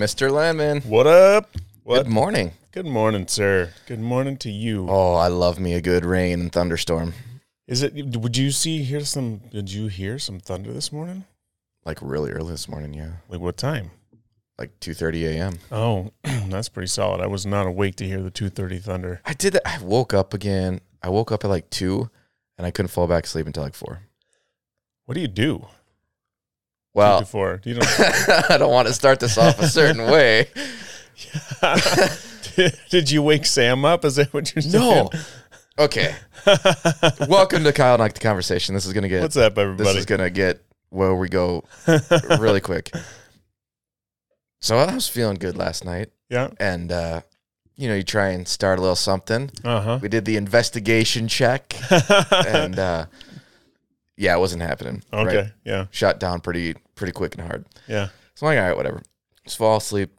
[0.00, 0.30] Mr.
[0.30, 0.80] Landman.
[0.80, 1.50] What up?
[1.82, 2.04] What?
[2.04, 2.52] Good morning.
[2.72, 3.74] Good morning, sir.
[3.86, 4.86] Good morning to you.
[4.88, 7.12] Oh, I love me a good rain and thunderstorm.
[7.68, 8.16] Is it?
[8.16, 9.42] Would you see hear some?
[9.52, 11.26] Did you hear some thunder this morning?
[11.84, 13.10] Like really early this morning, yeah.
[13.28, 13.90] Like what time?
[14.56, 15.58] Like 2:30 a.m.
[15.70, 16.12] Oh,
[16.48, 17.20] that's pretty solid.
[17.20, 19.20] I was not awake to hear the two thirty thunder.
[19.26, 19.68] I did that.
[19.68, 20.80] I woke up again.
[21.02, 22.08] I woke up at like 2
[22.56, 24.00] and I couldn't fall back asleep until like 4.
[25.04, 25.66] What do you do?
[26.92, 27.86] Well, before you don't.
[28.50, 30.48] I don't want to start this off a certain way.
[32.90, 34.04] did you wake Sam up?
[34.04, 34.72] Is that what you're saying?
[34.72, 35.10] No.
[35.78, 36.14] Okay.
[37.28, 38.74] Welcome to Kyle and Ike the conversation.
[38.74, 39.88] This is gonna get What's up, everybody.
[39.88, 41.64] this is gonna get where we go
[42.38, 42.90] really quick.
[44.60, 46.50] So I was feeling good last night, yeah.
[46.58, 47.20] and uh,
[47.76, 49.50] you know, you try and start a little something.
[49.64, 49.98] Uh huh.
[50.02, 51.74] We did the investigation check,
[52.30, 53.06] and uh,
[54.20, 55.02] yeah, it wasn't happening.
[55.12, 55.26] right?
[55.26, 55.52] okay.
[55.64, 55.86] Yeah.
[55.90, 57.64] shut down pretty pretty quick and hard.
[57.88, 58.08] Yeah.
[58.34, 59.02] So I'm like, all right, whatever.
[59.44, 60.10] Just fall asleep,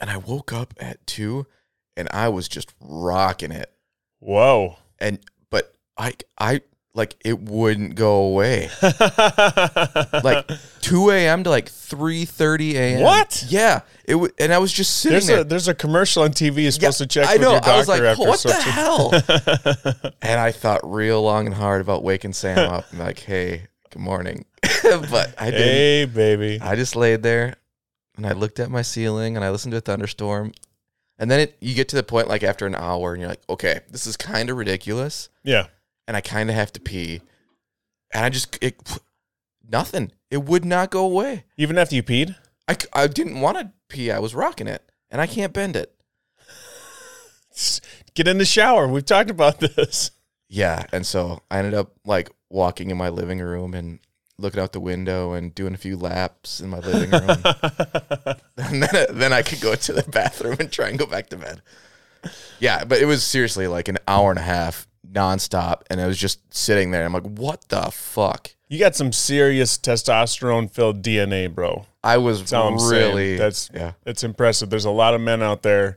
[0.00, 1.46] and I woke up at two,
[1.94, 3.70] and I was just rocking it,
[4.18, 4.78] Whoa.
[4.98, 5.18] and
[5.50, 6.62] but I I
[6.94, 8.68] like it wouldn't go away.
[10.22, 10.50] like
[10.82, 11.44] 2 a.m.
[11.44, 13.02] to like 3:30 a.m.
[13.02, 13.44] What?
[13.48, 15.40] Yeah, it w- and I was just sitting There's there.
[15.40, 17.50] a there's a commercial on TV you're supposed Yeah, to check I with know.
[17.52, 20.12] your doctor I was like, after what the hell?
[20.22, 24.02] and I thought real long and hard about waking Sam up and like, hey, good
[24.02, 24.44] morning.
[24.82, 25.60] but I didn't.
[25.68, 26.58] hey, baby.
[26.60, 27.56] I just laid there
[28.16, 30.52] and I looked at my ceiling and I listened to a thunderstorm.
[31.18, 33.42] And then it, you get to the point like after an hour and you're like,
[33.48, 35.66] okay, this is kind of ridiculous Yeah.
[36.12, 37.22] And I kind of have to pee.
[38.12, 38.76] And I just, it,
[39.66, 40.12] nothing.
[40.30, 41.44] It would not go away.
[41.56, 42.36] Even after you peed?
[42.68, 44.10] I I didn't want to pee.
[44.10, 45.94] I was rocking it and I can't bend it.
[48.14, 48.86] Get in the shower.
[48.86, 50.10] We've talked about this.
[50.50, 50.84] Yeah.
[50.92, 53.98] And so I ended up like walking in my living room and
[54.36, 57.38] looking out the window and doing a few laps in my living room.
[58.58, 61.30] and then, uh, then I could go to the bathroom and try and go back
[61.30, 61.62] to bed.
[62.60, 66.18] Yeah, but it was seriously like an hour and a half nonstop, and I was
[66.18, 67.04] just sitting there.
[67.04, 68.54] I'm like, what the fuck?
[68.68, 71.86] You got some serious testosterone filled DNA, bro.
[72.02, 73.92] I was That's all really That's yeah.
[74.06, 74.70] it's impressive.
[74.70, 75.96] There's a lot of men out there,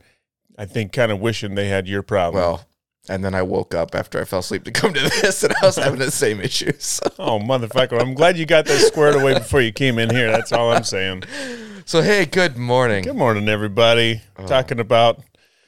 [0.57, 2.43] I think, kind of wishing they had your problem.
[2.43, 2.67] Well,
[3.07, 5.65] and then I woke up after I fell asleep to come to this, and I
[5.65, 6.99] was having the same issues.
[7.19, 7.99] oh motherfucker!
[7.99, 10.31] I'm glad you got that squared away before you came in here.
[10.31, 11.23] That's all I'm saying.
[11.85, 13.03] So hey, good morning.
[13.03, 14.21] Good morning, everybody.
[14.37, 14.47] Oh.
[14.47, 15.23] Talking about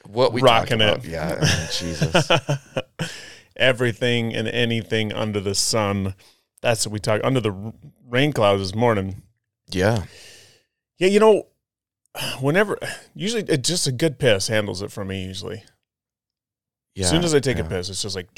[0.06, 1.04] what we Rocking talked about?
[1.04, 1.10] it.
[1.10, 2.30] Yeah, I mean, Jesus.
[3.56, 6.14] everything and anything under the sun.
[6.62, 7.72] That's what we talk under the
[8.08, 9.22] rain clouds this morning.
[9.70, 10.04] Yeah,
[10.98, 11.46] Yeah, you know,
[12.40, 12.78] whenever
[13.14, 15.24] usually it just a good piss handles it for me.
[15.24, 15.62] Usually,
[16.94, 17.04] yeah.
[17.04, 17.64] as soon as I take yeah.
[17.64, 18.28] a piss, it's just like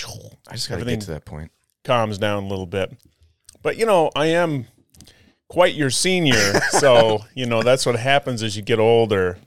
[0.48, 1.50] I just gotta get to that point.
[1.84, 2.92] calms down a little bit.
[3.62, 4.66] But you know, I am
[5.48, 9.38] quite your senior, so you know that's what happens as you get older.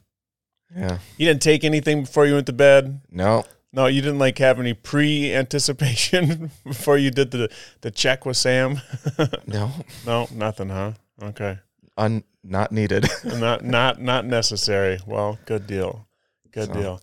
[0.75, 0.97] Yeah.
[1.17, 3.01] You didn't take anything before you went to bed.
[3.11, 3.45] No.
[3.75, 7.51] No, you didn't like have any pre anticipation before you did the
[7.81, 8.79] the check with Sam.
[9.47, 9.71] No.
[10.05, 10.93] no, nothing, huh?
[11.21, 11.57] Okay,
[11.97, 12.23] Un.
[12.45, 13.07] Not needed.
[13.23, 14.99] not not not necessary.
[15.07, 16.07] Well, good deal,
[16.51, 17.01] good So- deal.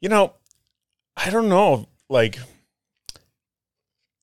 [0.00, 0.34] You know,
[1.16, 2.38] I don't know, like,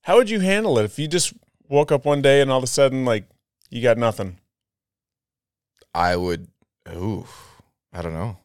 [0.01, 1.33] how would you handle it if you just
[1.67, 3.25] woke up one day and all of a sudden, like,
[3.71, 4.37] you got nothing?
[5.95, 6.47] I would.
[6.89, 7.25] Ooh.
[7.91, 8.37] I don't know.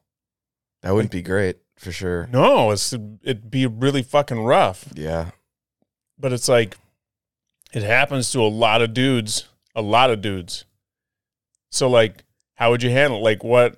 [0.82, 2.28] That wouldn't be great for sure.
[2.32, 4.88] No, it's it'd be really fucking rough.
[4.94, 5.30] Yeah.
[6.18, 6.76] But it's like,
[7.72, 10.64] it happens to a lot of dudes, a lot of dudes.
[11.70, 12.24] So like,
[12.54, 13.18] how would you handle?
[13.20, 13.22] it?
[13.22, 13.76] Like, what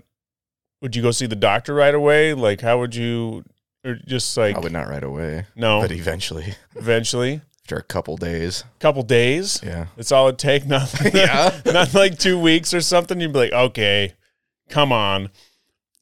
[0.81, 2.33] would you go see the doctor right away?
[2.33, 3.45] Like, how would you,
[3.85, 8.65] or just like, Probably not right away, no, but eventually, eventually, after a couple days.
[8.79, 9.61] couple days.
[9.63, 9.87] Yeah.
[9.97, 10.65] That's all it take.
[10.67, 11.13] Nothing.
[11.15, 11.61] Yeah.
[11.67, 13.21] not like two weeks or something.
[13.21, 14.15] You'd be like, okay,
[14.71, 15.31] come on.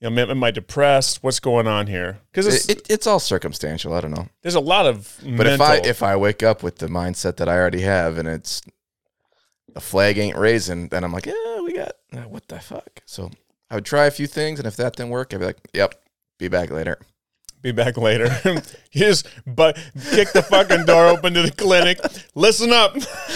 [0.00, 1.22] You know, am I depressed?
[1.24, 2.20] What's going on here?
[2.30, 3.92] Because It, it, it's all circumstantial.
[3.94, 4.28] I don't know.
[4.42, 5.54] there's a lot of But mental.
[5.54, 8.62] if I if I wake up with the mindset that I already have and it's
[9.74, 13.00] the flag ain't raising, then I'm like, yeah, we got uh, what the fuck.
[13.06, 13.30] So
[13.70, 15.94] I would try a few things, and if that didn't work, I'd be like, yep,
[16.38, 16.98] be back later.
[17.60, 18.28] Be back later.
[18.44, 18.60] you
[18.92, 19.76] just but
[20.12, 21.98] kick the fucking door open to the clinic.
[22.36, 22.94] Listen up.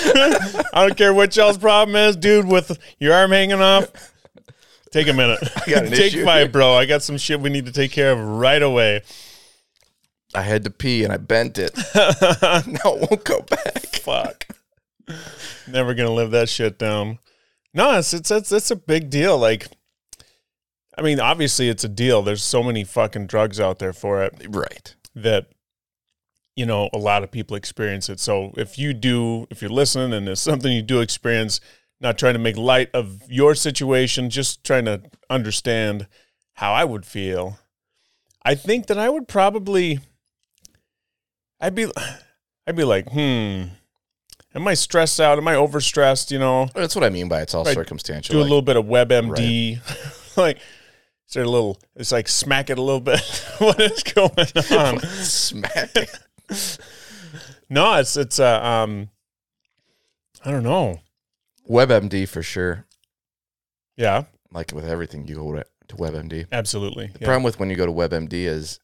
[0.72, 4.11] I don't care what y'all's problem is, dude, with your arm hanging off.
[4.92, 5.40] Take a minute.
[5.64, 6.74] take issue five, bro.
[6.74, 9.02] I got some shit we need to take care of right away.
[10.34, 11.74] I had to pee and I bent it.
[11.94, 13.86] now it won't go back.
[13.96, 14.46] Fuck.
[15.66, 17.18] Never gonna live that shit down.
[17.74, 19.38] No, it's it's it's, it's a big deal.
[19.38, 19.68] Like,
[20.96, 22.22] I mean, obviously it's a deal.
[22.22, 24.46] There's so many fucking drugs out there for it.
[24.48, 24.94] Right.
[25.14, 25.48] that
[26.54, 30.12] you know a lot of people experience it so if you do if you're listening
[30.12, 31.60] and it's something you do experience
[32.02, 36.06] not trying to make light of your situation, just trying to understand
[36.54, 37.58] how I would feel.
[38.44, 40.00] I think that I would probably
[41.60, 41.86] I'd be
[42.66, 43.64] I'd be like, "Hmm,
[44.54, 45.38] am I stressed out?
[45.38, 47.74] Am I overstressed, you know?" That's what I mean by it's all Right.
[47.74, 48.32] circumstantial.
[48.34, 49.78] Do a little bit of WebMD.
[50.36, 50.56] like
[51.28, 53.20] is there a little it's like smack it a little bit.
[53.58, 54.30] what is going
[54.72, 54.98] on?
[55.00, 55.94] smack.
[57.70, 59.08] No, it's it's uh, um
[60.44, 60.98] I don't know.
[61.72, 62.86] WebMD for sure.
[63.96, 66.46] Yeah, Like with everything, you go to to WebMD.
[66.52, 67.06] absolutely.
[67.08, 67.26] The Yeah.
[67.26, 68.78] problem with when you go to WebMD is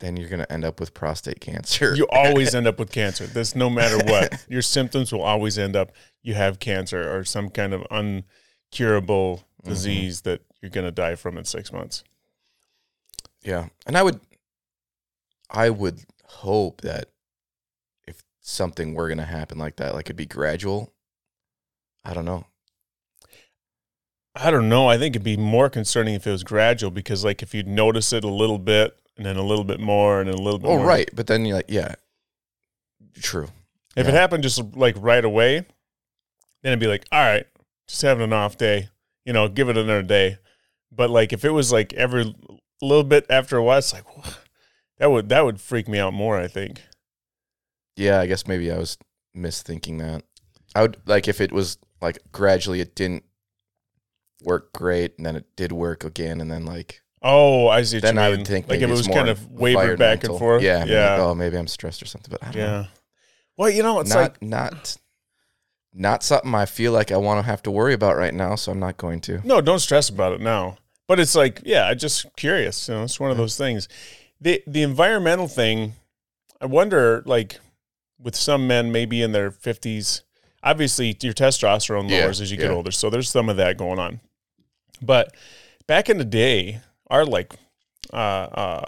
[0.00, 1.94] then you're going to end up with prostate cancer.
[1.94, 3.26] You always end up with cancer.
[3.26, 4.44] This no matter what.
[4.48, 5.92] Your symptoms will always end up
[6.22, 9.70] you have cancer or some kind of uncurable Mm-hmm.
[9.70, 12.04] disease that you're going to die from in 6 months.
[13.42, 13.68] yeah.
[13.86, 14.20] And I would
[15.50, 17.06] I would hope that
[18.06, 20.92] if something were going to happen like that, like it'd be gradual.
[22.08, 22.46] I don't know.
[24.34, 24.88] I don't know.
[24.88, 28.12] I think it'd be more concerning if it was gradual because like if you'd notice
[28.14, 30.68] it a little bit and then a little bit more and then a little bit
[30.68, 30.76] more.
[30.76, 30.88] Oh, more.
[30.88, 31.10] right.
[31.12, 31.96] But then you're like, yeah.
[33.20, 33.48] True.
[33.94, 35.66] If it happened just like right away,
[36.62, 37.46] then it'd be like, all right,
[37.88, 38.88] just having an off day,
[39.26, 40.38] you know, give it another day.
[40.90, 42.34] But like if it was like every
[42.80, 44.38] little bit after a while, it's like "What?"
[44.98, 46.38] that would that would freak me out more.
[46.38, 46.80] I think.
[47.96, 48.96] Yeah, I guess maybe I was
[49.36, 50.22] misthinking that.
[50.74, 53.24] I would like if it was like gradually it didn't
[54.42, 57.98] work great and then it did work again and then like Oh, I see.
[57.98, 58.38] Then I mean.
[58.38, 60.62] would think like if it was kind of wavered back and forth.
[60.62, 62.30] Yeah, yeah, like, oh, maybe I'm stressed or something.
[62.30, 62.80] But I don't know.
[62.80, 62.86] yeah.
[63.56, 64.96] Well, you know, it's not like not
[65.92, 68.54] not something I feel like I want to have to worry about right now.
[68.54, 69.40] So I'm not going to.
[69.44, 70.78] No, don't stress about it now.
[71.08, 72.86] But it's like, yeah, I'm just curious.
[72.88, 73.88] You know, it's one of those things.
[74.40, 75.94] The the environmental thing,
[76.60, 77.58] I wonder, like,
[78.20, 80.22] with some men maybe in their fifties,
[80.62, 82.76] obviously your testosterone Yeah, lowers as you get yeah.
[82.76, 84.20] older, so there's some of that going on.
[85.00, 85.34] But
[85.86, 87.54] back in the day, our like,
[88.12, 88.84] uh, uh,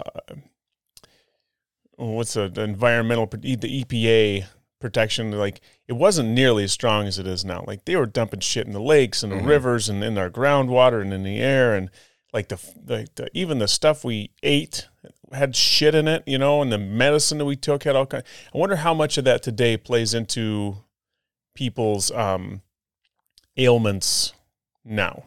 [1.97, 4.45] what's the, the environmental the EPA
[4.79, 8.39] protection like it wasn't nearly as strong as it is now like they were dumping
[8.39, 9.45] shit in the lakes and the Mhm.
[9.45, 11.91] rivers and in our groundwater and in the air and
[12.33, 14.87] like the, the, the even the stuff we ate
[15.31, 18.23] had shit in it you know and the medicine that we took had all kind
[18.51, 20.77] i wonder how much of that today plays into
[21.55, 22.61] people's um
[23.57, 24.33] ailments
[24.83, 25.23] now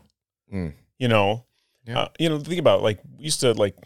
[0.53, 0.75] Mm.
[0.99, 1.45] you know
[1.87, 1.99] Yeah.
[2.01, 3.77] uh, you know think about it, like we used to like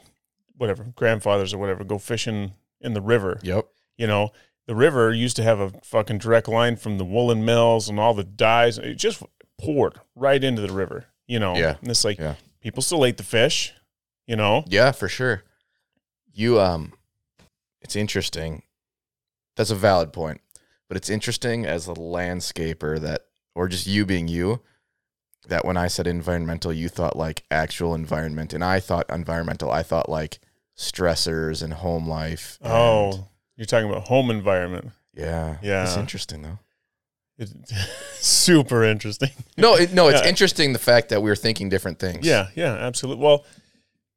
[0.57, 3.67] whatever grandfathers or whatever go fishing in the river Yep.
[3.97, 4.33] you know,
[4.67, 8.13] the river used to have a fucking direct line from the woolen mills and all
[8.13, 8.77] the dyes.
[8.79, 9.23] It just
[9.59, 11.57] poured right into the river, you know.
[11.57, 11.77] Yeah.
[11.81, 12.35] And it's like Yeah.
[12.61, 13.73] people still ate the fish,
[14.27, 14.65] you know.
[14.69, 15.43] Yeah, for sure.
[16.33, 16.93] You um
[17.81, 18.63] it's interesting.
[19.57, 20.41] That's a valid point.
[20.89, 24.63] But it's interesting as a landscaper that or just you being you
[25.47, 29.83] that when I said environmental you thought like actual environment and I thought environmental I
[29.83, 30.39] thought like
[30.77, 32.59] stressors and home life.
[32.63, 32.69] Oh,
[33.13, 34.91] and- Oh, you're talking about home environment.
[35.15, 35.57] yeah.
[35.63, 35.85] Yeah.
[35.85, 36.59] It's interesting though.
[37.39, 37.53] It's
[38.27, 39.31] super interesting.
[39.57, 40.29] No, it, no, it's Yeah.
[40.29, 42.27] interesting the fact that we're thinking different things.
[42.27, 43.25] Yeah, yeah, absolutely.
[43.25, 43.45] Well,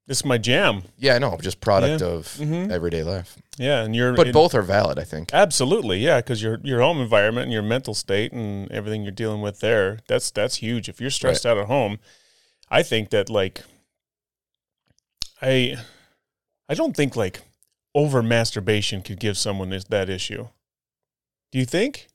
[0.08, 0.84] this is my jam.
[0.98, 1.38] Yeah, I know.
[1.42, 2.08] just product Yeah.
[2.08, 2.72] of Mhm.
[2.72, 3.38] everyday life.
[3.58, 5.34] Yeah, and you're But in- both are valid, I think.
[5.34, 9.42] Absolutely, yeah, because your your home environment and your mental state and everything you're dealing
[9.42, 10.90] with there, that's that's huge.
[10.90, 12.00] If you're stressed out at home,
[12.70, 13.62] I think that like
[15.42, 15.78] I
[16.70, 17.42] I don't think like
[17.94, 20.48] over masturbation could give someone this, that issue.
[21.52, 22.08] Do you think?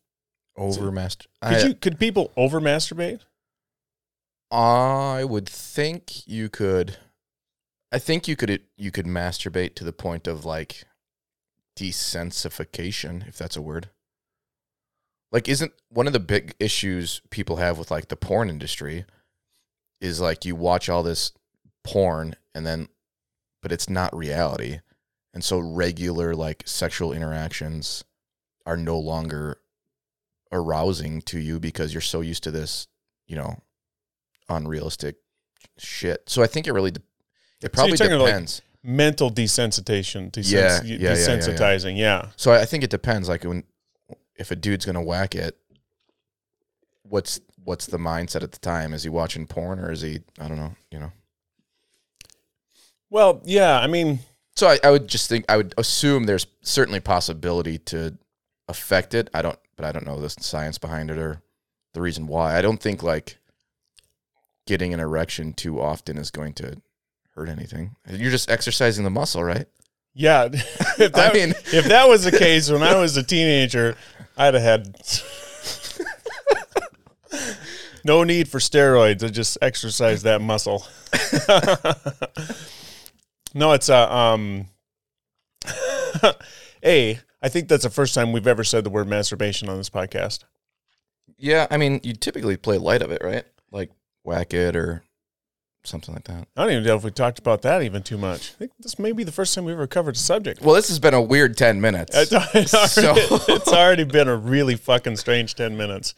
[0.56, 1.26] Over master.
[1.42, 3.20] Could you could people over masturbate?
[4.50, 6.96] I would think you could.
[7.96, 10.84] I think you could you could masturbate to the point of like
[11.74, 13.88] desensification, if that's a word.
[15.32, 19.06] Like, isn't one of the big issues people have with like the porn industry
[19.98, 21.32] is like you watch all this
[21.84, 22.88] porn and then,
[23.62, 24.80] but it's not reality,
[25.32, 28.04] and so regular like sexual interactions
[28.66, 29.58] are no longer
[30.52, 32.88] arousing to you because you're so used to this,
[33.26, 33.62] you know,
[34.50, 35.16] unrealistic
[35.78, 36.24] shit.
[36.28, 36.92] So I think it really,
[37.66, 38.62] it probably talking about, like, depends.
[38.82, 42.28] Mental desensitization, desens- Yeah, yeah, yeah, yeah, desensitizing, yeah.
[42.36, 43.28] so I think it depends.
[43.28, 43.64] Like when,
[44.36, 45.56] if a dude's gonna whack it,
[47.02, 48.94] what's what's the mindset at the time?
[48.94, 50.20] Is he watching porn or is he?
[50.38, 50.74] I don't know.
[50.92, 51.12] You know.
[53.10, 54.20] Well, yeah, I mean,
[54.56, 58.16] So I, I would just think I would assume there's certainly possibility to
[58.68, 59.30] affect it.
[59.34, 61.42] I don't, but I don't know the science behind it or
[61.94, 62.56] the reason why.
[62.56, 63.38] I don't think like
[64.66, 66.80] getting an erection too often is going to
[67.36, 67.94] hurt anything.
[68.10, 69.66] You're just exercising the muscle, right?
[70.16, 70.44] yeah.
[70.52, 73.96] if that, I mean, if that was the case when I was a teenager,
[74.36, 74.96] I'd have had
[78.04, 79.22] no need for steroids.
[79.22, 80.86] I just exercise that muscle.
[83.54, 84.68] no, it's uh, um,
[86.82, 87.20] a.
[87.42, 90.44] I think that's the first time we've ever said the word masturbation on this podcast.
[91.36, 93.44] Yeah, I mean, you typically play light of it, right?
[93.70, 93.90] Like
[94.24, 95.04] whack it or
[95.86, 96.46] something like that.
[96.56, 98.52] I don't even know if we talked about that even too much.
[98.52, 100.60] I think this may be the first time we ever covered the subject.
[100.62, 102.16] Well, this has been a weird 10 minutes.
[102.16, 103.14] It's, already, So-
[103.54, 106.14] it's already been a really fucking strange 10 minutes.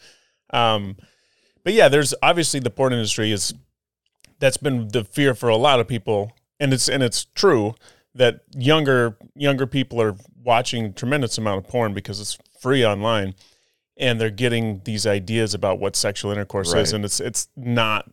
[0.51, 0.97] Um,
[1.63, 3.53] but yeah, there's obviously the porn industry is
[4.39, 6.31] that's been the fear for a lot of people.
[6.59, 7.75] And it's, and it's true
[8.15, 13.35] that younger, younger people are watching tremendous amount of porn because it's free online
[13.97, 16.93] and they're getting these ideas about what sexual intercourse is.
[16.93, 18.09] And it's, it's not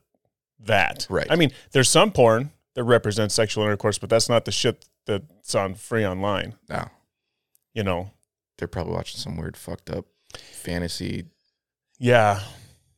[0.60, 1.06] that.
[1.10, 1.26] Right.
[1.30, 5.54] I mean, there's some porn that represents sexual intercourse, but that's not the shit that's
[5.54, 6.88] on free online, no,
[7.74, 8.10] you know?
[8.58, 11.24] they're probably watching some weird, fucked up fantasy
[11.98, 12.40] Yeah.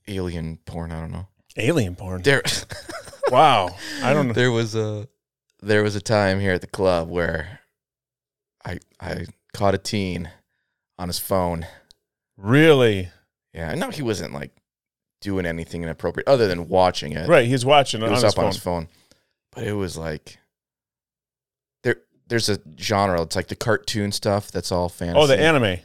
[0.07, 0.93] alien porn.
[0.93, 1.27] I don't know.
[1.57, 2.23] Alien porn.
[2.23, 2.43] There,
[3.31, 3.77] Wow.
[4.03, 4.33] I don't know.
[4.35, 5.07] there was a
[5.61, 7.59] there was a time here at the club where
[8.65, 10.31] I I caught a teen
[10.99, 11.67] on his phone.
[12.37, 13.11] Really?
[13.53, 14.53] Yeah, I know he wasn't like
[15.21, 17.29] doing anything inappropriate other than watching it.
[17.29, 17.47] Right.
[17.47, 18.53] He's watching It it was on his up on phone.
[18.53, 18.89] his phone,
[19.53, 20.39] but it was like
[21.83, 21.97] there.
[22.27, 23.23] There's a genre.
[23.23, 24.51] It's like the cartoon stuff.
[24.51, 25.19] That's all fantasy.
[25.19, 25.79] Oh, the anime.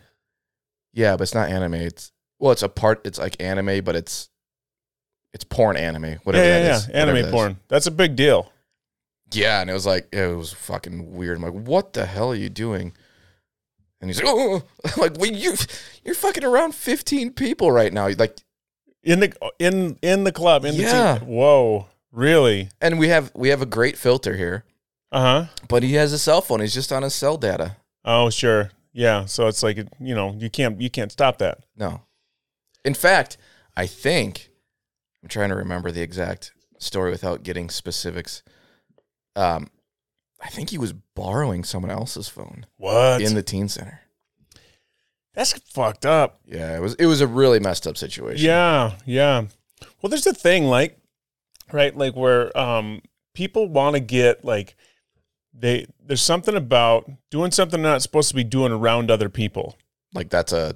[0.93, 1.75] Yeah, but it's not anime.
[1.75, 3.01] It's well, it's a part.
[3.05, 4.29] It's like anime, but it's
[5.33, 6.19] it's porn anime.
[6.23, 6.75] Whatever yeah, yeah, yeah.
[6.75, 6.89] is.
[6.89, 7.57] Anime that porn.
[7.67, 8.51] That's a big deal.
[9.31, 11.37] Yeah, and it was like it was fucking weird.
[11.37, 12.93] I'm like, what the hell are you doing?
[13.99, 14.93] And he's like, oh, I'm oh, oh.
[15.01, 15.55] like, well, you
[16.03, 18.09] you're fucking around 15 people right now.
[18.09, 18.37] Like,
[19.03, 20.65] In the in in the club.
[20.65, 21.17] In the Yeah.
[21.19, 21.27] team.
[21.27, 21.87] Whoa.
[22.11, 22.69] Really?
[22.79, 24.65] and we have we have a great filter here,
[25.11, 25.45] Uh huh.
[25.67, 26.59] but he has a cell phone.
[26.61, 27.77] He's just on his cell data.
[28.05, 28.69] Oh, sure.
[28.93, 29.25] Yeah.
[29.25, 31.59] So it's like you know you can't you can't stop that.
[31.75, 32.01] No,
[32.85, 33.37] in fact,
[33.75, 34.51] I think
[35.23, 38.43] I'm trying to remember the exact story without getting specifics.
[39.35, 39.71] Um,
[40.39, 43.21] I think he was borrowing someone else's phone What?
[43.21, 44.01] in the teen center.
[45.33, 46.39] That's fucked up.
[46.45, 48.45] Yeah, it was it was a really messed up situation.
[48.45, 49.45] Yeah, yeah.
[50.01, 50.97] Well, there's the thing, like,
[51.71, 53.01] right, like where um
[53.33, 54.75] people want to get like
[55.53, 59.77] they there's something about doing something they're not supposed to be doing around other people.
[60.13, 60.75] like that's a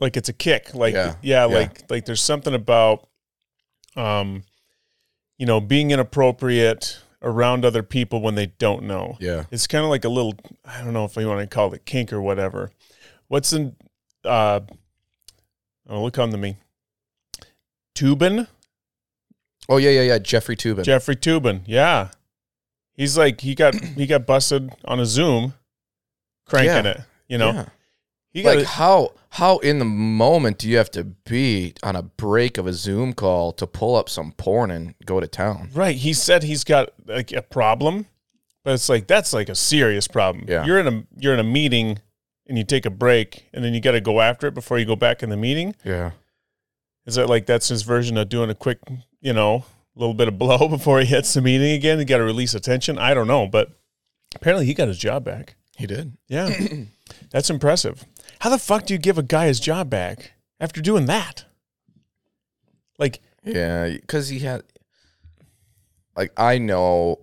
[0.00, 0.74] Like it's a kick.
[0.74, 1.54] Like yeah, Yeah, yeah.
[1.54, 3.08] like like there's something about
[3.96, 4.42] um
[5.38, 9.16] you know being inappropriate around other people when they don't know.
[9.20, 9.44] yeah.
[9.50, 10.34] It's kind of like a little
[10.64, 12.70] I don't know if you want to call it kink or whatever.
[13.28, 13.76] What's in
[14.24, 14.60] uh
[15.88, 16.56] oh look on to me.
[17.94, 18.46] Toobin?
[19.68, 20.18] Oh yeah, yeah, yeah.
[20.18, 20.84] Jeffrey Toobin.
[20.84, 22.08] Jeffrey Toobin, yeah.
[22.94, 25.54] He's like he got he got busted on a Zoom
[26.46, 26.90] cranking Yeah.
[26.92, 27.00] it.
[27.28, 27.66] You know, Yeah.
[28.30, 32.02] he got like how how in the moment do you have to be on a
[32.02, 35.70] break of a Zoom call to pull up some porn and go to town?
[35.74, 35.96] right.
[35.96, 38.06] He said he's got like a problem,
[38.64, 40.44] but it's like that's like a serious problem.
[40.48, 40.64] Yeah.
[40.64, 41.98] you're in a you're in a meeting
[42.46, 44.84] and you take a break and then you got to go after it before you
[44.84, 45.74] go back in the meeting.
[45.84, 46.12] Yeah.
[47.06, 48.78] Is that like that's his version of doing a quick,
[49.20, 51.98] you know, little bit of blow before he hits the meeting again?
[51.98, 52.98] You got to release attention.
[52.98, 53.70] I don't know, but
[54.34, 55.56] apparently he got his job back.
[55.76, 56.16] He did.
[56.28, 56.50] Yeah.
[57.30, 58.04] That's impressive.
[58.40, 61.44] How the fuck do you give a guy his job back after doing that?
[62.98, 64.62] Like, Yeah, because he had
[66.16, 67.20] like I know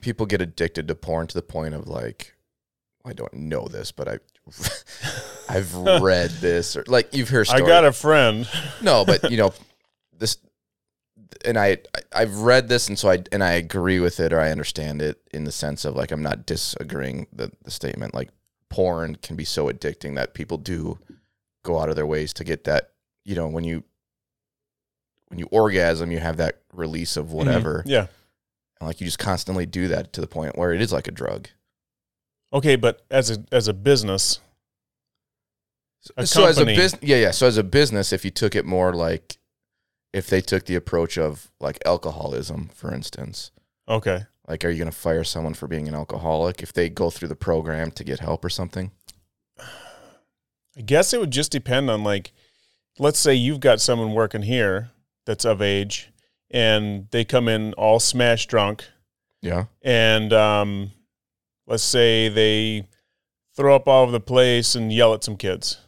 [0.00, 2.34] people get addicted to porn to the point of like
[3.04, 4.18] I don't know this, but I
[5.48, 7.48] I've read this or like you've heard.
[7.48, 8.48] I got a friend.
[8.82, 9.52] No, but you know,
[10.18, 10.38] this,
[11.44, 14.40] and I, I I've read this, and so I and I agree with it, or
[14.40, 18.14] I understand it in the sense of like I'm not disagreeing the the statement.
[18.14, 18.30] Like
[18.68, 20.98] porn can be so addicting that people do
[21.62, 22.90] go out of their ways to get that.
[23.24, 23.84] You know, when you
[25.28, 27.36] when you orgasm, you have that release of mm-hmm.
[27.36, 28.06] whatever, Yeah.
[28.80, 31.12] and like you just constantly do that to the point where it is like a
[31.12, 31.48] drug.
[32.54, 34.38] Okay, but as a as a business,
[36.16, 37.30] A so as a business, yeah, yeah.
[37.32, 39.38] So as a business, if you took it more like,
[40.12, 43.50] if they took the approach of like alcoholism, for instance,
[43.88, 44.26] okay.
[44.46, 47.28] like, are you going to fire someone for being an alcoholic if they go through
[47.28, 48.92] the program to get help or something?
[49.58, 52.32] I guess it would just depend on like,
[52.98, 54.90] let's say you've got someone working here
[55.26, 56.10] that's of age,
[56.50, 58.84] and they come in all smash drunk,
[59.40, 60.92] Yeah, and um,
[61.66, 62.86] let's say they
[63.56, 65.78] throw up all over the place and yell at some kids.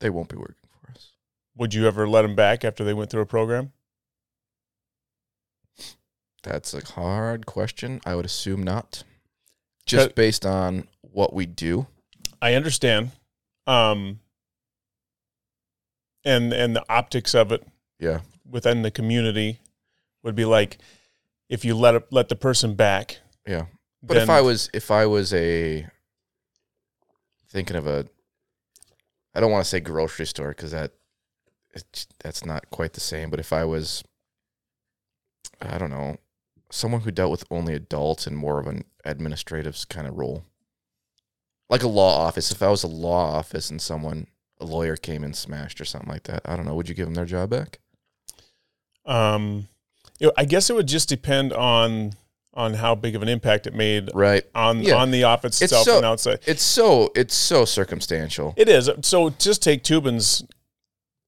[0.00, 1.12] they won't be working for us.
[1.56, 3.72] Would you ever let them back after they went through a program?
[6.42, 8.00] That's a hard question.
[8.06, 9.02] I would assume not,
[9.86, 11.88] just based on what we do.
[12.40, 13.10] I understand,
[13.66, 14.20] um,
[16.24, 17.66] and and the optics of it
[17.98, 19.60] Yeah, within the community
[20.22, 20.78] would be like
[21.48, 23.18] if you let it, let the person back.
[23.46, 23.66] Yeah.
[24.02, 25.86] But if I was if I was a
[27.50, 28.06] thinking of a
[29.34, 30.92] I don't want to say grocery store because that
[31.74, 33.30] it's, that's not quite the same.
[33.30, 34.04] But if I was
[35.60, 36.16] I don't know
[36.70, 40.44] someone who dealt with only adults and more of an administrative kind of role,
[41.70, 42.50] like a law office.
[42.50, 44.26] If I was a law office and someone
[44.60, 46.74] a lawyer came and smashed or something like that, I don't know.
[46.74, 47.78] Would you give them their job back?
[49.04, 49.68] Um,
[50.18, 52.12] you know, I guess it would just depend on
[52.58, 54.44] on how big of an impact it made Right.
[54.54, 54.96] on Yeah.
[54.96, 56.40] on the office It's itself so- and outside.
[56.44, 58.52] It's so it's so circumstantial.
[58.56, 58.90] It is.
[59.02, 60.42] So just take Toobin's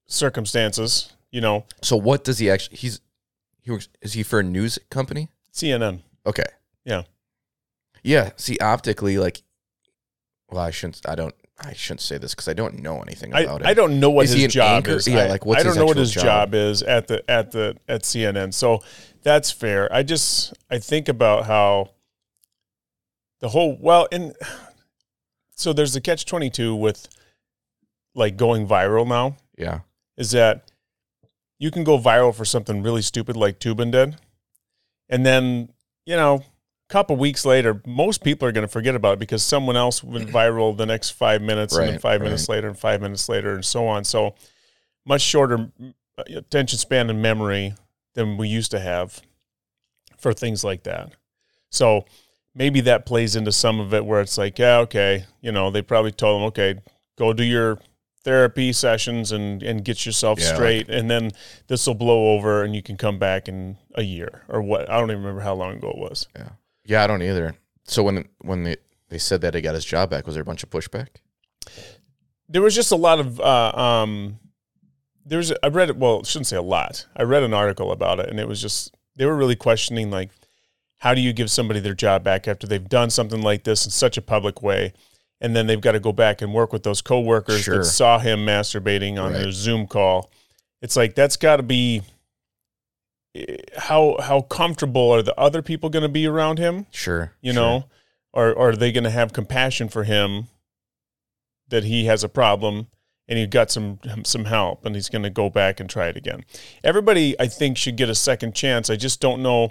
[0.09, 1.13] circumstances.
[1.31, 2.77] You know, So what does he actually?
[2.79, 3.01] He's
[3.63, 3.89] he works.
[4.03, 5.29] Is he for a news company?
[5.53, 6.01] CNN.
[6.27, 6.45] Okay.
[6.85, 7.03] Yeah.
[8.03, 8.31] Yeah.
[8.37, 9.43] See, optically, like,
[10.51, 11.01] well, I shouldn't.
[11.09, 11.35] I don't.
[11.63, 13.67] I shouldn't say this because I don't know anything I, about it.
[13.67, 14.93] I don't know what Is his job anchor?
[14.93, 15.07] is.
[15.07, 16.25] Yeah, I- like, what's I don't know what his job?
[16.25, 18.53] job is at the at the at CNN.
[18.55, 18.83] So
[19.23, 19.93] that's fair.
[19.93, 21.91] I just I think about how
[23.41, 24.35] the whole well and
[25.55, 27.09] so there's the catch twenty two with
[28.15, 29.81] like going viral now Yeah.
[30.17, 30.71] is that
[31.59, 34.17] you can go viral for something really stupid like Toobin did,
[35.09, 35.71] and then
[36.07, 39.43] you know a couple weeks later, most people are going to forget about it because
[39.45, 42.25] someone else went viral the next five minutes, and then five right.
[42.27, 44.05] minutes later, and five minutes later, and so on.
[44.05, 44.35] So
[45.07, 45.71] much shorter
[46.19, 47.75] uh, attention span and memory
[48.15, 49.21] than we used to have
[50.19, 51.13] for things like that.
[51.71, 52.05] So
[52.55, 55.83] maybe that plays into some of it where it's like, yeah, okay, you know, they
[55.83, 56.81] probably told them, okay,
[57.17, 57.79] go do your
[58.23, 61.31] therapy sessions and and get yourself Yeah, straight and then
[61.69, 65.01] this will blow over and you can come back in a year or what I
[65.01, 66.29] don't even remember how long ago it was.
[66.37, 66.51] Yeah.
[66.85, 67.05] Yeah.
[67.05, 67.55] I don't either.
[67.85, 68.77] So when when they
[69.09, 71.09] they said that he got his job back, was there a bunch of pushback?
[72.49, 74.39] There was just a lot of uh, um
[75.25, 77.07] there's I read it well, I shouldn't say a lot.
[77.17, 80.31] I read an article about it and it was just they were really questioning like
[80.99, 83.91] how do you give somebody their job back after they've done something like this in
[83.91, 84.93] such a public way
[85.41, 87.79] and then they've got to go back and work with those coworkers Sure.
[87.79, 89.43] that saw him masturbating on Right.
[89.43, 90.31] their Zoom call.
[90.83, 92.03] It's like that's got to be
[93.35, 96.87] eh, how how comfortable are the other people going to be around him?
[96.91, 97.33] Sure.
[97.41, 97.63] You sure.
[97.63, 97.85] know,
[98.33, 100.49] or, or are they going to have compassion for him
[101.69, 102.89] that he has a problem
[103.31, 106.17] and he got some some help and he's going to go back and try it
[106.19, 106.45] again?
[106.85, 108.91] Everybody, I think, should get a second chance.
[108.91, 109.71] I just don't know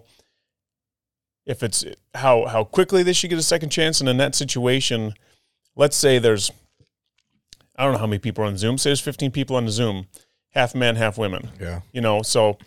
[1.46, 4.00] if it's how how quickly they should get a second chance.
[4.00, 5.14] And in that situation,
[5.76, 6.52] let's say there's
[7.76, 8.78] I don't know how many people are on Zoom.
[8.78, 10.08] Say there's 15 people on the Zoom,
[10.52, 11.82] half men, half women Yeah.
[11.92, 12.58] you know so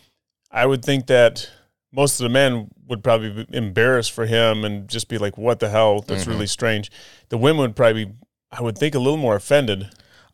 [0.55, 1.49] i would think that
[1.93, 5.61] most of the men would probably be embarrassed for him and just be like what
[5.61, 6.29] the hell that's Mhm.
[6.29, 6.91] really strange
[7.31, 8.13] the women would probably be,
[8.51, 9.91] i would think a little more offended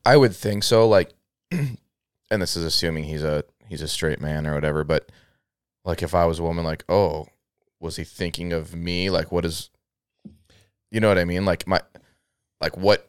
[0.09, 0.89] I would think so.
[0.89, 1.13] Like,
[1.51, 1.77] and
[2.31, 4.83] this is assuming he's a he's a straight man or whatever.
[4.83, 5.13] But
[5.85, 7.27] like, if I was a woman, like, oh,
[7.79, 9.11] was he thinking of me?
[9.11, 9.69] Like, what is,
[10.91, 11.45] you know what I mean?
[11.45, 11.83] Like my,
[12.59, 13.07] like what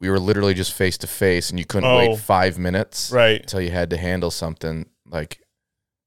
[0.00, 1.98] we were literally just face to face, and you couldn't Oh.
[1.98, 4.86] wait five minutes right until you had to handle something.
[5.06, 5.42] Like,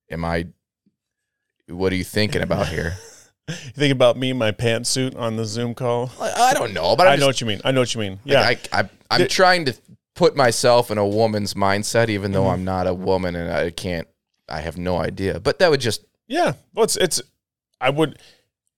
[0.10, 0.48] am I?
[1.68, 2.96] What are you thinking about here?
[3.48, 7.06] you think about me in my pantsuit on the zoom call I don't know, but
[7.06, 8.82] i I'm know just, what you mean i know what you mean yeah like, I,
[8.82, 9.74] I, I'm trying to
[10.16, 12.54] put myself in a woman's mindset, even though Mhm.
[12.54, 14.08] I'm not a woman and I can't.
[14.50, 15.40] I have no idea.
[15.40, 17.22] But that would just yeah well it's it's
[17.82, 18.18] i would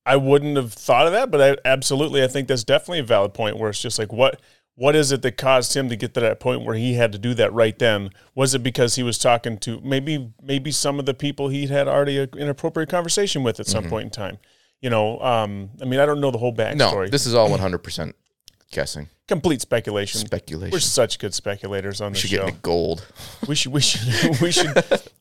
[0.08, 3.32] i wouldn't have thought of that but i absolutely i think that's definitely a valid
[3.34, 4.42] point where it's just like what
[4.76, 7.20] what is it that caused him to get to that point where he had to
[7.20, 11.06] do that right then was it because he was talking to maybe maybe some of
[11.06, 13.90] the people he'd had already an inappropriate conversation with at some Mhm.
[13.90, 14.40] point in time
[14.82, 17.08] you know um i mean i don't know the whole backstory no.
[17.08, 18.16] This is all 100 percent
[18.74, 20.72] guessing, complete speculation speculation.
[20.72, 23.08] we're such good speculators on we the should show get into gold.
[23.48, 24.74] we should we should we should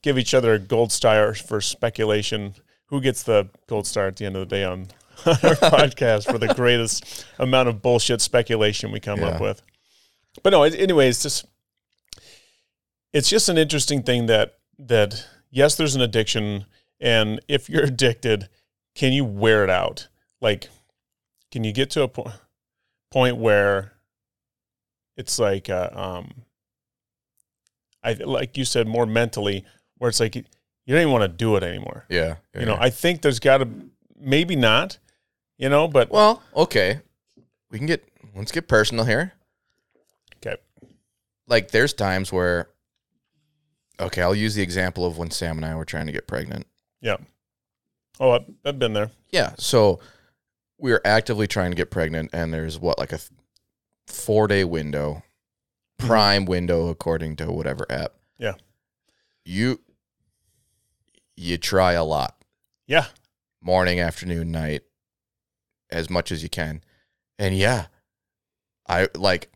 [0.02, 2.54] give each other a gold star for speculation.
[2.86, 4.88] Who gets the gold star at the end of the day on
[5.26, 9.28] our podcast for the greatest amount of bullshit speculation we come Yeah.
[9.28, 9.62] up with?
[10.42, 11.46] But no, it- anyway, it's just
[13.12, 16.66] it's just an interesting thing that that yes, there's an addiction,
[17.00, 18.48] and if you're addicted,
[18.94, 20.08] can you wear it out?
[20.40, 20.68] Like,
[21.50, 22.32] can you get to a po-
[23.12, 23.92] point where
[25.16, 26.32] it's like, uh, um,
[28.02, 29.64] I like you said, more mentally,
[29.98, 30.42] where it's like you
[30.88, 32.04] don't even want to do it anymore.
[32.08, 32.36] Yeah.
[32.58, 33.68] You know, I think there's got to
[34.18, 34.98] maybe not,
[35.58, 37.00] you know, but well, okay.
[37.70, 39.32] We can get let's get personal here.
[40.36, 40.56] okay,
[41.46, 42.68] Like, there's times where,
[44.00, 46.66] okay, I'll use the example of when Sam and I were trying to get pregnant.
[47.00, 47.16] yeah.
[48.20, 49.10] Oh, I've, I've been there.
[49.30, 49.52] Yeah.
[49.58, 49.98] So
[50.82, 53.30] we are actively trying to get pregnant, and there's what like a th-
[54.08, 55.22] four day window,
[55.98, 56.08] mm-hmm.
[56.08, 58.14] prime window according to whatever app.
[58.36, 58.54] Yeah.
[59.44, 59.80] You
[61.36, 62.36] you try a lot
[62.86, 63.06] Yeah.
[63.62, 64.82] morning, afternoon, night,
[65.90, 66.82] as much as you can.
[67.38, 67.86] And yeah,
[68.88, 69.50] I like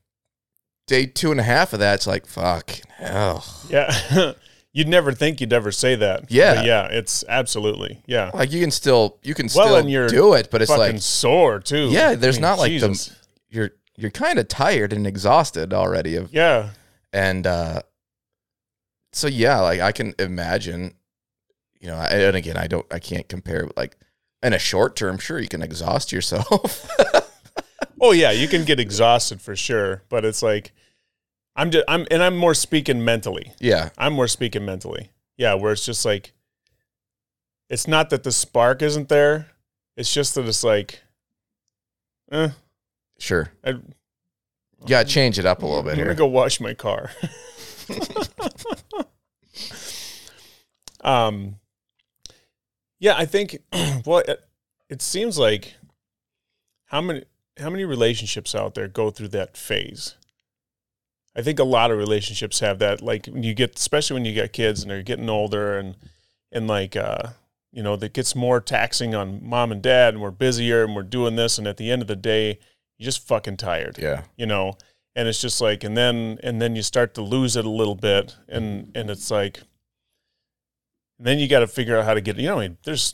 [0.87, 3.45] day two and a half of that's like, fuck hell.
[3.69, 4.33] Yeah.
[4.77, 6.31] You'd never think you'd ever say that.
[6.31, 6.57] Yeah.
[6.57, 8.03] But yeah, it's absolutely.
[8.07, 8.31] Yeah.
[8.35, 11.01] Like you can still, you can Well, still you're do it, but it's Fucking like,
[11.03, 11.89] sore too.
[11.89, 13.11] Yeah, there's not like the-
[13.49, 16.71] you're, you're kind of tired and exhausted already of, Yeah.
[17.11, 17.81] and, uh,
[19.15, 20.93] so yeah, like I can imagine,
[21.81, 23.97] you know, I- and again, I don't, I can't compare like
[24.43, 26.87] in a short term, sure, you can exhaust yourself.
[27.99, 30.73] Oh yeah, you can get exhausted for sure, but it's like
[31.57, 33.53] I'm just I'm and I'm more speaking mentally.
[33.59, 33.89] yeah.
[33.97, 35.11] I'm more speaking mentally.
[35.37, 36.33] Yeah, where it's just like
[37.69, 39.49] it's not that the spark isn't there.
[39.97, 41.03] It's just that it's like
[42.31, 42.51] eh,
[43.19, 43.51] Sure.
[43.65, 43.75] I,
[44.87, 46.05] gotta change it up a little bit here.
[46.05, 46.15] I'm here.
[46.15, 47.11] gonna go wash my car.
[51.01, 51.57] um,
[52.99, 53.59] yeah, I think.
[54.05, 54.41] Well, it,
[54.89, 55.75] it seems like
[56.87, 57.25] how many
[57.59, 60.15] how many relationships out there go through that phase.
[61.37, 63.03] I think a lot of relationships have that.
[63.03, 65.95] Like when you get, especially when you get kids and they're getting older, and
[66.51, 67.29] and like uh,
[67.73, 71.03] you know, that gets more taxing on mom and dad, and we're busier, and we're
[71.03, 72.59] doing this, and at the end of the day,
[72.99, 74.23] you're just fucking tired Yeah.
[74.39, 74.79] you know
[75.15, 77.95] and it's just like and then and then you start to lose it a little
[77.95, 79.61] bit and and it's like
[81.19, 83.13] then you got to figure out how to get you know I mean, there's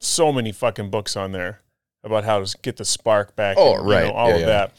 [0.00, 1.62] so many fucking books on there
[2.04, 4.06] about how to get the spark back Oh, and, you right.
[4.06, 4.46] know, all Yeah, of yeah.
[4.46, 4.72] that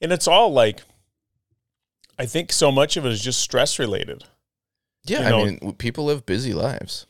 [0.00, 0.82] and it's all like
[2.18, 4.24] i think so much of it is just stress related
[5.04, 7.06] Yeah, You I mean, people live busy lives.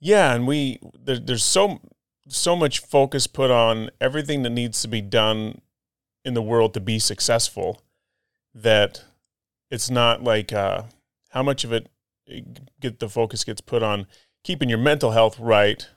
[0.00, 1.80] Yeah, and we there, there's so
[2.28, 5.60] so much focus put on everything that needs to be done
[6.24, 7.82] in the world to be successful
[8.54, 9.04] that
[9.70, 10.82] it's not like uh,
[11.30, 11.88] how much of it
[12.80, 14.06] get the focus gets put on
[14.44, 15.88] keeping your mental health right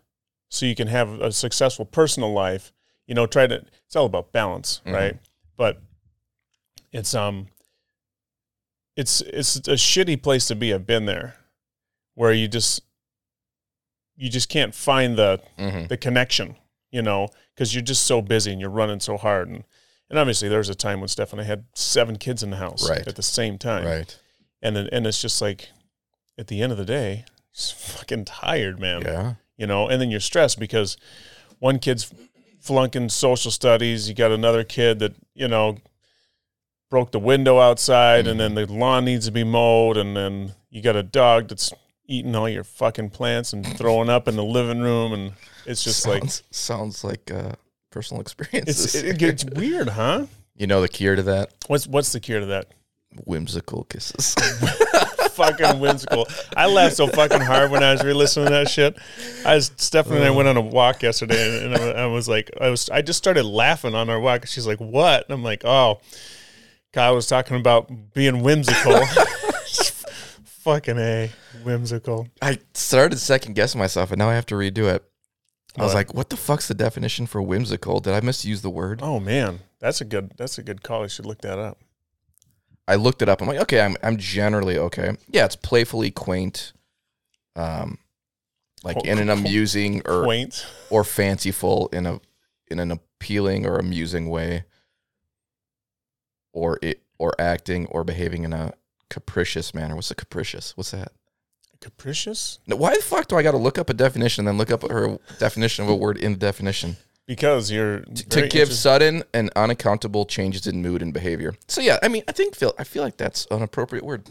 [0.49, 2.71] so you can have a successful personal life.
[3.07, 4.93] You know, try to it's all about balance, Mhm.
[4.93, 5.17] right?
[5.57, 5.81] But
[6.91, 7.47] it's um
[8.95, 10.73] it's it's a shitty place to be.
[10.73, 11.35] I've been there
[12.15, 12.81] where you just
[14.15, 16.55] you just can't find the hmm the connection,
[16.91, 19.49] you know, because you're just so busy and you're running so hard.
[19.49, 19.63] And
[20.09, 23.07] and obviously there was a time when Stephanie had seven kids in the house Right.
[23.07, 23.85] at the same time.
[23.85, 24.19] Right.
[24.61, 25.69] And then, and it's just like
[26.37, 29.01] at the end of the day, just fucking tired, man.
[29.01, 29.33] Yeah.
[29.57, 30.97] You know, and then you're stressed because
[31.59, 32.13] one kid's
[32.59, 35.77] flunking social studies, you got another kid that, you know,
[36.93, 40.79] broke the window outside and then the lawn needs to be mowed and then you
[40.79, 41.73] got a dog that's
[42.05, 45.33] eating all your fucking plants and throwing up in the living room and
[45.65, 47.53] it's just like sounds, sounds like uh,
[47.89, 48.93] personal it's experiences.
[48.93, 50.27] it gets weird, huh?
[50.55, 51.51] you know the cure to that?
[51.65, 52.67] What's what's the cure to that?
[53.25, 54.35] Whimsical kisses.
[55.31, 56.27] fucking whimsical.
[56.55, 58.95] I laughed so fucking hard when I was re-listening to that shit.
[59.43, 62.29] I was Stephanie and I went on a walk yesterday, and, and I, I was
[62.29, 64.45] like, I was, I just started laughing on our walk.
[64.45, 66.01] She's like, "What?" And I'm like, "Oh,
[66.93, 68.99] Kyle was talking about being whimsical."
[70.63, 71.29] fucking a
[71.63, 72.27] whimsical.
[72.41, 75.03] I started second guessing myself, and now I have to redo it.
[75.77, 75.95] I was What?
[75.95, 77.99] like, "What the fuck's the definition for whimsical?
[77.99, 81.03] Did I misuse the word?" Oh man, that's a good, that's a good call.
[81.03, 81.79] I should look that up.
[82.87, 83.41] I looked it up.
[83.41, 85.15] I'm like, okay, I'm I'm generally okay.
[85.29, 86.73] Yeah, it's playfully quaint,
[87.55, 87.97] um,
[88.83, 90.65] like in an amusing or Quaint.
[90.89, 92.19] or fanciful in a
[92.69, 94.65] in an appealing or amusing way,
[96.53, 98.73] or it or acting or behaving in a
[99.09, 99.95] capricious manner.
[99.95, 100.75] What's a capricious?
[100.77, 101.11] What's that?
[101.81, 102.59] Capricious?
[102.65, 104.71] Now, Why the fuck do I got to look up a definition and then look
[104.71, 109.51] up her definition of a word in the definition Because you're to give sudden and
[109.55, 111.55] unaccountable changes in mood and behavior?
[111.67, 114.29] So yeah, I mean, I think feel I feel like that's an appropriate word.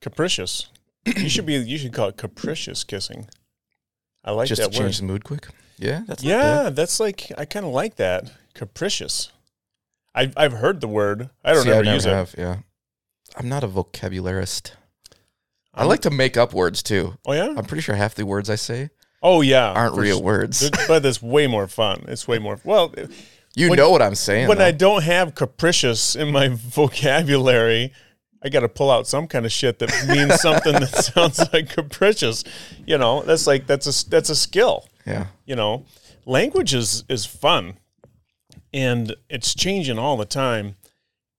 [0.00, 0.66] capricious.
[1.06, 1.54] you should be.
[1.54, 3.28] You should call it capricious kissing.
[4.24, 4.84] I like Just that to word.
[4.84, 5.48] change the mood quick.
[5.78, 6.22] Yeah, that's.
[6.22, 8.30] Yeah, that's like I kind of like that.
[8.54, 9.30] Capricious.
[10.14, 11.30] I've I've heard the word.
[11.44, 12.34] I don't See, ever never use it.
[12.38, 12.56] Yeah,
[13.36, 14.72] I'm not a vocabularist.
[15.74, 17.14] I like to make up words too.
[17.26, 17.54] Oh yeah.
[17.56, 18.90] I'm pretty sure half the words I say
[19.22, 19.70] Oh yeah.
[19.72, 20.70] aren't real s- words.
[20.86, 22.04] But it's way more fun.
[22.08, 22.60] It's way more.
[22.64, 22.94] Well,
[23.56, 24.48] You when- know what I'm saying.
[24.48, 24.66] when though.
[24.66, 26.48] I don't have capricious in my
[27.06, 27.92] vocabulary,
[28.42, 31.70] I got to pull out some kind of shit that means something that sounds like
[31.70, 32.44] capricious.
[32.86, 34.88] You know, that's like that's a that's a skill.
[35.06, 35.86] yeah, you know
[36.26, 37.78] language is is fun
[38.72, 40.76] and it's changing all the time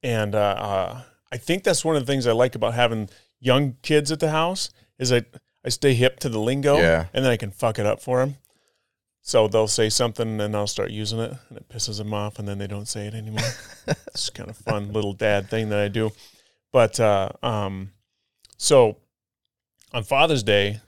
[0.01, 3.75] and uh, uh, i think that's one of the things i like about having young
[3.81, 4.69] kids at the house
[4.99, 5.21] is i
[5.65, 7.05] i stay hip to the lingo Yeah.
[7.13, 8.35] and then i can fuck it up for them
[9.21, 12.47] so they'll say something and i'll start using it and it pisses them off and
[12.47, 13.47] then they don't say it anymore
[13.87, 16.11] it's kind of fun little dad thing that i do
[16.71, 17.91] but uh, um,
[18.57, 18.97] so
[19.93, 20.79] on father's day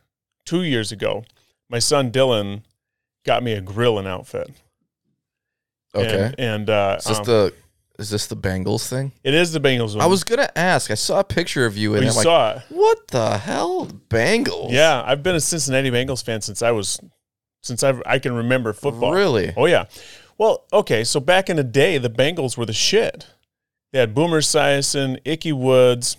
[0.46, 1.24] two years ago,
[1.70, 2.62] my son Dylan
[3.26, 4.50] got me a grilling outfit.
[5.96, 6.26] Okay.
[6.26, 7.54] And, and uh, is this um, the
[7.98, 9.14] is this the Bengals thing?
[9.24, 10.02] it is the Bengals one.
[10.02, 10.92] I was gonna ask.
[10.92, 12.64] I saw a picture of you and we I'm like, saw it.
[12.70, 14.72] what the hell, Bengals?
[14.72, 17.00] Yeah, I've been a Cincinnati Bengals fan since I was
[17.64, 19.14] since I I can remember football.
[19.14, 19.54] Really?
[19.56, 19.86] Oh yeah.
[20.38, 23.28] Well, okay, so back in the day, the Bengals were the shit.
[23.94, 26.18] They had Boomer Esiason, Ickey Woods,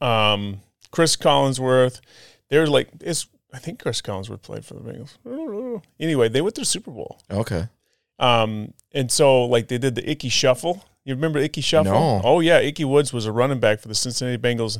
[0.00, 2.00] um, Chris Collinsworth.
[2.48, 3.26] They were like it's.
[3.52, 5.16] I think Chris Collinsworth played for the Bengals.
[5.26, 5.82] I don't know.
[6.00, 7.20] Anyway, they went to the Super Bowl.
[7.30, 7.68] Okay.
[8.18, 10.84] Um, and so like they did the Ickey Shuffle.
[11.04, 11.92] You remember Ickey Shuffle?
[11.92, 12.20] No.
[12.24, 14.78] Oh yeah, Ickey Woods was a running back for the Cincinnati Bengals.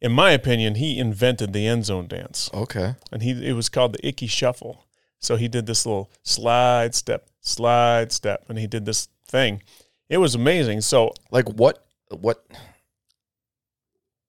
[0.00, 2.94] In my opinion, he invented the end zone dance, Okay.
[3.12, 4.84] and he it was called the Ickey Shuffle.
[5.20, 9.62] So he did this little slide step, slide step, and he did this thing.
[10.08, 10.80] It was amazing.
[10.80, 11.84] So Like what?
[12.10, 12.44] What?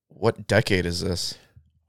[0.09, 1.35] What decade is this?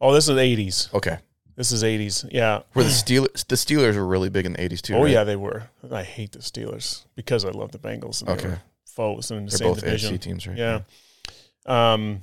[0.00, 0.88] oh, this is eighties.
[0.94, 1.18] Okay.
[1.56, 2.24] This is eighties.
[2.30, 2.62] Yeah.
[2.72, 4.94] Where the Steelers the Steelers were really big in the eighties too.
[4.94, 5.10] Oh right?
[5.12, 5.64] yeah, they were.
[5.90, 8.20] I hate the Steelers because I love the Bengals.
[8.22, 8.56] And Okay.
[8.86, 10.14] foes in the They're same both division.
[10.16, 10.58] AFC teams, right?
[10.58, 10.80] Yeah.
[11.66, 12.22] Um.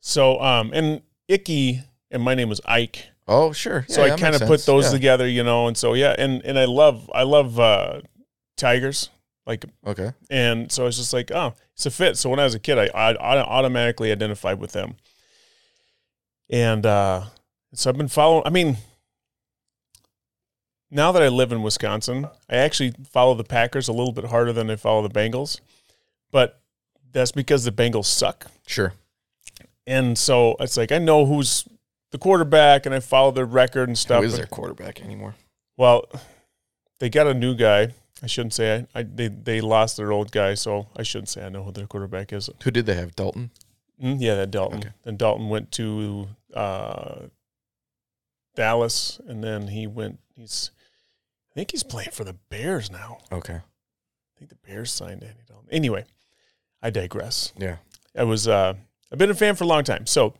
[0.00, 3.06] So um and Ickey and my name was Ike.
[3.26, 3.84] Oh sure.
[3.88, 4.90] So I kind of put those Yeah.
[4.92, 8.00] together, you know, and so yeah, and and I love I love uh
[8.56, 9.08] tigers
[9.46, 10.12] like Okay.
[10.30, 12.16] and so it's just like oh it's a fit.
[12.18, 14.96] So when I was a kid, I I, I automatically identified with them,
[16.50, 17.24] and uh
[17.74, 18.42] so I've been following.
[18.46, 18.76] I mean.
[20.90, 24.54] Now that I live in Wisconsin, I actually follow the Packers a little bit harder
[24.54, 25.60] than I follow the Bengals,
[26.30, 26.62] but
[27.12, 28.46] that's because the Bengals suck.
[28.66, 28.94] Sure.
[29.86, 31.68] And so it's like I know who's
[32.10, 34.20] the quarterback and I follow their record and stuff.
[34.20, 35.34] Who is their quarterback anymore?
[35.76, 36.06] Well,
[37.00, 37.92] they got a new guy.
[38.22, 41.44] I shouldn't say I, I they they lost their old guy, so I shouldn't say
[41.44, 42.50] I know who their quarterback is.
[42.62, 43.14] Who did they have?
[43.14, 43.50] Dalton.
[44.02, 44.78] Mm, yeah, that Dalton.
[44.78, 44.90] Okay.
[45.04, 47.26] Then Dalton went to uh,
[48.58, 50.18] Dallas, and then he went.
[50.34, 50.72] He's
[51.50, 53.18] I think he's playing for the Bears now.
[53.32, 53.54] Okay.
[53.54, 55.68] I think the Bears signed Andy Dalton.
[55.70, 56.04] Anyway,
[56.82, 57.52] I digress.
[57.56, 57.76] Yeah.
[58.16, 58.74] I was uh
[59.12, 60.06] I've been a fan for a long time.
[60.06, 60.34] So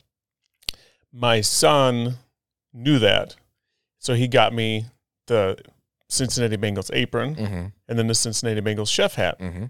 [1.13, 2.17] my son
[2.73, 3.37] knew that.
[3.99, 4.87] So he got me
[5.27, 5.57] the
[6.09, 7.67] Cincinnati Bengals apron Mm-hmm.
[7.89, 9.39] and then the Cincinnati Bengals chef hat.
[9.41, 9.65] Mm-hmm.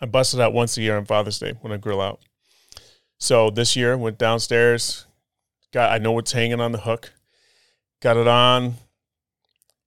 [0.00, 2.20] I busted out once a year on Father's Day when I grill out.
[3.18, 5.06] So this year went downstairs,
[5.72, 7.12] got I know what's hanging on the hook,
[8.00, 8.74] got it on,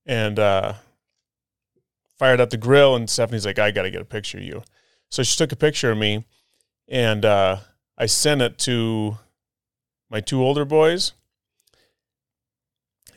[0.06, 0.74] and uh,
[2.18, 2.96] fired up the grill.
[2.96, 4.64] And Stephanie's like, "I got to get a picture of you."
[5.10, 6.26] So she took a picture of me,
[6.88, 7.58] and uh,
[7.98, 9.18] I sent it to
[10.10, 11.14] my two older boys,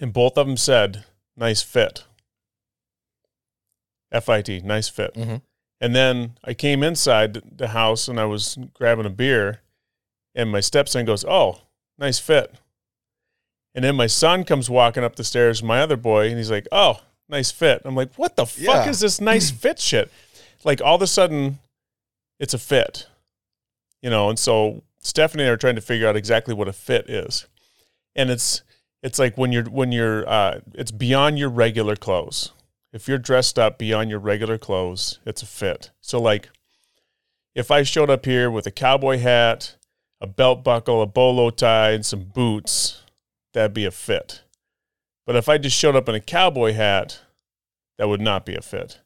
[0.01, 1.05] and both of them said,
[1.37, 2.05] "Nice fit."
[4.13, 5.13] F-I-T, nice fit.
[5.15, 5.43] Mhm.
[5.81, 9.61] And then I came inside the house and I was grabbing a beer,
[10.35, 11.63] and my stepson goes, "Oh,
[11.99, 12.55] nice fit."
[13.75, 16.69] And then my son comes walking up the stairs, my other boy, and he's like,
[16.71, 20.11] "Oh, nice fit." I'm like, "What the fuck is this nice fit shit?"
[20.63, 21.59] Like all of a sudden,
[22.39, 23.09] it's a fit,
[24.01, 24.29] you know.
[24.29, 27.47] And so Stephanie and I are trying to figure out exactly what a fit is,
[28.15, 28.63] and it's
[29.03, 32.53] it's like when you're when you're uh, it's beyond your regular clothes.
[32.93, 35.91] If you're dressed up beyond your regular clothes, it's a fit.
[36.01, 36.49] So like,
[37.53, 39.75] if I showed up here with a cowboy hat,
[40.21, 43.03] a belt buckle, a bolo tie, and some boots,
[43.55, 44.43] that'd be a fit.
[45.27, 47.21] But if I just showed up in a cowboy hat,
[47.97, 49.01] that would not be a fit.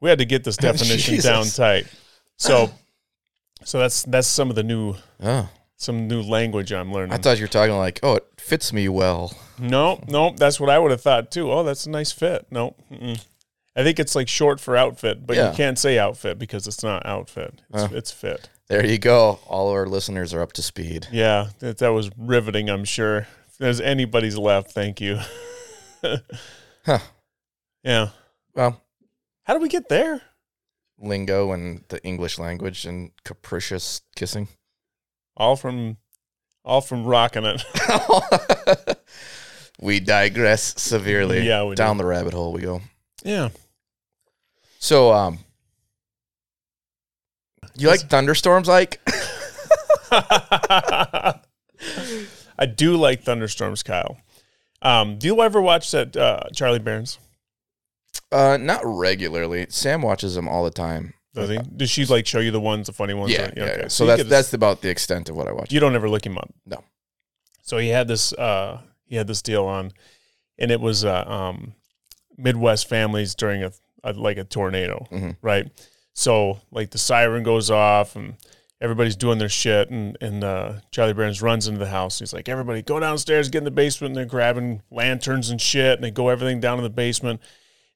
[0.00, 1.86] We had to get this oh, definition down tight.
[2.36, 2.70] So,
[3.64, 7.12] so that's that's some of the new Oh, some new language I'm learning.
[7.12, 9.36] I thought you were talking like, oh, it fits me well.
[9.58, 11.50] no, no, that's what I would have thought too.
[11.50, 12.46] Oh, that's a nice fit.
[12.52, 13.20] No, mm-mm.
[13.74, 15.50] I think it's like short for outfit, but Yeah.
[15.50, 17.60] you can't say outfit because it's not outfit.
[17.72, 17.96] It's, Oh.
[17.96, 18.48] it's fit.
[18.68, 19.38] There you go.
[19.46, 21.06] All of our listeners are up to speed.
[21.10, 22.68] Yeah, that, that was riveting.
[22.68, 23.26] I'm sure.
[23.58, 25.18] There's anybody's left, thank you.
[26.86, 27.00] Huh.
[27.82, 28.08] Yeah.
[28.54, 28.80] Well,
[29.44, 30.22] How did we get there?
[31.00, 34.48] lingo and the English language and capricious kissing.
[35.36, 35.98] All from,
[36.64, 37.62] all from rocking it.
[39.80, 41.46] we digress severely.
[41.46, 41.74] Yeah, we do.
[41.76, 42.80] down the rabbit hole we go.
[43.22, 43.50] Yeah.
[44.78, 45.40] So, um,
[47.76, 49.00] you like thunderstorms, like?
[52.58, 54.18] I do like thunderstorms, Kyle.
[54.82, 57.18] Um, do you ever watch that uh, Charlie Berens?
[58.30, 59.66] Uh, not regularly.
[59.70, 61.14] Sam watches them all the time.
[61.34, 61.58] Does he?
[61.76, 63.32] Does she like show you the ones, the funny ones?
[63.32, 63.62] Yeah, yeah.
[63.64, 63.80] okay.
[63.82, 63.88] yeah.
[63.88, 65.72] So you that's that's about the extent of what I watch.
[65.72, 66.52] you don't ever look him up.
[66.66, 66.82] No.
[67.62, 69.92] So he had this uh he had this deal on
[70.58, 71.74] and it was uh um
[72.36, 75.36] Midwest families during a, a like a tornado, Mhm.
[75.42, 75.66] right?
[76.14, 78.34] So like the siren goes off and
[78.80, 82.18] everybody's doing their shit, and and uh, Charlie Berens runs into the house.
[82.18, 85.96] He's like, "Everybody, go downstairs, get in the basement." And they're grabbing lanterns and shit,
[85.96, 87.40] and they go everything down in the basement.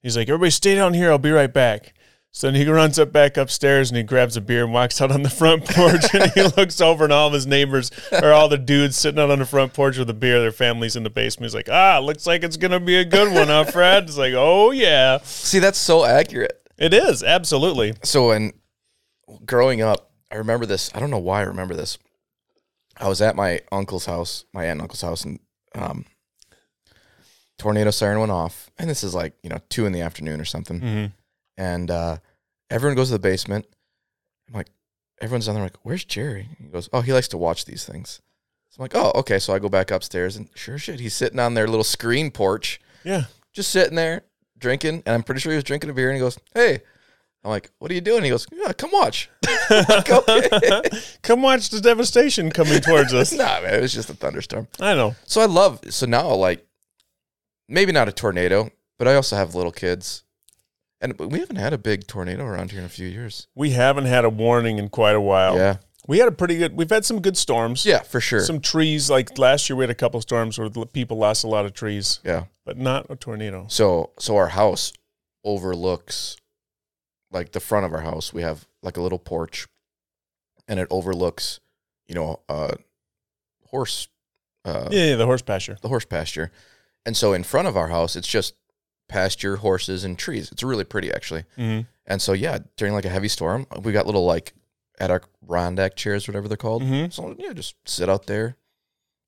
[0.00, 1.10] He's like, "Everybody, stay down here.
[1.10, 1.94] I'll be right back."
[2.34, 5.12] So then he runs up back upstairs and he grabs a beer and walks out
[5.12, 8.48] on the front porch and he looks over and all of his neighbors or all
[8.48, 11.10] the dudes sitting out on the front porch with a beer, their families in the
[11.10, 11.50] basement.
[11.50, 14.04] He's like, ah, looks like it's gonna be a good one, huh, Fred?
[14.04, 15.18] It's like, oh yeah.
[15.22, 16.58] See, that's so accurate.
[16.78, 17.94] It is, absolutely.
[18.02, 18.52] So when
[19.44, 20.90] growing up, I remember this.
[20.94, 21.98] I don't know why I remember this.
[22.98, 25.38] I was at my uncle's house, my aunt and uncle's house, and
[25.74, 26.04] um,
[27.58, 28.70] tornado siren went off.
[28.78, 30.80] And this is like you know two in the afternoon or something.
[30.80, 31.06] Mm-hmm.
[31.56, 32.16] And uh,
[32.70, 33.66] everyone goes to the basement.
[34.48, 34.68] I'm like,
[35.20, 35.64] everyone's down there.
[35.64, 36.48] like, where's Jerry?
[36.58, 38.20] He goes, oh, he likes to watch these things.
[38.70, 39.38] So I'm like, oh, okay.
[39.38, 42.80] So I go back upstairs, and sure shit, he's sitting on their little screen porch,
[43.04, 43.24] Yeah.
[43.52, 44.22] just sitting there
[44.58, 45.02] drinking.
[45.04, 46.08] And I'm pretty sure he was drinking a beer.
[46.08, 46.80] And he goes, hey.
[47.44, 48.22] I'm like, what are you doing?
[48.22, 49.28] He goes, yeah, come watch.
[49.70, 50.06] Like.
[51.22, 53.32] Come watch the devastation coming towards us.
[53.32, 54.68] nah, man, it was just a thunderstorm.
[54.80, 55.14] I know.
[55.24, 55.80] So I love.
[55.88, 56.66] So now, like,
[57.68, 60.24] maybe not a tornado, but I also have little kids,
[61.00, 63.46] and we haven't had a big tornado around here in a few years.
[63.54, 65.56] We haven't had a warning in quite a while.
[65.56, 65.76] Yeah,
[66.06, 67.86] We had a pretty good we've had some good storms.
[67.86, 68.40] yeah, for sure.
[68.40, 71.64] Some trees, like last year we had a couple storms where people lost a lot
[71.64, 72.44] of trees, yeah.
[72.66, 73.66] but not a tornado.
[73.68, 74.92] So, so our house
[75.44, 76.36] overlooks,
[77.32, 78.32] like the front of our house.
[78.32, 79.66] We have like a little porch,
[80.68, 81.60] and it overlooks,
[82.06, 82.74] you know, uh,
[83.68, 84.08] horse,
[84.64, 85.78] uh, Yeah, yeah, the horse pasture.
[85.82, 86.50] the horse pasture,
[87.06, 88.54] and so in front of our house, it's just
[89.08, 90.50] pasture, horses, and trees.
[90.52, 91.44] It's really pretty, actually.
[91.58, 91.86] Mm-hmm.
[92.06, 94.54] And so yeah, during like a heavy storm, we got little like
[94.98, 96.82] at our Adirondack chairs, whatever they're called.
[96.82, 97.12] Mhm.
[97.12, 98.56] So yeah, just sit out there.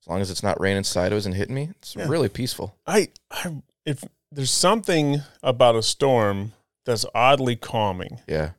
[0.01, 2.07] As long as it's not raining sideways and hitting me, it's Yeah.
[2.07, 2.75] really peaceful.
[2.85, 6.53] I, I, if there's something about a storm
[6.85, 8.51] that's oddly calming, Yeah.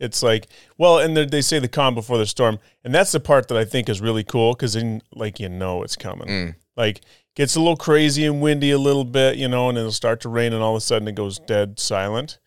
[0.00, 0.46] it's like,
[0.78, 3.58] well, and they they say the calm before the storm, and that's the part that
[3.58, 6.28] I think is really cool because then, like, you know, it's coming.
[6.28, 6.54] Mm.
[6.76, 7.00] Like,
[7.36, 10.28] gets a little crazy and windy a little bit, you know, and it'll start to
[10.28, 12.38] rain, and all of a sudden it goes dead silent,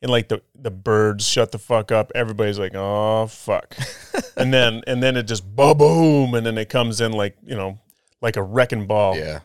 [0.00, 2.10] and like the the birds shut the fuck up.
[2.14, 3.76] Everybody's like, oh fuck,
[4.36, 7.54] and then and then it just ba boom, and then it comes in like you
[7.56, 7.78] know,
[8.20, 9.16] like a wrecking ball.
[9.16, 9.40] Yeah.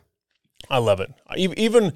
[0.69, 1.13] I love it.
[1.35, 1.93] Even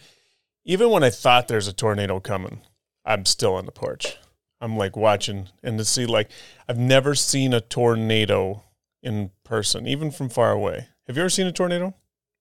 [0.64, 2.62] even when I thought there's a tornado coming,
[3.06, 4.18] I'm still on the porch.
[4.60, 6.30] I'm like watching and to see like
[6.70, 8.64] I've never seen a tornado
[9.02, 10.88] in person, even from far away.
[11.08, 11.96] Have you ever seen a tornado?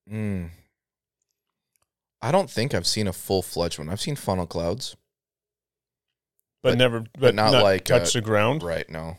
[0.09, 0.49] Mm.
[2.21, 3.89] I don't think I've seen a full fledged one.
[3.89, 4.95] I've seen funnel clouds.
[6.61, 8.61] But, But- never, but, not not, like, touch uh, the ground.
[8.61, 8.87] Right.
[8.87, 9.17] No.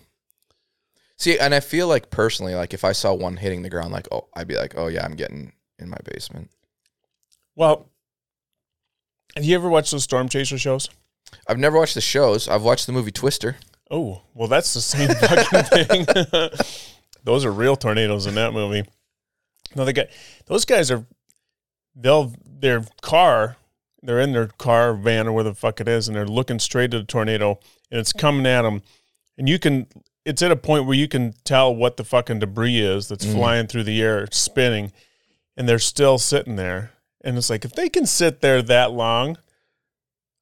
[1.17, 4.09] See, and I feel like personally, like if I saw one hitting the ground, like
[4.11, 6.51] oh, I'd be like, oh yeah, I'm getting in my basement.
[7.55, 7.89] Well,
[9.37, 10.89] have you ever watched those storm chaser shows?
[11.47, 12.49] I've never watched the shows.
[12.49, 13.57] I've watched the movie Twister.
[13.91, 16.07] Oh, well, that's the same fucking thing.
[17.25, 18.85] those are real tornadoes in that movie.
[19.75, 20.07] No, they got
[20.47, 21.05] those guys are,
[21.95, 23.57] they'll their car,
[24.03, 26.93] they're in their car, van, or where the fuck it is, and they're looking straight
[26.95, 27.59] at the tornado,
[27.91, 28.83] and it's coming at them,
[29.39, 29.87] and you can,
[30.25, 33.33] it's at a point where you can tell what the fucking debris is that's Mhm.
[33.35, 34.93] flying through the air, spinning,
[35.57, 36.93] and they're still sitting there,
[37.25, 39.39] and it's like if they can sit there that long.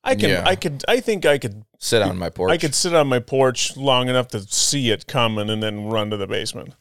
[0.03, 0.43] I can, Yeah.
[0.47, 2.51] I could, I think I could Sit on my porch.
[2.51, 6.11] I could sit on my porch long enough to see it coming and then run
[6.11, 6.75] to the basement.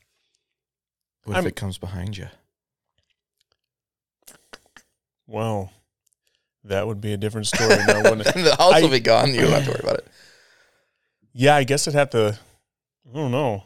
[1.23, 2.27] What if I'm- it comes behind you?
[5.27, 5.71] Well,
[6.63, 8.33] that would be a different story now, wouldn't it?
[8.35, 9.33] the house I- will be gone.
[9.33, 10.07] You don't have to worry about it.
[11.33, 12.37] Yeah, I guess I'd have to.
[13.09, 13.63] I don't know.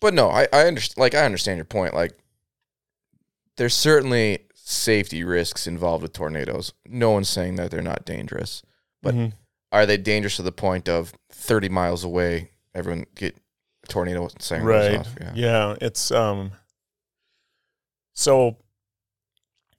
[0.00, 0.98] But no, I, I understand.
[0.98, 1.94] Like I understand your point.
[1.94, 2.18] Like
[3.56, 4.40] there's certainly
[4.72, 6.72] safety risks involved with tornadoes.
[6.86, 8.62] No one's saying that they're not dangerous.
[9.02, 9.32] But- Mhm.
[9.70, 12.50] Are they dangerous to the point of 30 miles away?
[12.74, 13.36] Everyone get
[13.88, 14.98] tornado siren right?
[14.98, 15.14] off.
[15.20, 15.32] Yeah.
[15.34, 15.76] Yeah.
[15.80, 16.52] it's um.
[18.12, 18.58] So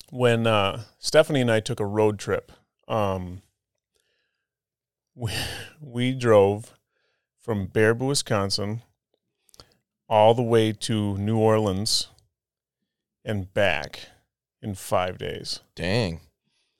[0.09, 2.51] when uh, Stephanie and I took a road trip,
[2.87, 3.43] um,
[5.15, 5.31] we
[5.81, 6.73] we drove
[7.39, 8.81] from Baraboo, Wisconsin,
[10.09, 12.07] all the way to New Orleans
[13.23, 14.07] and back
[14.63, 15.59] in five days.
[15.75, 16.21] Dang.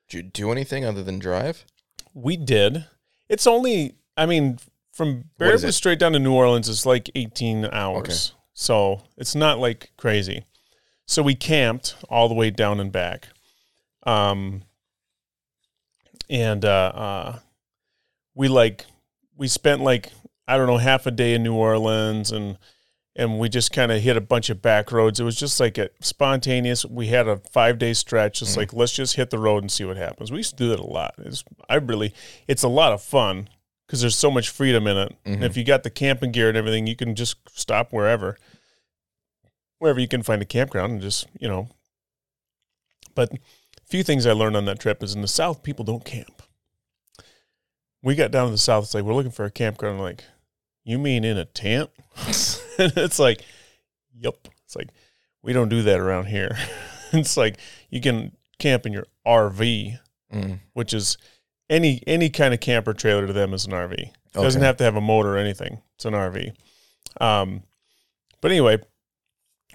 [0.10, 1.66] Did you do anything other than drive?
[2.14, 2.86] We did.
[3.30, 4.60] It's only, I mean,
[4.92, 8.34] from Baraboo straight down to New Orleans is like 18 hours.
[8.54, 10.46] So it's not like crazy.
[11.06, 13.28] So we camped all the way down and back.
[14.04, 14.64] Um,
[16.30, 17.40] and uh, uh,
[18.36, 18.86] we like,
[19.36, 20.12] we spent like,
[20.48, 22.58] I don't know, half a day in New Orleans and
[23.16, 25.20] and we just kind of hit a bunch of back roads.
[25.20, 26.84] It was just like a spontaneous.
[26.86, 28.42] We had a five day stretch.
[28.42, 28.58] It's Mm.
[28.58, 30.32] like let's just hit the road and see what happens.
[30.32, 31.14] We used to do that a lot.
[31.20, 32.14] It's I really,
[32.48, 33.50] it's a lot of fun.
[33.86, 35.16] because there's so much freedom in it.
[35.26, 35.46] And Mhm.
[35.46, 38.38] if you got the camping gear and everything, you can just stop wherever,
[39.78, 41.68] wherever you can find a campground and just you know.
[43.14, 43.38] But a
[43.86, 46.42] few things I learned on that trip is in the South, people don't camp.
[48.02, 48.86] We got down to the South.
[48.86, 49.98] It's like we're looking for a campground.
[49.98, 50.24] I'm like,
[50.84, 51.92] you mean in a tent?
[52.98, 53.44] it's like,
[54.18, 54.36] yep.
[54.66, 54.90] It's like
[55.42, 56.58] we don't do that around here.
[57.14, 57.58] it's like
[57.90, 60.00] you can camp in your RV,
[60.34, 60.60] Mm.
[60.74, 61.18] which is
[61.70, 63.94] any any kind of camper trailer to them is an RV.
[63.94, 65.80] It doesn't have to have a motor or anything.
[65.94, 66.54] It's an RV.
[67.22, 67.62] Um,
[68.42, 68.80] but anyway,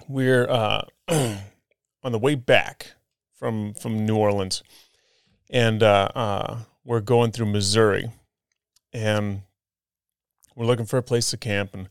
[0.09, 2.91] we're uh, on the way back
[3.33, 4.61] from from New Orleans,
[5.49, 8.11] and uh, uh, we're going through Missouri,
[8.91, 9.43] and
[10.57, 11.87] we're looking for a place to camp, and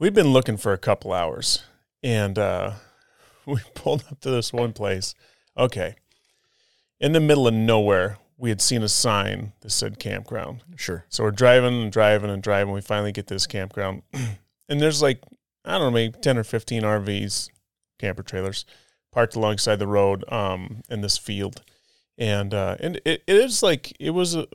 [0.00, 1.62] we've been looking for a couple hours,
[2.02, 2.72] and uh,
[3.46, 5.14] we pulled up to this one place.
[5.56, 5.94] Okay,
[6.98, 10.64] in the middle of nowhere, we had seen a sign that said campground.
[10.74, 11.04] Sure.
[11.10, 12.72] So we're driving and driving and driving.
[12.72, 14.02] We finally get this campground,
[14.68, 15.22] and there's like
[15.64, 17.50] I don't know, maybe ten or fifteen RVs,
[18.00, 18.64] camper trailers,
[19.12, 21.62] parked alongside the road um, in this field,
[22.18, 24.46] and uh, and it, it is like it was a,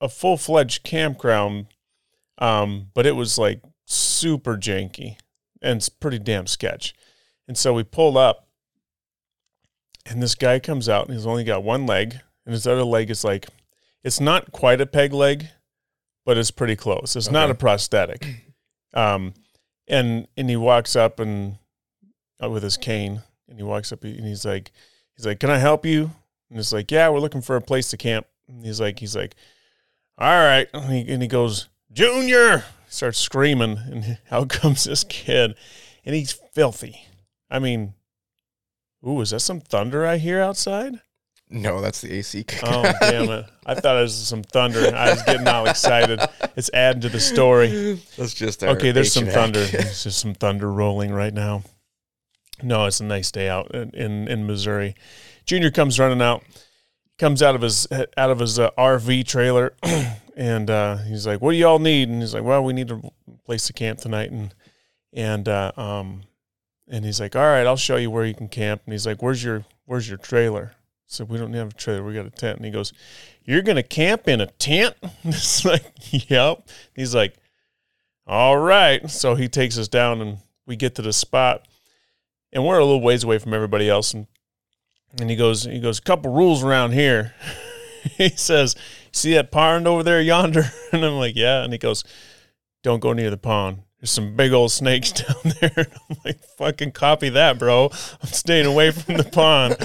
[0.00, 1.66] a full fledged campground,
[2.38, 5.16] um, but it was like super janky
[5.62, 6.94] and it's pretty damn sketch.
[7.48, 8.48] And so we pulled up,
[10.04, 13.10] and this guy comes out, and he's only got one leg, and his other leg
[13.10, 13.46] is like,
[14.04, 15.48] it's not quite a peg leg,
[16.24, 17.16] but it's pretty close.
[17.16, 18.26] It's not a prosthetic.
[18.94, 19.34] Um,
[19.88, 21.58] and and he walks up and
[22.42, 24.72] uh, with his cane, and he walks up and he's like,
[25.14, 26.12] he's like, "Can I help you?"
[26.48, 29.14] And it's like, "Yeah, we're looking for a place to camp." And he's like, he's
[29.14, 29.34] like,
[30.16, 35.54] "All right," and he, and he goes, "Junior!" Starts screaming, and out comes this kid,
[36.04, 37.06] and he's filthy.
[37.50, 37.94] I mean,
[39.06, 41.00] ooh, is that some thunder I hear outside?
[41.48, 42.44] No, that's the AC.
[42.64, 43.46] Oh damn it!
[43.64, 44.92] I thought it was some thunder.
[44.94, 46.20] I was getting all excited.
[46.56, 48.00] It's adding to the story.
[48.16, 49.64] That's just Okay, there's some thunder.
[49.64, 51.62] There's just some thunder rolling right now.
[52.62, 54.96] No, it's a nice day out in in, in Missouri.
[55.44, 56.42] Junior comes running out,
[57.16, 59.72] comes out of his out of his uh, RV trailer,
[60.36, 63.00] and uh, he's like, "What do y'all need?" And he's like, "Well, we need a
[63.44, 64.54] place to camp tonight." And
[65.12, 66.22] and uh, um,
[66.86, 69.22] and he's like, "All right, I'll show you where you can camp." And he's like,
[69.22, 70.72] "Where's your Where's your trailer?"
[71.06, 72.04] So we don't have a trailer.
[72.04, 72.58] We got a tent.
[72.58, 72.92] And he goes,
[73.44, 77.36] "You're gonna camp in a tent?" it's like, "Yep." He's like,
[78.26, 79.08] all right.
[79.10, 81.66] So he takes us down and we get to the spot.
[82.52, 84.14] And we're a little ways away from everybody else.
[84.14, 84.26] And
[85.18, 87.34] and he goes, he goes, "A couple rules around here.
[88.16, 88.74] he says,
[89.12, 90.64] see that pond over there yonder?
[90.92, 91.62] And I'm like, yeah.
[91.62, 92.04] And he goes,
[92.82, 93.82] don't go near the pond.
[94.00, 95.72] There's some big old snakes down there.
[95.76, 97.90] And I'm like, fucking copy that, bro.
[98.22, 99.76] I'm staying away from the pond.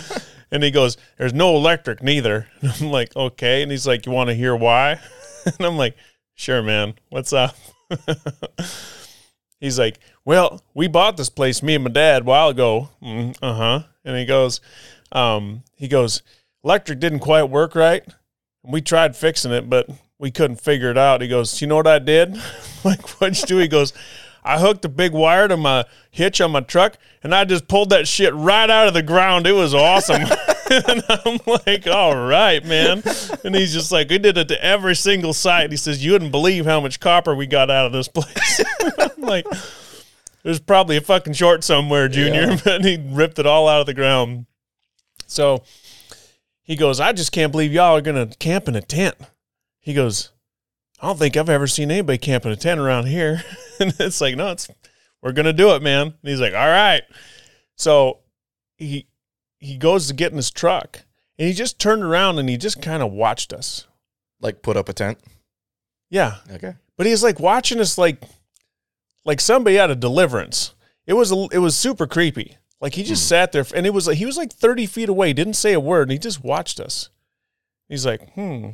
[0.52, 2.48] And he goes, there's no electric neither.
[2.62, 3.62] And I'm like, okay.
[3.62, 5.00] And he's like, you want to hear why?
[5.46, 5.98] And I'm like,
[6.36, 6.94] sure, man.
[7.10, 7.56] What's up?
[9.62, 12.90] He's like, well, we bought this place, me and my dad, a while ago.
[13.02, 13.84] Mm, uh huh.
[14.04, 14.60] And he goes,
[15.12, 16.24] um, he goes,
[16.64, 18.04] electric didn't quite work right.
[18.64, 19.90] We tried fixing it, but
[20.20, 21.22] we couldn't figure it out.
[21.22, 22.36] He goes, you know what I did?
[22.84, 23.58] like, what'd you do?
[23.58, 23.94] He goes,
[24.44, 27.90] I hooked a big wire to my hitch on my truck, and I just pulled
[27.92, 29.46] that shit right out of the ground.
[29.46, 30.22] It was awesome.
[30.72, 33.04] and I'm like, all right, man.
[33.44, 35.72] And he's just like, we did it to every single site.
[35.72, 38.64] He says, you wouldn't believe how much copper we got out of this place.
[38.98, 39.46] I'm like,
[40.44, 42.52] there's probably a fucking short somewhere, Junior.
[42.52, 42.60] Yeah.
[42.64, 44.48] But he ripped it all out of the ground.
[45.28, 45.64] So
[46.64, 49.16] he goes, I just can't believe y'all are going to camp in a tent.
[49.80, 50.32] He goes,
[51.02, 53.44] I don't think I've ever seen anybody camp in a tent around here.
[53.80, 54.70] and it's like, no, it's
[55.22, 56.08] we're gonna do it, man.
[56.08, 57.02] And he's like, all right.
[57.76, 58.20] So
[58.78, 59.08] he
[59.60, 61.02] he goes to get in his truck
[61.38, 63.88] and he just turned around and he just kind of watched us.
[64.40, 65.20] like put up a tent.
[66.10, 66.38] Yeah.
[66.52, 66.76] Okay.
[66.98, 68.22] But he's like watching us like
[69.26, 70.74] like somebody out of deliverance.
[71.08, 72.58] It was a, it was super creepy.
[72.82, 75.34] Like he just sat there and it was like he was like 30 feet away,
[75.34, 77.10] didn't say a word, and he just watched us.
[77.88, 78.72] He's like, hmm,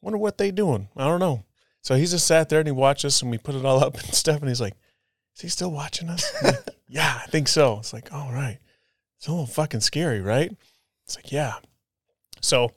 [0.00, 0.88] wonder what they doing.
[0.96, 1.44] I don't know.
[1.82, 3.94] So he just sat there and he watched us and we put it all up
[4.02, 4.40] and stuff.
[4.40, 4.74] And he's like,
[5.34, 6.32] Is he still watching us?
[6.42, 6.56] Like,
[6.88, 7.78] yeah, I think so.
[7.78, 8.58] It's like, all right.
[9.18, 10.50] It's a little fucking scary, right?
[11.04, 11.56] It's like, yeah.
[12.40, 12.72] So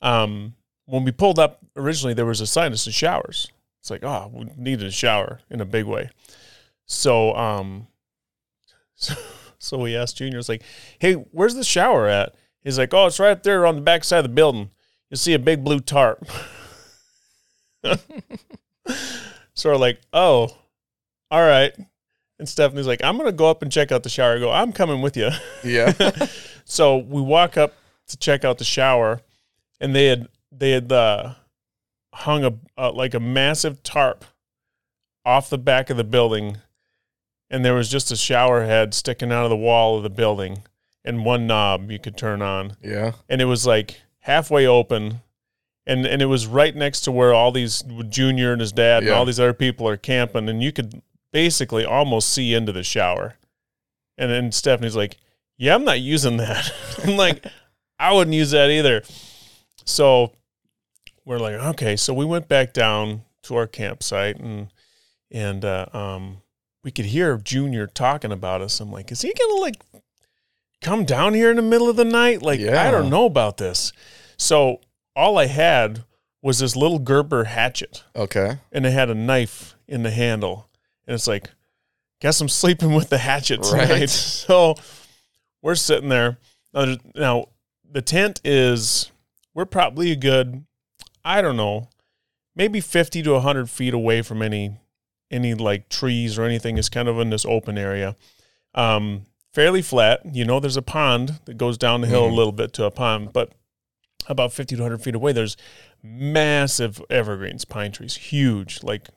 [0.00, 0.54] um
[0.86, 3.48] when we pulled up originally there was a sign that said showers.
[3.80, 6.10] It's like, oh, we needed a shower in a big way.
[6.86, 7.88] So um
[8.94, 9.14] so,
[9.58, 10.62] so we asked Junior, it's like,
[10.98, 12.34] hey, where's the shower at?
[12.62, 14.70] He's like, oh, it's right there on the back side of the building.
[15.10, 16.26] You'll see a big blue tarp.
[19.54, 20.56] so we're like, oh,
[21.30, 21.72] all right.
[22.38, 24.36] And Stephanie's like, I'm gonna go up and check out the shower.
[24.36, 25.30] I go, I'm coming with you.
[25.64, 25.92] Yeah.
[26.64, 27.74] so we walk up
[28.08, 29.20] to check out the shower,
[29.80, 31.34] and they had they had uh,
[32.14, 34.24] hung a uh, like a massive tarp
[35.24, 36.58] off the back of the building,
[37.50, 40.62] and there was just a shower head sticking out of the wall of the building,
[41.04, 43.12] and one knob you could turn on, Yeah.
[43.28, 45.20] and it was like halfway open.
[45.86, 49.12] And, and it was right next to where all these Junior and his dad and
[49.12, 51.00] all these other people are camping, and you could
[51.32, 53.36] basically almost see into the shower.
[54.18, 55.16] And then Stephanie's like,
[55.56, 56.70] "Yeah, I'm not using that."
[57.04, 57.42] I'm like,
[57.98, 59.02] "I wouldn't use that either."
[59.86, 60.32] So
[61.24, 64.68] we're like, "Okay." So we went back down to our campsite, and
[65.30, 66.42] and uh, um,
[66.84, 68.80] we could hear Junior talking about us.
[68.80, 69.76] I'm like, "Is he gonna like
[70.80, 72.42] come down here in the middle of the night?
[72.42, 73.92] Like, I don't know about this."
[74.36, 74.80] So
[75.16, 76.04] all I had
[76.42, 78.58] was this little Gerber hatchet Okay.
[78.70, 80.68] and it had a knife in the handle.
[81.06, 81.50] And it's like,
[82.20, 83.90] guess I'm sleeping with the hatchet tonight.
[83.90, 84.08] Right.
[84.10, 84.76] So
[85.60, 86.38] we're sitting there.
[86.72, 87.46] Now, now,
[87.90, 89.10] the tent is,
[89.54, 90.64] we're probably a good,
[91.24, 91.88] I don't know,
[92.54, 94.76] maybe 50 to 100 feet away from any,
[95.30, 96.78] any like trees or anything.
[96.78, 98.16] It's kind of in this open area.
[98.74, 100.20] Um, fairly flat.
[100.34, 102.36] You know, there's a pond that goes down the hill a Mhm.
[102.36, 103.52] little bit to a pond, but
[104.26, 105.56] about 50 to 100 feet away, there's
[106.02, 109.08] massive evergreens, pine trees, huge, like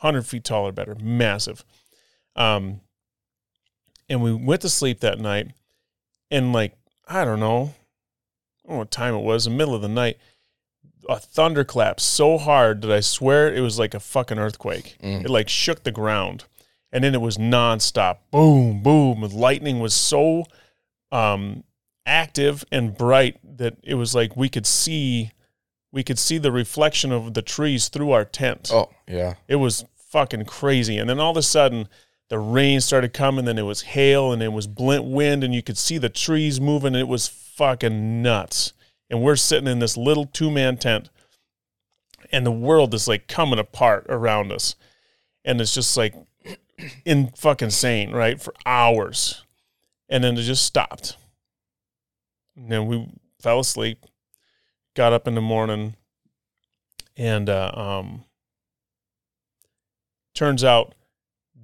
[0.00, 1.64] 100 feet tall or better, massive.
[2.34, 2.80] Um,
[4.08, 5.52] and we went to sleep that night,
[6.30, 6.76] and like,
[7.08, 7.74] I don't know,
[8.64, 10.18] I don't know what time it was, the middle of the night,
[11.08, 14.96] a thunderclap so hard that I swear it was like a fucking earthquake.
[15.02, 15.24] Mm.
[15.24, 16.44] It like shook the ground.
[16.92, 18.18] And then it was nonstop.
[18.30, 19.20] Boom, boom.
[19.22, 20.44] Lightning was so
[21.12, 21.64] um
[22.04, 25.32] active and bright that it was like we could see
[25.92, 28.70] we could see the reflection of the trees through our tent.
[28.72, 29.34] Oh, yeah.
[29.48, 30.98] It was fucking crazy.
[30.98, 31.88] And then all of a sudden
[32.28, 35.62] the rain started coming, then it was hail and it was blint wind and you
[35.62, 36.94] could see the trees moving.
[36.94, 38.72] It was fucking nuts.
[39.08, 41.10] And we're sitting in this little two-man tent
[42.32, 44.74] and the world is like coming apart around us.
[45.44, 46.14] And it's just like
[47.04, 48.40] in fucking insane, right?
[48.40, 49.42] For hours.
[50.08, 51.16] And then it just stopped.
[52.56, 53.08] And then we
[53.40, 54.06] fell asleep,
[54.94, 55.96] got up in the morning,
[57.16, 58.24] and uh, um,
[60.34, 60.94] turns out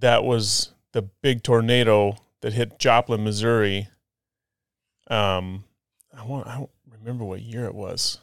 [0.01, 3.89] that was the big tornado that hit Joplin, Missouri.
[5.09, 5.65] Um,
[6.17, 6.67] I want I
[7.03, 8.19] remember what year it was.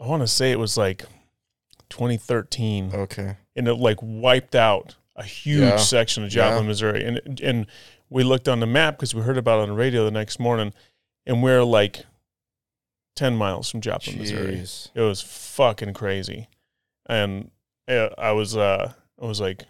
[0.00, 1.04] I want to say it was like
[1.90, 3.36] 2013 Okay.
[3.54, 5.76] and it like wiped out a huge Yeah.
[5.76, 6.68] section of Joplin, Yeah.
[6.68, 7.04] Missouri.
[7.04, 7.66] And and
[8.10, 10.38] we looked on the map because we heard about it on the radio the next
[10.38, 10.72] morning,
[11.24, 12.04] and we're like
[13.16, 14.62] ten miles from Joplin, Missouri.
[14.94, 16.48] It was fucking crazy,
[17.06, 17.50] and
[17.88, 19.62] I was uh I was like,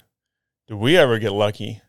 [0.66, 1.81] did we ever get lucky?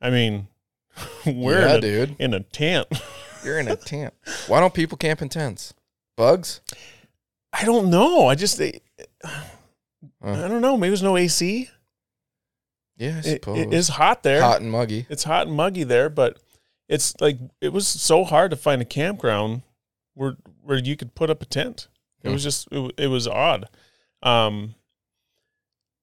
[0.00, 0.48] I mean,
[1.26, 2.16] we're yeah, in, a, dude.
[2.18, 2.88] in a tent.
[3.44, 4.14] You're in a tent.
[4.46, 5.74] Why don't people camp in tents?
[6.16, 6.60] Bugs?
[7.52, 8.26] I don't know.
[8.26, 8.70] I just I
[10.22, 10.76] don't know.
[10.76, 11.68] Maybe there's no AC.
[12.96, 13.58] Yeah, I suppose.
[13.58, 14.40] it is hot there.
[14.40, 15.06] hot and muggy.
[15.10, 16.38] it's hot and muggy there, but
[16.88, 19.62] it's like it was so hard to find a campground
[20.14, 21.88] where where you could put up a tent.
[22.22, 22.34] It Hmm.
[22.34, 23.68] was just it, it was odd.
[24.22, 24.74] Um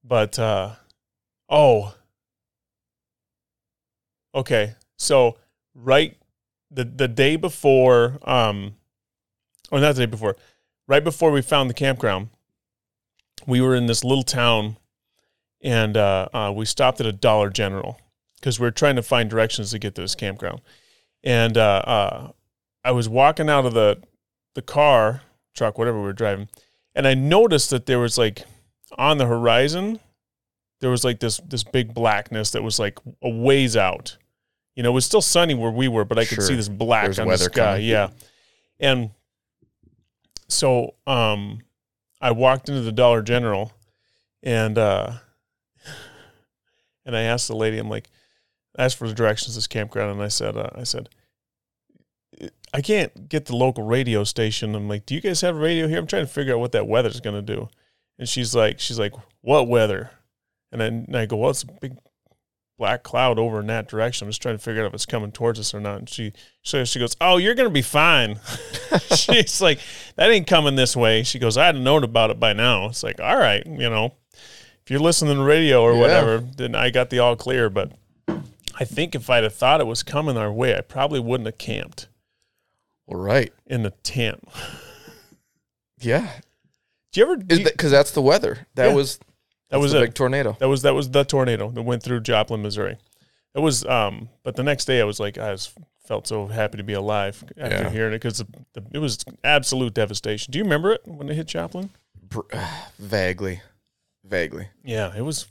[0.03, 0.75] but uh
[1.49, 1.95] oh.
[4.35, 4.75] Okay.
[4.97, 5.37] So
[5.75, 6.17] right
[6.71, 8.75] the the day before um
[9.71, 10.35] or not the day before,
[10.87, 12.29] right before we found the campground,
[13.47, 14.77] we were in this little town
[15.63, 17.99] and uh, uh, we stopped at a Dollar General
[18.35, 20.61] because we were trying to find directions to get to this campground.
[21.23, 22.31] And uh, uh,
[22.83, 24.01] I was walking out of the
[24.53, 25.21] the car,
[25.55, 26.49] truck, whatever we were driving,
[26.93, 28.43] and I noticed that there was like
[28.97, 29.99] on the horizon,
[30.81, 34.17] there was like this this big blackness that was like a ways out.
[34.75, 36.45] You know, it was still sunny where we were, but I could Sure.
[36.45, 37.49] see this black There's on the sky.
[37.73, 37.85] coming.
[37.87, 38.09] Yeah,
[38.79, 39.09] and
[40.47, 41.59] so um,
[42.21, 43.71] I walked into the Dollar General,
[44.43, 45.13] and uh,
[47.05, 48.09] and I asked the lady, I'm like,
[48.77, 51.09] I asked for the directions to this campground, and I said, uh, I said,
[52.73, 54.75] I can't get the local radio station.
[54.75, 55.97] I'm like, do you guys have a radio here?
[55.99, 57.67] I'm trying to figure out what that weather's gonna do.
[58.17, 60.11] And she's like, she's like, what weather?
[60.71, 61.97] And then and I go, well, it's a big
[62.81, 64.25] black cloud over in that direction.
[64.25, 65.99] I'm just trying to figure out if it's coming towards us or not.
[65.99, 68.39] And she, so she goes, oh, you're gonna be fine.
[69.15, 69.79] she's like,
[70.15, 71.21] that ain't coming this way.
[71.21, 72.87] She goes, I'd known about it by now.
[72.87, 75.99] It's like, all right, you know, if you're listening to the radio or Yeah.
[75.99, 77.69] whatever, then I got the all clear.
[77.69, 77.91] But
[78.27, 81.59] I think if I'd have thought it was coming our way, I probably wouldn't have
[81.59, 82.07] camped
[83.05, 83.53] All right.
[83.67, 84.43] in the tent.
[85.99, 86.27] Yeah.
[87.11, 87.37] Do you ever?
[87.37, 88.65] Because that's the weather.
[88.73, 88.95] That Yeah.
[88.95, 89.19] was
[89.71, 89.99] that that's was it.
[90.01, 90.55] big tornado.
[90.59, 92.97] That was that was the tornado that went through Joplin, Missouri.
[93.55, 95.73] It was, um, but the next day I was like, I was
[96.05, 97.89] felt so happy to be alive after Yeah.
[97.89, 98.39] hearing it because
[98.93, 100.51] it was absolute devastation.
[100.51, 101.89] Do you remember it when it hit Joplin?
[102.21, 102.41] Br-
[102.99, 103.61] vaguely,
[104.23, 104.67] vaguely.
[104.83, 105.47] Yeah, it was.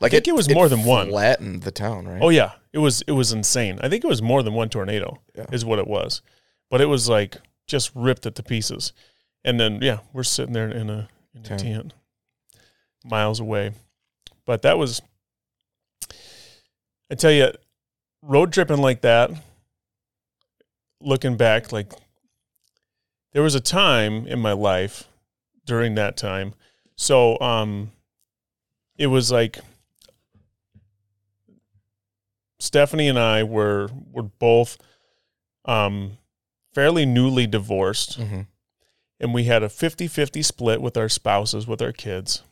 [0.00, 1.08] Like think it was more than one.
[1.10, 2.20] Flattened the town, right?
[2.22, 3.02] Oh yeah, it was.
[3.02, 3.78] It was insane.
[3.82, 5.20] I think it was more than one tornado.
[5.34, 5.46] Yeah.
[5.52, 6.22] Is what it was,
[6.70, 7.36] but it was like
[7.68, 8.92] just ripped it to pieces.
[9.44, 11.60] And then yeah, we're sitting there in a in a Tent.
[11.60, 11.94] tent,
[13.04, 13.72] miles away.
[14.46, 15.02] But that was.
[17.10, 17.52] I tell you,
[18.22, 19.30] road tripping like that.
[21.00, 21.92] Looking back, like
[23.32, 25.08] there was a time in my life
[25.66, 26.54] during that time.
[26.96, 27.90] So um,
[28.96, 29.58] it was like
[32.60, 34.78] Stephanie and I were were both
[35.64, 36.18] um,
[36.72, 38.42] fairly newly divorced, hmm
[39.20, 42.42] and we had a 50-50 split with our spouses, with our kids.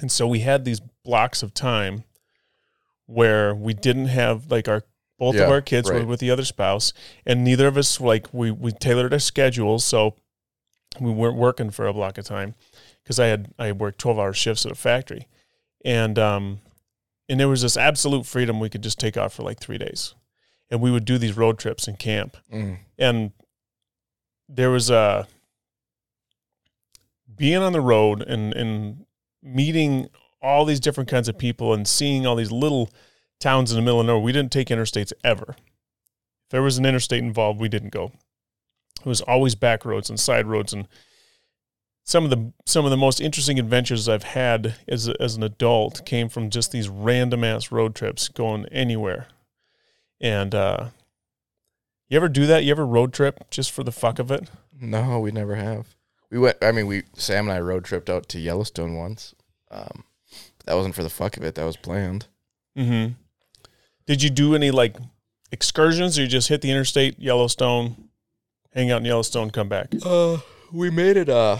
[0.00, 2.04] And so we had these blocks of time
[3.06, 4.82] where we didn't have like our
[5.18, 6.92] both of our kids were with the other spouse,
[7.26, 10.14] and neither of us like we we tailored our schedules so
[10.98, 12.54] we weren't working for a block of time
[13.02, 15.26] because I had I worked twelve hour shifts at a factory,
[15.84, 16.60] and um,
[17.28, 20.14] and there was this absolute freedom we could just take off for like three days,
[20.70, 22.78] and we would do these road trips and camp, Mm.
[22.98, 23.32] and
[24.48, 25.28] there was a
[27.36, 29.04] being on the road and and
[29.42, 30.08] meeting
[30.42, 32.90] all these different kinds of people and seeing all these little
[33.38, 34.22] towns in the middle of nowhere.
[34.22, 35.56] We didn't take interstates ever.
[35.58, 38.12] If there was an interstate involved, we didn't go.
[39.00, 40.86] It was always back roads and side roads and
[42.04, 46.04] some of the some of the most interesting adventures I've had as as an adult
[46.04, 49.28] came from just these random ass road trips going anywhere.
[50.20, 50.88] And uh
[52.08, 52.64] you ever do that?
[52.64, 54.50] You ever road trip just for the fuck of it?
[54.80, 55.94] No, we never have.
[56.30, 56.56] We went.
[56.62, 59.34] I mean, we Sam and I road tripped out to Yellowstone once.
[59.70, 60.04] Um,
[60.66, 61.54] that wasn't for the fuck of it.
[61.56, 62.26] That was planned.
[62.76, 63.12] Mm-hmm.
[64.06, 64.96] Did you do any like
[65.52, 68.08] excursions or you just hit the interstate, Yellowstone,
[68.74, 69.92] hang out in Yellowstone, come back?
[70.04, 70.38] Uh,
[70.72, 71.28] we made it.
[71.28, 71.58] Uh,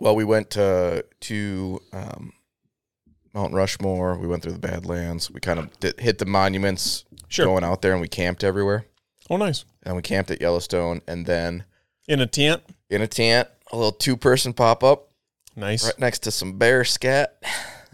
[0.00, 2.32] well, we went to to um,
[3.34, 4.16] Mount Rushmore.
[4.16, 5.30] We went through the Badlands.
[5.30, 7.44] We kind of did, hit the monuments Sure.
[7.46, 8.86] going out there, and we camped everywhere.
[9.28, 9.64] Oh, nice.
[9.82, 11.64] And we camped at Yellowstone, and then
[12.06, 12.62] In a tent.
[12.90, 15.08] In a tent, a little two person pop up
[15.56, 15.84] Nice.
[15.84, 17.42] right next to some bear scat.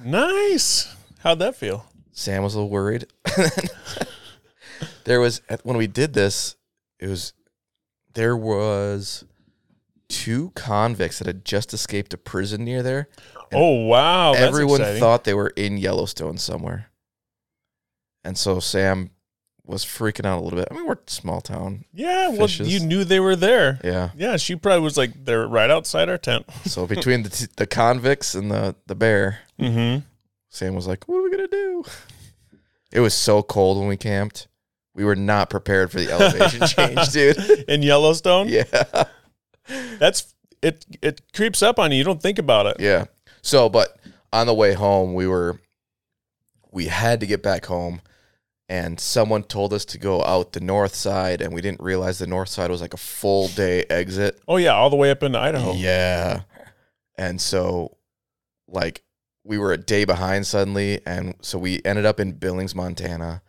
[0.02, 0.94] Nice.
[1.20, 1.86] How'd that feel?
[2.12, 3.06] Sam was a little worried.
[5.04, 6.56] there was when we did this,
[6.98, 7.32] it was
[8.14, 9.24] there was
[10.08, 13.08] two convicts that had just escaped a prison near there.
[13.52, 14.32] Oh wow.
[14.32, 15.00] That's Everyone exciting.
[15.00, 16.90] thought they were in Yellowstone somewhere.
[18.24, 19.10] And so Sam
[19.66, 20.68] was freaking out a little bit.
[20.70, 21.84] I mean, we're small town.
[21.92, 22.72] Yeah, well fishes.
[22.72, 23.80] you knew they were there.
[23.82, 24.10] Yeah.
[24.16, 26.46] Yeah, she probably was like they're right outside our tent.
[26.66, 30.00] So between the t- the convicts and the the bear, Mm-hmm.
[30.50, 31.84] Sam was like, "What are we gonna do?"
[32.92, 34.46] It was so cold when we camped.
[34.94, 37.64] We were not prepared for the elevation change, dude.
[37.68, 38.48] In Yellowstone?
[38.48, 39.04] Yeah,
[39.98, 41.98] That's it it creeps up on you.
[41.98, 42.76] You don't think about it.
[42.80, 43.06] yeah.
[43.42, 43.96] So, but
[44.32, 45.60] on the way home, we were
[46.70, 48.00] we had to get back home,
[48.68, 52.26] and someone told us to go out the north side, and we didn't realize the
[52.26, 54.40] north side was like a full day exit.
[54.48, 55.74] Oh yeah, all the way up into Idaho.
[55.74, 56.42] Yeah.
[57.16, 57.96] And so,
[58.66, 59.04] like,
[59.44, 61.00] we were a day behind suddenly.
[61.06, 63.42] And so we ended up in Billings, Montana.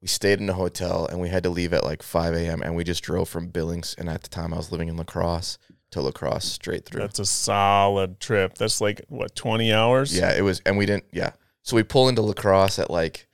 [0.00, 2.62] We stayed in a hotel and we had to leave at like 5 a.m.
[2.62, 3.94] And we just drove from Billings.
[3.98, 5.58] And at the time, I was living in La Crosse
[5.92, 7.00] to La Crosse straight through.
[7.00, 8.54] That's a solid trip.
[8.58, 10.16] That's like what, twenty hours?
[10.16, 10.60] Yeah, it was.
[10.66, 11.32] And we didn't, yeah.
[11.62, 13.26] So we pull into La Crosse at like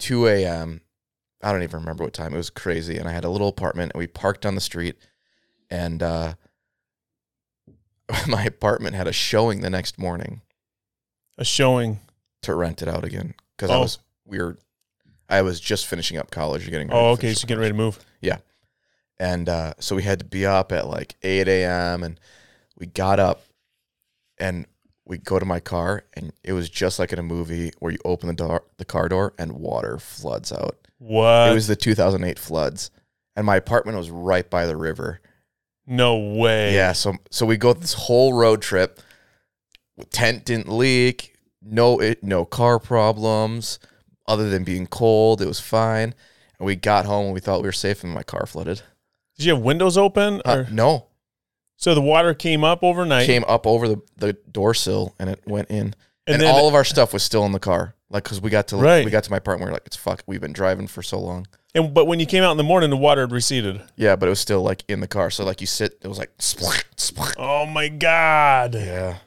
[0.00, 0.80] 2 a.m.
[1.42, 2.34] I don't even remember what time.
[2.34, 2.96] It was crazy.
[2.98, 4.96] And I had a little apartment and we parked on the street.
[5.70, 6.34] And uh,
[8.28, 10.42] my apartment had a showing the next morning.
[11.38, 12.00] A showing.
[12.42, 13.80] to rent it out again because I Oh.
[13.80, 14.58] was we were
[15.28, 17.34] I was just finishing up college, you're getting ready Oh, okay.
[17.34, 17.98] So getting ready to move.
[18.20, 18.38] Yeah,
[19.18, 22.02] and uh, so we had to be up at like eight a.m.
[22.02, 22.18] and
[22.78, 23.42] we got up
[24.38, 24.66] and
[25.10, 27.98] we go to my car and it was just like in a movie where you
[28.04, 30.76] open the door the car door and water floods out.
[30.98, 31.50] What?
[31.50, 32.92] it was the 2008 floods
[33.34, 35.20] and my apartment was right by the river.
[35.84, 36.74] no way.
[36.74, 39.00] Yeah, so so we go this whole road trip.
[40.10, 41.34] Tent didn't leak.
[41.60, 43.80] No, it no car problems.
[44.28, 46.14] Other than being cold, it was fine.
[46.58, 48.82] And we got home and we thought we were safe, and my car flooded.
[49.36, 50.40] Did you have windows open?
[50.44, 51.06] Uh, no,
[51.80, 53.26] so the water came up overnight.
[53.26, 55.76] came up over the, the door sill and it went in.
[55.78, 57.94] and, And, then all of our stuff was still in the car.
[58.10, 59.04] Like, cause we got to Right.
[59.04, 59.68] we got to my apartment.
[59.68, 60.22] We are like, it's fuck.
[60.26, 61.46] We've been driving for so long.
[61.74, 63.80] and but when you came out in the morning, the water had receded.
[63.96, 65.30] Yeah, but it was still like in the car.
[65.30, 67.34] So like you sit, it was like splat, splat.
[67.38, 68.74] Oh my god!
[68.74, 69.18] Yeah.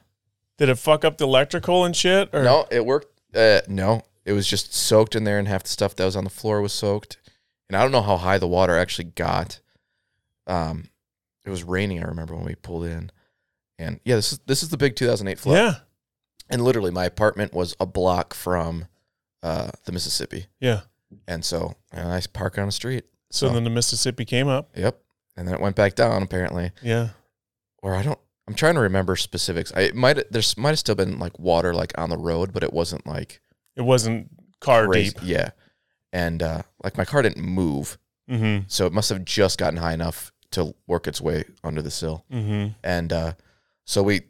[0.57, 2.29] Did it fuck up the electrical and shit?
[2.33, 2.43] Or?
[2.43, 3.07] No, it worked.
[3.35, 6.23] Uh, no, it was just soaked in there, and half the stuff that was on
[6.25, 7.17] the floor was soaked,
[7.69, 9.59] and I don't know how high the water actually got.
[10.45, 10.89] Um,
[11.45, 12.03] it was raining.
[12.03, 13.11] I remember when we pulled in,
[13.77, 15.57] and yeah, this is this is the big 2008 flood.
[15.57, 15.75] Yeah.
[16.49, 18.85] and literally my apartment was a block from
[19.41, 20.81] uh, the Mississippi, Yeah.
[21.27, 23.05] and so and I park on the street.
[23.31, 23.53] So Oh.
[23.53, 24.69] then the Mississippi came up.
[24.75, 24.99] Yep,
[25.35, 27.09] and then it went back down apparently, Yeah.
[27.81, 28.19] or I don't.
[28.47, 29.71] I'm trying to remember specifics.
[29.75, 32.61] I it might there's might have still been like water like on the road, but
[32.63, 33.41] it wasn't like
[33.77, 34.29] It wasn't
[34.59, 35.11] car crazy.
[35.11, 35.19] deep.
[35.23, 35.49] Yeah,
[36.11, 37.97] and uh, like my car didn't move,
[38.29, 38.65] Mm-hmm.
[38.67, 42.25] so it must have just gotten high enough to work its way under the sill.
[42.31, 42.69] Mm-hmm.
[42.83, 43.33] and uh,
[43.85, 44.21] so we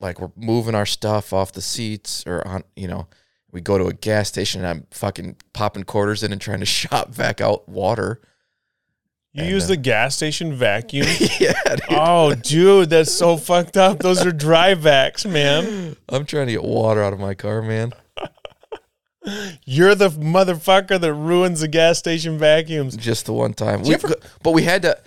[0.00, 3.06] like we're moving our stuff off the seats or on you know
[3.50, 6.66] we go to a gas station and i'm fucking popping quarters in and trying to
[6.80, 8.20] shop back out water
[9.32, 11.06] You And, use uh, the gas station vacuum.
[11.40, 11.80] yeah dude.
[11.90, 13.98] oh, dude, that's so fucked up.
[14.00, 15.96] Those are dry vacs, man.
[16.08, 17.92] i'm trying to get water out of my car man
[19.64, 22.94] You're the motherfucker that ruins the gas station vacuums.
[22.94, 24.98] just the one time we, ever- but we had to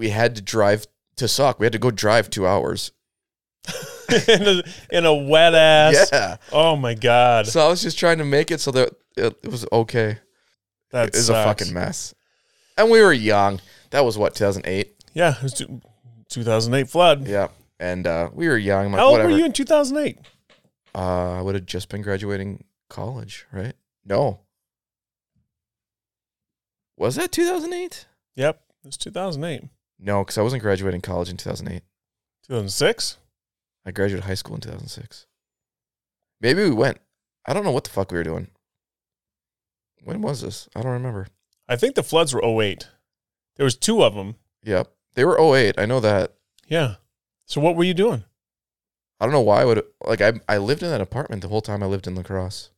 [0.00, 0.86] we had to drive
[1.16, 1.60] to Sauk.
[1.60, 2.92] we had to go drive two hours
[4.28, 6.08] in, a, in a wet ass.
[6.12, 9.36] yeah Oh my god, so i was just trying to make it so that it,
[9.42, 10.18] it was okay
[10.92, 12.14] that it was a fucking mess
[12.78, 15.80] and we were young that was what 2008 Yeah, it was two-
[16.30, 17.26] 2008 flood.
[17.26, 17.48] Yeah.
[17.80, 18.92] And uh, we were young.
[18.92, 19.30] Like, How old whatever.
[19.32, 20.18] were you in 2008?
[20.94, 23.72] Uh, I would have just been graduating college, right?
[24.04, 24.38] No.
[26.96, 28.06] Was that 2008?
[28.36, 29.64] Yep, it was 2008.
[30.00, 31.82] No, because I wasn't graduating college in 2008.
[32.46, 33.18] 2006.
[33.84, 35.26] I graduated high school in 2006.
[36.40, 36.98] Maybe we went.
[37.46, 38.48] I don't know what the fuck we were doing.
[40.02, 40.68] When was this?
[40.74, 41.26] I don't remember.
[41.68, 42.88] I think the floods were 08.
[43.56, 44.36] There was two of them.
[44.64, 44.90] Yep.
[45.14, 45.74] They were 08.
[45.78, 46.34] I know that.
[46.66, 46.96] Yeah.
[47.46, 48.24] So what were you doing?
[49.20, 51.60] I don't know why I would like I I lived in that apartment the whole
[51.60, 52.70] time I lived in La Crosse.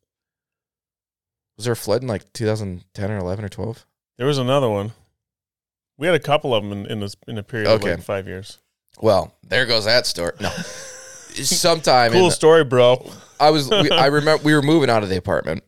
[1.57, 3.87] Was there a flood in like 2010 or 11 or 12?
[4.18, 4.93] There was another one.
[5.99, 8.26] We had a couple of them in in a, in a period of like five
[8.26, 8.59] years.
[9.01, 10.32] Well, there goes that story.
[10.40, 10.51] No.
[11.34, 13.11] Sometime Cool in, story, bro.
[13.40, 15.64] I was we, I remember we were moving out of the apartment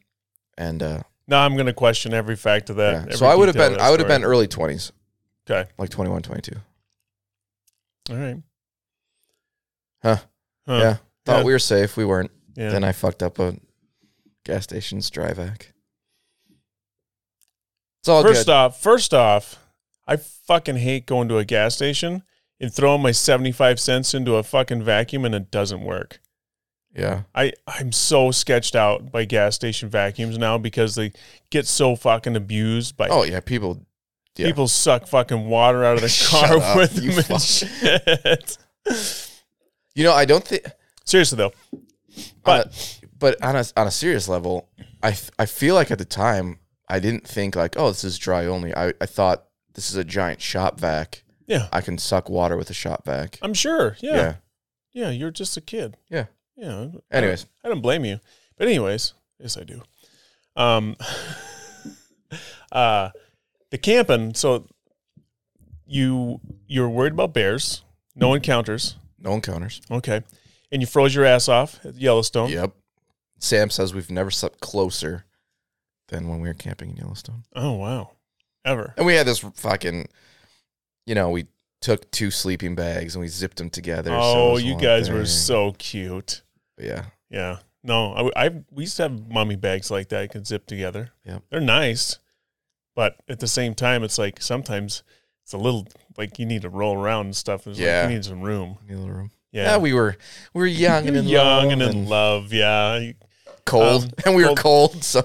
[0.59, 3.09] and uh Now I'm going to question every fact of that.
[3.11, 3.17] yeah.
[3.17, 4.93] so I would have been I would have been early 20s,
[5.49, 5.69] Okay.
[5.79, 6.53] like 21, 22.
[8.11, 8.37] All right.
[10.03, 10.17] Huh.
[10.67, 10.75] Huh.
[10.75, 10.97] Yeah.
[11.25, 11.45] Thought Yeah.
[11.45, 12.31] we were safe, we weren't.
[12.57, 12.69] Yeah.
[12.71, 13.57] Then I fucked up a
[14.45, 15.73] gas station's dry vac.
[18.01, 18.53] It's all first good.
[18.53, 19.59] off, first off,
[20.07, 22.23] I fucking hate going to a gas station
[22.61, 26.21] and throwing my 75 cents into a fucking vacuum and it doesn't work.
[26.95, 27.23] yeah.
[27.35, 31.13] I, I'm so sketched out by gas station vacuums now because they
[31.51, 33.85] get so fucking abused by Oh yeah, people
[34.37, 34.47] yeah.
[34.47, 38.59] people suck fucking water out of the car up, with you them shit.
[39.95, 40.67] You know, I don't think
[41.05, 41.53] Seriously though,
[42.45, 44.69] but but on a on a serious level,
[45.03, 48.47] I I feel like at the time I didn't think like, oh, this is dry
[48.47, 48.75] only.
[48.75, 49.45] I, I thought
[49.75, 51.23] this is a giant shop vac.
[51.47, 53.39] yeah, I can suck water with a shop vac.
[53.43, 53.97] I'm sure.
[54.01, 54.35] Yeah, Yeah.
[54.93, 55.97] yeah, you're just a kid.
[56.09, 56.27] Yeah.
[56.57, 56.89] yeah.
[57.13, 58.21] I Anyways, I don't blame you.
[58.57, 59.83] But anyways, yes, I do.
[60.57, 60.97] Um,
[62.73, 63.11] uh,
[63.71, 64.35] the camping.
[64.35, 64.67] So
[65.87, 67.83] you you're worried about bears.
[68.17, 68.95] No encounters.
[69.19, 69.81] no encounters.
[69.91, 70.23] Okay,
[70.71, 72.51] and you froze your ass off at Yellowstone.
[72.51, 72.73] Yep.
[73.41, 75.25] Sam says we've never slept closer
[76.09, 77.43] than when we were camping in Yellowstone.
[77.57, 78.13] Oh wow,
[78.65, 78.95] ever.
[78.97, 80.09] And we had this fucking,
[81.07, 81.47] you know, we
[81.81, 84.11] took two sleeping bags and we zipped them together.
[84.15, 86.43] Oh, was you guys were so cute.
[86.79, 87.05] yeah.
[87.31, 87.59] Yeah.
[87.83, 90.23] No, I, I we used to have mummy bags like that.
[90.23, 91.11] You could zip together.
[91.27, 91.41] Yeah.
[91.51, 92.19] They're nice,
[92.95, 95.03] but at the same time, it's like sometimes
[95.43, 95.87] it's a little
[96.17, 97.67] like you need to roll around and stuff.
[97.67, 98.01] It's Yeah.
[98.03, 98.79] like you need some room.
[98.89, 99.31] Need a little room.
[99.53, 99.73] Yeah.
[99.73, 100.17] Yeah, we were
[100.55, 102.53] we were young and in young love and in love.
[102.55, 103.11] Yeah.
[103.67, 104.93] Cold, um, and we were cold.
[104.93, 105.05] cold.
[105.05, 105.23] So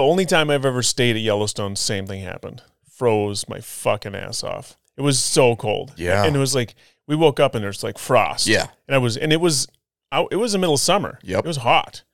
[0.00, 2.62] The only time I've ever stayed at Yellowstone, same thing happened.
[2.90, 4.78] Froze my fucking ass off.
[4.96, 5.92] It was so cold.
[5.96, 6.24] Yeah.
[6.24, 6.74] And it was like
[7.06, 8.46] we woke up and there's like frost.
[8.46, 9.68] yeah, And I was and it was
[10.10, 11.18] out it was the middle of summer.
[11.22, 11.44] Yep.
[11.44, 12.04] It was hot.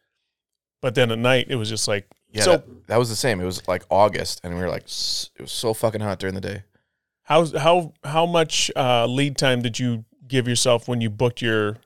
[0.82, 2.43] But then at night it was just like yeah.
[2.43, 3.41] so that, that was the same.
[3.41, 6.41] It was like August, and we were like, it was so fucking hot during the
[6.41, 6.64] day.
[7.22, 11.76] how how how much uh, lead time did you give yourself when you booked your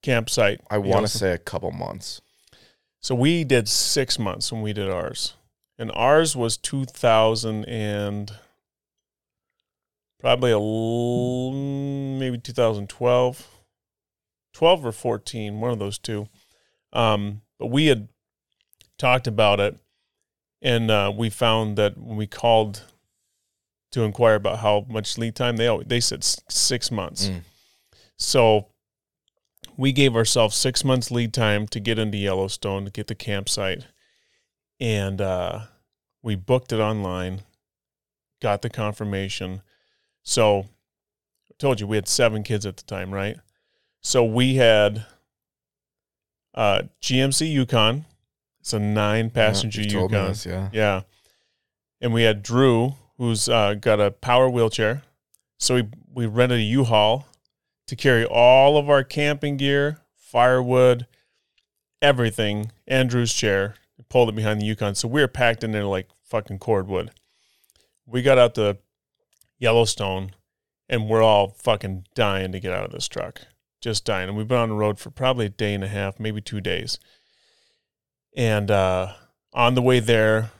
[0.00, 0.60] campsite?
[0.70, 2.20] I want to say a couple months.
[3.00, 5.34] So we did six months when we did ours,
[5.80, 8.30] and ours was two thousand and
[10.20, 13.48] probably a l- maybe 2012,
[14.52, 16.28] 12 or fourteen, one of those two.
[16.92, 18.08] Um, but we had
[18.98, 19.78] talked about it,
[20.60, 22.82] and uh, we found that when we called
[23.92, 27.28] to inquire about how much lead time they al- they said s- six months.
[27.28, 27.40] Mm.
[28.18, 28.66] So
[29.76, 33.86] we gave ourselves six months lead time to get into Yellowstone to get the campsite,
[34.80, 35.60] and uh,
[36.22, 37.40] we booked it online.
[38.40, 39.62] got the confirmation.
[40.22, 40.60] So
[41.50, 43.36] I told you we had seven kids at the time, right?
[44.00, 45.04] So we had
[46.54, 48.04] uh GMC Yukon.
[48.60, 50.28] It's a nine passenger You told me Yukon.
[50.30, 50.68] this, yeah.
[50.72, 51.00] Yeah.
[52.00, 55.02] And we had Drew, who's uh, got a power wheelchair.
[55.58, 57.26] So we, we rented a U-Haul
[57.86, 61.06] to carry all of our camping gear, firewood,
[62.00, 63.74] everything, Andrew's chair,
[64.10, 64.94] pulled it behind the Yukon.
[64.94, 67.12] So we were packed in there like fucking cordwood.
[68.04, 68.78] We got out to
[69.58, 70.32] Yellowstone
[70.88, 73.42] and we're all fucking dying to get out of this truck.
[73.80, 74.28] Just dying.
[74.28, 76.60] And we've been on the road for probably a day and a half, maybe two
[76.60, 76.98] days.
[78.36, 79.14] And uh,
[79.54, 80.50] on the way there,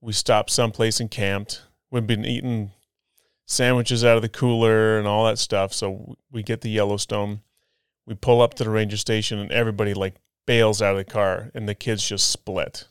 [0.00, 1.62] we stopped someplace and camped.
[1.90, 2.72] We've been eating
[3.46, 5.72] sandwiches out of the cooler and all that stuff.
[5.72, 7.42] So we get the Yellowstone.
[8.06, 10.16] We pull up to the ranger station and everybody like
[10.46, 12.88] bails out of the car and the kids just split.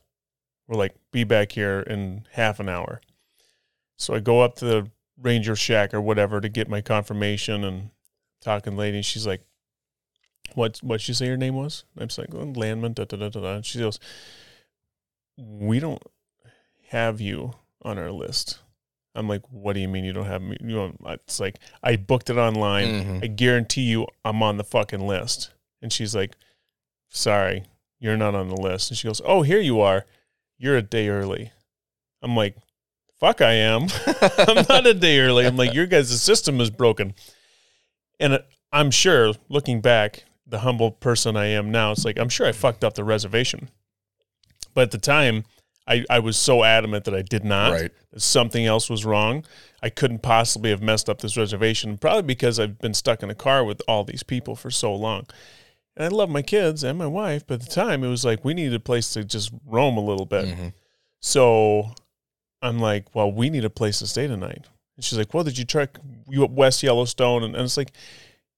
[0.68, 3.02] We're like, be back here in half an hour.
[3.97, 4.91] So I go up to the
[5.22, 7.89] ranger shack or whatever to get my confirmation and
[8.41, 9.02] talking lady.
[9.02, 9.41] She's like,
[10.56, 11.84] what what she say her name was?
[11.97, 13.62] I'm just like, oh, Landman, da da da da da.
[13.62, 13.99] She goes,
[15.38, 16.02] We don't
[16.89, 18.60] have you on our list.
[19.16, 20.56] I'm like, what do you mean you don't have me?
[20.62, 22.88] You know, it's like I booked it online.
[22.88, 23.24] Mhm.
[23.24, 25.52] I guarantee you, I'm on the fucking list.
[25.82, 26.36] And she's like,
[27.12, 27.66] sorry,
[27.99, 28.89] you're not on the list.
[28.89, 30.05] And she goes, oh, here you are.
[30.57, 31.51] You're a day early.
[32.24, 32.55] I'm like,
[33.20, 33.88] fuck, I am.
[34.38, 35.45] I'm not a day early.
[35.45, 37.14] I'm like, your guys' system is broken.
[38.20, 42.47] And I'm sure, looking back, the humble person I am now, it's like, I'm sure
[42.47, 43.70] I fucked up the reservation.
[44.74, 45.45] But at the time,
[45.88, 47.72] I, I was so adamant that I did not.
[47.72, 47.91] Right.
[48.12, 49.45] that Something else was wrong.
[49.84, 53.36] I couldn't possibly have messed up this reservation, probably because I've been stuck in a
[53.36, 55.26] car with all these people for so long.
[55.95, 58.45] And I love my kids and my wife, but at the time it was like
[58.45, 60.45] we needed a place to just roam a little bit.
[60.45, 60.73] Mhm.
[61.19, 61.93] So
[62.61, 64.67] I'm like, well, we need a place to stay tonight.
[64.95, 65.97] And she's like, well, did you check
[66.29, 67.43] you up West Yellowstone?
[67.43, 67.91] And, and it's like,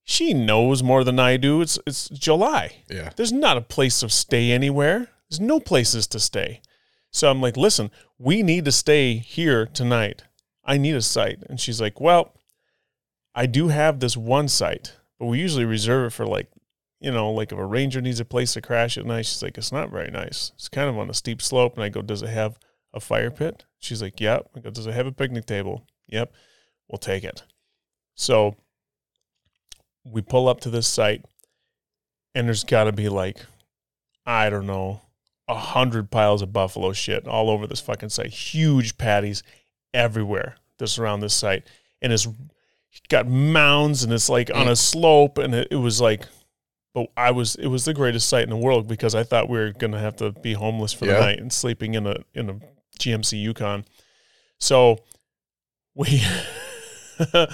[0.04, 1.62] she knows more than I do.
[1.62, 2.84] It's it's July.
[2.90, 3.12] Yeah.
[3.16, 5.08] There's not a place to stay anywhere.
[5.30, 6.62] There's no places to stay.
[7.12, 10.24] So I'm like, listen, we need to stay here tonight.
[10.66, 11.40] I need a site.
[11.50, 12.34] And she's like, well,
[13.36, 16.48] I do have this one site, but we usually reserve it for like,
[17.04, 19.58] you know, like if a ranger needs a place to crash at night, she's like,
[19.58, 20.54] it's not very nice.
[20.56, 21.76] It's kind of on a steep slope.
[21.76, 22.58] And I go, does it have
[22.94, 23.66] a fire pit?
[23.78, 24.50] She's like, yep.
[24.56, 25.86] I go, does it have a picnic table?
[26.08, 26.32] Yep.
[26.88, 27.44] We'll take it.
[28.16, 28.56] So
[30.06, 31.26] we pull up to this site
[32.34, 33.46] and there's got to be like,
[34.26, 35.02] I don't know,
[35.50, 38.30] a hundred piles of buffalo shit all over this fucking site.
[38.30, 39.44] Huge patties
[39.94, 41.68] everywhere that's around this site.
[42.02, 42.30] And it's
[43.10, 44.78] got mounds and it's like on a mm.
[44.78, 45.38] slope.
[45.38, 46.28] And it, it was like,
[46.94, 49.58] but I was, it was the greatest sight in the world because I thought we
[49.58, 52.50] were going to have to be homeless for the night and sleeping in a, in
[52.50, 52.60] a
[53.00, 53.86] GMC Yukon.
[54.60, 55.00] So
[55.96, 56.22] we,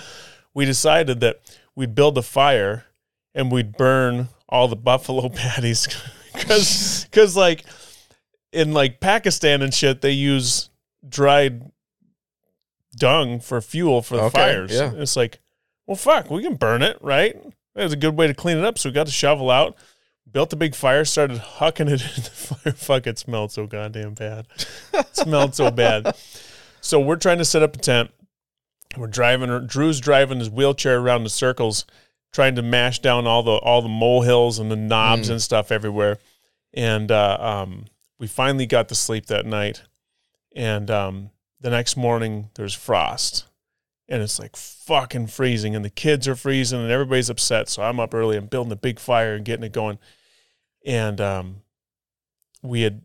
[0.53, 1.39] we decided that
[1.75, 2.85] we'd build a fire
[3.33, 5.87] and we'd burn all the buffalo patties
[6.33, 7.63] because because like
[8.51, 10.69] in like Pakistan and shit they use
[11.07, 11.71] dried
[12.95, 14.71] dung for fuel for the Okay, fires.
[14.73, 14.91] yeah.
[14.95, 15.39] It's like,
[15.85, 17.35] well, fuck, we can burn it, right?
[17.75, 18.77] That's a good way to clean it up.
[18.77, 19.75] So we got the shovel out,
[20.29, 22.73] built a big fire, started hucking it in the fire.
[22.73, 24.47] Fuck, it smelled so goddamn bad.
[24.93, 26.15] it smelled so bad.
[26.81, 28.11] So we're trying to set up a tent.
[28.97, 29.67] We're driving.
[29.67, 31.85] Drew's driving his wheelchair around the circles,
[32.33, 35.33] trying to mash down all the all the molehills and the knobs Mm.
[35.33, 36.17] and stuff everywhere.
[36.73, 37.85] And uh, um,
[38.17, 39.83] we finally got to sleep that night.
[40.55, 41.29] And um,
[41.61, 43.45] the next morning, there's frost,
[44.09, 47.69] and it's like fucking freezing, and the kids are freezing, and everybody's upset.
[47.69, 48.35] So I'm up early.
[48.35, 49.99] I'm building a big fire and getting it going.
[50.85, 51.57] And um,
[52.61, 53.01] we had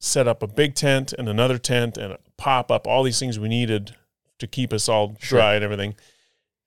[0.00, 3.38] set up a big tent and another tent and a pop up, all these things
[3.38, 3.94] we needed
[4.38, 5.38] to keep us all Sure.
[5.38, 5.94] dry and everything.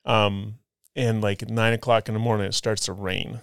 [0.06, 0.60] Um,
[0.96, 3.42] and like at nine o'clock in the morning, it starts to rain,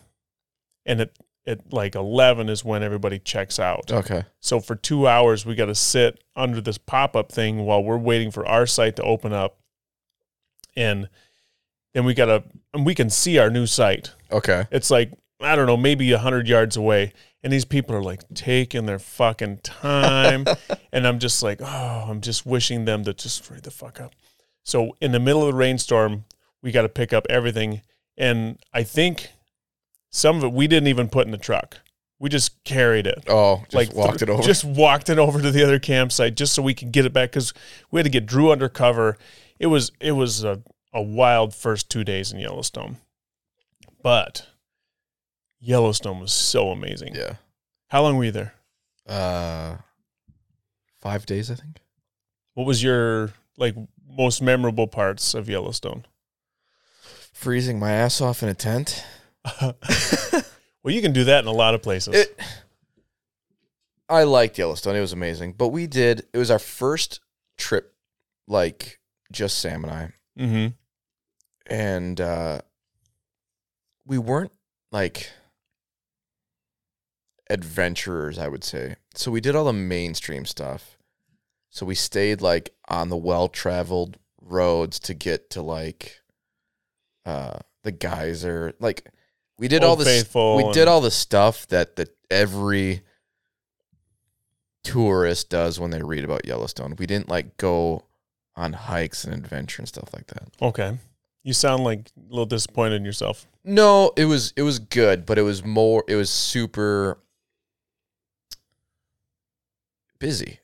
[0.86, 1.16] and it
[1.46, 3.92] at like eleven is when everybody checks out.
[3.92, 4.24] Okay.
[4.40, 7.98] So for two hours, we got to sit under this pop up thing while we're
[7.98, 9.58] waiting for our site to open up,
[10.76, 11.08] and
[11.92, 14.12] then we got to and we can see our new site.
[14.30, 14.66] Okay.
[14.70, 17.12] It's like I don't know, maybe a hundred yards away,
[17.42, 20.46] and these people are like taking their fucking time,
[20.92, 24.12] and I'm just like, oh, I'm just wishing them to just hurry the fuck up.
[24.62, 26.24] So in the middle of the rainstorm,
[26.62, 27.82] we got to pick up everything,
[28.16, 29.28] and I think
[30.10, 31.78] some of it we didn't even put in the truck.
[32.20, 34.42] We just carried it Oh, just like walked th- it over.
[34.42, 37.32] Just walked it over to the other campsite just so we could get it back
[37.32, 37.52] because
[37.90, 39.18] we had to get Drew under cover.
[39.58, 42.98] It was it was a, a wild first two days in Yellowstone,
[44.02, 44.46] but
[45.60, 47.14] Yellowstone was so amazing.
[47.14, 47.34] yeah.
[47.88, 48.54] How long were you there?
[49.06, 49.76] Uh,
[51.00, 51.80] five days, I think.
[52.54, 53.74] What was your like
[54.08, 56.06] most memorable parts of Yellowstone?
[57.32, 59.04] Freezing my ass off in a tent.
[60.84, 62.14] Well, you can do that in a lot of places.
[62.14, 62.38] It.
[64.06, 64.94] I liked Yellowstone.
[64.96, 65.54] It was amazing.
[65.54, 66.26] But we did.
[66.34, 67.20] It was our first
[67.56, 67.94] trip,
[68.46, 69.00] like
[69.32, 71.72] just Sam and I, mm-hmm.
[71.72, 72.60] and uh,
[74.06, 74.52] we weren't
[74.92, 75.30] like
[77.48, 78.38] adventurers.
[78.38, 78.96] I would say.
[79.14, 80.98] So we did all the mainstream stuff.
[81.70, 86.20] So we stayed like on the well traveled roads to get to like
[87.26, 88.74] uh the geyser.
[88.78, 89.10] Like
[89.58, 93.02] we did all Old this we did all the stuff that that every
[94.82, 96.94] tourist does when they read about Yellowstone.
[96.98, 98.04] We didn't like go
[98.56, 100.48] on hikes and adventure and stuff like that.
[100.60, 100.98] Okay.
[101.42, 103.46] You sound like a little disappointed in yourself.
[103.64, 107.18] No, it was it was good, but it was more it was super
[110.18, 110.60] busy.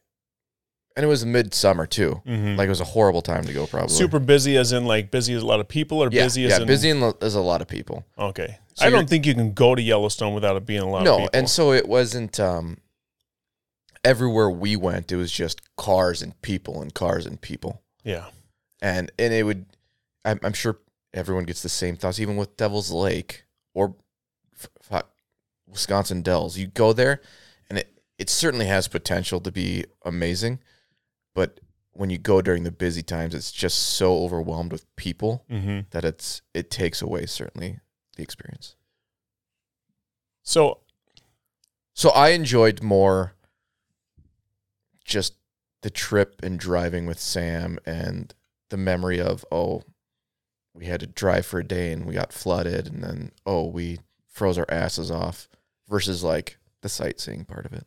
[0.97, 2.21] And it was midsummer too.
[2.27, 2.57] Mm-hmm.
[2.57, 3.95] Like it was a horrible time to go probably.
[3.95, 6.53] Super busy, as in like busy as a lot of people, or yeah, busy as
[6.53, 8.05] yeah, in busy lo- there's a lot of people.
[8.19, 8.59] Okay.
[8.75, 11.05] So I don't think you can go to Yellowstone without it being a lot of
[11.05, 12.79] No, and so it wasn't um
[14.05, 17.83] everywhere we went, it was just cars and people and cars and people.
[18.05, 18.27] yeah.
[18.83, 19.67] and and it would
[20.25, 20.79] I'm, I'm sure
[21.15, 23.45] everyone gets the same thoughts even with devil's lake
[23.75, 23.95] or
[25.67, 27.21] wisconsin dells you go there
[27.69, 30.59] and it it certainly has potential to be amazing
[31.35, 31.61] but
[31.93, 35.81] when you go during the busy times it's just so overwhelmed with people Mm-hmm.
[35.91, 37.79] that it's it takes away certainly
[38.17, 38.75] the experience
[40.43, 40.79] So
[41.95, 43.35] so i enjoyed more
[45.11, 45.35] just
[45.83, 48.35] the trip and driving with sam and
[48.71, 49.83] the memory of oh
[50.75, 53.99] we had to drive for a day and we got flooded and then oh we
[54.27, 55.49] froze our asses off
[55.89, 57.87] versus like the sightseeing part of it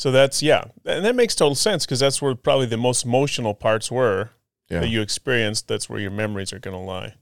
[0.00, 3.52] so that's yeah, and that makes total sense because that's where probably the most emotional
[3.52, 4.30] parts were
[4.70, 5.68] yeah that you experienced.
[5.68, 7.16] That's where your memories are going to lie.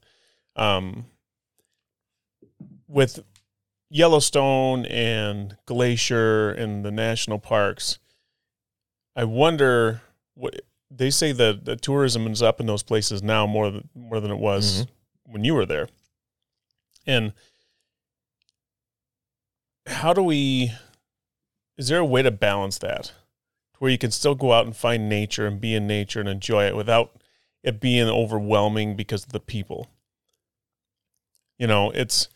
[0.55, 1.07] Um,
[2.87, 3.21] with
[3.89, 7.99] Yellowstone and Glacier and the national parks,
[9.15, 10.01] I wonder
[10.35, 10.61] what
[10.91, 14.31] they say that the tourism is up in those places now more than more than
[14.31, 14.85] it was
[15.23, 15.87] when you were there.
[17.05, 17.33] And
[19.87, 20.71] how do we
[21.77, 23.13] is there a way to balance that
[23.79, 26.65] where you can still go out and find nature and be in nature and enjoy
[26.65, 27.21] it without
[27.63, 29.87] it being overwhelming because of the people
[31.57, 32.29] you know it's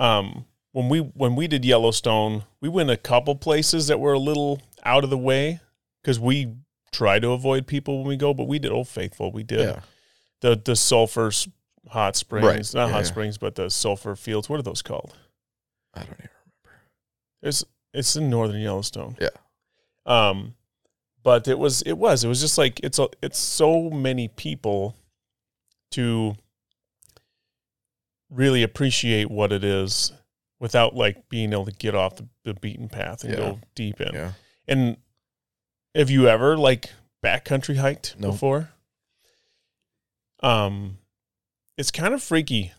[0.00, 4.18] um when we when we did yellowstone we went a couple places that were a
[4.18, 5.60] little out of the way
[6.02, 6.52] because we
[6.92, 9.80] try to avoid people when we go but we did old faithful we did yeah
[10.40, 11.30] the the sulfur
[11.88, 12.74] hot springs Right.
[12.74, 13.04] not Yeah, hot yeah.
[13.04, 15.14] springs but the sulfur fields what are those called
[15.94, 16.28] i don't even
[16.64, 16.80] remember.
[17.42, 17.64] It's
[17.94, 19.16] it's in northern Yellowstone.
[19.18, 19.30] Yeah.
[20.04, 20.54] Um,
[21.22, 24.94] but it was it was it was just like it's a it's so many people
[25.92, 26.34] to
[28.30, 30.12] really appreciate what it is
[30.60, 33.38] without like being able to get off the, the beaten path and Yeah.
[33.38, 34.12] go deep in.
[34.14, 34.32] yeah
[34.66, 34.96] And
[35.94, 36.90] have you ever like
[37.24, 38.32] backcountry hiked No.
[38.32, 38.70] before?
[40.42, 40.98] Um,
[41.76, 42.72] it's kind of freaky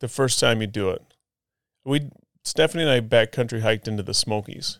[0.00, 1.02] the first time you do it.
[1.84, 2.10] We
[2.44, 4.78] Stephanie and I backcountry hiked into the Smokies.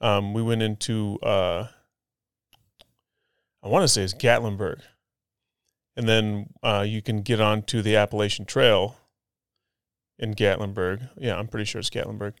[0.00, 1.68] Um, we went into uh,
[3.62, 4.80] I want to say it's Gatlinburg,
[5.96, 8.96] and then uh, you can get onto the Appalachian Trail
[10.18, 11.08] in Gatlinburg.
[11.16, 12.34] Yeah, I'm pretty sure it's Gatlinburg.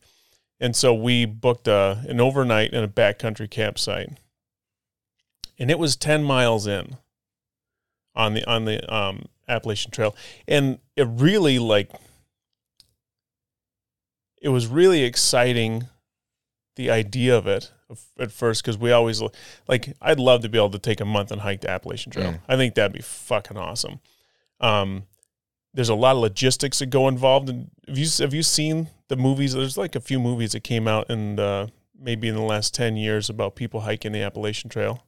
[0.60, 4.18] And so we booked a, an overnight in a backcountry campsite,
[5.58, 6.96] and it was ten miles in
[8.14, 10.14] on the on the um, Appalachian Trail,
[10.46, 11.90] and it really like
[14.40, 15.88] it was really exciting
[16.76, 17.72] the idea of it
[18.18, 19.22] at first because we always
[19.68, 22.32] like I'd love to be able to take a month and hike the Appalachian Trail.
[22.32, 22.40] Mm.
[22.48, 24.00] I think that'd be fucking awesome.
[24.60, 25.04] Um,
[25.74, 27.48] there's a lot of logistics that go involved.
[27.48, 29.52] And have you have you seen the movies?
[29.52, 32.96] There's like a few movies that came out in the maybe in the last ten
[32.96, 35.04] years about people hiking the Appalachian Trail.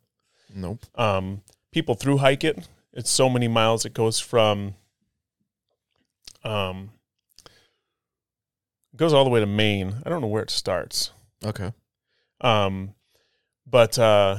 [0.55, 1.43] nope Um,
[1.73, 2.69] people through hike it.
[2.93, 3.85] It's so many miles.
[3.85, 4.75] It goes from
[6.45, 6.91] um,
[8.97, 9.97] goes all the way to Maine.
[10.05, 11.12] I don't know where it starts.
[11.45, 11.73] okay
[12.41, 12.95] Um,
[13.67, 14.39] but uh,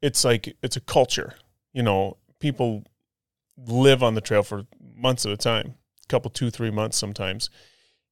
[0.00, 1.34] it's like it's a culture.
[1.72, 2.84] You know, people
[3.56, 4.64] live on the trail for
[5.04, 5.74] months at a time,
[6.04, 7.50] a couple, two, three months sometimes,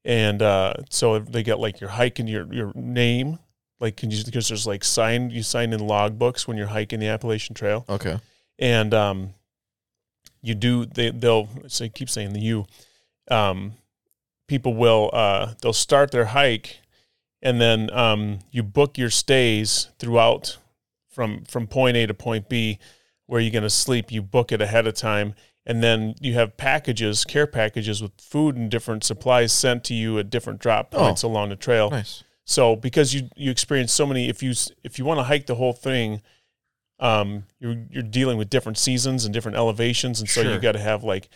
[0.05, 3.41] and uh, so they get like your hike and your your name.
[3.81, 7.09] Like, can you because there's like sign you sign in logbooks when you're hiking the
[7.09, 8.19] Appalachian Trail, okay
[8.63, 9.35] and um,
[10.41, 12.67] you do they they'll say keep saying the you,
[13.31, 13.73] um,
[14.49, 16.79] people will uh they'll start their hike,
[17.43, 20.59] and then um you book your stays throughout
[21.11, 22.79] from from point A to point B,
[23.27, 24.13] where you're going to sleep.
[24.13, 25.35] You book it ahead of time,
[25.65, 30.19] and then you have packages, care packages with food and different supplies sent to you
[30.19, 30.99] at different drop Oh.
[30.99, 31.91] points along the trail.
[31.91, 32.25] Nice.
[32.45, 34.53] So because you you experience so many, if you
[34.83, 36.21] if you want to hike the whole thing,
[36.99, 40.53] um, you're you're dealing with different seasons and different elevations, and so Sure.
[40.53, 41.29] you got to have like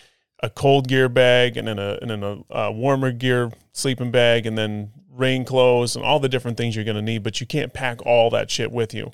[0.43, 4.45] a cold gear bag and then a and then a, uh warmer gear sleeping bag
[4.47, 7.23] and then rain clothes and all the different things you're going to need.
[7.23, 9.13] But you can't pack all that shit with you,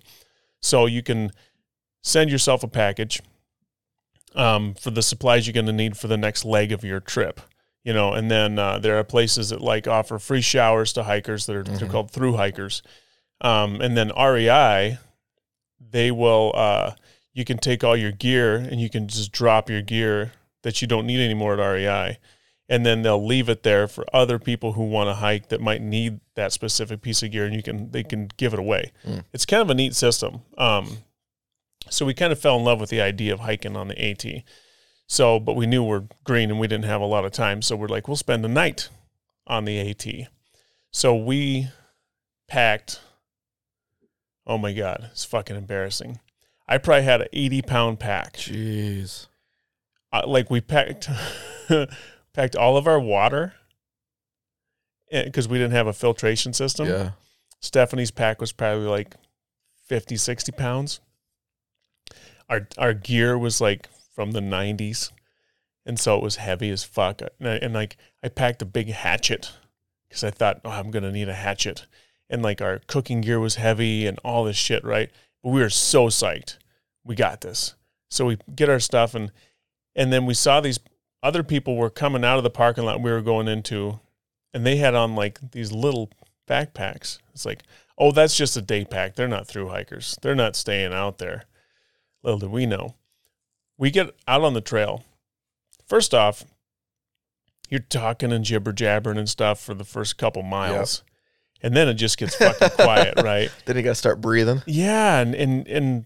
[0.61, 1.31] so you can
[2.03, 3.21] send yourself a package
[4.35, 7.41] um, for the supplies you're going to need for the next leg of your trip
[7.85, 11.47] you know and then uh, there are places that like offer free showers to hikers
[11.47, 11.91] that are Mhm.
[11.91, 12.83] called through hikers
[13.41, 14.99] um, and then REI
[15.81, 16.93] they will uh,
[17.33, 20.89] you can take all your gear and you can just drop your gear that you
[20.89, 22.19] don't need anymore at REI
[22.69, 25.83] and then they'll leave it there for other people who want to hike that might
[25.83, 29.25] need that specific piece of gear and you can they can give it away Mm.
[29.33, 30.99] it's kind of a neat system um,
[31.91, 34.45] so we kind of fell in love with the idea of hiking on the AT
[35.13, 37.61] so, but we knew we're green and we didn't have a lot of time.
[37.61, 38.89] So we're like, we'll spend the night
[39.47, 40.07] on the AT.
[40.91, 41.69] So we
[42.49, 42.99] packed,
[44.47, 46.19] oh my God, it's fucking embarrassing.
[46.67, 48.39] I probably had an 80 pound pack.
[48.39, 49.27] Jeez.
[50.11, 51.11] Uh, like we packed,
[52.33, 53.53] packed all of our water
[55.11, 56.89] because we didn't have a filtration system.
[56.89, 57.11] Yeah.
[57.61, 59.15] Stephanie's pack was probably like
[59.89, 61.01] 50, 60 pounds.
[62.49, 65.11] Our our gear was like from the 90s.
[65.85, 67.23] And so it was heavy as fuck.
[67.23, 69.53] And, I, and like I packed a big hatchet
[70.09, 71.87] because I thought, oh, I'm to need a hatchet.
[72.31, 75.11] And like our cooking gear was heavy and all this shit, right?
[75.43, 76.59] But we were so psyched.
[77.05, 77.75] We got this.
[78.11, 79.33] So we get our stuff and
[79.95, 80.81] and then we saw these
[81.23, 84.01] other people were coming out of the parking lot we were going into
[84.55, 86.11] and they had on like these little
[86.49, 87.19] backpacks.
[87.35, 87.63] It's like,
[87.99, 89.17] oh, that's just a day pack.
[89.17, 90.17] They're not through hikers.
[90.23, 91.45] They're not staying out there.
[92.23, 92.95] Little did we know.
[93.79, 95.05] We get out on the trail.
[95.87, 96.45] First off,
[97.69, 101.03] you're talking and jibber jabbering and stuff for the first couple miles.
[101.63, 103.51] And then it just gets fucking quiet, right?
[103.65, 104.63] Then you got to start breathing.
[104.67, 106.05] Yeah, and and and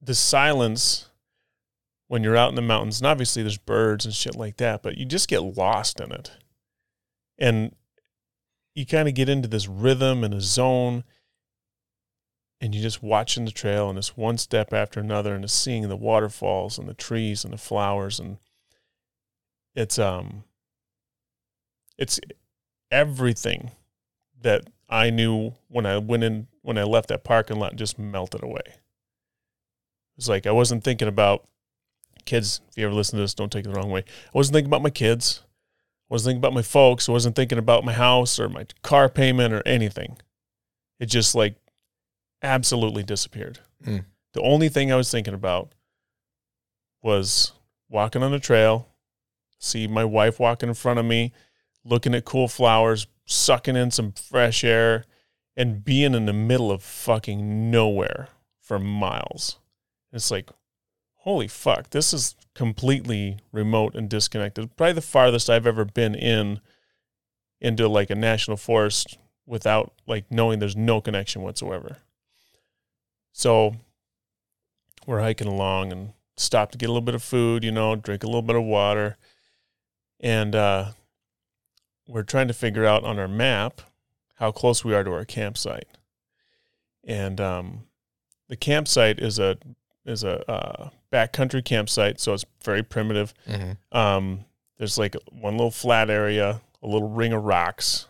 [0.00, 1.08] the silence
[2.08, 4.96] when you're out in the mountains, and obviously there's birds and shit like that, but
[4.96, 6.30] you just get lost in it.
[7.38, 7.74] And
[8.74, 11.04] you kind of get into this rhythm and a zone
[12.60, 15.88] and you're just watching the trail and it's one step after another and it's seeing
[15.88, 18.38] the waterfalls and the trees and the flowers and
[19.74, 20.44] it's um
[21.98, 22.18] it's
[22.90, 23.70] everything
[24.40, 28.42] that I knew when I went in when I left that parking lot just melted
[28.42, 28.62] away.
[28.66, 28.74] It
[30.16, 31.46] was like I wasn't thinking about
[32.24, 32.60] kids.
[32.68, 34.00] If you ever listen to this, don't take it the wrong way.
[34.00, 35.42] I wasn't thinking about my kids.
[36.08, 37.08] I wasn't thinking about my folks.
[37.08, 40.16] I wasn't thinking about my house or my car payment or anything.
[41.00, 41.56] It just like
[42.46, 43.58] absolutely disappeared.
[43.84, 44.04] Mm.
[44.32, 45.72] The only thing I was thinking about
[47.02, 47.52] was
[47.88, 48.88] walking on the trail,
[49.58, 51.32] see my wife walking in front of me,
[51.84, 55.04] looking at cool flowers, sucking in some fresh air,
[55.56, 58.28] and being in the middle of fucking nowhere
[58.60, 59.58] for miles.
[60.12, 60.50] It's like,
[61.14, 64.76] holy fuck, this is completely remote and disconnected.
[64.76, 66.60] Probably the farthest I've ever been in
[67.60, 71.98] into like a national forest without like knowing there's no connection whatsoever.
[73.36, 73.76] So
[75.06, 78.22] we're hiking along and stop to get a little bit of food, you know, drink
[78.22, 79.18] a little bit of water.
[80.20, 80.92] And uh,
[82.08, 83.82] we're trying to figure out on our map
[84.36, 85.86] how close we are to our campsite.
[87.04, 87.82] And um,
[88.48, 89.58] the campsite is a
[90.06, 93.34] is a uh, backcountry campsite, so it's very primitive.
[93.46, 93.96] Mm-hmm.
[93.96, 94.46] Um,
[94.78, 98.08] there's like one little flat area, a little ring of rocks,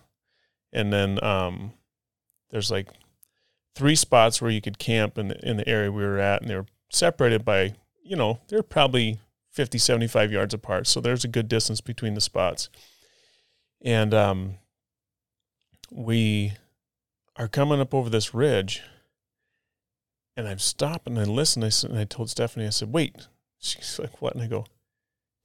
[0.72, 1.72] and then um,
[2.50, 2.90] there's like
[3.76, 6.50] three spots where you could camp in the, in the area we were at, and
[6.50, 9.18] they were separated by you know they're probably
[9.52, 12.70] 50, 75 yards apart, so there's a good distance between the spots,
[13.84, 14.54] and um,
[15.90, 16.54] we
[17.36, 18.82] are coming up over this ridge.
[20.38, 21.64] And I'm stopping and I listen.
[21.64, 23.26] I, and I told Stephanie, I said, wait.
[23.58, 24.34] She's like, what?
[24.34, 24.66] And I go,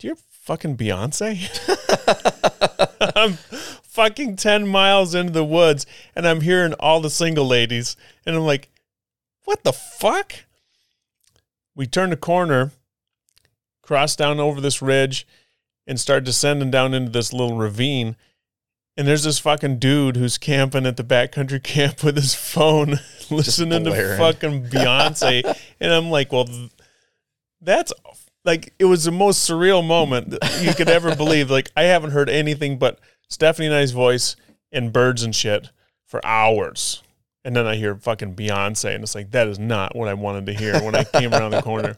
[0.01, 1.47] do you hear fucking Beyonce?
[3.15, 7.95] I'm fucking 10 miles into the woods and I'm hearing all the single ladies.
[8.25, 8.69] And I'm like,
[9.45, 10.33] what the fuck?
[11.75, 12.71] We turned a corner,
[13.83, 15.27] crossed down over this ridge,
[15.85, 18.15] and start descending down into this little ravine.
[18.97, 22.99] And there's this fucking dude who's camping at the backcountry camp with his phone,
[23.29, 25.55] listening to fucking Beyonce.
[25.79, 26.71] and I'm like, well, th-
[27.61, 27.93] that's
[28.43, 31.51] like it was the most surreal moment that you could ever believe.
[31.51, 32.99] Like I haven't heard anything but
[33.29, 34.35] Stephanie and I's voice
[34.71, 35.69] and birds and shit
[36.05, 37.03] for hours.
[37.43, 40.45] And then I hear fucking Beyonce, and it's like that is not what I wanted
[40.45, 41.97] to hear when I came around the corner.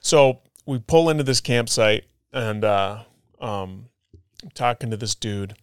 [0.00, 3.04] So we pull into this campsite, and uh,
[3.40, 3.86] um,
[4.42, 5.54] I'm talking to this dude,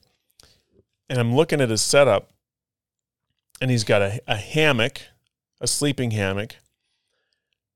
[1.10, 2.32] and I'm looking at his setup,
[3.60, 5.02] and he's got a, a hammock,
[5.60, 6.56] a sleeping hammock,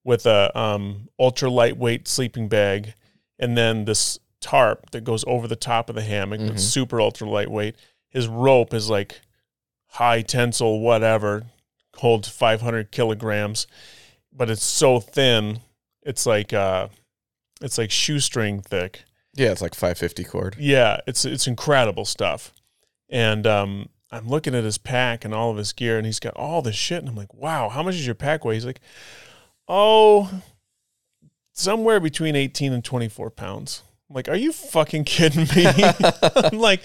[0.08, 2.94] with a um, ultra lightweight sleeping bag,
[3.38, 6.48] and then this tarp that goes over the top of the hammock Mhm.
[6.48, 7.76] that's super ultra lightweight.
[8.10, 9.20] His rope is like
[9.88, 11.48] high tensile, whatever,
[11.98, 13.68] holds 500 kilograms,
[14.32, 15.60] but it's so thin,
[16.04, 16.88] it's like uh,
[17.62, 19.04] it's like shoestring thick.
[19.34, 20.56] Yeah, it's like 550 cord.
[20.58, 22.54] Yeah, it's it's incredible stuff.
[23.10, 26.34] And um, I'm looking at his pack and all of his gear, and he's got
[26.36, 27.00] all this shit.
[27.00, 28.54] And I'm like, wow, how much does your pack weigh?
[28.56, 28.80] He's like,
[29.68, 30.42] oh,
[31.54, 33.84] somewhere between 18 and 24 pounds.
[34.10, 35.66] I'm like, are you fucking kidding me?
[36.36, 36.82] I'm like,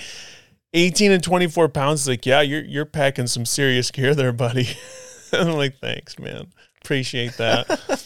[0.74, 2.08] 18 and 24 pounds.
[2.08, 4.68] Like, yeah, you're you're packing some serious gear there, buddy.
[5.32, 6.48] I'm like, thanks, man.
[6.82, 8.04] Appreciate that.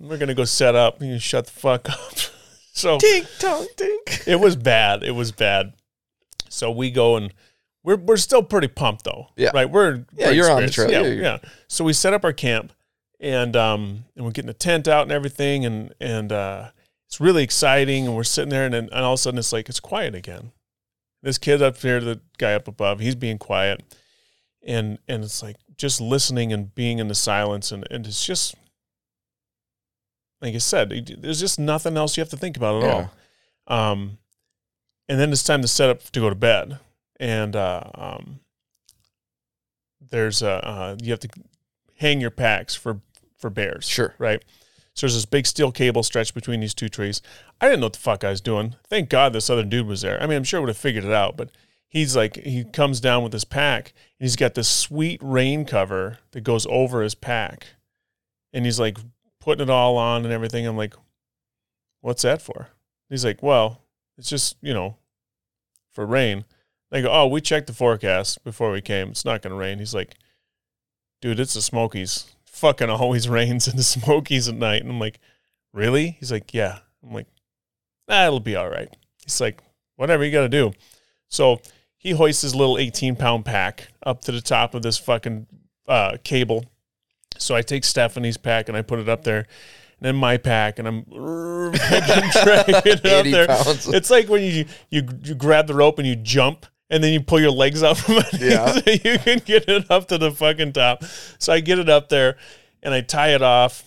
[0.00, 1.00] We're gonna go set up.
[1.02, 1.98] You shut the fuck up.
[2.76, 4.26] So tink, dong tink.
[4.26, 5.04] it was bad.
[5.04, 5.74] It was bad.
[6.48, 7.32] So we go and
[7.84, 9.28] we're we're still pretty pumped though.
[9.36, 9.52] Yeah.
[9.54, 9.70] Right.
[9.70, 10.90] We're Yeah, we're you're on the trail.
[10.90, 11.38] Yeah, Yeah, yeah.
[11.68, 12.72] So we set up our camp
[13.24, 16.68] and um and we're getting a tent out and everything and and uh
[17.08, 19.52] it's really exciting and we're sitting there and then and all of a sudden it's
[19.52, 20.52] like it's quiet again.
[21.22, 23.82] This kid up here, the guy up above, he's being quiet.
[24.62, 28.54] And and it's like just listening and being in the silence and, and it's just
[30.42, 30.90] like I said,
[31.20, 33.10] there's just nothing else you have to think about at all.
[33.66, 34.18] Um,
[35.08, 36.78] and then it's time to set up to go to bed.
[37.18, 38.40] And uh, um,
[40.10, 41.28] there's a uh, you have to
[41.96, 43.00] hang your packs for
[43.44, 44.14] for bears, Sure.
[44.16, 44.42] right?
[44.94, 47.20] So there's this big steel cable stretched between these two trees.
[47.60, 48.76] I didn't know what the fuck I was doing.
[48.88, 50.18] Thank God this other dude was there.
[50.22, 51.50] I mean, I'm sure I would have figured it out, but
[51.86, 56.20] he's like he comes down with his pack and he's got this sweet rain cover
[56.30, 57.66] that goes over his pack,
[58.54, 58.96] and he's like
[59.40, 60.66] putting it all on and everything.
[60.66, 60.94] I'm like,
[62.00, 62.68] what's that for?
[63.10, 63.82] He's like, well,
[64.16, 64.96] it's just, you know,
[65.92, 66.46] for rain.
[66.90, 69.08] They go, oh, we checked the forecast before we came.
[69.08, 69.80] It's not going to rain.
[69.80, 70.14] He's like,
[71.20, 72.30] dude, it's the Smokies.
[72.54, 74.82] Fucking always rains in the Smokies at night.
[74.82, 75.20] And I'm like,
[75.72, 76.16] really?
[76.20, 76.78] He's like, yeah.
[77.02, 77.26] I'm like,
[78.08, 78.88] ah, it'll be all right.
[79.24, 79.60] He's like,
[79.96, 80.72] whatever you got to do.
[81.28, 81.60] So
[81.96, 85.46] he hoists his little 18 pound pack up to the top of this fucking
[85.88, 86.64] uh, cable.
[87.38, 89.46] So I take Stephanie's pack and I put it up there.
[89.98, 93.46] And then my pack, and I'm dragging it up there.
[93.46, 93.88] pounds.
[93.88, 97.20] It's like when you, you you grab the rope and you jump, and then you
[97.20, 98.72] pull your legs out from it, Yeah.
[98.72, 101.02] so you can get it up to the fucking top.
[101.38, 102.36] So I get it up there,
[102.82, 103.84] and I tie it off,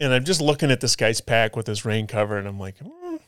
[0.00, 2.78] and I'm just looking at this guy's pack with his rain cover, and I'm like,
[2.78, 3.18] mm,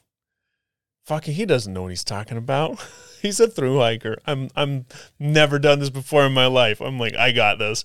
[1.07, 2.79] fucking, he doesn't know what he's talking about.
[3.23, 4.19] he's a through hiker.
[4.27, 4.87] I'm I'm
[5.19, 6.81] never done this before in my life.
[6.81, 7.85] I'm like, I got this.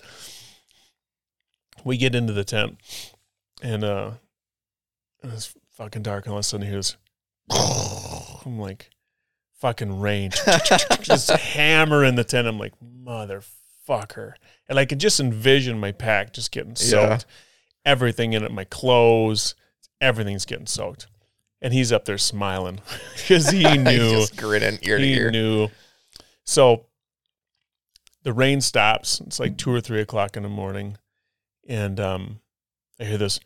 [1.83, 2.77] We get into the tent,
[3.61, 4.11] and uh,
[5.23, 6.95] it's fucking dark, and all of a sudden he goes,
[8.45, 8.89] I'm like,
[9.63, 10.29] fucking rain,
[11.01, 12.47] just hammering the tent.
[12.49, 14.33] I'm like, motherfucker,
[14.67, 17.25] and I can just envision my pack just getting soaked,
[17.85, 19.55] everything in it, my clothes,
[20.01, 21.07] everything's getting soaked,
[21.61, 22.81] and he's up there smiling
[23.15, 25.31] because he He's knew just grinning ear to he ear.
[25.31, 25.69] knew.
[26.43, 26.87] So
[28.23, 29.21] the rain stops.
[29.21, 30.97] It's like two or three o'clock in the morning,
[31.69, 32.39] and um,
[32.99, 33.39] I hear this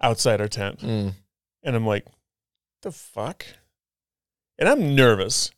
[0.00, 1.12] outside our tent, Mm.
[1.62, 2.06] and I'm like,
[2.82, 3.44] "The fuck?"
[4.58, 5.50] And I'm nervous,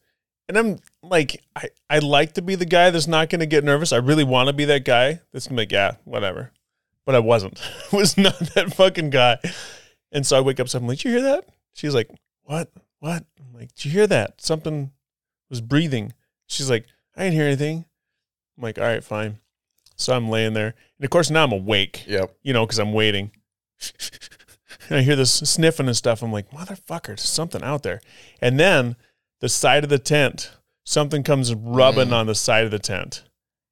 [0.48, 3.64] and I'm like, I I like to be the guy that's not going to get
[3.64, 3.92] nervous.
[3.92, 6.52] I really want to be that guy that's gonna be like, yeah, whatever.
[7.04, 7.60] But I wasn't.
[7.92, 9.38] I was not that fucking guy.
[10.12, 10.68] And so I wake up.
[10.68, 12.10] So I'm like, "Did you hear that?" She's like,
[12.44, 12.70] "What?
[13.00, 14.40] What?" I'm like, "Did you hear that?
[14.40, 14.92] Something
[15.50, 16.12] was breathing."
[16.46, 16.86] She's like,
[17.16, 17.86] "I didn't hear anything."
[18.56, 19.38] I'm like, "All right, fine."
[19.96, 22.36] So I'm laying there, and of course now I'm awake Yep.
[22.42, 23.32] you know, because I'm waiting.
[24.92, 26.22] and I hear this sniffing and stuff.
[26.22, 28.00] I'm like, motherfucker, there's something out there.
[28.40, 28.96] And then
[29.40, 30.52] the side of the tent,
[30.84, 32.12] something comes rubbing Mm.
[32.14, 33.24] on the side of the tent,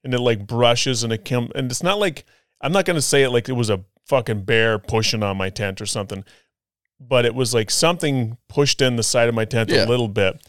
[0.03, 1.51] and it like brushes and it come.
[1.55, 2.25] And it's not like
[2.61, 5.81] I'm not gonna say it like it was a fucking bear pushing on my tent
[5.81, 6.25] or something,
[6.99, 9.85] but it was like something pushed in the side of my tent Yeah.
[9.85, 10.41] a little bit.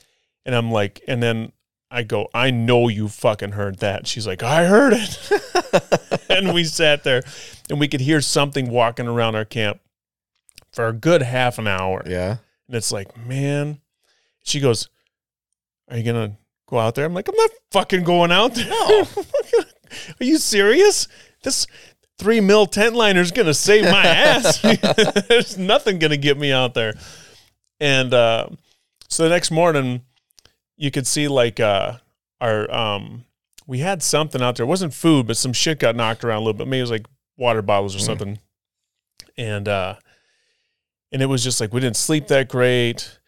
[0.45, 1.51] And I'm like, and then
[1.91, 4.07] I go, I know you fucking heard that.
[4.07, 6.21] She's like, I heard it.
[6.29, 7.21] and we sat there
[7.69, 9.79] and we could hear something walking around our camp
[10.73, 12.03] for a good half an hour.
[12.05, 12.37] Yeah.
[12.67, 13.79] And it's like, man,
[14.43, 14.89] she goes,
[15.89, 16.37] Are you going to
[16.67, 17.05] go out there?
[17.05, 18.69] I'm like, I'm not fucking going out there.
[18.69, 19.05] No.
[20.19, 21.07] Are you serious?
[21.43, 21.67] This
[22.17, 24.61] three mil tent liner is going to save my ass.
[25.27, 26.93] There's nothing going to get me out there.
[27.79, 28.47] And uh,
[29.09, 30.01] so the next morning,
[30.77, 31.97] you could see like uh,
[32.39, 33.25] our, um,
[33.67, 34.63] we had something out there.
[34.65, 36.67] It wasn't food, but some shit got knocked around a little bit.
[36.67, 37.05] Maybe it was like
[37.37, 38.05] water bottles or Mm.
[38.05, 38.39] something.
[39.37, 39.95] And uh
[41.11, 43.19] and it was just like we didn't sleep that great.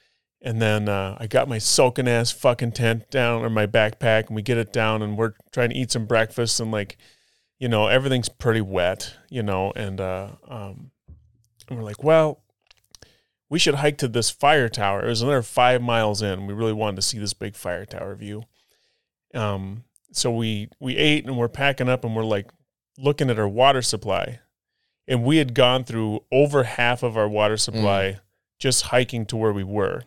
[0.45, 4.35] And then uh, I got my soaking ass fucking tent down or my backpack, and
[4.35, 6.97] we get it down, and we're trying to eat some breakfast, and like,
[7.60, 10.91] you know, everything's pretty wet, you know, and uh, um,
[11.69, 12.43] and we're like, well,
[13.49, 15.05] we should hike to this fire tower.
[15.05, 16.47] It was another five miles in.
[16.47, 18.43] We really wanted to see this big fire tower view.
[19.34, 22.49] Um, so we we ate and we're packing up and we're like
[22.97, 24.39] looking at our water supply,
[25.07, 27.59] and we had gone through over half of our water mm.
[27.59, 28.19] supply
[28.59, 30.03] just hiking to where we were.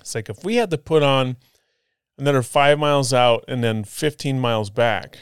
[0.00, 1.36] It's like if we had to put on
[2.18, 5.18] another five miles out and then 15 miles back,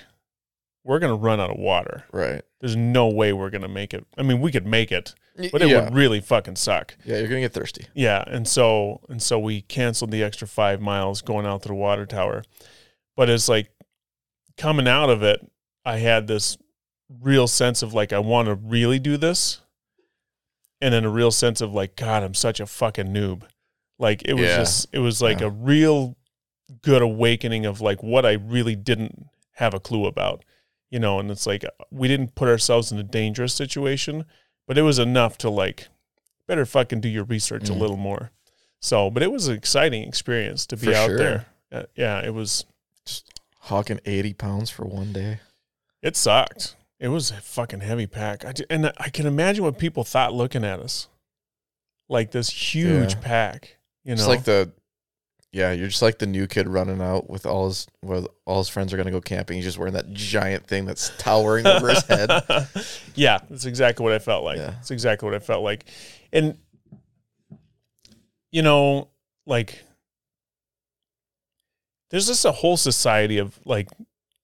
[0.85, 2.05] we're going to run out of water.
[2.13, 2.43] Right.
[2.61, 4.07] There's no way we're going to make it.
[4.17, 5.85] I mean, we could make it, but it yeah.
[5.85, 6.97] would really fucking suck.
[7.05, 7.87] yeah, you're gonna get thirsty.
[7.95, 11.75] Yeah, and so and so we canceled the extra five miles going out to the
[11.75, 12.45] water tower.
[13.17, 13.71] But it's like
[14.57, 15.41] coming out of it,
[15.85, 16.57] I had this
[17.21, 19.61] real sense of like I want to really do this,
[20.81, 23.43] and then a real sense of like God, I'm such a fucking noob.
[23.99, 24.57] Like it was Yeah.
[24.59, 25.47] just it was like Yeah.
[25.47, 26.17] a real
[26.83, 29.27] good awakening of like what I really didn't
[29.57, 30.45] have a clue about,
[30.91, 31.19] you know.
[31.21, 34.25] And it's like we didn't put ourselves in a dangerous situation,
[34.67, 35.89] but it was enough to like
[36.47, 37.79] better fucking do your research a Mhm.
[37.79, 38.31] little more.
[38.81, 41.19] So, but it was an exciting experience to be For out sure.
[41.19, 41.47] there.
[41.71, 42.65] Uh, yeah, it was.
[43.07, 43.29] Just
[43.67, 45.39] Hawking 80 pounds for one day.
[46.03, 46.75] It sucked.
[47.03, 48.45] It was a fucking heavy pack.
[48.45, 51.09] I, ju- and I can imagine what people thought looking at us,
[52.09, 53.21] like this huge Yeah.
[53.21, 53.77] pack.
[54.05, 54.71] You know, It's like the,
[55.51, 58.69] yeah, you're just like the new kid running out with all his, where all his
[58.69, 59.57] friends are gonna go camping.
[59.57, 62.31] He's just wearing that giant thing that's towering over his head.
[63.17, 64.59] yeah, that's exactly what I felt like.
[64.59, 64.71] Yeah.
[64.71, 65.87] That's exactly what I felt like.
[66.33, 66.57] And
[68.53, 69.09] you know,
[69.45, 69.83] like
[72.11, 73.89] there's just a whole society of like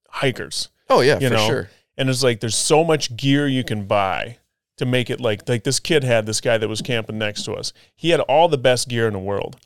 [0.09, 0.71] hikers.
[0.91, 1.71] Oh yeah, You for know, sure.
[1.99, 4.39] And it's like there's so much gear you can buy
[4.79, 7.53] to make it like like this kid had this guy that was camping next to
[7.53, 7.73] us.
[7.97, 9.57] He had all the best gear in the world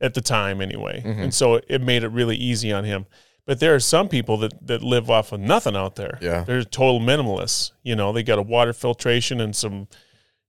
[0.00, 1.00] at the time anyway.
[1.06, 1.22] Mhm.
[1.22, 3.06] And so it made it really easy on him.
[3.46, 6.18] But there are some people that that live off of nothing out there.
[6.20, 6.42] Yeah.
[6.44, 7.70] They're total minimalists.
[7.84, 9.86] You know, they got a water filtration and some,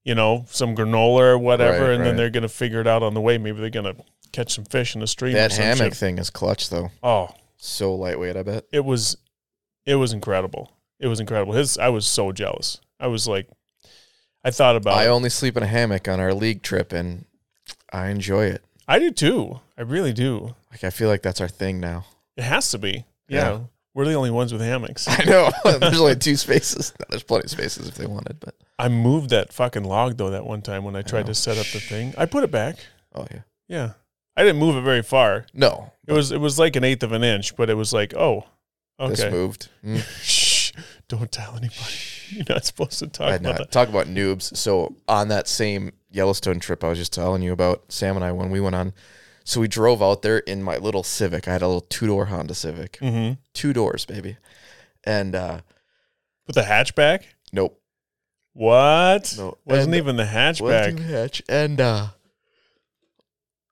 [0.04, 3.14] you know, some granola or whatever, Right, and then they're gonna figure it out on
[3.14, 3.38] the way.
[3.38, 3.94] Maybe they're gonna
[4.32, 5.34] catch some fish in the stream.
[5.34, 5.96] That hammock shit.
[5.96, 6.90] thing is clutch though.
[7.02, 8.64] Oh, So lightweight, I bet.
[8.72, 9.16] it was
[9.86, 10.72] it was incredible.
[11.00, 11.52] It was incredible.
[11.54, 12.80] His I was so jealous.
[13.00, 13.48] I was like
[14.44, 15.08] I thought about I it.
[15.08, 17.24] only sleep in a hammock on our league trip, and
[17.92, 18.62] I enjoy it.
[18.86, 19.60] I do too.
[19.78, 20.54] I really do.
[20.70, 22.04] Like I feel like that's our thing now.
[22.36, 23.06] It has to be.
[23.28, 23.50] Yeah.
[23.50, 23.60] Yeah.
[23.94, 25.06] We're the only ones with hammocks.
[25.08, 25.50] I know.
[25.78, 26.92] There's only two spaces.
[26.98, 30.30] No, there's plenty of spaces if they wanted, but I moved that fucking log though
[30.30, 31.26] that one time when I tried know.
[31.28, 32.12] to set up the thing.
[32.18, 32.76] I put it back.
[33.14, 33.40] oh yeah.
[33.68, 33.90] Yeah.
[34.36, 35.46] I didn't move it very far.
[35.54, 38.14] No, It was it was like an eighth of an inch, but it was like,
[38.14, 38.44] oh,
[38.98, 39.30] this okay.
[39.30, 39.68] moved.
[39.84, 40.02] Mm.
[41.16, 41.80] Don't tell anybody.
[42.30, 43.70] You're not supposed to talk I about that.
[43.72, 44.56] talk about noobs.
[44.56, 48.32] So on that same Yellowstone trip I was just telling you about, Sam and I
[48.32, 48.92] when we went on,
[49.44, 51.46] so we drove out there in my little Civic.
[51.48, 53.34] I had a little two door Honda Civic, Mm-hmm.
[53.52, 54.36] two doors, baby,
[55.04, 55.60] and uh
[56.46, 57.24] With the hatchback?
[57.52, 57.80] nope,
[58.54, 59.34] What?
[59.36, 59.58] No.
[59.64, 60.88] Wasn't And- even the wasn't hatchback.
[60.92, 61.42] even hatch.
[61.48, 62.06] And uh,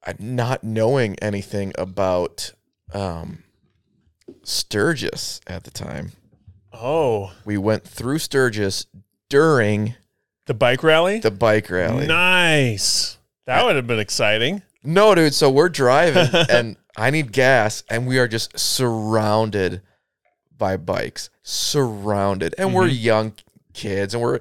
[0.04, 2.52] I not knowing anything about
[2.92, 3.44] um
[4.44, 6.12] Sturgis at the time,
[6.72, 8.86] Oh, we went through Sturgis
[9.28, 9.94] during
[10.46, 11.20] the bike rally?
[11.20, 12.06] the bike rally.
[12.06, 13.18] Nice.
[13.46, 14.62] That would have been exciting.
[14.82, 15.34] No, dude.
[15.34, 19.82] So we're driving and I need gas, and we are just surrounded
[20.56, 23.04] by bikes, surrounded, and we're mm-hmm.
[23.04, 23.32] young
[23.72, 24.40] kids, and we're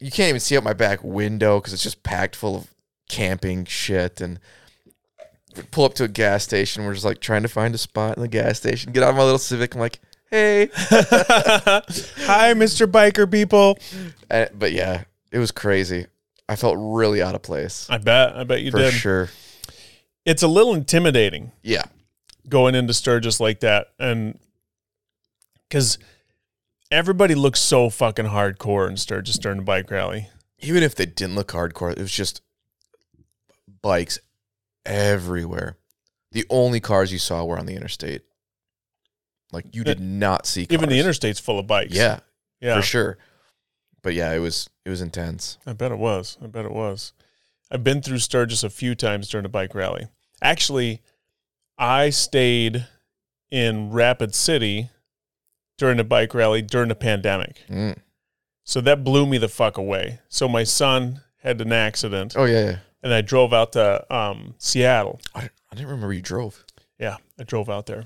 [0.00, 2.74] you can't even see out my back window because it's just packed full of
[3.08, 4.20] camping shit.
[4.20, 4.38] And
[5.56, 6.84] we pull up to a gas station.
[6.84, 8.92] We're just like trying to find a spot in the gas station.
[8.92, 9.74] Get out of my little Civic.
[9.74, 10.00] I'm like,
[10.30, 12.86] hey, Hi, Mr.
[12.90, 13.78] Biker people.
[14.30, 16.06] And- but yeah, it was crazy.
[16.48, 18.36] I felt really out of place I bet.
[18.36, 18.92] I bet you for did.
[18.92, 19.28] sure.
[20.24, 21.84] It's a little intimidating Yeah,
[22.48, 23.88] going into Sturgis like that.
[23.98, 24.38] And
[25.68, 25.98] because
[26.90, 30.28] everybody looks so fucking hardcore in Sturgis during the bike rally.
[30.60, 32.42] even if they didn't look hardcore, it was just
[33.82, 34.18] bikes
[34.84, 35.76] everywhere.
[36.32, 38.22] The only cars you saw were on the interstate.
[39.52, 40.74] Like you did not see cars.
[40.74, 41.94] Even the interstate's full of bikes.
[41.94, 42.20] Yeah,
[42.60, 42.76] Yeah.
[42.76, 43.18] for sure.
[44.02, 45.58] But yeah, it was it was intense.
[45.66, 46.36] I bet it was.
[46.42, 47.12] I bet it was.
[47.70, 50.06] I've been through Sturgis a few times during a bike rally.
[50.42, 51.02] Actually,
[51.78, 52.86] I stayed
[53.50, 54.90] in Rapid City
[55.78, 57.62] during the bike rally during the pandemic.
[57.68, 57.98] Mm.
[58.64, 60.20] So that blew me the fuck away.
[60.28, 62.76] So my son had an accident Oh yeah, yeah.
[63.02, 65.20] and I drove out to um, Seattle.
[65.34, 66.64] I, I didn't remember you drove.
[66.98, 68.04] Yeah, I drove out there.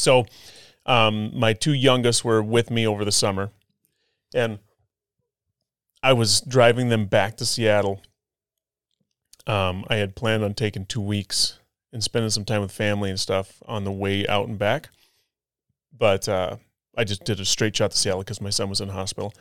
[0.00, 0.26] So
[0.86, 3.50] Um, my two youngest were with me over the summer,
[4.34, 4.58] and
[6.02, 8.00] I was driving them back to Seattle.
[9.46, 11.58] Um, I had planned on taking two weeks
[11.92, 14.88] and spending some time with family and stuff on the way out and back,
[15.96, 16.56] but uh,
[16.96, 19.34] I just did a straight shot to Seattle because my son was in hospital.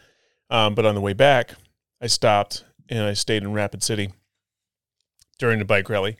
[0.50, 1.56] Um, but on the way back,
[2.02, 4.12] I stopped and I stayed in Rapid City
[5.38, 6.18] during the bike rally,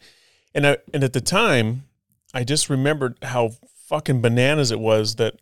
[0.56, 1.84] and I, and at the time,
[2.34, 3.52] I just remembered how
[3.90, 5.36] fucking bananas it was that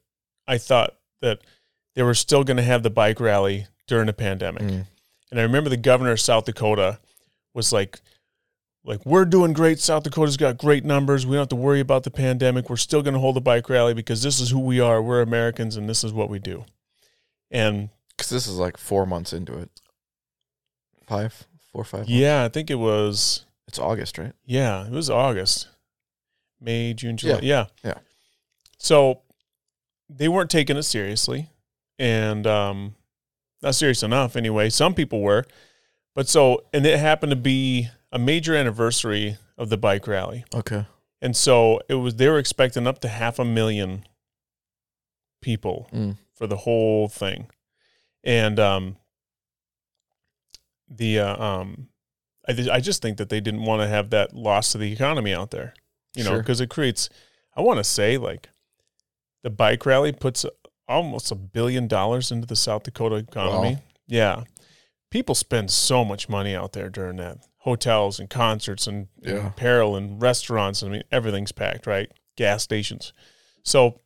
[0.48, 1.42] I thought that
[1.96, 4.64] they were still going to have the bike rally during the pandemic.
[4.64, 4.86] Mm.
[5.30, 7.00] And I remember the governor of South Dakota
[7.54, 8.00] was like,
[8.86, 9.80] like we're doing great.
[9.80, 11.26] South Dakota's got great numbers.
[11.26, 12.70] We don't have to worry about the pandemic.
[12.70, 15.02] We're still going to hold the bike rally because this is who we are.
[15.02, 16.64] We're Americans, and this is what we do.
[17.52, 19.70] And Because this is like four months into it.
[21.06, 22.02] Five, four, five.
[22.02, 22.12] months.
[22.12, 24.34] yeah, I think it was It's August, right?
[24.46, 25.68] yeah, it was August,
[26.62, 27.40] May, June, July.
[27.44, 27.96] Yeah, Yeah.
[28.88, 29.22] So
[30.10, 31.50] they weren't taking it seriously,
[32.00, 32.96] and um,
[33.62, 34.70] not serious enough anyway.
[34.70, 35.46] Some people were,
[36.16, 40.46] but so and it happened to be a major anniversary of the bike rally.
[40.56, 40.86] Okay.
[41.22, 44.06] And so it was they were expecting up to half a million
[45.42, 46.18] people Mm.
[46.34, 47.50] for the whole thing.
[48.24, 48.98] And um
[50.90, 51.90] the uh, um
[52.48, 54.92] I th- I just think that they didn't want to have that loss to the
[54.94, 55.74] economy out there.
[56.16, 56.40] You know, Sure.
[56.40, 57.10] because it creates
[57.56, 58.50] I want to say like
[59.44, 60.46] the bike rally puts
[60.88, 63.76] almost a billion dollars into the South Dakota economy.
[63.76, 63.82] Wow.
[64.08, 64.44] Yeah.
[65.12, 67.38] People spend so much money out there during that.
[67.60, 70.84] Hotels and concerts and, and apparel and restaurants.
[70.84, 72.12] I mean, everything's packed, right?
[72.36, 73.14] Gas stations.
[73.64, 74.00] So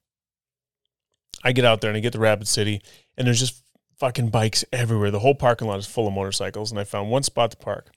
[1.44, 2.82] I get out there and I get to Rapid City
[3.18, 3.64] and there's just
[4.00, 5.12] fucking bikes everywhere.
[5.12, 6.72] The whole parking lot is full of motorcycles.
[6.72, 7.92] And I found one spot to park.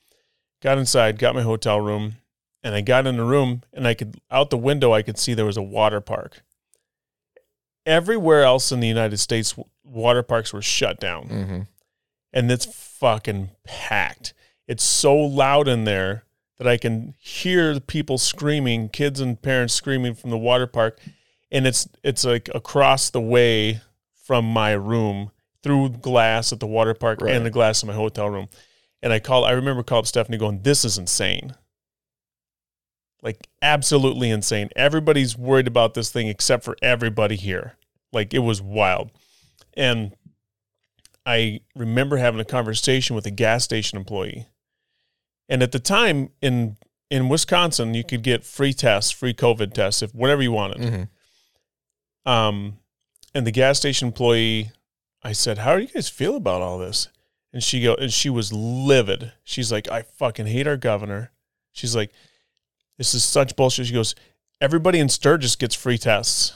[0.63, 2.17] Got inside, got my hotel room,
[2.63, 5.35] and I got in the room and I could out the window I could see
[5.35, 6.43] there was a water park.
[7.87, 11.61] Everywhere else in the United States, water parks were shut down Mm-hmm.
[12.33, 14.33] and it's fucking packed.
[14.67, 16.25] It's so loud in there
[16.59, 20.99] that I can hear the people screaming, kids and parents screaming from the water park,
[21.51, 23.81] and it's it's like across the way
[24.25, 25.31] from my room
[25.63, 27.35] through glass at the water park Right.
[27.35, 28.49] and the glass in my hotel room.
[29.03, 31.55] And I called I remember calling Stephanie going, This is insane.
[33.25, 34.69] Like absolutely insane.
[34.77, 37.77] Everybody's worried about this thing except for everybody here.
[38.13, 39.11] Like it was wild.
[39.77, 40.15] And
[41.25, 44.47] I remember having a conversation with a gas station employee.
[45.49, 46.77] And at the time in
[47.11, 50.79] in Wisconsin, you could get free tests, free COVID tests, if whatever you wanted.
[50.79, 52.31] Mm-hmm.
[52.31, 52.79] Um,
[53.35, 54.71] and the gas station employee,
[55.23, 57.09] I said, "How do you guys feel about all this?"
[57.53, 59.33] And she go, and she was livid.
[59.45, 61.31] She's like, "I fucking hate our governor."
[61.73, 62.13] She's like,
[62.99, 64.15] "This is such bullshit." She goes,
[64.61, 66.55] "Everybody in Sturgis gets free tests.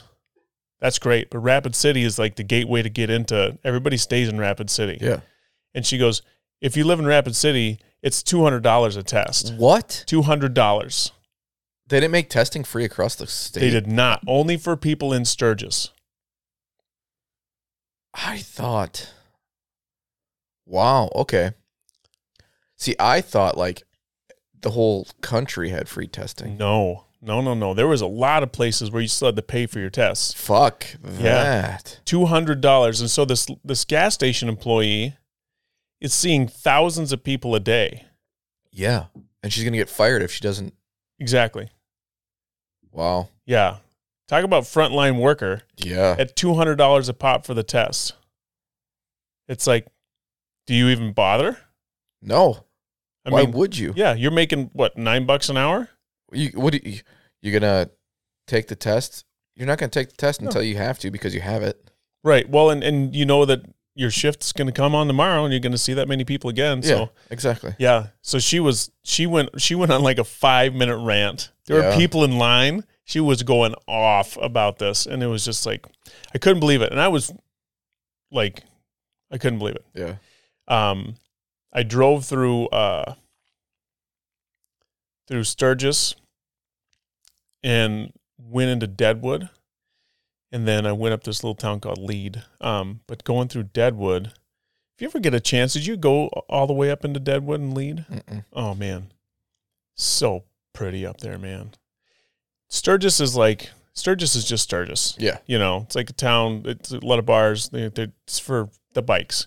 [0.80, 3.58] That's great, but Rapid City is like the gateway to get into.
[3.64, 5.20] Everybody stays in Rapid City." Yeah.
[5.74, 6.22] And she goes,
[6.60, 9.54] "If you live in Rapid City, it's two hundred dollars a test.
[9.54, 10.04] What?
[10.06, 11.12] Two hundred dollars."
[11.88, 13.60] They didn't make testing free across the state.
[13.60, 14.22] They did not.
[14.26, 15.90] Only for people in Sturgis.
[18.12, 19.12] I thought.
[20.66, 21.10] Wow.
[21.14, 21.52] Okay.
[22.76, 23.84] See, I thought like
[24.62, 26.56] the whole country had free testing.
[26.56, 27.74] No, no, no, no.
[27.74, 30.32] There was a lot of places where you still had to pay for your tests.
[30.34, 31.20] Fuck Yeah.
[31.20, 32.00] that.
[32.04, 35.16] Two hundred dollars, and so this this gas station employee
[36.00, 38.04] is seeing thousands of people a day.
[38.70, 39.06] Yeah.
[39.42, 40.74] And she's gonna get fired if she doesn't.
[41.18, 41.68] Exactly.
[42.92, 43.28] Wow.
[43.46, 43.78] Yeah.
[44.28, 46.14] Talk about frontline worker Yeah.
[46.18, 48.14] at two hundred dollars a pop for the test.
[49.48, 49.86] It's like,
[50.66, 51.58] do you even bother?
[52.20, 52.64] No.
[53.24, 53.92] I Why mean, would you?
[53.96, 55.88] yeah, you're making what nine bucks an hour?
[56.32, 56.72] You what?
[56.74, 57.00] Do you,
[57.42, 57.90] you gonna
[58.46, 59.24] take the test?
[59.56, 60.46] You're not gonna take the test No.
[60.48, 61.90] until you have to because you have it.
[62.24, 62.48] Right.
[62.48, 63.62] Well, and and you know that
[63.94, 66.48] your shift's going to come on tomorrow, and you're going to see that many people
[66.48, 66.78] again.
[66.84, 66.88] Yeah.
[66.88, 67.74] So Exactly.
[67.80, 68.08] Yeah.
[68.22, 71.50] So she was she went she went on like a five minute rant.
[71.66, 72.84] There were people in line.
[73.04, 75.84] She was going off about this, and it was just like
[76.34, 76.92] I couldn't believe it.
[76.92, 77.32] And I was
[78.30, 78.62] like,
[79.32, 79.84] I couldn't believe it.
[79.94, 80.14] Yeah.
[80.68, 81.14] Um,
[81.78, 83.14] I drove through uh
[85.28, 86.16] through Sturgis
[87.62, 89.48] and went into Deadwood,
[90.50, 92.42] and then I went up this little town called Lead.
[92.60, 94.32] Um, but going through Deadwood,
[94.96, 97.60] if you ever get a chance, did you go all the way up into Deadwood
[97.60, 98.04] and Lead?
[98.10, 98.44] Mm-mm.
[98.52, 99.12] Oh man,
[99.94, 100.42] so
[100.72, 101.70] pretty up there, man.
[102.68, 105.14] Sturgis is like Sturgis is just Sturgis.
[105.16, 105.38] Yeah.
[105.46, 106.62] You know, it's like a town.
[106.64, 107.70] It's a lot of bars.
[107.72, 109.46] It's for the bikes.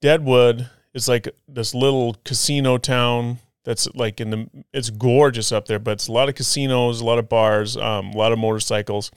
[0.00, 4.50] Deadwood is like this little casino town that's like in the.
[4.72, 8.10] It's gorgeous up there, but it's a lot of casinos, a lot of bars, um,
[8.10, 9.10] a lot of motorcycles,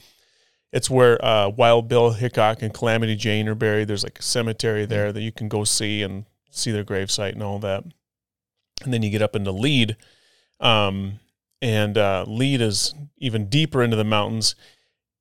[0.72, 3.88] It's where uh, Wild Bill Hickok and Calamity Jane are buried.
[3.88, 7.42] There's like a cemetery there that you can go see and see their gravesite and
[7.42, 7.84] all that.
[8.82, 9.96] And then you get up into Lead,
[10.60, 11.20] um,
[11.60, 14.54] and uh, Lead is even deeper into the mountains.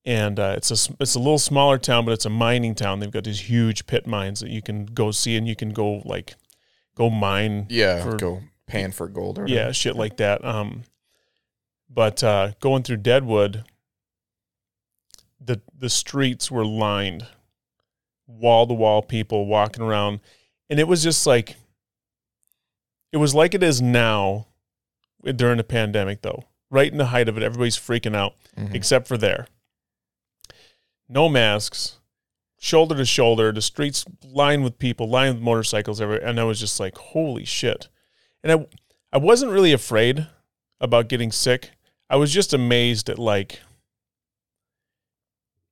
[0.03, 2.99] And uh, it's a it's a little smaller town, but it's a mining town.
[2.99, 6.01] They've got these huge pit mines that you can go see, and you can go
[6.05, 6.33] like
[6.95, 10.43] go mine Yeah, For- go pan for gold or yeah, shit like that.
[10.45, 10.83] Um,
[11.89, 13.63] but uh, going through Deadwood,
[15.39, 17.25] the the streets were lined,
[18.27, 20.19] wall to wall people walking around,
[20.69, 21.55] and it was just like,
[23.11, 24.47] it was like it is now,
[25.35, 26.43] during the pandemic though.
[26.69, 28.73] Right in the height of it, everybody's freaking out, Mhm.
[28.73, 29.47] except for there.
[31.09, 31.97] No masks,
[32.61, 36.59] shoulder to shoulder, the streets lined with people, lined with motorcycles, everywhere, and I was
[36.59, 37.89] just like, holy shit.
[38.43, 38.67] And I
[39.11, 40.27] I wasn't really afraid
[40.79, 41.71] about getting sick.
[42.09, 43.59] I was just amazed at like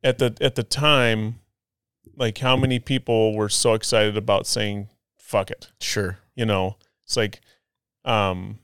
[0.04, 1.40] at the at the time
[2.18, 5.72] like how many people were so excited about saying fuck it.
[5.80, 6.18] Sure.
[6.36, 7.40] You know, it's like
[8.04, 8.60] um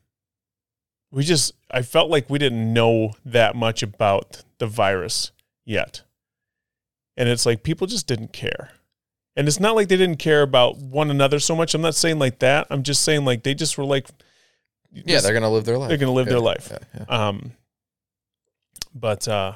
[1.12, 5.32] we just I felt like we didn't know that much about the virus
[5.64, 6.02] yet.
[7.18, 8.72] And it's like people just didn't care.
[9.36, 11.74] And it's not like they didn't care about one another so much.
[11.74, 12.68] I'm not saying like that.
[12.70, 14.08] I'm just saying like they just were like
[14.92, 15.90] Yeah, they're gonna live their life.
[15.90, 16.70] they're gonna live Yeah, their life.
[16.72, 16.78] Yeah,
[17.10, 17.28] yeah.
[17.28, 17.52] Um,
[18.94, 19.54] but uh,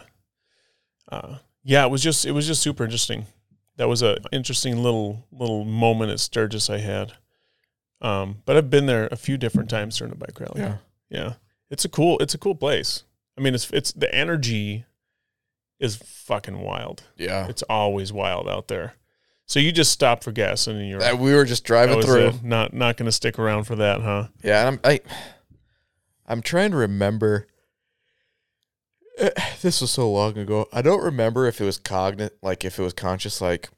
[1.12, 3.26] uh, yeah, it was just it was just super interesting.
[3.78, 7.14] That was a interesting little little moment at Sturgis I had.
[8.02, 10.62] Um, but I've been there a few different times during the bike rally.
[10.62, 10.78] yeah.
[11.10, 11.34] yeah,
[11.70, 13.04] it's a cool it's a cool place.
[13.38, 14.86] I mean, it's it's the energy
[15.80, 17.04] is fucking wild.
[17.18, 17.48] Yeah.
[17.48, 18.94] It's always wild out there.
[19.46, 22.28] So you just stop for gas and you're Uh, we were just that driving through.
[22.28, 22.44] it.
[22.44, 24.28] not not going to stick around for that, huh?
[24.44, 25.00] Yeah, and I'm I,
[26.28, 27.48] I'm trying to remember.
[29.18, 29.30] Eh,
[29.62, 30.68] This was so long ago.
[30.72, 33.70] I don't remember if it was cognate, like if it was conscious, like,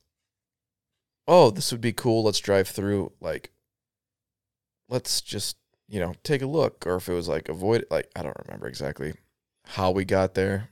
[1.28, 2.24] oh, this would be cool.
[2.24, 3.14] Let's drive through.
[3.22, 3.52] Like,
[4.90, 5.56] let's just
[5.88, 7.86] you know take a look, or if it was like avoid.
[7.90, 9.14] Like, I don't remember exactly
[9.66, 10.71] how we got there.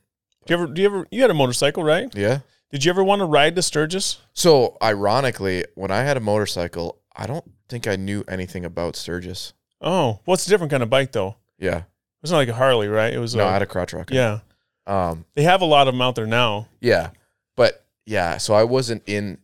[0.50, 2.14] Do you ever do you ever you had a motorcycle, right?
[2.16, 2.40] Yeah.
[2.72, 4.18] Did you ever want to ride to Sturgis?
[4.34, 9.54] So ironically, when I had a motorcycle, I don't think I knew anything about Sturgis.
[9.82, 11.36] Oh, well, it's a different kind of bike though.
[11.60, 11.84] Yeah.
[12.24, 13.14] It's not like a Harley, right?
[13.14, 14.16] It was No, a, I had a crotch rocket.
[14.16, 14.40] yeah.
[14.88, 15.26] Um.
[15.36, 16.68] They have a lot of them out there now.
[16.82, 17.12] Yeah.
[17.56, 19.38] But yeah, so I wasn't in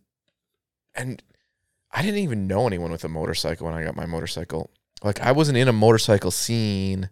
[0.96, 1.22] and
[1.92, 4.72] I didn't even know anyone with a motorcycle when I got my motorcycle.
[5.04, 7.10] Like I wasn't in a motorcycle scene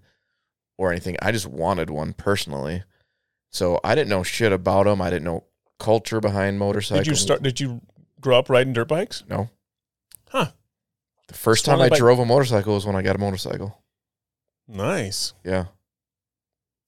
[0.79, 1.15] or anything.
[1.21, 2.83] I just wanted one personally.
[3.53, 5.01] So I didn't know shit about them.
[5.01, 5.45] I didn't know
[5.79, 7.05] culture behind motorcycles.
[7.05, 7.43] Did you start?
[7.43, 7.81] Did you
[8.19, 9.23] grow up riding dirt bikes?
[9.29, 9.49] No.
[10.29, 10.47] Huh.
[11.27, 13.79] The first time I bike- drove a motorcycle was when I got a motorcycle.
[14.67, 15.33] Nice.
[15.43, 15.65] Yeah.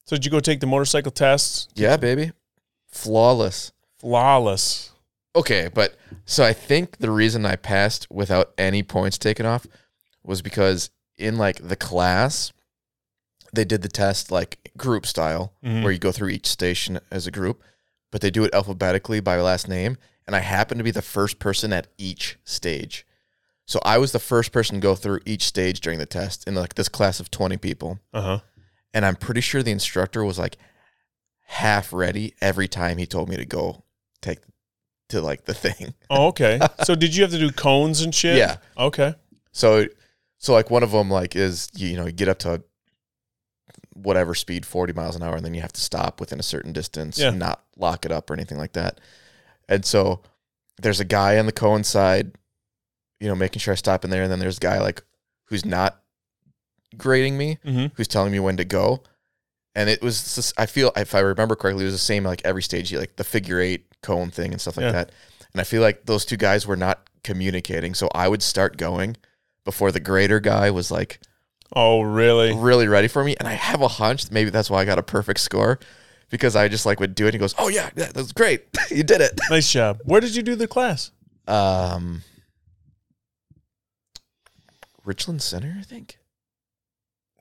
[0.05, 1.67] So did you go take the motorcycle tests?
[1.75, 2.31] Yeah, baby.
[2.89, 3.71] Flawless.
[3.99, 4.91] Flawless.
[5.35, 9.67] Okay, but so I think the reason I passed without any points taken off
[10.23, 12.53] was because in like the class,
[13.55, 15.83] they did the test like group style, Mhm.
[15.83, 17.61] where you go through each station as a group,
[18.11, 19.97] but they do it alphabetically by last name.
[20.27, 23.05] And I happened to be the first person at each stage.
[23.67, 26.55] So I was the first person to go through each stage during the test in
[26.55, 27.99] like this class of 20 people.
[28.13, 28.39] Uh huh.
[28.93, 30.57] And I'm pretty sure the instructor was like
[31.47, 33.83] half ready every time he told me to go
[34.21, 34.39] take
[35.09, 35.93] to like the thing.
[36.09, 36.59] Oh, okay.
[36.83, 38.37] so did you have to do cones and shit?
[38.37, 38.57] Yeah.
[38.77, 39.13] Okay.
[39.51, 39.85] So,
[40.37, 42.63] so like one of them like is you, you know you get up to
[43.95, 46.71] whatever speed, forty miles an hour, and then you have to stop within a certain
[46.73, 47.31] distance, Yeah.
[47.31, 48.99] not lock it up or anything like that.
[49.67, 50.21] And so
[50.81, 52.33] there's a guy on the cone side,
[53.19, 55.01] you know, making sure I stop in there, and then there's a guy like
[55.45, 56.01] who's not
[56.97, 57.87] grading me, Mm-hmm.
[57.95, 59.03] who's telling me when to go.
[59.77, 62.63] And it was, I feel, if I remember correctly, it was the same like every
[62.63, 64.91] stage, like the figure eight cone thing and stuff like Yeah.
[64.93, 65.11] that.
[65.53, 67.93] And I feel like those two guys were not communicating.
[67.93, 69.17] So I would start going
[69.65, 71.19] before the grader guy was like
[71.73, 72.53] Oh, really?
[72.53, 73.35] really ready for me.
[73.39, 75.79] And I have a hunch that maybe that's why I got a perfect score
[76.29, 77.29] because I just like would do it.
[77.29, 78.65] And he goes, Oh, yeah, yeah that was great.
[78.89, 79.39] you did it.
[79.49, 79.99] Nice job.
[80.05, 81.11] Where did you do the class?
[81.47, 82.21] Um,
[85.03, 86.17] Richland Center, I think.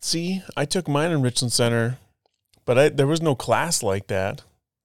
[0.00, 1.98] See, I took mine in Richland Center,
[2.66, 4.42] but I, there was no class like that.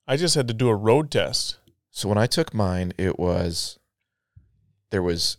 [0.07, 1.57] I just had to do a road test.
[1.91, 3.79] So when I took mine, it was
[4.91, 5.37] there was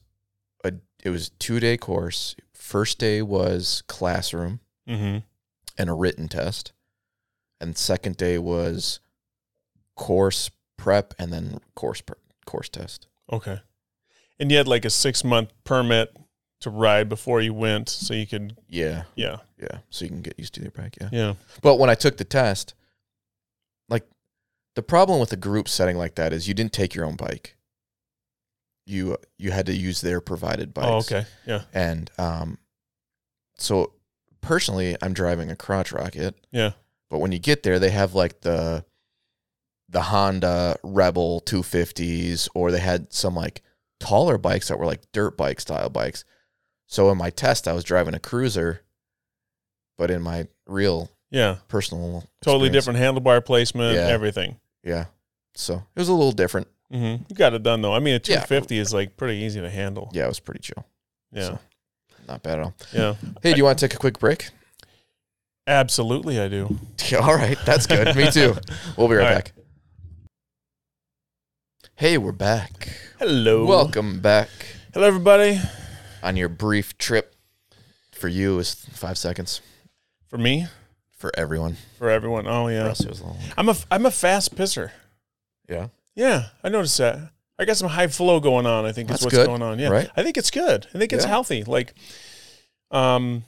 [0.63, 2.37] a it was two day course.
[2.71, 5.19] First day was classroom Mm-hmm.
[5.77, 6.73] and a written test,
[7.61, 9.01] and second day was
[9.97, 12.15] course prep and then course per,
[12.47, 13.09] course test.
[13.33, 13.59] Okay.
[14.39, 16.17] And you had like a six month permit
[16.61, 19.79] to ride before you went, so you could, Yeah, yeah, yeah.
[19.91, 20.97] So you can get used to your bike.
[21.01, 21.09] Yeah.
[21.11, 21.35] yeah.
[21.63, 22.75] But when I took the test,
[23.89, 24.07] like
[24.77, 27.57] the problem with a group setting like that is you didn't take your own bike.
[28.91, 30.89] You you had to use their provided bikes.
[30.89, 31.27] Oh, okay.
[31.47, 31.63] Yeah.
[31.73, 32.59] And um,
[33.57, 33.93] so
[34.41, 36.35] personally, I'm driving a crotch rocket.
[36.51, 36.73] Yeah.
[37.09, 38.85] But when you get there, they have like the
[39.89, 43.63] the Honda Rebel 250s, or they had some like
[43.99, 46.25] taller bikes that were like dirt bike style bikes.
[46.87, 48.83] So in my test, I was driving a cruiser,
[49.99, 51.57] but in my real Yeah.
[51.69, 54.07] personal, Totally different handlebar placement, Yeah.
[54.09, 54.59] everything.
[54.83, 55.07] Yeah.
[55.55, 56.69] So it was a little different.
[56.91, 57.95] Hmm You got it done though.
[57.95, 58.41] I mean, a Yeah.
[58.45, 60.11] 250 is like pretty easy to handle.
[60.13, 60.85] Yeah, it was pretty chill.
[61.33, 61.43] Yeah.
[61.43, 61.59] So,
[62.29, 62.75] not bad at all.
[62.93, 63.15] Yeah.
[63.43, 64.49] Hey, do you want to take a quick break?
[65.67, 66.77] Absolutely, I do.
[67.21, 68.17] All right, that's good.
[68.17, 68.57] Me too.
[68.97, 69.45] We'll be right All right.
[69.45, 69.53] back.
[71.95, 72.89] Hey, we're back.
[73.19, 73.67] Hello.
[73.67, 74.49] Welcome back
[74.95, 75.61] Hello, everybody.
[76.23, 77.35] on your brief trip.
[78.13, 79.61] For you, is five seconds.
[80.29, 80.67] For me,
[81.17, 82.47] For everyone, for everyone.
[82.47, 82.87] Oh for yeah.
[82.87, 83.39] us, it was a little.
[83.57, 84.91] I'm a I'm a fast pisser.
[85.69, 87.19] Yeah, Yeah, I noticed that.
[87.59, 88.85] I got some high flow going on.
[88.87, 89.79] I think That's is what's good, going on.
[89.79, 90.11] Yeah, right?
[90.17, 90.87] I think it's good.
[90.95, 91.31] I think it's Yeah.
[91.31, 91.63] healthy.
[91.65, 91.95] Like,
[92.91, 93.45] um,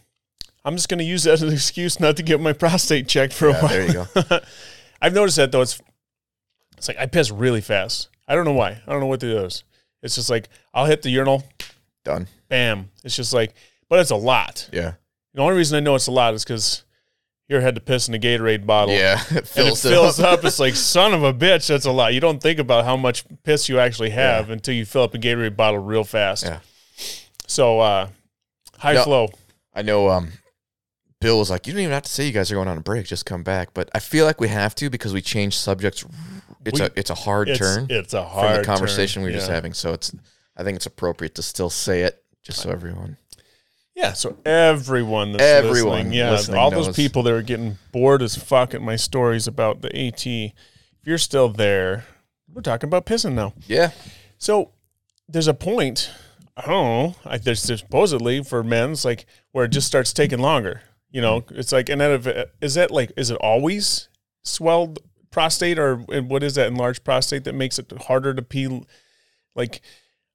[0.64, 3.48] I'm just gonna use that as an excuse not to get my prostate checked for
[3.48, 3.68] a while.
[3.68, 4.06] there you go.
[5.02, 5.62] I've noticed that though.
[5.62, 5.80] It's
[6.76, 8.08] it's like I piss really fast.
[8.28, 8.80] I don't know why.
[8.86, 9.64] I don't know what it is.
[10.02, 11.42] It's just like I'll hit the urinal,
[12.04, 12.28] Done.
[12.48, 12.90] bam.
[13.04, 13.54] It's just like,
[13.88, 14.68] but it's a lot.
[14.72, 14.92] Yeah,
[15.34, 16.82] The only reason I know it's a lot is because
[17.54, 18.94] ever had to piss in a Gatorade bottle.
[18.94, 19.20] yeah.
[19.22, 20.40] It And it fills, fills up.
[20.40, 20.44] up.
[20.44, 21.66] It's like son of a bitch.
[21.68, 22.14] That's a lot.
[22.14, 25.18] You don't think about how much piss you actually have until you fill up a
[25.18, 26.44] Gatorade bottle real fast.
[26.44, 26.60] Yeah.
[27.46, 28.08] So uh,
[28.78, 29.04] high No.
[29.04, 29.28] flow.
[29.74, 30.08] I know.
[30.08, 30.32] Um,
[31.20, 32.80] Bill was like, "You don't even have to say you guys are going on a
[32.82, 33.06] break.
[33.06, 36.04] Just come back." But I feel like we have to because we changed subjects.
[36.64, 39.26] It's We- a it's a hard It's, turn it's a hard from the conversation turn.
[39.26, 39.72] we were just having.
[39.72, 40.12] So it's
[40.56, 43.16] I think it's appropriate to still say it just so everyone.
[43.94, 44.12] Yeah.
[44.12, 48.36] So everyone that's Everyone listening, yeah, listening all those people that are getting bored as
[48.36, 50.26] fuck at my stories about the AT.
[50.26, 50.52] If
[51.04, 52.04] you're still there,
[52.52, 53.54] we're talking about pissing now.
[53.66, 53.90] Yeah,
[54.38, 54.70] So
[55.28, 56.10] there's a point,
[56.56, 60.82] I don't know, I, there's supposedly for men's like where it just starts taking longer.
[61.10, 64.08] You know, it's like, and it, is that like, is it always
[64.42, 64.98] swelled
[65.30, 68.82] prostate or and what is that enlarged prostate that makes it harder to pee?
[69.54, 69.82] Like,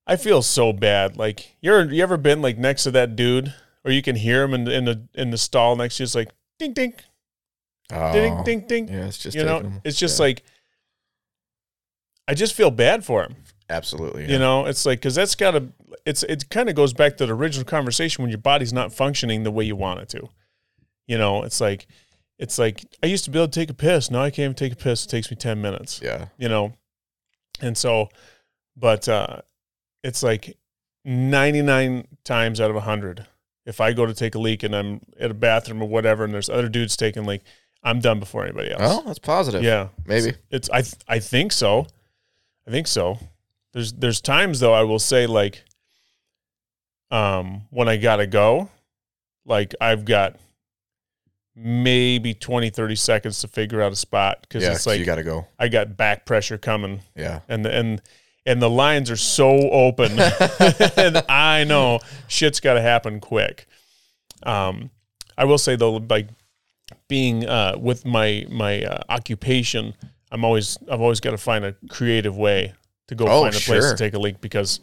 [0.08, 1.18] I feel so bad.
[1.18, 3.54] Like, you're, you ever been like next to that dude
[3.84, 6.06] or you can hear him in, the- in the, in the stall next to you,
[6.06, 6.30] it's like,
[6.60, 6.94] ding, ding,
[7.90, 8.88] ding, Oh, ding, ding.
[8.88, 9.82] Yeah, it's just you know, 'em.
[9.84, 10.44] it's just Yeah, like,
[12.28, 13.36] I just feel bad for him.
[13.70, 14.24] absolutely.
[14.26, 14.32] Yeah.
[14.32, 15.68] You know, it's like because that's got to.
[16.06, 19.44] It's it kind of goes back to the original conversation when your body's not functioning
[19.44, 20.28] the way you want it to.
[21.08, 21.88] You know, it's like
[22.38, 24.12] it's like I used to be able to take a piss.
[24.12, 25.06] Now I can't even take a piss.
[25.06, 26.02] It takes me ten minutes.
[26.04, 26.74] yeah, You know,
[27.62, 28.10] and so,
[28.76, 29.38] but uh
[30.08, 30.58] it's like
[31.06, 33.26] ninety nine times out of hundred.
[33.66, 36.34] If I go to take a leak and I'm at a bathroom or whatever, and
[36.34, 37.44] there's other dudes taking like,
[37.84, 38.82] I'm done before anybody else.
[38.84, 39.62] Oh, that's positive.
[39.64, 40.34] yeah, maybe.
[40.50, 41.86] it's I th- I think so.
[42.68, 43.20] I think so.
[43.74, 45.64] There's there's times though I will say like
[47.12, 48.70] um when I got to go
[49.46, 50.36] like I've got
[51.56, 55.06] maybe 20 30 seconds to figure out a spot cuz Yeah, it's 'cause like you
[55.06, 55.48] got to go.
[55.58, 58.02] I got back pressure coming Yeah, and the, and
[58.48, 60.18] and the lines are so open
[60.98, 63.68] and I know shit's got to happen quick.
[64.44, 64.90] Um,
[65.38, 66.30] I will say though, like
[67.08, 69.94] being uh, with my my uh, occupation,
[70.32, 72.74] I'm always I've always got to find a creative way
[73.10, 74.80] to go Oh, find a place to take a leak because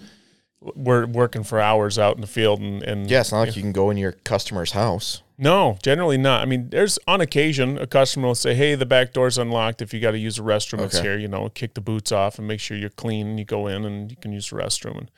[0.74, 3.20] we're working for hours out in the field and and yeah.
[3.20, 5.22] It's not like you can go in your customer's house.
[5.36, 6.42] no, generally not.
[6.42, 9.82] I mean, there's on occasion a customer will say, "Hey, the back door's unlocked.
[9.82, 12.38] If you got to use the restroom, it's here." You know, kick the boots off
[12.38, 13.26] and make sure you're clean.
[13.26, 14.98] And you go in and you can use the restroom.
[14.98, 15.10] And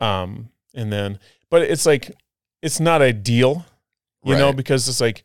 [0.00, 1.18] um, and then,
[1.50, 2.12] but it's like
[2.62, 3.66] it's not ideal,
[4.24, 5.24] you know, because it's like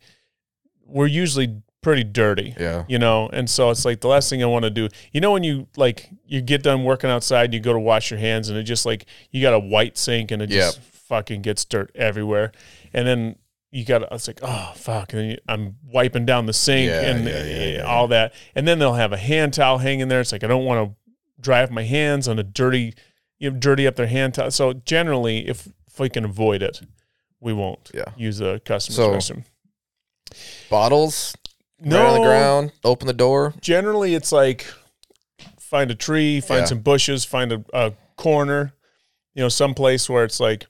[0.85, 2.55] we're usually pretty dirty.
[2.59, 4.89] Yeah, You know, and so it's like the last thing I want to do.
[5.11, 8.19] You know, when you like you get done working outside, you go to wash your
[8.19, 11.63] hands, and it just like you got a white sink, and it just fucking gets
[11.65, 12.51] dirt everywhere,
[12.93, 13.35] and then
[13.71, 17.01] you got it's like oh fuck, and then you, I'm wiping down the sink Yeah,
[17.01, 17.81] and yeah, yeah, eh, yeah.
[17.83, 20.21] all that, and then they'll have a hand towel hanging there.
[20.21, 20.95] It's like I don't want to
[21.41, 22.93] dry off my hands on a dirty,
[23.39, 24.49] you know, dirty up their hand towel.
[24.51, 26.81] So generally, if if we can avoid it,
[27.39, 28.05] we won't Yeah.
[28.15, 28.95] use a customer's
[29.25, 29.43] So- restroom.
[30.69, 31.35] bottles
[31.79, 32.71] No, right on the ground.
[32.83, 33.53] Open the door.
[33.61, 34.65] generally it's like
[35.59, 36.65] find a tree, find Yeah.
[36.65, 38.73] some bushes, find a, a corner,
[39.33, 40.65] you know, some place where it's like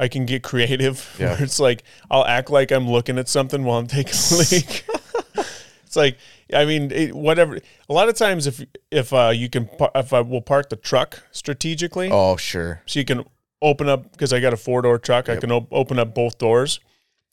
[0.00, 1.14] I can get creative.
[1.20, 1.34] Yeah.
[1.34, 4.84] Where it's like I'll act like I'm looking at something while I'm taking a leak.
[5.84, 6.16] it's like
[6.54, 7.58] I mean, it, whatever.
[7.88, 11.22] A lot of times, if if uh, you can, if I will park the truck
[11.30, 12.80] strategically, Oh, sure.
[12.86, 13.24] so you can
[13.60, 15.28] open up because I got a four door truck.
[15.28, 16.80] I can op- open up both doors.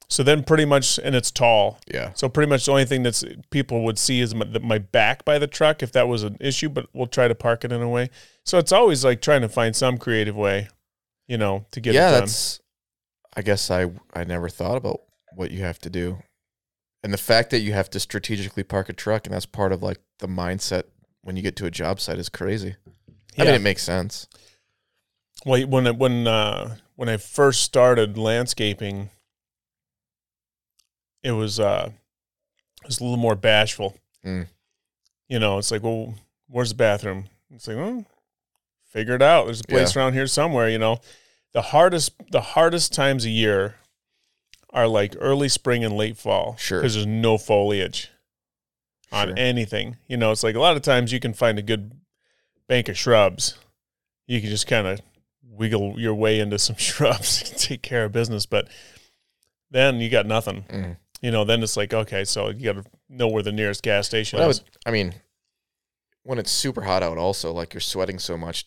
[0.07, 1.80] So then pretty much, and it's tall.
[1.91, 2.11] Yeah.
[2.14, 5.40] So pretty much the only thing that's people would see is my, my back by
[5.40, 7.90] the truck if that was an issue, but we'll try to park it in a
[7.90, 8.10] way.
[8.44, 10.69] So it's always like trying to find some creative way,
[11.27, 12.19] you know, to get yeah, it done.
[12.22, 12.60] that's.
[13.36, 15.02] I guess I I never thought about
[15.34, 16.19] what you have to do,
[17.03, 19.84] and the fact that you have to strategically park a truck, and that's part of
[19.84, 20.84] like the mindset
[21.22, 22.76] when you get to a job site is crazy.
[23.38, 24.27] I mean, it makes sense.
[25.45, 29.10] Well, when I- when uh, when I first started landscaping,
[31.26, 31.89] it was uh,
[32.84, 33.97] it was a little more bashful.
[34.23, 34.47] Mm.
[35.27, 36.14] You know, it's like, well,
[36.47, 37.26] where's the bathroom?
[37.52, 38.06] It's like, well,
[38.91, 39.45] figure it out.
[39.45, 40.69] There's a place around here somewhere.
[40.69, 40.99] You know,
[41.53, 43.76] the hardest the hardest times a year
[44.72, 46.56] are like early spring and late fall.
[46.57, 46.80] Sure.
[46.80, 48.11] because there's no foliage
[49.11, 49.35] on Sure.
[49.38, 49.97] anything.
[50.07, 51.91] You know, it's like a lot of times you can find a good
[52.68, 53.57] bank of shrubs.
[54.27, 55.02] You can just kind of
[55.43, 58.45] wiggle your way into some shrubs, take care of business.
[58.45, 58.68] But
[59.72, 60.65] then you got nothing.
[60.69, 60.97] Mm.
[61.21, 64.05] You know, then it's like, okay, so you got to know where the nearest gas
[64.07, 64.61] station I is.
[64.61, 64.69] would.
[64.85, 65.15] I mean,
[66.23, 68.65] when it's super hot out, also like you're sweating so much.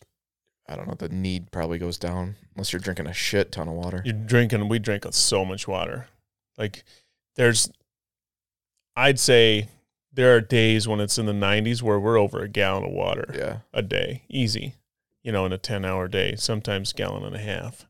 [0.68, 0.94] I don't know.
[0.94, 4.02] The need probably goes down unless you're drinking a shit ton of water.
[4.04, 6.08] You're drinking, we drink so much water.
[6.58, 6.84] Like,
[7.36, 7.70] there's,
[8.94, 9.68] I'd say
[10.12, 13.32] there are days when it's in the 90s where we're over a gallon of water.
[13.34, 13.58] Yeah.
[13.72, 14.74] a day, easy,
[15.22, 17.86] you know, in a 10 hour day, sometimes gallon and a half.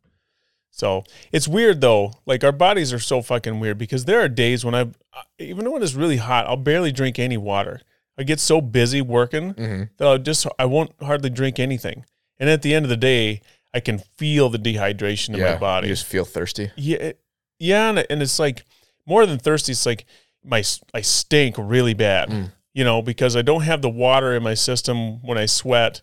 [0.79, 2.13] So it's weird though.
[2.25, 4.97] Like our bodies are so fucking weird because there are days when I've,
[5.39, 7.81] even when it's really hot, I'll barely drink any water.
[8.17, 9.83] I get so busy working Mm-hmm.
[9.97, 12.05] that I'll just, I won't hardly drink anything.
[12.39, 13.41] And at the end of the day,
[13.75, 15.53] I can feel the dehydration in yeah.
[15.55, 15.89] my body.
[15.89, 16.71] You just feel thirsty.
[16.77, 17.21] Yeah, it-
[17.61, 18.65] yeah, and, and it's like
[19.05, 19.73] more than thirsty.
[19.73, 20.05] It's like
[20.45, 20.63] my
[20.95, 22.53] I stink really bad, Mm.
[22.73, 26.01] you know, because I don't have the water in my system when I sweat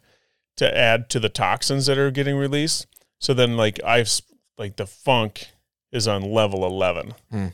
[0.58, 2.88] to add to the toxins that are getting released.
[3.20, 4.10] So then, like I've
[4.58, 5.48] like the funk
[5.92, 7.14] is on level eleven.
[7.32, 7.48] Hmm.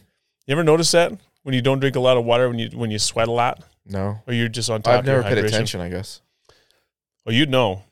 [0.48, 1.14] You ever notice that
[1.44, 3.64] when you don't drink a lot of water when you when you sweat a lot,
[3.86, 5.48] No, or you're just on top I've never paid hydration?
[5.48, 5.82] attention.
[5.82, 6.22] I guess.
[7.26, 7.84] Well, you'd know.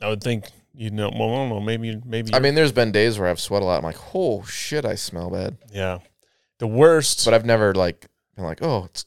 [0.00, 0.44] I would think
[0.74, 1.10] you'd know.
[1.10, 1.60] Well, I don't know.
[1.60, 2.32] Maybe maybe.
[2.34, 3.78] I mean, there's been days where I've sweat a lot.
[3.78, 5.56] I'm like, oh shit, I smell bad.
[5.72, 5.98] yeah.
[6.58, 7.24] The worst.
[7.24, 9.06] But I've never like been like, oh, it's,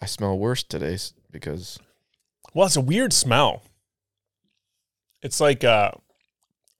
[0.00, 0.96] I smell worse today
[1.30, 1.78] because
[2.54, 3.62] Well, it's a weird smell.
[5.22, 5.90] It's like uh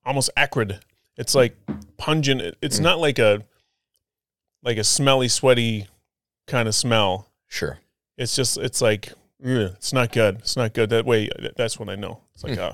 [0.05, 0.81] almost acrid.
[1.21, 1.55] It's like
[1.99, 2.57] pungent.
[2.63, 3.45] It's not like a
[4.63, 5.87] like a smelly, sweaty
[6.47, 7.31] kind of smell.
[7.47, 7.79] sure.
[8.17, 9.11] It's just it's like
[9.45, 10.37] ugh, it's not good.
[10.37, 10.91] It's not good.
[10.91, 12.21] That way that's when I know.
[12.35, 12.73] It's like uh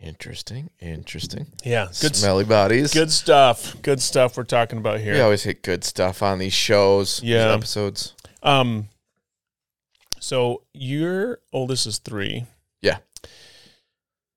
[0.00, 0.70] Interesting.
[0.80, 1.46] Interesting.
[1.64, 2.92] yeah, good s- Smelly bodies.
[2.92, 3.80] good stuff.
[3.82, 5.14] Good stuff we're talking about here.
[5.14, 7.18] We always hit good stuff on these shows.
[7.20, 7.52] these Yeah.
[7.52, 8.14] episodes.
[8.42, 8.88] Um
[10.20, 12.46] so your oldest is 3.
[12.80, 12.98] Yeah.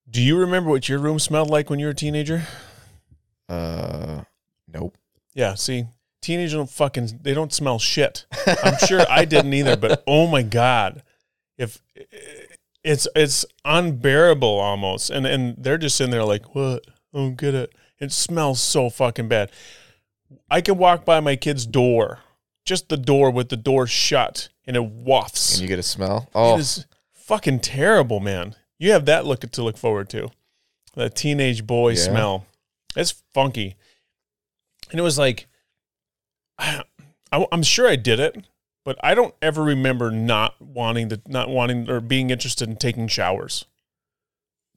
[0.09, 2.43] Do you remember what your room smelled like when you were a teenager?
[3.49, 4.23] Uh,
[4.73, 4.97] nope.
[5.33, 5.85] Yeah, see,
[6.21, 8.25] teenagers don't fucking they don't smell shit.
[8.63, 11.03] I'm sure I didn't either, but oh my god,
[11.57, 11.81] if
[12.83, 16.85] it's it's unbearable almost, and and they're just sitting there like, what?
[17.13, 17.73] I don't get it.
[17.99, 19.51] It smells so fucking bad.
[20.49, 22.19] I can walk by my kid's door,
[22.65, 25.53] just the door with the door shut, and it wafts.
[25.53, 26.29] And you get a smell.
[26.35, 28.55] Oh, It is fucking terrible, man.
[28.77, 30.29] You have that look to look forward to.
[30.95, 31.95] That teenage boy Yeah.
[32.03, 32.45] smell.
[32.95, 33.75] It's funky.
[34.91, 35.47] And it was like,
[36.57, 36.83] I,
[37.31, 38.45] am sure I did it,
[38.83, 43.07] but I don't ever remember not wanting to, not wanting or being interested in taking
[43.07, 43.65] showers.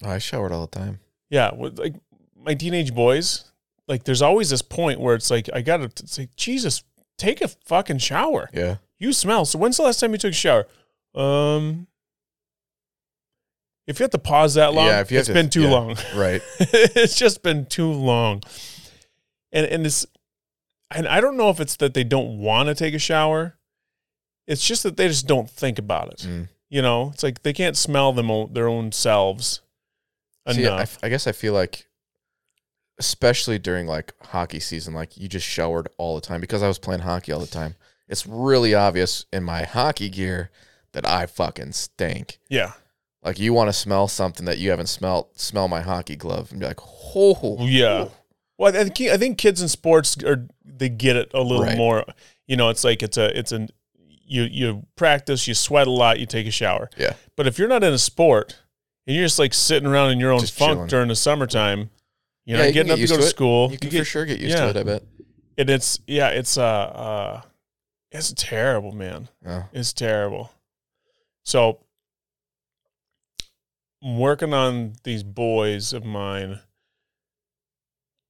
[0.02, 1.00] I showered all the time.
[1.30, 1.94] Yeah, like
[2.36, 3.44] my teenage boys,
[3.86, 6.82] like there's always this point where it's like I gotta say, Jesus,
[7.18, 8.48] take a fucking shower.
[8.52, 8.76] Yeah.
[8.98, 9.44] You smell.
[9.44, 10.66] So when's the last time you took a shower?
[11.14, 11.87] Um,
[13.88, 15.70] if you have to pause that long, Yeah, if you it's to- been too yeah.
[15.70, 15.96] long.
[16.14, 16.42] Right.
[16.60, 18.42] it's just been too long.
[19.50, 20.06] And and this,
[20.94, 23.56] and I don't know if it's that they don't want to take a shower.
[24.46, 26.18] It's just that they just don't think about it.
[26.28, 26.48] Mm.
[26.70, 29.60] You know, it's like they can't smell them o- their own selves
[30.50, 30.80] See, I, enough.
[30.80, 31.86] f- I guess I feel like,
[32.98, 36.78] especially during like hockey season, like you just showered all the time because I was
[36.78, 37.74] playing hockey all the time.
[38.08, 40.50] It's really obvious in my hockey gear
[40.92, 42.38] that I fucking stink.
[42.48, 42.72] yeah,
[43.22, 46.60] Like you want to smell something that you haven't smelled, smell my hockey glove and
[46.60, 48.08] be like, oh Yeah.
[48.58, 51.76] Well, I think I think kids in sports are they get it a little Right.
[51.76, 52.04] more.
[52.46, 53.68] You know, it's like it's a it's an
[54.24, 56.90] you you practice, you sweat a lot, you take a shower.
[56.96, 57.14] Yeah.
[57.36, 58.58] But if you're not in a sport
[59.06, 60.88] and you're just like sitting around in your own Just funk chilling.
[60.88, 61.90] during the summertime,
[62.44, 63.70] you're Yeah, not you getting get up to go to, to school.
[63.72, 64.64] You can get, for sure get used yeah.
[64.64, 64.76] to it.
[64.76, 65.02] I bet.
[65.56, 67.40] and it's yeah, it's uh uh
[68.10, 69.28] it's terrible, man.
[69.44, 69.64] Yeah.
[69.72, 70.50] It's terrible.
[71.44, 71.80] So
[74.02, 76.60] I'm working on these boys of mine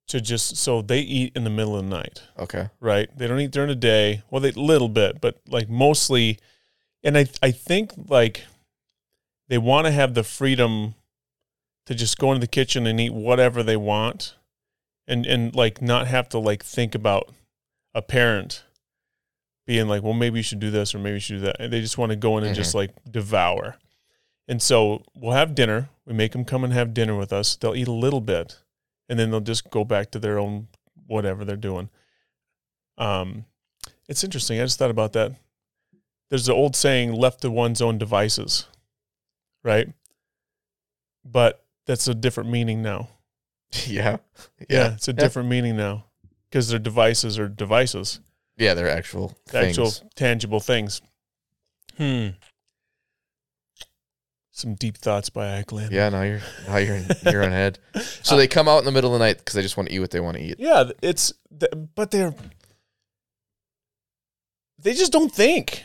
[0.09, 2.71] to just so they eat in the middle of the night, Okay.
[2.81, 3.09] right?
[3.17, 4.23] They don't eat during the day.
[4.31, 6.39] Well, they little bit, but like mostly.
[7.05, 8.45] And I I think like
[9.49, 10.95] they want to have the freedom
[11.87, 14.35] to just go into the kitchen and eat whatever they want,
[15.07, 17.33] and and like not have to like think about
[17.95, 18.65] a parent
[19.67, 21.61] being like, well, maybe you should do this or maybe you should do that.
[21.61, 22.63] And they just want to go in and mm-hmm.
[22.63, 23.77] just like devour.
[24.49, 25.91] And so we'll have dinner.
[26.07, 27.55] We make them come and have dinner with us.
[27.57, 28.59] They'll eat a little bit,
[29.09, 30.69] and then they'll just go back to their own
[31.07, 31.91] whatever they're doing.
[32.97, 33.45] Um,
[34.09, 34.59] it's interesting.
[34.59, 35.33] I just thought about that.
[36.31, 38.67] There's the old saying, "Left to one's own devices,"
[39.63, 39.93] right?
[41.25, 43.09] But that's a different meaning now.
[43.87, 44.17] Yeah.
[44.71, 46.07] Yeah, it's a different meaning now
[46.49, 48.21] because their devices are devices,
[48.57, 49.79] Yeah, they're actual things.
[49.79, 51.03] actual tangible things.
[51.99, 52.29] Hmm.
[54.59, 55.93] Some deep thoughts by Ackland.
[55.93, 57.79] Yeah, now you're now you're in, you're on head.
[57.95, 59.89] Uh, so they come out in the middle of the night because they just want
[59.89, 60.57] to eat what they want to eat.
[60.59, 62.35] Yeah, it's th- but they're
[64.81, 65.85] they just don't think.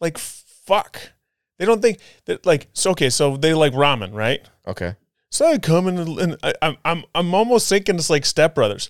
[0.00, 1.10] Like fuck.
[1.58, 4.48] They don't think that like so okay, so they like ramen, right?
[4.68, 4.94] Okay.
[5.32, 8.88] So I come in and, I, I'm I'm I'm almost thinking it's like Step Brothers.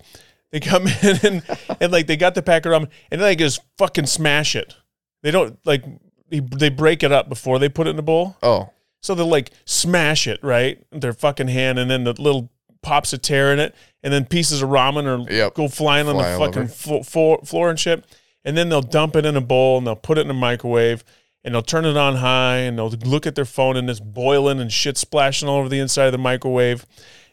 [0.50, 1.42] They come in and,
[1.80, 4.76] and like they got the pack of ramen and then they just fucking smash it.
[5.22, 5.84] They don't like
[6.28, 8.36] they, they break it up before they put it in the bowl.
[8.42, 8.68] Oh,
[9.02, 10.78] So they like smash it, right?
[10.92, 12.50] Their fucking hand, and then the little
[12.82, 15.54] pops a tear in it, and then pieces of ramen or Yep.
[15.54, 16.68] go flying on Fly the fucking over.
[16.72, 18.04] flo- floor, floor and shit.
[18.44, 21.04] And then they'll dump it in a bowl and they'll put it in a microwave
[21.44, 24.58] and they'll turn it on high and they'll look at their phone and it's boiling
[24.60, 26.84] and shit splashing all over the inside of the microwave.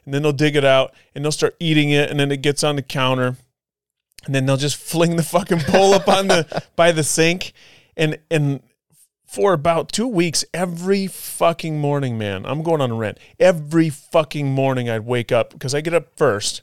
[0.04, 2.62] And then they'll dig it out and they'll start eating it and then it gets
[2.62, 3.36] on the counter.
[4.26, 7.52] And then they'll just fling the fucking bowl up on the by the sink
[7.96, 8.60] and and
[9.30, 12.44] for about two weeks every fucking morning, man.
[12.44, 13.18] I'm going on a rant.
[13.38, 16.62] Every fucking morning I'd wake up because I get up first.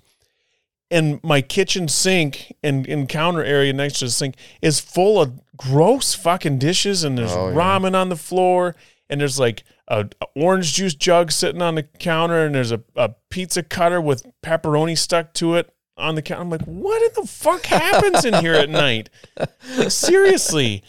[0.92, 5.40] And my kitchen sink and, and counter area next to the sink is full of
[5.56, 7.56] gross fucking dishes and there's Oh, yeah.
[7.56, 8.76] ramen on the floor
[9.10, 12.82] and there's like a, a orange juice jug sitting on the counter and there's a,
[12.96, 16.42] a pizza cutter with pepperoni stuck to it on the counter.
[16.44, 19.10] I'm like, what in the fuck happens in here at night?
[19.38, 19.50] Like,
[19.92, 20.84] seriously.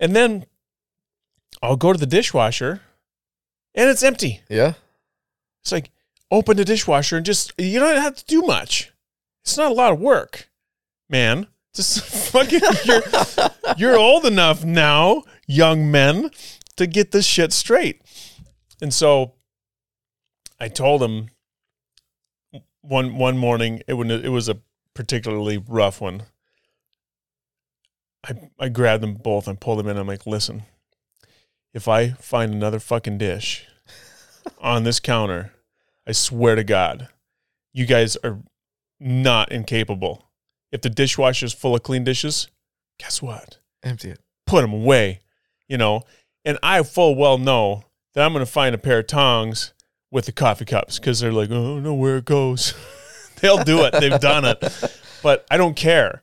[0.00, 0.46] And then
[1.62, 2.82] I'll go to the dishwasher
[3.74, 4.42] and it's empty.
[4.48, 4.74] yeah.
[5.62, 5.90] It's like
[6.30, 8.90] open the dishwasher and just you don't have to do much.
[9.44, 10.48] It's not a lot of work,
[11.08, 11.46] man.
[11.74, 12.00] Just
[12.32, 13.02] fucking you're
[13.76, 16.30] you're old enough now, young men,
[16.76, 18.02] to get this shit straight.
[18.80, 19.34] And so
[20.58, 21.30] I told him
[22.80, 24.58] one one morning it was it was a
[24.94, 26.24] particularly rough one.
[28.26, 29.96] I I grabbed them both and pulled them in.
[29.96, 30.64] I'm like, listen,
[31.74, 33.66] if I find another fucking dish
[34.58, 35.52] on this counter,
[36.06, 37.08] I swear to God,
[37.72, 38.40] you guys are
[39.00, 40.24] not incapable.
[40.70, 42.48] If the dishwasher is full of clean dishes,
[42.98, 43.58] guess what?
[43.82, 44.20] Empty it.
[44.46, 45.20] Put them away,
[45.68, 46.02] you know.
[46.44, 47.84] And I full well know
[48.14, 49.72] that I'm going to find a pair of tongs
[50.10, 52.74] with the coffee cups because they're like, oh, I don't know where it goes.
[53.40, 53.92] They'll do it.
[53.92, 54.62] They've done it.
[55.22, 56.22] But I don't care.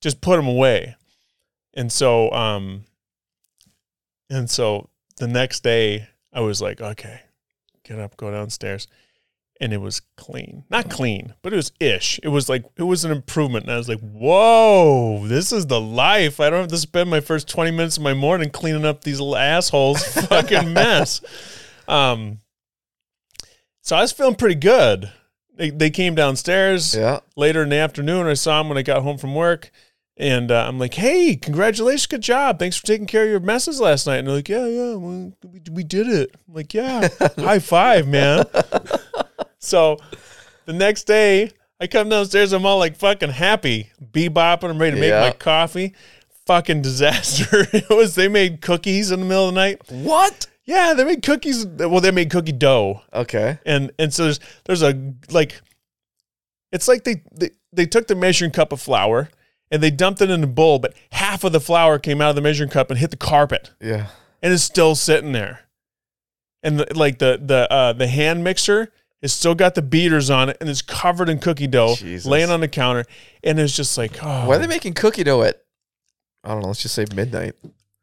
[0.00, 0.96] Just put them away.
[1.74, 2.84] And so, um,
[4.32, 4.88] and so
[5.18, 7.20] the next day I was like, okay,
[7.84, 8.86] get up, go downstairs.
[9.60, 10.64] And it was clean.
[10.70, 12.18] Not clean, but it was ish.
[12.24, 13.66] It was like, it was an improvement.
[13.66, 16.40] And I was like, whoa, this is the life.
[16.40, 19.20] I don't have to spend my first 20 minutes of my morning cleaning up these
[19.20, 21.20] little assholes' fucking mess.
[21.86, 22.38] Um,
[23.82, 25.12] so I was feeling pretty good.
[25.54, 27.20] They, they came downstairs Yeah.
[27.36, 28.26] later in the afternoon.
[28.26, 29.70] I saw him when I got home from work.
[30.18, 32.58] And uh, I'm like, hey, congratulations, good job.
[32.58, 34.18] Thanks for taking care of your messes last night.
[34.18, 36.34] And they're like, yeah, yeah, well, we, we did it.
[36.48, 37.08] I'm like, yeah,
[37.38, 38.44] high five, man.
[39.58, 39.96] so
[40.66, 42.52] the next day, I come downstairs.
[42.52, 44.70] I'm all like fucking happy, bebopping.
[44.70, 45.20] I'm ready to make Yeah.
[45.20, 45.94] my coffee.
[46.46, 47.66] Fucking disaster.
[47.72, 49.80] it was, they made cookies in the middle of the night.
[49.88, 50.46] What?
[50.64, 51.66] Yeah, they made cookies.
[51.66, 53.58] Well, they made cookie dough Okay.
[53.66, 55.60] and and so there's there's a like
[56.70, 59.28] it's like they, they they took the measuring cup of flour
[59.72, 62.36] and they dumped it in a bowl but half of the flour came out of
[62.36, 64.06] the measuring cup and hit the carpet Yeah.
[64.40, 65.62] and it's still sitting there
[66.62, 68.92] and the, like the the uh the hand mixer
[69.22, 72.26] has still got the beaters on it and it's covered in cookie dough Jesus.
[72.30, 73.04] laying on the counter
[73.42, 75.62] and it's just like oh Why are they making cookie dough at?
[76.44, 76.66] I don't know.
[76.68, 77.54] Let's just say midnight.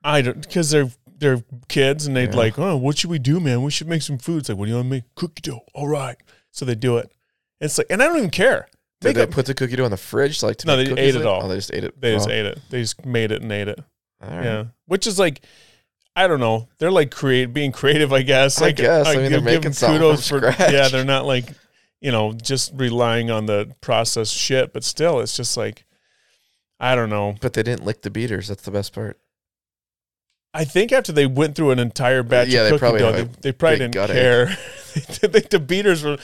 [0.02, 2.38] I don't because they're they're kids and they'd Yeah.
[2.38, 3.62] like, oh, what should we do, man?
[3.64, 4.38] We should make some food.
[4.40, 5.04] It's like, what do you want to make?
[5.16, 5.66] Cookie dough.
[5.74, 6.16] All right.
[6.52, 7.12] So they do it.
[7.60, 8.70] It's like, and I don't even care.
[9.02, 11.26] Did they put the cookie dough in the fridge, like to No, they ate it
[11.26, 11.44] all.
[11.44, 12.00] Oh, they just ate it.
[12.00, 12.60] They just Oh, ate it.
[12.70, 13.80] They just made it and ate it.
[14.22, 14.44] all right.
[14.44, 15.42] Yeah, which is like,
[16.16, 16.68] I don't know.
[16.80, 18.62] They're like create being creative, I guess.
[18.62, 19.08] I guess.
[19.08, 20.74] I mean, they're making kudos for scratch.
[20.74, 20.90] yeah.
[20.90, 21.46] They're not like
[22.02, 24.72] you know, just relying on the processed shit.
[24.74, 25.86] But still, it's just like,
[26.80, 27.36] I don't know.
[27.42, 28.48] But they didn't lick the beaters.
[28.48, 29.20] That's the best part.
[30.54, 33.12] I think after they went through an entire batch Yeah, of they cookie probably dough,
[33.12, 34.48] they, they probably didn't care.
[34.48, 36.18] I think the beaters were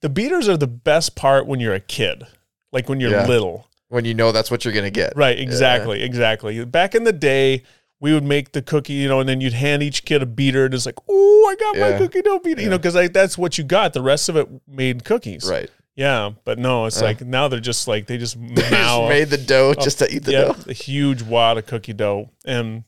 [0.00, 2.24] the beaters are the best part when you're a kid,
[2.72, 3.26] like when you're Yeah.
[3.26, 3.66] little.
[3.88, 5.14] When you know that's what you're gonna get.
[5.16, 6.62] Right, exactly, exactly.
[6.66, 7.62] Back in the day,
[8.00, 10.66] we would make the cookie, you know, and then you'd hand each kid a beater,
[10.66, 11.98] and it's like, oh, I got my Yeah.
[11.98, 13.94] cookie dough beater, you know, because like that's what you got.
[13.94, 15.48] The rest of it made cookies.
[15.50, 15.70] Right.
[15.96, 17.06] Yeah, but no, it's Uh.
[17.06, 20.14] like now they're just like they just They now just made the dough just to
[20.14, 20.56] eat the yeah, dough.
[20.68, 22.84] a huge wad of cookie dough, and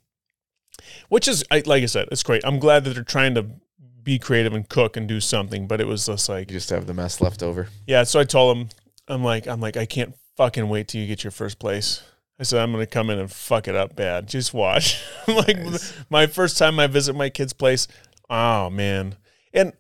[1.09, 2.43] which is I, like I said, it's great.
[2.45, 3.47] I'm glad that they're trying to
[4.03, 6.87] be creative and cook and do something, but it was just like You just have
[6.87, 7.69] the mess left over.
[7.87, 8.03] yeah.
[8.05, 8.69] So I told him,
[9.09, 12.03] I'm like, I'm like, I can't fucking wait till you get your first place.
[12.39, 14.27] I said, I'm gonna come in and fuck it up bad.
[14.27, 15.03] Just watch.
[15.29, 15.93] like Nice.
[16.09, 17.87] my first time I visit my kid's place.
[18.31, 19.17] Oh man,
[19.53, 19.73] and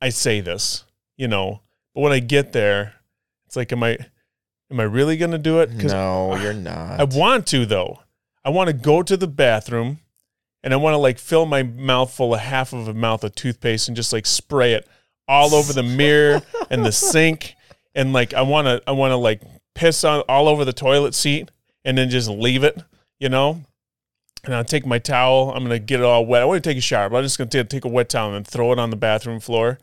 [0.00, 0.84] I say this,
[1.16, 1.60] you know,
[1.94, 2.94] but when I get there,
[3.46, 3.96] it's like, am I,
[4.70, 5.70] am I really gonna do it?
[5.72, 7.00] No, you're not.
[7.00, 8.00] I want to though.
[8.44, 9.98] I want to go to the bathroom
[10.64, 13.34] and I want to like fill my mouth full of half of a mouth of
[13.34, 14.88] toothpaste and just like spray it
[15.28, 17.54] all over the mirror and the sink
[17.94, 19.42] and like I want to I want to like
[19.74, 21.50] piss on all over the toilet seat
[21.84, 22.82] and then just leave it,
[23.20, 23.60] you know?
[24.44, 25.52] And I'll take my towel.
[25.54, 26.42] I'm gonna get it all wet.
[26.42, 28.34] I want to take a shower, but I'm just gonna take, take a wet towel
[28.34, 29.78] and throw it on the bathroom floor.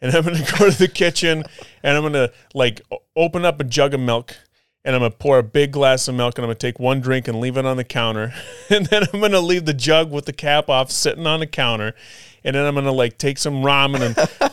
[0.00, 1.44] And I'm gonna go to the kitchen
[1.82, 2.80] and I'm gonna like
[3.14, 4.36] open up a jug of milk
[4.84, 7.26] and I'm gonna pour a big glass of milk and I'm gonna take one drink
[7.26, 8.32] and leave it on the counter.
[8.70, 11.94] And then I'm gonna leave the jug with the cap off sitting on the counter.
[12.42, 14.00] And then I'm gonna like take some ramen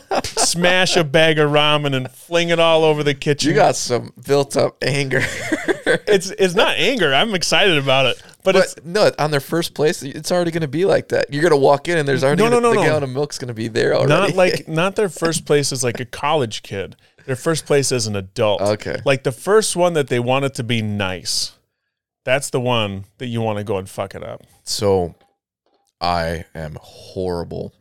[0.10, 3.50] and smash a bag of ramen and fling it all over the kitchen.
[3.50, 5.22] you got some built up anger.
[6.08, 7.14] it's it's not anger.
[7.14, 8.22] I'm excited about it.
[8.44, 11.32] But, it's But no, on their first place, it's already going to be like that.
[11.32, 12.84] You're going to walk in and there's already No, no, no, the no.
[12.84, 14.10] gallon of milk's going to be there already.
[14.10, 16.96] not like not their first place as like a college kid.
[17.26, 18.62] Their first place as an adult.
[18.62, 19.02] Okay.
[19.06, 21.54] Like the first one that they wanted to be nice.
[22.24, 24.44] That's the one that you want to go and fuck it up.
[24.64, 25.16] so
[26.00, 27.74] I am horrible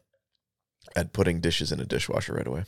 [0.97, 2.65] at putting dishes in a dishwasher right away.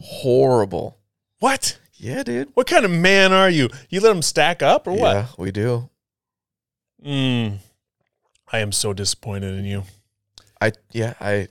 [0.00, 0.98] Horrible.
[1.40, 1.78] What?
[1.94, 2.50] Yeah, dude.
[2.54, 3.68] What kind of man are you?
[3.88, 5.14] You let them stack up or what?
[5.14, 5.90] Yeah, we do.
[7.04, 7.58] Mm.
[8.52, 9.84] I am so disappointed in you.
[10.60, 11.48] I yeah, I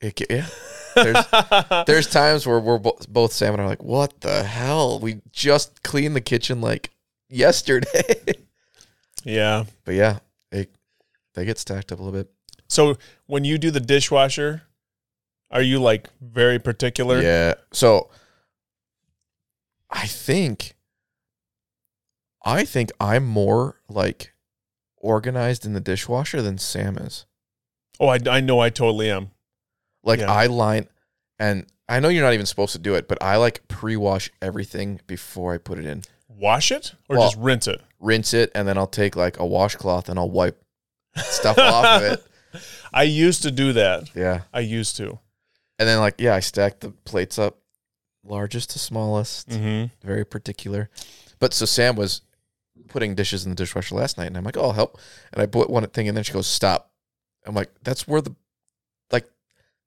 [0.00, 0.46] it, yeah.
[1.04, 4.98] There's there's times where we're bo- both Sam and I are like, "What the hell?
[5.00, 6.90] We just cleaned the kitchen like
[7.28, 8.34] yesterday."
[9.24, 9.64] yeah.
[9.84, 10.18] but yeah,
[10.50, 10.74] it
[11.34, 12.30] they get stacked up a little bit.
[12.68, 12.96] So
[13.26, 14.62] when you do the dishwasher,
[15.50, 17.20] are you like very particular?
[17.20, 17.54] Yeah.
[17.72, 18.10] So
[19.90, 20.74] I think
[22.44, 24.32] I think I'm more like
[24.96, 27.26] organized in the dishwasher than Sam is.
[28.00, 29.30] Oh, I, I know I totally am.
[30.02, 30.32] Like Yeah.
[30.32, 30.88] I line
[31.38, 35.00] and I know you're not even supposed to do it, but I like pre-wash everything
[35.06, 36.02] before I put it in.
[36.28, 37.80] Wash it or Well- just rinse it?
[38.00, 40.62] Rinse it and then I'll take like a washcloth and I'll wipe
[41.16, 42.24] stuff off of it.
[42.92, 44.14] I used to do that.
[44.14, 44.42] Yeah.
[44.52, 45.18] I used to.
[45.78, 47.58] And then like yeah, I stack the plates up
[48.24, 49.48] largest to smallest.
[49.48, 50.06] Mm-hmm.
[50.06, 50.90] very particular.
[51.38, 52.22] But so Sam was
[52.88, 54.98] putting dishes in the dishwasher last night, and I'm like, "Oh, I'll help."
[55.32, 56.90] And I put one thing and then she goes, "Stop."
[57.46, 58.34] I'm like, "That's where the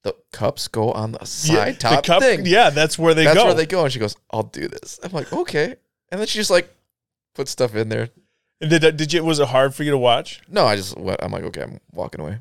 [0.04, 2.46] the cups go on the side top the cup, thing.
[2.46, 3.44] Yeah, that's where they That's go.
[3.44, 5.76] That's where they go." And she goes, "I'll do this." I'm like, "Okay."
[6.12, 6.74] And then she just like
[7.36, 8.10] put stuff in there.
[8.60, 9.24] And did did you?
[9.24, 10.42] Was it hard for you to watch?
[10.48, 10.96] No, I just.
[10.98, 12.38] I'm like, "Okay, I'm walking away."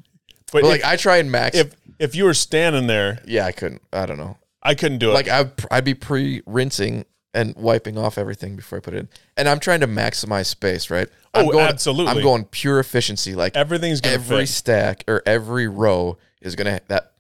[0.53, 1.57] But But like, I try and max.
[1.57, 3.83] if if you were standing there, yeah, I couldn't.
[3.93, 4.37] I don't know.
[4.63, 5.15] I couldn't do it.
[5.15, 9.09] Like I'd, I'd be pre rinsing and wiping off everything before I put it in.
[9.37, 11.09] And I'm trying to maximize space, right?
[11.33, 12.13] I'm Oh, going, absolutely.
[12.13, 13.35] I'm going pure efficiency.
[13.35, 14.49] Like everything's gonna every fit.
[14.49, 17.11] stack or every row is gonna that it,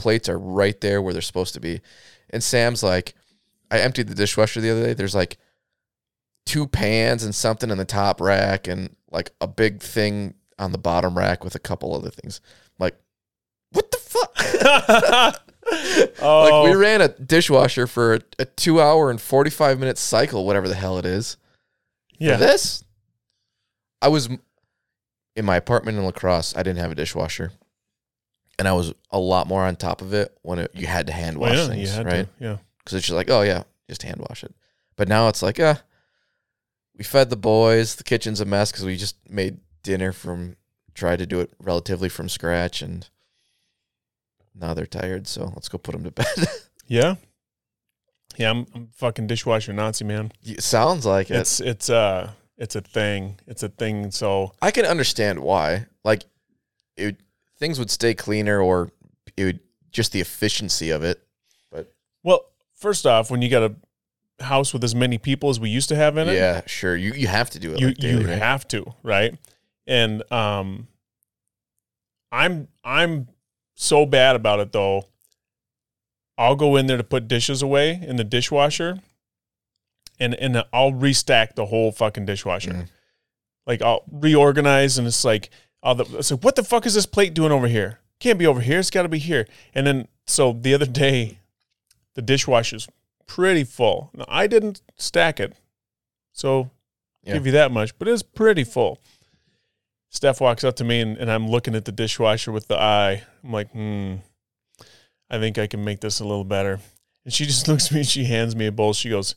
[0.00, 1.80] plates are right there where they're supposed to be.
[2.30, 3.14] And Sam's like,
[3.70, 4.94] I emptied the dishwasher the other day.
[4.94, 5.38] There's like
[6.46, 10.78] two pans and something in the top rack and like a big thing on the
[10.78, 12.40] bottom rack with a couple other things.
[12.78, 12.96] like,
[13.70, 14.32] what the fuck?
[14.62, 15.32] oh,
[15.70, 16.78] Like we oh.
[16.78, 20.74] ran a dishwasher for a, a two hour and forty five minute cycle, whatever the
[20.74, 21.36] hell it is.
[22.18, 22.32] yeah.
[22.36, 22.82] For this,
[24.02, 24.28] I was
[25.36, 26.56] in my apartment in La Crosse.
[26.56, 27.52] I didn't have a dishwasher,
[28.60, 31.12] and I was a lot more on top of it when it, you had to
[31.12, 32.38] hand wash Well, yeah, things, you had right?
[32.38, 32.44] to.
[32.44, 32.56] Yeah.
[32.78, 34.54] Because it's just like, oh yeah, just hand wash it.
[34.96, 35.82] But now it's like, ah,
[36.96, 37.94] we fed the boys.
[37.94, 40.56] The kitchen's a mess because we just made dinner from
[40.94, 43.08] tried to do it relatively from scratch, and
[44.54, 45.26] now they're tired.
[45.26, 46.26] So let's go put them to bed.
[46.86, 47.14] Yeah.
[48.36, 50.32] Yeah, I'm, I'm fucking dishwasher Nazi man.
[50.44, 51.36] It sounds like it.
[51.36, 53.38] It's it's uh it's a thing.
[53.46, 54.10] It's a thing.
[54.10, 55.86] So I can understand why.
[56.04, 56.24] Like,
[56.96, 57.16] it
[57.60, 58.90] things would stay cleaner, or
[59.36, 59.60] it would
[59.92, 61.20] just the efficiency of it.
[61.70, 61.92] But
[62.24, 65.88] well, first off, when you got a house with as many people as we used
[65.90, 66.96] to have in it, Yeah, sure.
[66.96, 67.80] You you have to do it.
[67.80, 68.38] you like daily, you right?
[68.38, 69.36] have to, right?
[69.86, 70.88] And um
[72.32, 73.28] I'm I'm
[73.74, 75.04] so bad about it though.
[76.38, 79.00] I'll go in there to put dishes away in the dishwasher
[80.18, 82.70] and and I'll restack the whole fucking dishwasher.
[82.72, 82.88] Mhm.
[83.66, 85.50] Like I'll reorganize and it's like
[85.82, 88.00] I'll the, like what the fuck is this plate doing over here?
[88.18, 88.78] Can't be over here.
[88.78, 89.46] It's got to be here.
[89.74, 91.38] And then so the other day
[92.14, 92.88] the dishwasher's
[93.26, 94.10] pretty full.
[94.14, 95.54] Now, I didn't stack it.
[96.32, 96.70] So
[97.22, 97.34] Yeah.
[97.34, 98.98] give you that much, but it's pretty full.
[100.10, 103.22] Steph walks up to me and, and I'm looking at the dishwasher with the eye.
[103.44, 104.16] I'm like, hmm,
[105.30, 106.80] I think I can make this a little better.
[107.24, 108.92] And she just looks at me and she hands me a bowl.
[108.92, 109.34] She goes,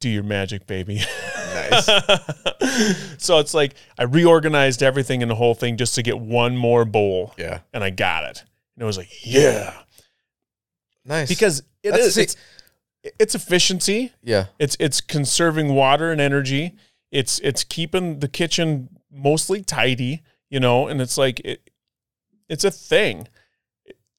[0.00, 1.00] Do your magic, baby.
[1.70, 3.14] Nice.
[3.18, 6.84] so it's like I reorganized everything in the whole thing just to get one more
[6.84, 7.60] bowl Yeah.
[7.72, 8.44] and I got it.
[8.76, 9.74] And it was like, yeah.
[11.04, 11.28] Nice.
[11.28, 12.36] Because it That's- is, it's,
[13.18, 14.12] it's efficiency.
[14.22, 14.46] yeah.
[14.58, 16.74] It's it's conserving water and energy.
[17.10, 21.70] It's it's keeping the kitchen mostly tidy, you know, and it's like it
[22.48, 23.28] it's a thing.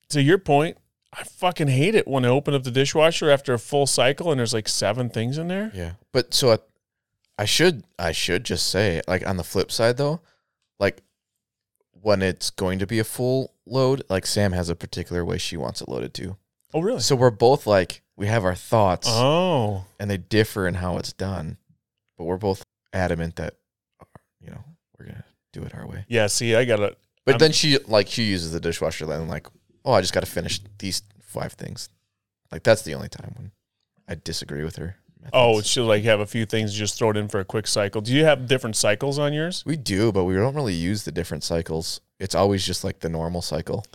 [0.09, 0.77] To your point,
[1.13, 4.39] I fucking hate it when I open up the dishwasher after a full cycle and
[4.39, 5.71] there's like seven things in there.
[5.76, 5.91] Yeah.
[6.11, 6.57] But so I,
[7.40, 10.20] I should I should just say like on the flip side though,
[10.80, 11.02] like
[12.02, 15.56] when it's going to be a full load, like Sam has a particular way she
[15.57, 16.36] wants it loaded too.
[16.74, 16.99] Oh really?
[16.99, 19.86] So we're both like we have our thoughts Oh.
[19.99, 21.57] and they differ in how it's done,
[22.18, 22.61] but we're both
[22.91, 23.56] adamant that
[24.41, 24.64] you know
[24.98, 26.03] we're gonna do it our way.
[26.10, 26.98] Yeah, see, I got it.
[27.26, 29.48] But I'm- then she like she uses the dishwasher then like
[29.86, 31.88] oh I just got to finish these five things.
[32.52, 33.52] Like that's the only time when
[34.10, 34.98] I disagree with her.
[35.33, 35.67] Oh, methods.
[35.69, 38.01] she'll like have a few things just throw it in for a quick cycle.
[38.01, 39.63] Do you have different cycles on yours?
[39.65, 42.01] we do, but we don't really use the different cycles.
[42.19, 43.85] It's always just like the normal cycle.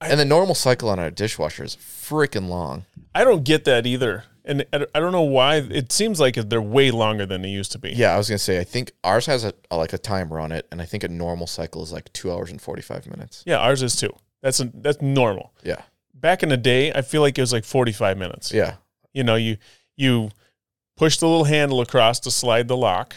[0.00, 2.84] I- and the normal cycle on our dishwasher is freaking long.
[3.14, 4.24] I don't get that either.
[4.44, 5.56] And I I don't know why.
[5.56, 7.92] It seems like they're way longer than they used to be.
[7.92, 10.66] Yeah, I was gonna say I think ours has a, like a timer on it,
[10.70, 13.42] and I think a normal cycle is like two hours and forty five minutes.
[13.46, 14.10] Yeah, ours is too.
[14.42, 15.54] That's a, that's normal.
[15.62, 15.80] Yeah,
[16.12, 18.52] Back in the day, I feel like it was like 45 minutes.
[18.52, 18.74] yeah,
[19.14, 19.56] You know, you
[19.96, 20.30] you
[20.96, 23.14] push the little handle across to slide the lock,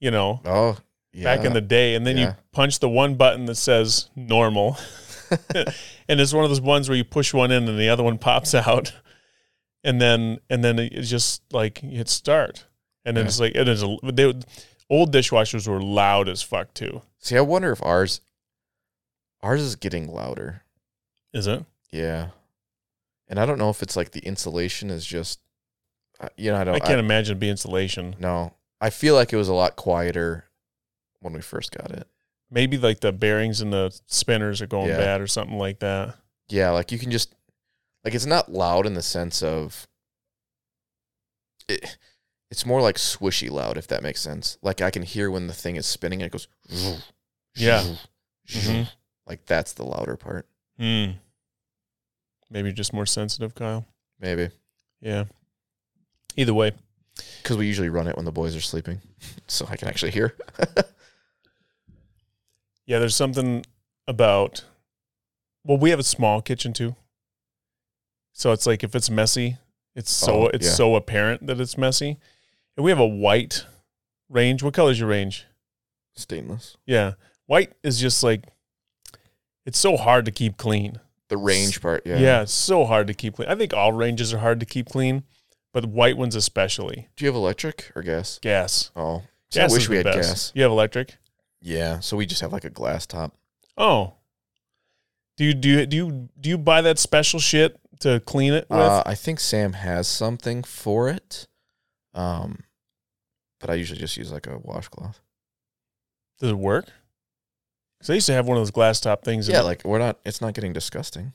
[0.00, 0.76] you know, oh
[1.12, 1.24] yeah.
[1.24, 4.76] back in the day, and then you punch the one button that says normal.
[6.08, 8.18] and it's one of those ones where you push one in and the other one
[8.18, 8.92] pops out.
[9.82, 12.66] And then and then it's just like you hit start.
[13.04, 13.28] And then Yeah.
[13.28, 14.32] it's like it is a they
[14.88, 17.02] old dishwashers were loud as fuck too.
[17.18, 18.20] See, I wonder if ours
[19.42, 20.62] ours is getting louder.
[21.32, 21.64] Is it?
[21.90, 22.28] Yeah,
[23.28, 25.40] and I don't know if it's like the insulation is just,
[26.36, 26.74] you know, I don't.
[26.74, 28.16] I can't imagine it'd be insulation.
[28.18, 30.44] No, I feel like it was a lot quieter
[31.20, 32.06] when we first got it.
[32.50, 34.98] Maybe like the bearings and the spinners are going Yeah.
[34.98, 36.16] bad or something like that.
[36.48, 37.34] Yeah, like you can just
[38.04, 39.88] like it's not loud in the sense of
[41.68, 41.96] it,
[42.50, 44.58] it's more like swishy loud if that makes sense.
[44.62, 46.48] Like I can hear when the thing is spinning and it goes
[47.56, 47.82] Yeah.
[48.48, 48.88] Mhm.
[49.26, 50.46] Like that's the louder part.
[50.78, 51.12] Hmm.
[52.50, 53.86] Maybe just more sensitive, Kyle.
[54.20, 54.50] Maybe
[55.00, 55.24] Yeah.
[56.36, 56.72] Either way.
[57.44, 59.00] cuz we usually run it when the boys are sleeping
[59.46, 60.36] so I can actually hear.
[62.86, 63.64] Yeah, there's something
[64.06, 64.64] about
[65.64, 66.96] well, we have a small kitchen too.
[68.32, 69.56] So it's like if it's messy,
[69.94, 70.72] it's so Oh, it's yeah.
[70.72, 72.18] so apparent that it's messy.
[72.76, 73.64] And we have a white
[74.28, 74.62] range.
[74.62, 75.46] What color is your range?
[76.14, 76.76] Stainless.
[76.84, 77.12] Yeah.
[77.46, 78.44] White is just like
[79.64, 81.00] it's so hard to keep clean.
[81.28, 82.18] The range part, yeah.
[82.18, 82.42] Yeah.
[82.42, 83.48] it's so hard to keep clean.
[83.48, 85.24] I think all ranges are hard to keep clean,
[85.74, 87.08] but white ones especially.
[87.16, 88.38] Do you have electric or gas?
[88.40, 88.90] Gas.
[88.96, 89.24] Oh.
[89.50, 90.18] See, I Gas wish is we had best.
[90.30, 90.52] gas.
[90.54, 91.16] You have electric?
[91.60, 93.34] Yeah, so we just have like a glass top.
[93.76, 94.14] Oh.
[95.36, 98.66] Do you do you do you do you buy that special shit to clean it
[98.70, 98.78] with?
[98.78, 101.48] Uh, I think Sam has something for it.
[102.14, 102.60] Um,
[103.58, 105.20] but I usually just use like a washcloth.
[106.38, 106.86] Does it work?
[107.98, 109.48] Because I used to have one of those glass top things.
[109.48, 110.20] Yeah, like we're not.
[110.24, 111.32] It's not getting disgusting.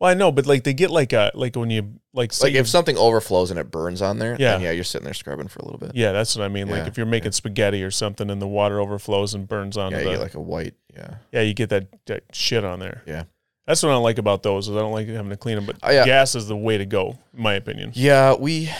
[0.00, 2.54] Well, I know, but like they get like a like when you like say Like
[2.56, 4.52] if something overflows and it burns on there, Yeah.
[4.52, 5.92] then yeah, you're sitting there scrubbing for a little bit.
[5.94, 6.68] yeah, that's what I mean.
[6.68, 7.36] Like Yeah, if you're making yeah.
[7.36, 10.34] spaghetti or something and the water overflows and burns onto Yeah, you the get like
[10.34, 10.74] a white.
[10.94, 13.02] Yeah, yeah, you get that, that shit on there.
[13.06, 13.24] Yeah.
[13.66, 14.68] that's what I don't like about those.
[14.68, 15.66] Is I don't like having to clean them.
[15.66, 16.04] But Oh, yeah.
[16.04, 17.92] gas is the way to go, in my opinion.
[17.94, 18.34] yeah.
[18.34, 18.70] We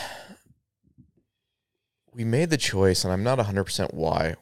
[2.13, 4.35] we made the choice, and I'm not 100 percent why.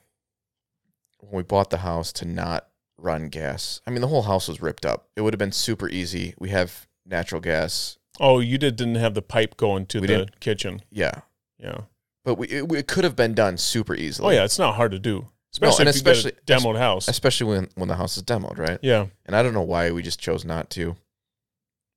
[1.20, 2.68] When we bought the house, to not
[3.04, 3.82] run gas.
[3.86, 5.08] I mean, the whole house was ripped up.
[5.16, 6.34] It would have been super easy.
[6.40, 7.98] We have natural gas.
[8.20, 10.40] Oh, you did didn't have the pipe going to We the didn't.
[10.40, 10.82] kitchen.
[10.92, 11.22] Yeah,
[11.60, 11.82] Yeah.
[12.24, 14.28] but we it, it could have been done super easily.
[14.28, 16.78] Oh yeah, it's not hard to do, especially and if you get especially- a demoed
[16.78, 17.08] house.
[17.08, 18.80] especially when when the house is demoed, right?
[18.82, 19.08] Yeah.
[19.26, 20.96] And I don't know why we just chose not to.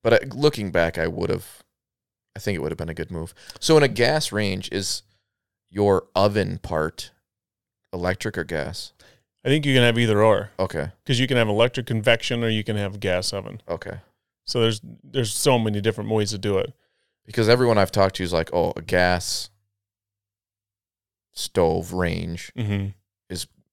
[0.03, 1.63] But I, looking back, I would have,
[2.37, 3.35] I think it would have been a good move.
[3.61, 5.03] So in a gas range, is
[5.69, 7.11] your oven part
[7.93, 8.93] electric or gas?
[9.47, 10.91] I think you can have either or Okay.
[11.05, 13.63] because you can have electric convection or you can have a gas oven.
[13.69, 13.99] Okay.
[14.45, 16.73] So there's there's so many different ways to do it.
[17.25, 19.51] Because everyone I've talked to is like, oh, a gas
[21.33, 22.87] stove range hmm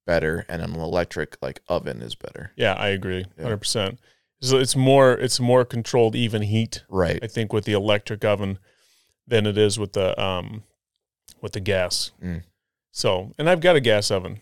[0.06, 2.52] better, and an electric like oven is better.
[2.58, 3.44] Yeah, I agree, Yeah.
[3.44, 4.00] hundred percent.
[4.42, 6.84] So it's more it's more controlled even heat.
[6.90, 7.20] Right.
[7.24, 8.60] I think with the electric oven
[9.26, 10.64] than it is with the um
[11.42, 12.12] with the gas.
[12.22, 12.44] Mm.
[12.92, 14.42] So and I've got a gas oven.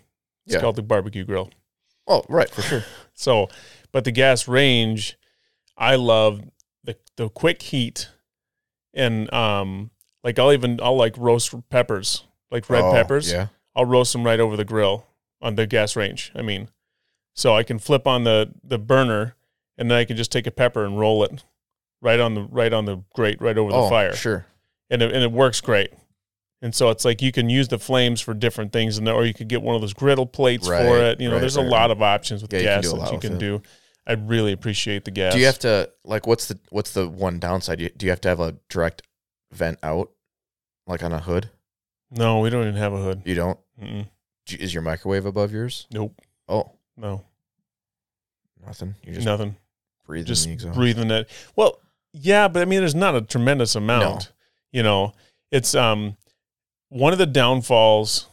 [0.51, 0.61] It's Yeah.
[0.61, 1.49] called the barbecue grill.
[2.07, 2.83] Oh, right, for sure.
[3.13, 3.49] So,
[3.91, 5.15] but the gas range,
[5.77, 6.41] I love
[6.83, 8.09] the the quick heat,
[8.93, 9.91] and um,
[10.23, 13.31] like I'll even I'll like roast peppers, like red Oh, peppers.
[13.31, 13.47] Yeah.
[13.75, 15.05] I'll roast them right over the grill
[15.41, 16.31] on the gas range.
[16.35, 16.69] I mean,
[17.35, 19.35] so I can flip on the the burner,
[19.77, 21.43] and then I can just take a pepper and roll it
[22.01, 24.45] right on the right on the grate, right over oh, the fire, Sure.
[24.89, 25.91] and it, and it works great.
[26.63, 29.33] And so it's like you can use the flames for different things, and or you
[29.33, 31.19] could get one of those griddle plates Right, for it.
[31.19, 33.37] You know, right, there's right, a lot of options with Yeah, gas that you can
[33.39, 33.61] do.
[34.05, 35.33] I really appreciate the gas.
[35.33, 37.79] Do you have to like what's the what's the one downside?
[37.79, 39.01] You- Do you have to have a direct
[39.51, 40.11] vent out,
[40.85, 41.49] like on a hood?
[42.11, 43.21] No, we don't even have a hood.
[43.25, 43.59] You don't.
[43.81, 44.07] Mm-mm.
[44.59, 45.87] Is your microwave above yours?
[45.91, 46.19] Nope.
[46.49, 47.23] Oh, No,
[48.65, 48.95] nothing.
[49.03, 49.55] You just nothing.
[50.05, 51.29] breathe Just breathing it.
[51.55, 51.79] Well,
[52.13, 54.31] yeah, but I mean, there's not a tremendous amount.
[54.71, 55.13] You know,
[55.51, 56.17] it's um
[56.91, 58.27] one of the downfalls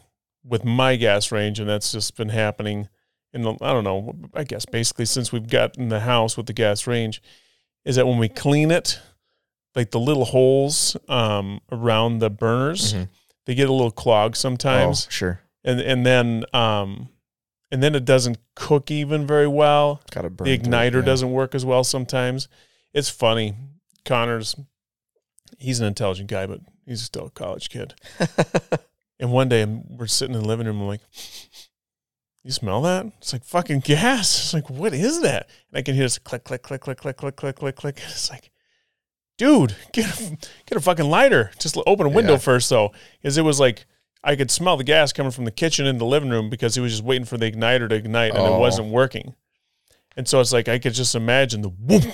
[0.45, 2.89] with my gas range, and that's just been happening
[3.33, 6.53] in the, I don't know, I guess basically since we've gotten the house with the
[6.53, 7.23] gas range,
[7.85, 8.99] is that when we clean it,
[9.75, 13.09] like the little holes um around the burners, Mhm.
[13.47, 15.07] they get a little clogged sometimes.
[15.07, 15.41] Oh, sure.
[15.63, 17.11] and and then um
[17.71, 20.01] and then it doesn't cook even very well.
[20.11, 20.47] Got to burn.
[20.49, 21.03] the through it, igniter yeah.
[21.03, 22.49] doesn't work as well sometimes.
[22.95, 23.55] It's funny.
[24.07, 24.57] Connor's
[25.59, 27.95] he's an intelligent guy, but he's still a college kid.
[29.21, 30.81] And one day we're sitting in the living room.
[30.81, 31.01] I'm like,
[32.45, 33.07] "You smell that?
[33.19, 36.45] It's like fucking gas." It's like, "What is that?" And I can hear this click,
[36.45, 37.97] click, click, click, click, click, click, click, click.
[38.05, 38.51] It's like,
[39.37, 40.31] dude, get a,
[40.67, 41.51] get a fucking lighter.
[41.59, 42.39] Just open a window Yeah.
[42.39, 43.87] first, though, because it was like
[44.23, 46.81] I could smell the gas coming from the kitchen in the living room because he
[46.81, 48.59] was just waiting for the igniter to ignite and it Oh.
[48.61, 49.35] wasn't working.
[50.17, 52.05] And so it's like I could just imagine the whoop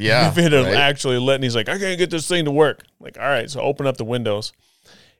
[0.00, 0.28] Yeah.
[0.28, 0.74] if it had right?
[0.76, 1.36] actually lit.
[1.36, 2.84] And he's like, I can't get this thing to work.
[2.98, 4.52] Like, all right, so open up the windows,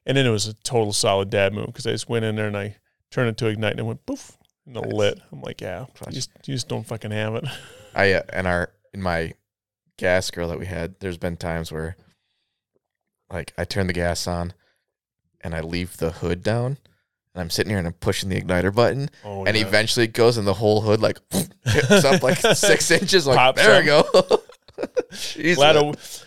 [0.07, 2.47] and then it was a total solid dad move because I just went in there
[2.49, 2.77] and I
[3.11, 4.37] turned it to ignite and it went poof
[4.67, 4.93] and it Nice.
[4.93, 5.21] lit.
[5.33, 7.45] I'm like, yeah, you just, you just don't fucking have it.
[7.95, 9.35] I uh, and our in my
[9.99, 11.97] gas grill that we had, there's been times where
[13.31, 14.53] like I turn the gas on
[15.41, 16.79] and I leave the hood down
[17.35, 19.65] and I'm sitting here and I'm pushing the igniter button Oh, and yeah.
[19.67, 23.63] eventually it goes and the whole hood like tips up like six inches like Pops
[23.63, 24.05] there we go.
[25.13, 26.27] She's Glad lit.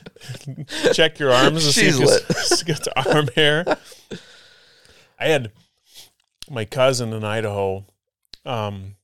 [0.93, 3.77] check your arms to see if She's it's got the arm hair.
[5.19, 5.51] I had
[6.49, 7.85] my cousin in Idaho.
[8.45, 8.95] Um,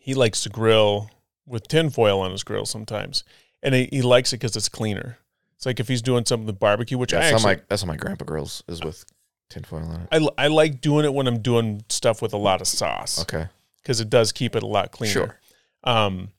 [0.00, 1.10] he likes to grill
[1.46, 3.24] with tinfoil on his grill sometimes,
[3.62, 5.18] and he, he likes it because it's cleaner.
[5.56, 7.88] It's like if he's doing something with barbecue, which I that's actually my that's how
[7.88, 9.04] my grandpa grills is with
[9.50, 10.30] tinfoil on it.
[10.38, 13.46] I, I like doing it when I'm doing stuff with a lot of sauce Okay.
[13.82, 15.12] because it does keep it a lot cleaner.
[15.12, 15.38] Sure.
[15.84, 16.30] Um,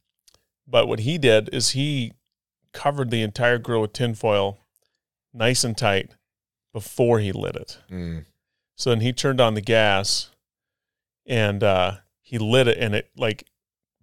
[0.68, 2.14] but what he did is he
[2.74, 4.60] covered the entire grill with tinfoil,
[5.34, 6.12] nice and tight,
[6.74, 7.78] before he lit it.
[7.92, 8.26] Mm.
[8.76, 10.32] So then he turned on the gas,
[11.26, 13.46] and uh, he lit it, and it like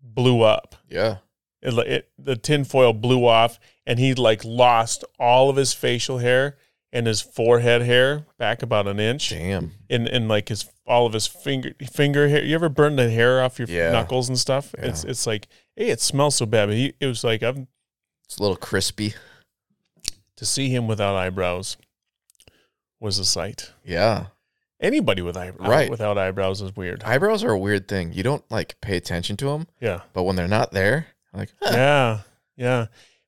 [0.02, 0.76] blew up.
[0.88, 1.16] Yeah.
[1.62, 6.56] It, it the tinfoil blew off, and he like lost all of his facial hair
[6.92, 9.72] and his forehead hair back about an inch Damn.
[9.88, 12.42] and and like his all of his finger finger hair.
[12.44, 13.90] You ever burn the hair off your Yeah.
[13.92, 14.74] knuckles and stuff?
[14.78, 14.86] Yeah.
[14.86, 15.48] It's it's like
[15.80, 16.66] hey, it smells so bad.
[16.66, 17.66] But he, it was like I'm
[18.26, 19.14] It's a little crispy.
[20.36, 21.76] to see him without eyebrows
[23.00, 23.72] was a sight.
[23.84, 24.26] Yeah.
[24.80, 25.90] Anybody with eyebrows uh, Right.
[25.90, 27.02] without eyebrows is weird.
[27.04, 28.12] Eyebrows are a weird thing.
[28.12, 31.70] You don't like pay attention to them, Yeah, but when they're not there, like huh.
[31.74, 32.18] yeah,
[32.56, 32.86] yeah.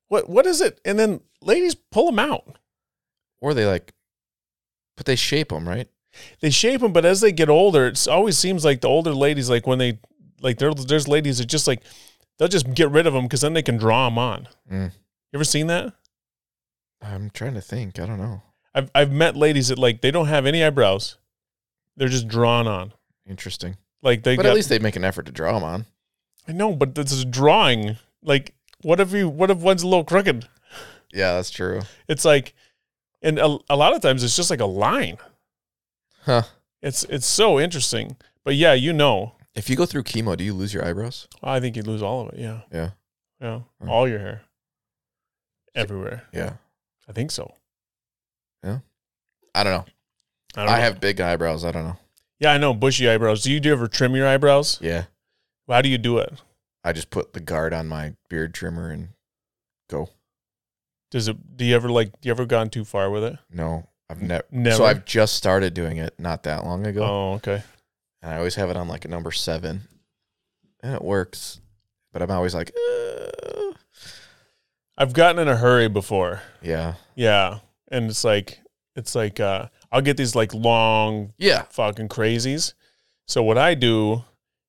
[0.08, 0.78] What what is it?
[0.84, 2.58] And then ladies pull them out.
[3.40, 3.92] or they like,
[4.96, 5.88] but they shape them right.
[6.40, 9.48] They shape them, but as they get older, it always seems like the older ladies,
[9.50, 9.98] like when they
[10.40, 11.82] like there, there's ladies that just like
[12.42, 14.48] they'll just get rid of them because then they can draw them on.
[14.68, 14.86] Mm.
[14.86, 15.92] You ever seen that?
[17.00, 18.00] I'm trying to think.
[18.00, 18.42] I don't know.
[18.74, 21.18] I've I've met ladies that like they don't have any eyebrows.
[21.96, 22.94] They're just drawn on.
[23.28, 23.76] Interesting.
[24.02, 25.86] Like they but got, at least they make an effort to draw them on.
[26.48, 27.96] I know, but this is drawing.
[28.24, 30.48] Like what if you what if one's a little crooked?
[31.12, 31.82] Yeah, that's true.
[32.08, 32.54] It's like
[33.22, 35.18] and a, a lot of times it's just like a line.
[36.24, 36.42] Huh.
[36.82, 38.16] It's it's so interesting.
[38.42, 39.34] But yeah, you know.
[39.54, 41.28] If you go through chemo, do you lose your eyebrows?
[41.42, 42.38] I think you lose all of it.
[42.40, 42.60] Yeah.
[42.72, 42.90] Yeah.
[43.40, 43.60] Yeah.
[43.80, 43.88] Hmm.
[43.88, 44.42] All your hair.
[45.74, 46.24] Everywhere.
[46.32, 46.54] Yeah.
[47.08, 47.54] I think so.
[48.64, 48.78] Yeah.
[49.54, 49.84] I don't know.
[50.56, 50.82] I, don't I know.
[50.84, 51.64] have big eyebrows.
[51.64, 51.96] I don't know.
[52.38, 53.42] Yeah, I know bushy eyebrows.
[53.42, 54.78] Do you ever trim your eyebrows?
[54.82, 55.04] Yeah.
[55.68, 56.32] How do you do it?
[56.84, 59.10] I just put the guard on my beard trimmer and
[59.88, 60.10] go.
[61.10, 61.56] Does it?
[61.56, 62.20] Do you ever like?
[62.20, 63.38] Do you ever gone too far with it?
[63.50, 64.44] No, I've never.
[64.50, 64.76] Never.
[64.76, 67.62] So I've just started doing it not that long ago, Oh, okay.
[68.22, 69.82] And I always have it on like a number seven,
[70.82, 71.60] and it works.
[72.12, 73.72] But I'm always like, uh,
[74.96, 76.42] I've gotten in a hurry before.
[76.62, 77.58] yeah, Yeah,
[77.90, 78.60] and it's like
[78.94, 82.74] it's like uh, I'll get these like long yeah, fucking crazies.
[83.26, 84.24] So what I do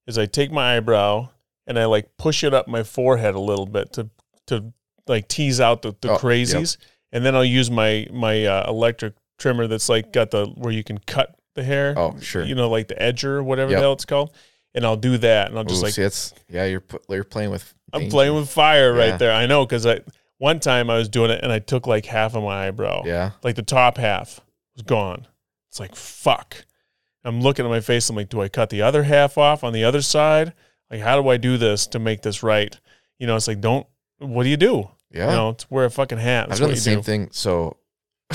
[0.08, 1.30] is I take my eyebrow
[1.68, 4.10] and I like push it up my forehead a little bit to
[4.48, 4.74] to
[5.08, 6.22] like tease out the, the Oh, yep.
[6.22, 6.78] crazies,
[7.12, 10.84] and then I'll use my my uh, electric trimmer that's like got the where you
[10.84, 11.94] can cut the hair.
[11.98, 12.44] Oh, sure.
[12.44, 13.78] You know, like the edger or whatever Yep.
[13.78, 14.34] the hell it's called.
[14.76, 16.66] And I'll do that, and I'll just Ooh, like see, it's yeah.
[16.66, 17.74] You're you're playing with.
[17.94, 19.18] I'm playing with fire right Yeah.
[19.18, 19.32] there.
[19.32, 20.00] I know because I
[20.40, 23.32] one time I was doing it and I took like half of my eyebrow Yeah,
[23.44, 24.40] like the top half
[24.76, 25.28] was gone.
[25.70, 26.66] It's like fuck.
[27.24, 28.10] I'm looking at my face.
[28.10, 30.54] I'm like, do I cut the other half off on the other side?
[30.90, 32.78] Like, how do I do this to make this right?
[33.20, 33.86] You know, it's like, don't.
[34.18, 34.90] What do you do?
[35.12, 35.30] yeah.
[35.30, 36.50] You know, it's wear a fucking hat.
[36.50, 37.04] That's I've done the same do.
[37.04, 37.30] thing.
[37.32, 37.78] So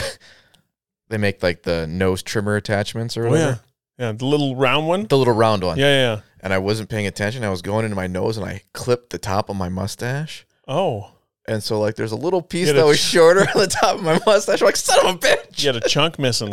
[1.08, 3.56] they make like the nose trimmer attachments or Oh yeah,
[3.98, 5.06] yeah, the little round one.
[5.06, 5.78] The little round one.
[5.78, 6.20] Yeah, yeah.
[6.40, 7.42] And I wasn't paying attention.
[7.44, 10.46] I was going into my nose and I clipped the top of my mustache.
[10.68, 11.10] Oh,
[11.48, 14.02] And so like there's a little piece that was ch- shorter on the top of
[14.02, 14.60] my mustache.
[14.60, 15.62] I'm like, son of a bitch.
[15.62, 16.52] you had a chunk missing.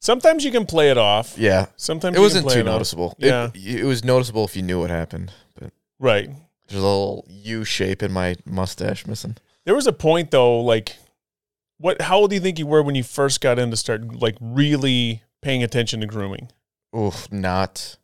[0.00, 1.36] Sometimes you can play it off.
[1.38, 1.66] Yeah.
[1.76, 2.74] Sometimes It you wasn't can play too it off.
[2.74, 3.14] noticeable.
[3.18, 3.50] Yeah.
[3.54, 5.32] It, it was noticeable if you knew what happened.
[5.58, 6.28] But Right.
[6.68, 9.36] there's a little U shape in my mustache missing.
[9.64, 10.96] There was a point though, like,
[11.78, 12.02] what?
[12.02, 14.36] How old do you think you were when you first got in to start like
[14.40, 16.50] really paying attention to grooming?
[16.96, 17.96] Oof, not.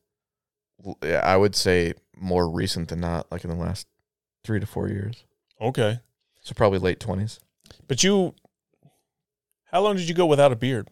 [1.02, 3.86] yeah, I would say more recent than not, like in the last
[4.44, 5.24] three to four years.
[5.60, 6.00] Okay.
[6.42, 7.40] So probably late twenties.
[7.88, 8.34] But you,
[9.66, 10.88] how long did you go without a beard?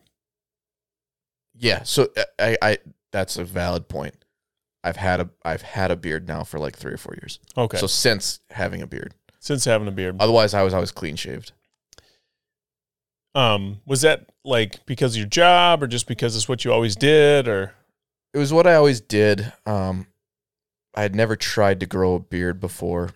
[1.55, 1.83] Yeah.
[1.83, 2.79] So uh, I, I,
[3.13, 4.15] that's a valid point.
[4.83, 7.39] I've had a, I've had a beard now for like three or four years.
[7.57, 7.77] Okay.
[7.77, 10.17] So since having a beard, Since having a beard.
[10.21, 11.53] otherwise I was always clean shaved.
[13.35, 16.97] Um, was that like because of your job or just because it's what you always
[16.97, 17.75] did or
[18.35, 19.53] It was what I always did.
[19.67, 20.07] Um,
[20.95, 23.11] I had never tried to grow a beard before,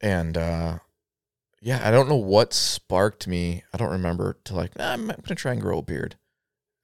[0.00, 0.78] and uh,
[1.60, 3.64] yeah, I don't know what sparked me.
[3.74, 4.76] I don't remember to like.
[4.78, 6.16] Nah, I'm gonna try and grow a beard.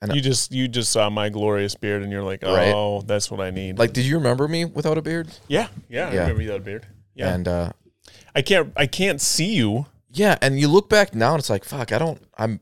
[0.02, 2.72] And you just you just saw my glorious beard and you're like, Right.
[2.74, 3.78] oh, that's what I need.
[3.78, 5.28] Like, did you remember me without a beard?
[5.48, 6.86] yeah, yeah, I remember you without a beard.
[7.14, 7.72] Yeah, And uh,
[8.34, 9.86] I can't I can't see you.
[10.16, 12.20] Yeah, and you look back now, and it's like, fuck, I don't.
[12.36, 12.60] I'm.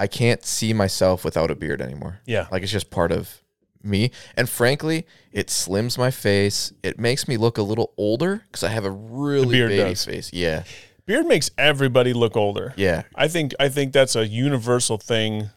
[0.00, 2.20] I can't see myself without a beard anymore.
[2.24, 3.42] Yeah, Like it's just part of
[3.82, 4.12] me.
[4.36, 6.72] And frankly, it slims my face.
[6.84, 10.04] It makes me look a little older because I have a really beard baby does.
[10.04, 10.30] face.
[10.32, 10.62] Yeah.
[11.04, 12.74] beard makes everybody look older.
[12.76, 13.02] Yeah.
[13.16, 15.50] I think I think that's a universal thing,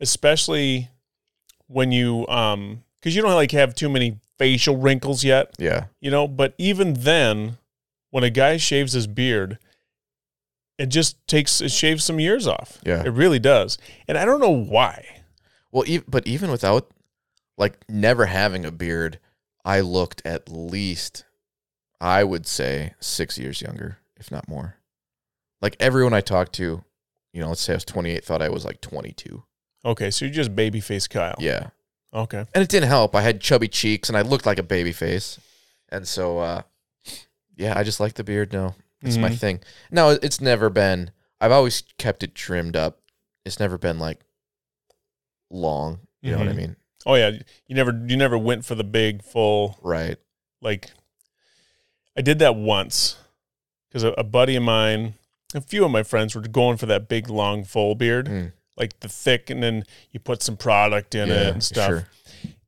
[0.00, 0.90] especially
[1.66, 5.54] when you um because you don't like have too many facial wrinkles yet.
[5.58, 5.86] Yeah.
[6.00, 7.58] you know but even then
[8.10, 9.58] when a guy shaves his beard
[10.82, 13.02] it just takes it shaves some years off Yeah.
[13.04, 13.78] it really does
[14.08, 15.22] and i don't know why
[15.70, 16.90] Well, e- but even without
[17.56, 19.18] like never having a beard,
[19.64, 21.24] I looked at least,
[22.00, 24.76] I would say, six years younger, if not more.
[25.60, 26.82] Like everyone I talked to,
[27.32, 29.44] you know, let's say I was 28, thought I was like 22.
[29.84, 31.68] okay so you're just baby face kyle Yeah.
[32.12, 33.14] okay And it didn't help.
[33.14, 35.38] I had chubby cheeks and I looked like a baby face.
[35.90, 36.62] And so, uh,
[37.56, 38.74] yeah, I just like the beard now.
[39.02, 39.38] It's my Mhm.
[39.38, 39.60] thing.
[39.90, 41.10] No, it's never been,
[41.40, 43.00] I've always kept it trimmed up.
[43.44, 44.20] It's never been like
[45.50, 46.00] long.
[46.20, 46.56] You know what I Mhm.
[46.56, 46.76] mean?
[47.04, 47.30] oh yeah
[47.66, 50.18] you never you never went for the big full Right.
[50.60, 50.92] like
[52.16, 53.16] i did that once
[53.88, 55.14] because a, a buddy of mine
[55.52, 58.52] a few of my friends were going for that big long full beard Mm.
[58.76, 62.08] like the thick and then you put some product in it and stuff Sure.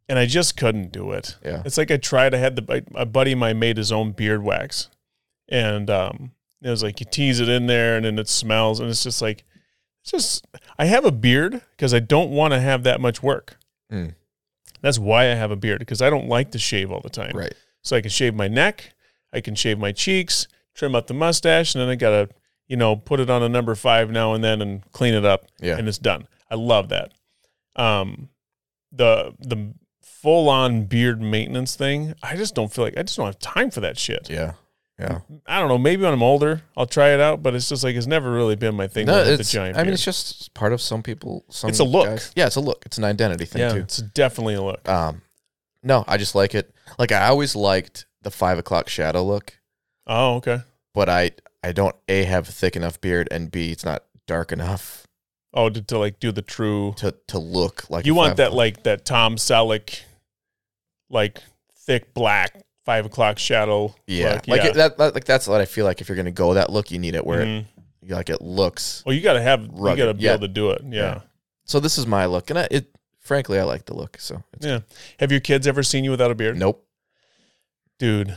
[0.09, 1.62] and i just couldn't do it Yeah.
[1.65, 2.35] It's like I tried.
[2.35, 4.89] I had the a buddy of mine made his own beard wax,
[5.48, 8.88] and um, it was like you tease it in there, and then it smells, and
[8.88, 9.44] it's just like
[10.02, 10.46] it's just.
[10.78, 13.56] I have a beard because I don't want to have that much work.
[13.92, 14.14] Mm.
[14.80, 17.36] That's why I have a beard because I don't like to shave all the time.
[17.36, 17.54] Right.
[17.82, 18.92] So I can shave my neck,
[19.32, 22.28] I can shave my cheeks, trim up the mustache, and then I gotta
[22.66, 25.46] you know put it on a number five now and then and clean it up
[25.60, 25.76] Yeah.
[25.76, 26.26] and it's done.
[26.50, 27.12] I love that.
[27.76, 28.28] Um,
[28.92, 33.26] the the full on beard maintenance thing, I just don't feel like I just don't
[33.26, 34.28] have time for that shit.
[34.30, 34.52] Yeah.
[34.98, 35.20] Yeah.
[35.46, 35.78] I don't know.
[35.78, 38.54] Maybe when I'm older, I'll try it out, but it's just like it's never really
[38.54, 39.06] been my thing.
[39.06, 41.44] No, with the giant I mean, it's just part of some people.
[41.50, 42.06] Some It's a look.
[42.06, 42.84] guys- Yeah, it's a look.
[42.86, 43.78] It's an identity thing yeah, too.
[43.80, 44.88] it's definitely a look.
[44.88, 45.22] Um,
[45.82, 46.72] no, I just like it.
[46.98, 49.58] Like I always liked the five o'clock shadow look,
[50.06, 50.60] Oh, okay.
[50.94, 51.32] but I
[51.64, 55.06] I don't a have a thick enough beard and b it's not dark enough
[55.52, 56.94] Oh, to, to like do the true.
[56.98, 58.56] to to look like You want that o'clock.
[58.56, 60.02] like that Tom Selleck,
[61.10, 61.38] like
[61.76, 63.94] thick black five o'clock shadow.
[64.06, 64.48] yeah, look.
[64.48, 66.01] like It, that, like that's what I feel like.
[66.01, 67.65] If you're gonna go that look, you need it where Mhm.
[68.02, 69.02] it like it looks.
[69.06, 69.62] Well, you got to have.
[69.62, 70.32] You got to be yeah.
[70.32, 70.82] able to do it.
[70.85, 71.01] Yeah.
[71.01, 71.20] Yeah.
[71.65, 74.19] So this is my look, and I, it frankly I like the look.
[74.20, 74.81] So it's, yeah.
[75.19, 76.59] Have your kids ever seen you without a beard?
[76.59, 76.85] nope.
[77.98, 78.36] dude,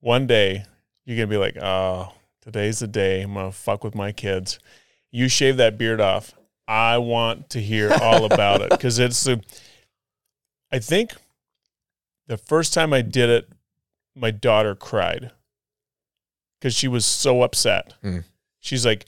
[0.00, 0.64] one day
[1.04, 2.12] you're gonna be like, oh,
[2.42, 3.22] today's the day.
[3.22, 4.58] I'm gonna fuck with my kids.
[5.10, 6.34] You shave that beard off.
[6.68, 9.42] I want to hear all about it because it's the.
[10.70, 11.12] I think
[12.26, 13.48] the first time I did it,
[14.18, 15.32] my daughter cried
[16.58, 17.94] because she was so upset.
[18.02, 18.18] Hmm.
[18.60, 19.06] She's like,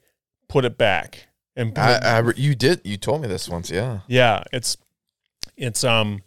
[0.48, 3.70] "Put it back." And I, I you did you told me this once.
[3.70, 4.00] Yeah.
[4.06, 4.76] yeah, it's
[5.56, 6.22] it's um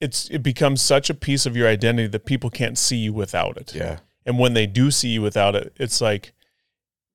[0.00, 3.56] it's it becomes such a piece of your identity that people can't see you without
[3.56, 3.74] it.
[3.74, 3.98] Yeah.
[4.26, 6.32] And when they do see you without it, it's like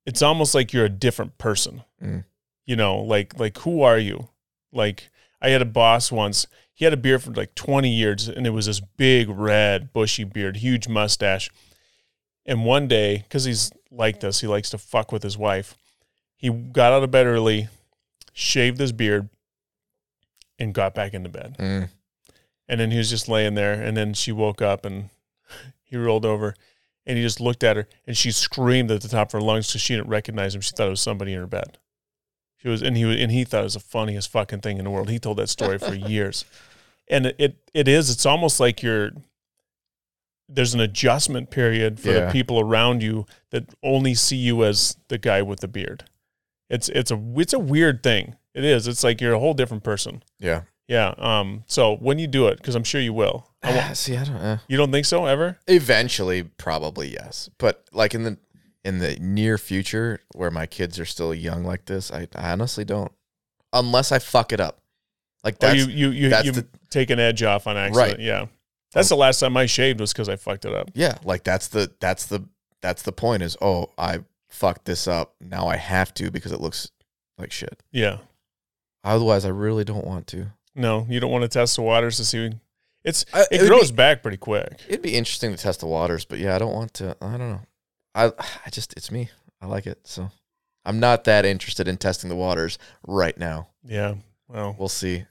[0.04, 1.84] it's almost like you're a different person.
[2.02, 2.24] Mm.
[2.66, 4.28] You know, like like who are you?
[4.72, 5.10] Like
[5.40, 6.46] I had a boss once.
[6.74, 10.24] He had a beard for like 20 years and it was this big red bushy
[10.24, 11.48] beard, huge mustache.
[12.44, 15.76] And one day, cuz he's like this, he likes to fuck with his wife.
[16.36, 17.68] He got out of bed early,
[18.32, 19.28] shaved his beard
[20.58, 21.56] and got back into bed.
[21.58, 21.88] Mm.
[22.68, 23.72] And then he was just laying there.
[23.72, 25.10] And then she woke up and
[25.82, 26.54] he rolled over
[27.06, 29.68] and he just looked at her and she screamed at the top of her lungs
[29.68, 30.60] because she didn't recognize him.
[30.60, 31.78] She thought it was somebody in her bed.
[32.64, 34.84] She was, and he was, and he thought it was the funniest fucking thing in
[34.84, 35.10] the world.
[35.10, 36.46] He told that story for years.
[37.08, 39.10] And it, it, it is, it's almost like you're,
[40.48, 45.18] there's an adjustment period for the people around you that only see you as the
[45.18, 46.04] guy with the beard.
[46.70, 48.36] It's, it's a, it's a weird thing.
[48.54, 48.86] It is.
[48.88, 50.22] It's like you're a whole different person.
[50.38, 50.62] Yeah.
[50.88, 51.14] Yeah.
[51.18, 51.64] Um.
[51.66, 53.48] So when you do it, because I'm sure you will.
[53.62, 54.36] I won't, See, I don't.
[54.36, 55.58] Uh, you don't think so ever?
[55.66, 58.38] eventually, probably yes, but like in the
[58.84, 62.84] in the near future, where my kids are still young like this, I, I honestly
[62.84, 63.10] don't.
[63.72, 64.80] Unless I fuck it up,
[65.42, 68.12] like that's you you you, that's you the- take an edge off on accident.
[68.18, 68.20] Right.
[68.20, 68.46] Yeah.
[68.92, 70.90] That's the last time I shaved was because I fucked it up.
[70.94, 72.44] yeah, like that's the that's the
[72.80, 73.42] that's the point.
[73.42, 75.34] Is oh, I fucked this up.
[75.40, 76.90] Now I have to because it looks
[77.36, 77.82] like shit.
[77.90, 78.18] Yeah.
[79.02, 80.46] Otherwise, I really don't want to.
[80.76, 82.52] No, you don't want to test the waters to see.
[83.04, 84.80] It's uh, I- it would grows be- back pretty quick.
[84.88, 87.16] it'd be interesting to test the waters, but yeah, I don't want to.
[87.20, 87.60] I don't know.
[88.14, 88.26] I
[88.66, 89.30] I just it's me.
[89.60, 90.30] I like it, so
[90.84, 93.68] I'm not that interested in testing the waters right now.
[93.84, 94.14] Yeah.
[94.48, 95.24] Well, We'll see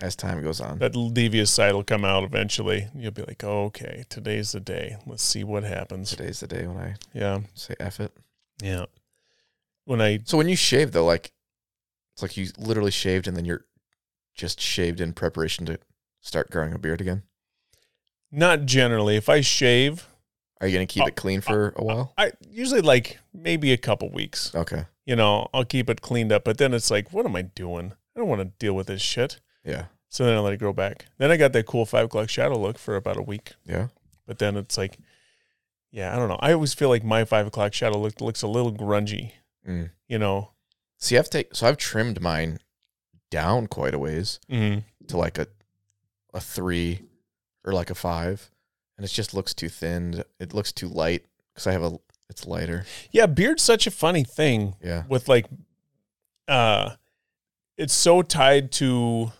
[0.00, 0.78] as time goes on.
[0.78, 2.88] that devious side will come out eventually.
[2.94, 4.96] You'll be like, oh, okay, today's the day.
[5.06, 6.10] Let's see what happens.
[6.10, 7.40] Today's the day when I Yeah.
[7.54, 8.12] say F it.
[8.62, 8.84] Yeah.
[9.84, 11.32] When I So when you shave though, like
[12.14, 13.64] it's like you literally shaved and then you're
[14.34, 15.78] just shaved in preparation to
[16.20, 17.22] start growing a beard again.
[18.30, 20.06] not generally, if I shave,
[20.60, 22.12] Are you gonna keep Oh, it clean for a while?
[22.18, 24.54] I usually like maybe a couple weeks.
[24.54, 24.84] Okay.
[25.06, 26.44] you know, I'll keep it cleaned up.
[26.44, 27.92] But then it's like, what am I doing?
[28.14, 29.40] I don't want to deal with this shit.
[29.64, 29.86] Yeah.
[30.08, 31.06] So then I let it grow back.
[31.18, 33.52] Then I got that cool five o'clock shadow look for about a week.
[33.64, 33.88] Yeah.
[34.26, 34.98] But then it's like,
[35.90, 36.38] yeah, I don't know.
[36.40, 39.32] I always feel like my five o'clock shadow look looks a little grungy.
[39.66, 39.90] Mm.
[40.08, 40.50] You know,
[40.98, 42.58] See, I've take so I've trimmed mine
[43.30, 45.46] down quite a ways mm to like a
[46.34, 47.02] a three
[47.64, 48.50] or like a five,
[48.98, 50.22] and it just looks too thin.
[50.38, 51.98] It looks too light because I have a
[52.28, 52.84] it's lighter.
[53.10, 53.24] yeah.
[53.24, 55.04] Beard's such a funny thing Yeah.
[55.08, 55.46] with like,
[56.46, 56.90] uh,
[57.78, 59.32] it's so tied to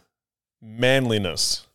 [0.62, 1.66] manliness.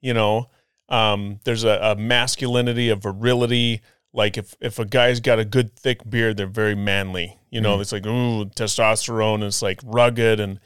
[0.00, 0.50] You know,
[0.88, 3.80] um, there's a, a masculinity, a virility.
[4.12, 7.38] Like if if a guy's got a good thick beard, they're very manly.
[7.50, 7.80] You know, Mhm.
[7.80, 9.42] it's like ooh testosterone.
[9.42, 10.60] It's like rugged and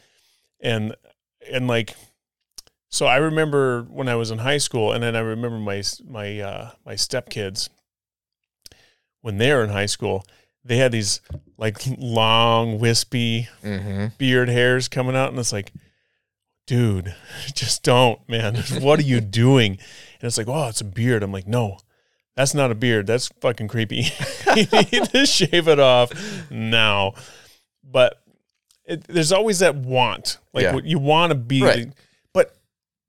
[0.60, 0.94] and
[1.50, 1.94] and like.
[2.90, 6.40] So I remember when I was in high school, and then I remember my my
[6.40, 7.68] uh, my stepkids
[9.20, 10.24] when they were in high school.
[10.64, 11.20] They had these
[11.56, 14.06] like long wispy Mm-hmm.
[14.18, 15.72] beard hairs coming out, and it's like,
[16.66, 17.14] dude,
[17.54, 18.56] just don't, man.
[18.80, 19.72] what are you doing?
[19.72, 21.22] And it's like, oh, it's a beard.
[21.22, 21.78] I'm like, no,
[22.36, 23.06] that's not a beard.
[23.06, 24.06] That's fucking creepy.
[24.56, 26.10] you need to shave it off
[26.50, 27.14] now.
[27.84, 28.20] But
[28.84, 30.74] it, there's always that want, like Yeah.
[30.74, 31.62] what you want to be.
[31.62, 31.86] Right.
[31.88, 31.92] the-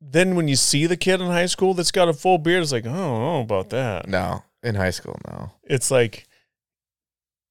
[0.02, 2.72] then when you see the kid in high school that's got a full beard, it's
[2.72, 5.52] like, oh, I don't know about that No, in high school, no.
[5.64, 6.28] it's like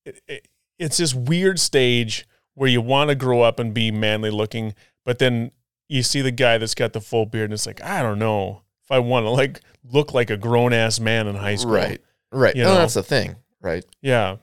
[0.05, 0.49] it, it,
[0.79, 5.19] it's this weird stage where you want to grow up and be manly looking, but
[5.19, 5.51] then
[5.89, 8.63] you see the guy that's got the full beard, and it's like I don't know
[8.85, 11.73] if I want to like look like a grown ass man in high school.
[11.73, 12.01] Right.
[12.31, 12.55] Right.
[12.57, 12.79] You no, know.
[12.81, 13.37] that's the thing.
[13.61, 13.85] Right.
[14.03, 14.37] Yeah.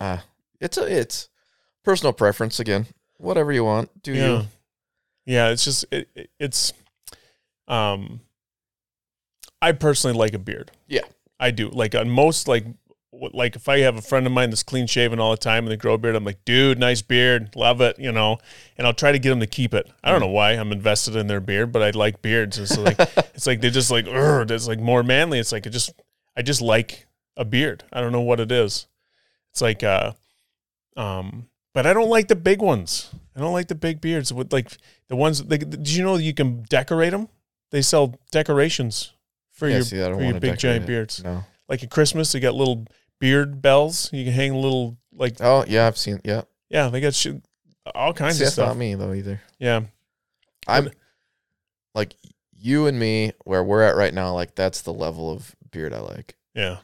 [0.00, 0.18] Uh
[0.60, 1.28] it's a it's
[1.84, 2.86] personal preference again.
[3.18, 4.26] Whatever you want, do yeah.
[4.28, 4.42] you?
[5.26, 5.48] Yeah.
[5.50, 6.72] It's just it, it- it's
[7.68, 8.20] um.
[9.60, 10.72] I personally like a beard.
[10.88, 11.02] Yeah.
[11.38, 11.68] I do.
[11.68, 12.66] Like on most like
[13.12, 15.72] like if I have a friend of mine that's clean shaven all the time and
[15.72, 18.38] they grow a beard, I'm like, dude, nice beard, love it, you know.
[18.78, 19.90] And I'll try to get them to keep it.
[20.02, 22.58] I don't know why I'm invested in their beard, but I like beards.
[22.58, 22.98] It's like
[23.34, 25.38] it's like they're just like, "Ugh," it's like more manly.
[25.38, 25.92] It's like it just
[26.36, 27.06] I just like
[27.36, 27.84] a beard.
[27.92, 28.86] I don't know what it is.
[29.52, 30.12] It's like uh,
[30.96, 33.10] um, but I don't like the big ones.
[33.36, 34.76] I don't like the big beards with like
[35.08, 35.44] the ones.
[35.44, 37.28] Like, did you know you can decorate them?
[37.72, 39.12] They sell decorations
[39.50, 40.86] for Yeah, your see, for your big giant it.
[40.86, 41.24] beards.
[41.24, 41.44] No.
[41.68, 42.84] Like at Christmas, they got little
[43.18, 44.08] beard bells.
[44.12, 46.20] You can hang little like Oh yeah, I've seen.
[46.24, 47.42] Yeah, yeah, they got shit,
[47.94, 49.40] all kinds see, of that's not me though either.
[49.58, 49.80] Yeah,
[50.68, 50.90] I'm
[51.94, 52.14] like
[52.56, 54.32] you and me, where we're at right now.
[54.34, 56.36] Like that's the level of beard I like.
[56.54, 56.78] yeah.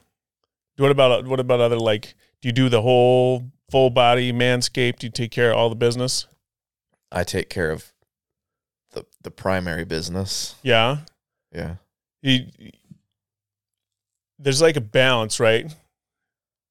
[0.79, 2.15] What about uh, what about other like?
[2.41, 5.01] Do you do the whole full body manscaped?
[5.01, 6.27] Do you take care of all the business?
[7.11, 7.93] I take care of
[9.01, 10.55] the the primary business.
[10.63, 10.99] Yeah.
[11.53, 11.77] Yeah.
[12.23, 12.47] you,
[14.39, 15.75] there's like a balance, right?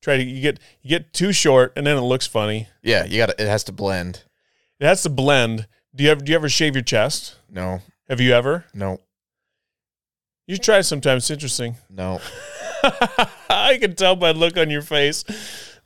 [0.02, 2.68] Try to you get you get too short and then it looks funny.
[2.84, 4.24] Yeah, you got It has to blend.
[4.80, 5.68] It has to blend.
[5.96, 7.36] Do you ever do you ever shave your chest?
[7.50, 8.66] No, Have you ever?
[8.74, 9.00] no,
[10.46, 11.18] You try it sometime.
[11.18, 11.76] It's interesting.
[11.90, 12.22] no.
[13.50, 15.24] I can tell by the look on your face.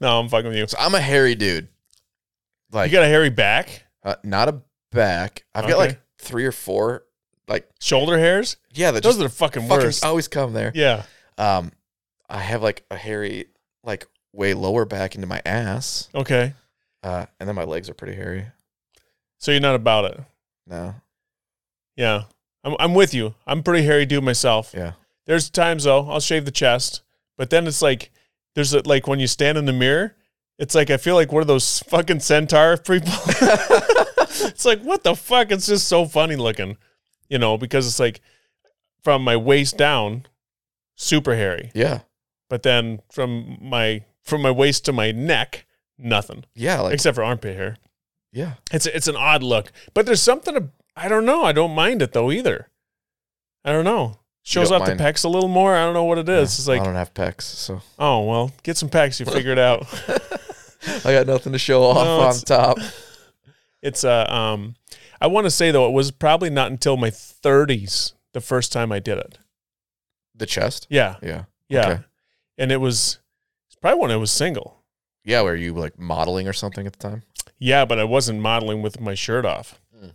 [0.02, 0.68] No, I'm fucking with you.
[0.68, 1.68] So I'm a hairy dude.
[2.72, 4.62] Like you got a hairy back, uh, not a
[4.92, 5.46] back.
[5.54, 5.74] I've Okay.
[5.74, 7.04] got like three or four.
[7.48, 8.56] Like, shoulder hairs.
[8.74, 10.06] yeah, Those just are the fucking, fucking worst.
[10.06, 10.72] always come there.
[10.74, 11.04] Yeah.
[11.38, 11.72] Um,
[12.30, 13.48] I have like a hairy,
[13.84, 16.08] like way lower back into my ass.
[16.16, 16.54] Okay.
[17.04, 18.46] Uh, and then my legs are pretty hairy.
[19.40, 20.20] So you're not about it.
[20.68, 20.96] No,
[21.98, 22.24] Yeah.
[22.64, 23.34] I'm I'm with you.
[23.48, 24.74] I'm pretty hairy dude myself.
[24.78, 24.92] yeah,
[25.26, 27.02] There's times though I'll shave the chest,
[27.36, 28.12] but then it's like
[28.54, 30.16] there's a, like when you stand in the mirror,
[30.60, 33.12] it's like I feel like one of those fucking centaur people.
[34.46, 35.52] it's like what the fuck?
[35.52, 36.78] It's just so funny looking,
[37.30, 38.22] you know, because it's like
[39.04, 40.26] from my waist down,
[40.96, 42.02] super hairy, yeah,
[42.50, 45.66] but then from my from my waist to my neck,
[45.98, 46.80] nothing yeah.
[46.80, 47.78] Like, except for armpit hair.
[48.32, 48.54] yeah.
[48.72, 51.44] It's it's an odd look, but there's something I don't know.
[51.44, 52.70] I don't mind it though either.
[53.64, 54.18] I don't know.
[54.44, 55.76] Shows don't off the pecs a little more.
[55.76, 56.58] I don't know what it is.
[56.58, 59.20] It's like, I don't have pecs, so oh well, get some pecs.
[59.20, 59.86] You figure it out.
[61.06, 62.78] I got nothing to show off No, on top.
[63.82, 64.76] It's uh um,
[65.20, 68.92] I want to say though it was probably not until my 30s the first time
[68.92, 69.38] I did it.
[70.36, 70.88] The chest.
[70.90, 72.04] Yeah, Yeah, yeah, Okay.
[72.58, 73.20] and it was
[73.68, 74.82] it's probably when I was single.
[75.24, 75.42] yeah.
[75.42, 77.24] Were you like modeling or something at the time?
[77.58, 79.80] Yeah, but I wasn't modeling with my shirt off.
[79.96, 80.10] Hmm.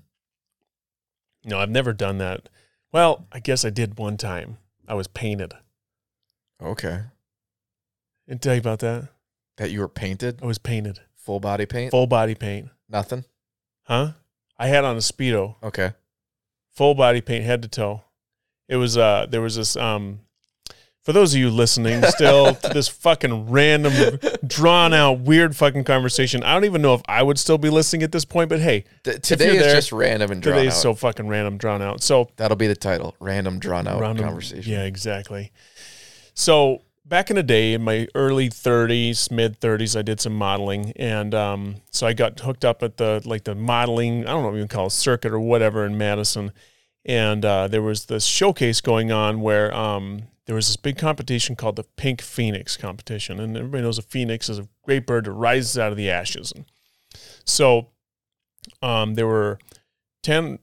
[1.44, 2.48] No, I've never done that.
[2.93, 4.59] Well, I guess I did one time.
[4.88, 5.55] I was painted.
[6.62, 7.02] Okay.
[8.28, 9.09] Didn't tell you about that.
[9.59, 11.90] That you were painted, I was painted, full body paint.
[11.90, 12.68] full body paint.
[12.88, 13.24] Nothing.
[13.87, 14.13] Huh?
[14.59, 15.93] I had on a speedo, Okay.
[16.75, 18.03] full body paint, head to toe.
[18.69, 20.21] It was uh, there was this um,
[21.03, 26.43] for those of you listening still to this fucking random, drawn out, weird fucking conversation.
[26.43, 28.85] I don't even know if I would still be listening at this point, but hey,
[29.05, 30.81] Th- today is there, just random and drawn today's out.
[30.81, 32.03] so fucking random, drawn out.
[32.03, 33.15] So That'll be the title.
[33.21, 34.73] Random drawn out Random- conversation.
[34.73, 35.53] Yeah, exactly.
[36.35, 40.93] So back in the day, in my early 30s, mid 30s, I did some modeling,
[40.97, 44.27] and um, so I got hooked up at the like the modeling.
[44.27, 46.53] I don't know what you call it, circuit or whatever in Madison,
[47.05, 51.57] and uh, there was this showcase going on where um, there was this big competition
[51.57, 55.33] called the Pink Phoenix competition, and everybody knows a phoenix is a great bird that
[55.33, 56.65] rises out of the ashes, and
[57.45, 57.89] so
[58.83, 59.59] um, there were
[60.23, 60.59] ten,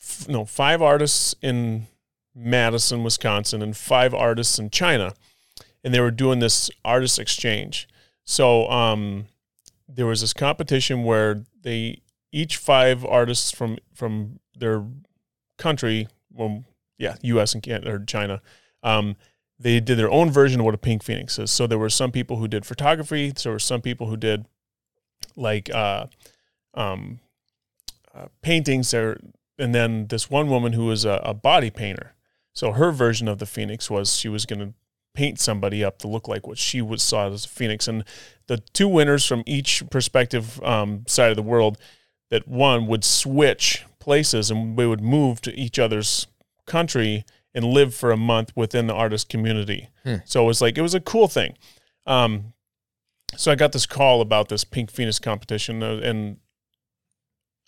[0.00, 1.86] f- no, five artists in
[2.34, 5.12] Madison, Wisconsin, and five artists in China,
[5.84, 7.88] and they were doing this artist exchange.
[8.24, 9.26] So um,
[9.88, 12.02] there was this competition where they
[12.32, 14.84] each five artists from from their
[15.56, 16.64] country, well,
[16.98, 17.54] yeah, U.S.
[17.54, 18.40] and Canada, or China,
[18.82, 19.16] um,
[19.58, 21.50] they did their own version of what a pink phoenix is.
[21.50, 23.32] So there were some people who did photography.
[23.36, 24.46] So there were some people who did
[25.36, 26.06] like uh,
[26.74, 27.20] um,
[28.14, 29.18] uh, paintings there,
[29.58, 32.14] and then this one woman who was a, a body painter.
[32.52, 34.74] So her version of the phoenix was she was going to
[35.18, 37.88] paint somebody up to look like what she was saw as a phoenix.
[37.88, 38.04] And
[38.46, 41.76] the two winners from each perspective um, side of the world
[42.30, 46.28] that won would switch places and we would move to each other's
[46.66, 49.88] country and live for a month within the artist community.
[50.04, 50.16] Hmm.
[50.24, 51.56] So it was like it was a cool thing.
[52.06, 52.52] Um,
[53.36, 56.36] so I got this call about this Pink Phoenix competition, uh, and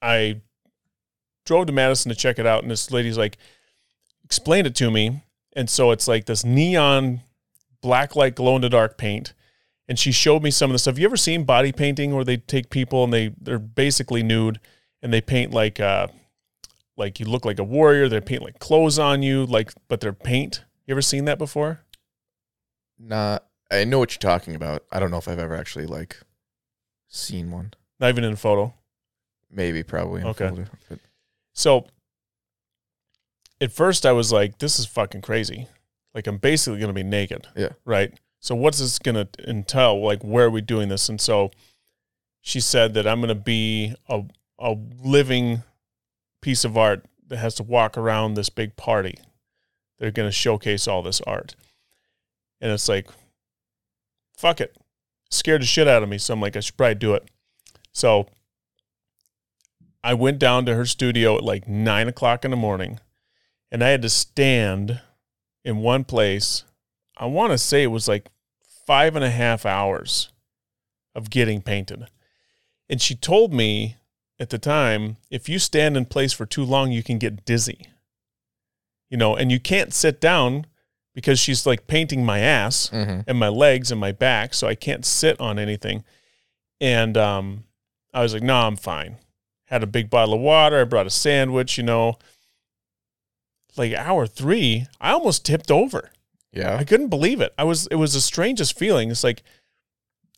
[0.01, 0.41] I
[1.45, 2.63] drove to Madison to check it out.
[2.63, 3.39] And this lady's like,
[4.25, 5.25] explained it to me.
[5.57, 7.23] And so it's like this neon
[7.83, 9.33] black light glow in the dark paint.
[9.89, 10.99] And she showed me some of the stuff.
[10.99, 14.61] You ever seen body painting where they take people and they they're basically nude
[15.03, 16.07] and they paint like uh
[16.97, 18.09] like you look like a warrior.
[18.09, 20.65] They paint like clothes on you, like but they're paint.
[20.87, 21.81] You ever seen that before?
[22.99, 23.45] Not.
[23.73, 24.85] I know what you're talking about.
[24.93, 26.19] I don't know if I've ever actually like
[27.09, 27.73] seen one.
[27.99, 28.75] Not even in a photo.
[29.51, 30.21] Maybe, probably.
[30.21, 30.49] in a Okay.
[30.49, 30.69] folder,
[31.53, 31.87] So
[33.61, 35.67] at first I was like, this is fucking crazy.
[36.15, 37.47] Like I'm basically going to be naked.
[37.57, 37.71] Yeah.
[37.85, 38.13] Right.
[38.41, 40.03] So what's this going to entail?
[40.03, 41.09] Like, where are we doing this?
[41.09, 41.51] And so
[42.41, 44.23] she said that I'm going to be a,
[44.59, 45.63] a living
[46.41, 49.19] piece of art that has to walk around this big party.
[49.99, 51.55] They're going to showcase all this art.
[52.63, 53.09] And it's like,
[54.37, 54.75] fuck it.
[55.31, 56.17] Scared the shit out of me.
[56.17, 57.31] So I'm like, I should probably do it.
[57.93, 58.27] So
[60.03, 63.01] I went down to her studio at like nine o'clock in the morning
[63.71, 65.01] and I had to stand
[65.65, 66.65] in one place.
[67.17, 68.29] I want to say it was like
[68.87, 70.31] five and a half hours
[71.15, 72.07] of getting painted.
[72.89, 73.97] And she told me
[74.39, 77.87] at the time if you stand in place for too long, you can get dizzy.
[79.11, 80.67] You know, and you can't sit down
[81.15, 83.25] because she's like painting my ass Mhm.
[83.27, 86.05] and my legs and my back, so I can't sit on anything.
[86.81, 87.65] And um,
[88.15, 89.17] I was like, no, I'm fine.
[89.67, 90.81] Had a big bottle of water.
[90.81, 92.19] I brought a sandwich, you know.
[93.77, 96.11] Like hour three, I almost tipped over.
[96.53, 96.77] Yeah.
[96.77, 97.55] I couldn't believe it.
[97.57, 99.11] I was it was the strangest feeling.
[99.11, 99.43] It's like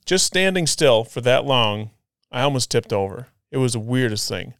[0.05, 1.91] just standing still for that long,
[2.31, 3.29] I almost tipped over.
[3.51, 4.55] It was the weirdest thing.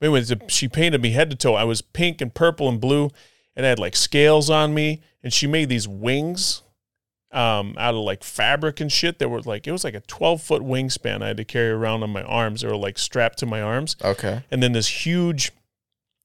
[0.00, 1.54] But anyways, she painted me head to toe.
[1.54, 3.10] I was pink and purple and blue,
[3.54, 5.00] and I had like scales on me.
[5.22, 6.62] And she made these wings
[7.32, 10.40] um, out of like fabric and shit that were like it was like a twelve
[10.42, 12.60] foot wingspan I had to carry around on my arms.
[12.62, 14.42] They were like strapped to my arms Okay.
[14.50, 15.50] and then this huge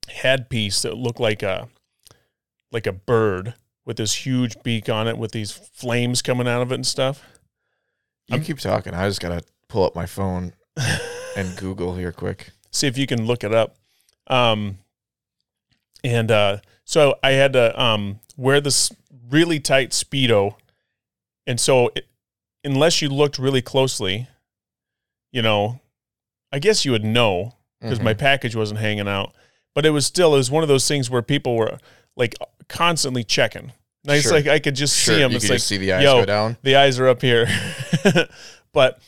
[0.10, 1.68] headpiece that looked like a
[2.72, 3.54] like a bird
[3.86, 7.24] with this huge beak on it with these flames coming out of it and stuff.
[8.28, 8.94] You I'm- keep talking.
[8.94, 10.54] I just gotta pull up my phone
[11.36, 12.52] and Google here quick.
[12.72, 13.76] See if you can look it up.
[14.28, 14.78] Um,
[16.04, 18.92] and uh, so I had to um, wear this
[19.30, 20.56] really tight speedo,
[21.46, 22.08] and so it,
[22.64, 24.28] unless you looked really closely,
[25.32, 25.80] you know,
[26.52, 28.04] I guess you would know because Mhm.
[28.04, 29.34] my package wasn't hanging out.
[29.74, 31.78] But it was still it was one of those things where people were
[32.16, 32.36] like
[32.68, 33.72] constantly checking.
[34.08, 34.34] And it's Sure.
[34.34, 35.32] like I could just Sure, see them.
[35.32, 36.58] you It's like see the eyes yo, go down.
[36.64, 37.48] the eyes are up here.
[38.74, 39.00] but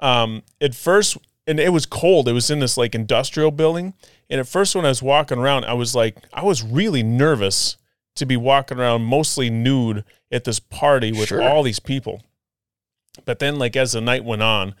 [0.00, 2.28] um, at first, and it was cold.
[2.28, 3.94] It was in this like industrial building.
[4.28, 7.76] And at first, when I was walking around, I was like, I was really nervous
[8.16, 11.42] to be walking around mostly nude at this party with Sure.
[11.42, 12.22] all these people.
[13.24, 14.74] But then, like as the night went on,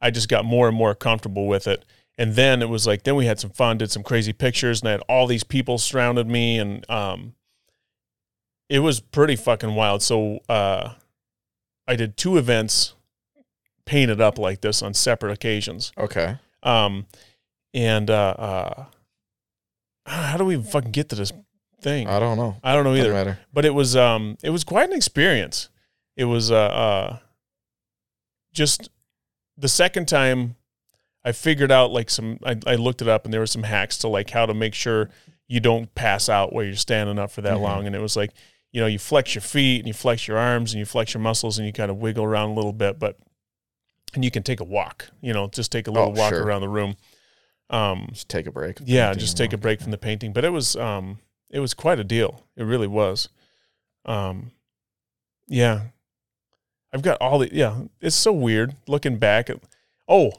[0.00, 1.84] I just got more and more comfortable with it.
[2.18, 4.88] And then it was like, then we had some fun, did some crazy pictures, and
[4.88, 7.34] I had all these people surrounded me, and um,
[8.68, 10.02] it was pretty fucking wild.
[10.02, 10.94] So uh,
[11.86, 12.94] I did two events
[13.84, 15.92] painted up like this on separate occasions.
[15.98, 16.36] Okay.
[16.62, 17.06] Um,
[17.74, 18.84] and uh, uh,
[20.06, 21.32] how do we even fucking get to this
[21.80, 22.08] thing?
[22.08, 22.56] I don't know.
[22.62, 23.38] I don't know either matter.
[23.52, 25.68] but it was um it was quite an experience.
[26.16, 27.18] It was uh, uh
[28.52, 28.88] just
[29.56, 30.55] the second time
[31.26, 33.98] I figured out like some I, I looked it up and there were some hacks
[33.98, 35.10] to like how to make sure
[35.48, 37.62] you don't pass out while you're standing up for that Mhm.
[37.62, 38.30] long and it was like
[38.72, 41.20] you know you flex your feet and you flex your arms and you flex your
[41.20, 43.18] muscles and you kind of wiggle around a little bit but
[44.14, 46.44] and you can take a walk you know just take a little Oh, walk sure.
[46.44, 46.96] around the room
[47.70, 48.78] um Just take a break.
[48.84, 50.32] yeah, just take a break from the painting.
[50.32, 51.18] But it was um
[51.50, 52.44] it was quite a deal.
[52.56, 53.28] It really was.
[54.04, 54.52] Um
[55.48, 55.80] yeah.
[56.92, 59.58] I've got all the yeah, it's so weird looking back at
[60.08, 60.30] oh,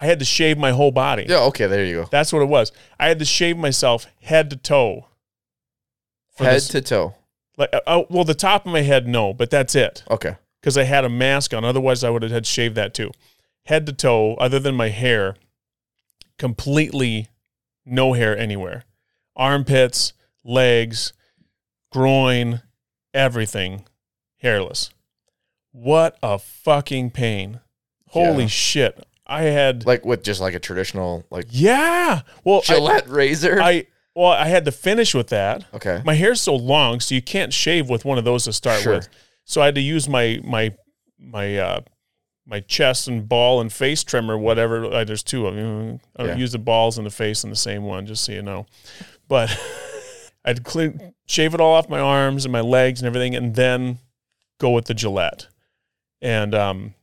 [0.00, 1.26] I had to shave my whole body.
[1.28, 1.40] Yeah.
[1.40, 1.66] Okay.
[1.66, 2.08] There you go.
[2.10, 2.72] That's what it was.
[2.98, 5.06] I had to shave myself head to toe.
[6.38, 7.14] Head this- to toe.
[7.58, 10.36] like uh, oh, well the top of my head no, but that's it Okay.
[10.60, 11.64] because I had a mask on.
[11.64, 13.10] Otherwise, I would have had shaved that too.
[13.66, 15.36] Head to toe, other than my hair,
[16.38, 17.28] completely
[17.84, 18.84] no hair anywhere.
[19.36, 20.12] Armpits,
[20.44, 21.12] legs,
[21.92, 22.62] groin,
[23.12, 23.84] everything
[24.38, 24.90] hairless.
[25.72, 27.60] What a fucking pain.
[28.08, 28.48] Holy Yeah.
[28.48, 29.06] shit.
[29.30, 32.22] I had Like with just like a traditional like Yeah.
[32.44, 33.60] Well, I, Gillette razor.
[33.62, 35.64] I well, I had to finish with that.
[35.72, 36.02] okay.
[36.04, 38.96] My hair's so long, so you can't shave with one of those to start Sure.
[38.96, 39.08] with.
[39.44, 40.74] So I had to use my my
[41.18, 41.80] my uh
[42.46, 44.84] my chest and ball and face trimmer, whatever.
[44.86, 46.00] Uh, there's two of them.
[46.16, 46.36] I Yeah.
[46.36, 48.66] use the balls and the face in the same one, just so you know.
[49.28, 49.56] But
[50.44, 53.98] I'd clean, shave it all off my arms and my legs and everything, and then
[54.58, 55.46] go with the Gillette.
[56.20, 56.94] And um,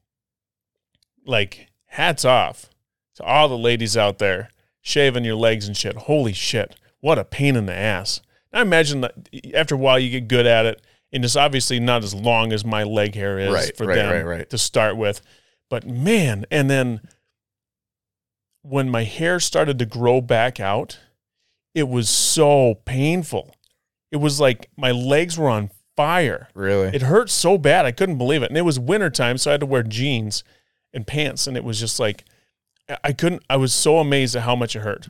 [1.26, 2.70] like hats off
[3.16, 4.50] to all the ladies out there
[4.82, 5.96] shaving your legs and shit.
[5.96, 8.22] Holy shit, what a pain in the ass.
[8.54, 12.04] I imagine that after a while you get good at it, and it's obviously not
[12.04, 15.22] as long as my leg hair is Right, for right, them right, to start with.
[15.70, 17.02] But man, and then
[18.62, 21.00] when my hair started to grow back out,
[21.74, 23.56] it was so painful.
[24.12, 26.50] It was like my legs were on fire.
[26.54, 26.88] Really?
[26.88, 27.86] It hurt so bad.
[27.86, 28.50] I couldn't believe it.
[28.50, 30.44] And it was wintertime, so I had to wear jeans
[30.94, 31.48] and pants.
[31.48, 32.24] And it was just like,
[33.04, 35.10] I- couldn't, I was so amazed at how much it hurt.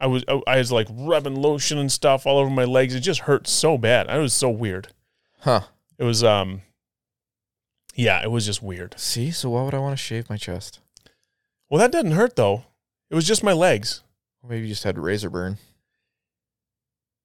[0.00, 2.94] I was, I, was like rubbing lotion and stuff all over my legs.
[2.94, 4.08] It just hurt so bad.
[4.08, 4.88] I was so weird.
[5.40, 5.62] huh.
[5.96, 6.62] It was, um,
[7.94, 8.98] yeah, it was just weird.
[8.98, 10.80] See, so why would I want to shave my chest?
[11.70, 12.64] Well, that didn't hurt though.
[13.10, 14.02] It was just my legs.
[14.42, 15.58] Or maybe you just had razor burn.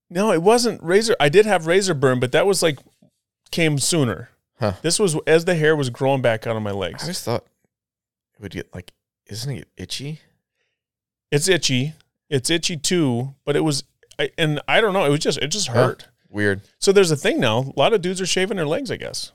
[0.09, 1.15] No, it wasn't razor.
[1.19, 2.79] I did have razor burn, but that was like
[3.51, 4.29] came sooner.
[4.59, 4.73] Huh.
[4.81, 7.03] This was as the hair was growing back out of my legs.
[7.03, 7.45] I just thought
[8.39, 8.93] it would get like,
[9.27, 10.19] isn't it itchy?
[11.31, 11.93] It's itchy.
[12.29, 13.83] It's itchy too, but it was,
[14.17, 15.05] I, and I don't know.
[15.05, 15.73] It was just, it just Huh.
[15.87, 16.07] hurt.
[16.29, 16.61] Weird.
[16.79, 17.59] So there's a thing now.
[17.75, 18.91] A lot of dudes are shaving their legs.
[18.91, 19.31] I guess.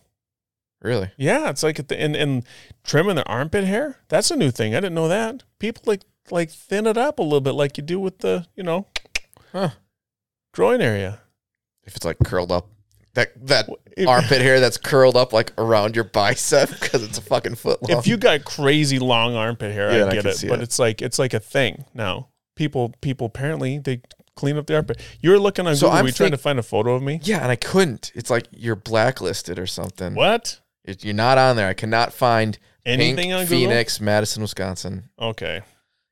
[0.81, 1.10] Really?
[1.16, 2.44] Yeah, it's like a th- and and
[2.84, 3.97] trimming their armpit hair.
[4.08, 4.74] That's a new thing.
[4.74, 5.42] I didn't know that.
[5.58, 8.62] People like like thin it up a little bit, like you do with the you
[8.62, 8.86] know
[9.52, 9.70] Huh.
[10.52, 11.20] groin area.
[11.84, 12.68] If it's like curled up,
[13.15, 17.23] that that If- armpit hair that's curled up like around your bicep because it's a
[17.23, 17.99] fucking foot long.
[17.99, 20.44] if you got crazy long armpit hair, Yeah, I I get can it.
[20.49, 20.62] But it.
[20.65, 22.28] it's like it's like a thing now.
[22.57, 24.01] People people apparently they
[24.36, 25.01] clean up the armpit.
[25.20, 25.99] You were looking on So Google.
[25.99, 27.20] I'm were you trying to find a photo of me?
[27.23, 28.10] yeah, and I couldn't.
[28.15, 30.15] It's like you're blacklisted or something.
[30.15, 30.60] What?
[30.84, 31.68] It- You're not on there.
[31.68, 33.59] I cannot find Anything Pink on Google?
[33.70, 35.09] Phoenix, Madison, Wisconsin.
[35.18, 35.62] Okay.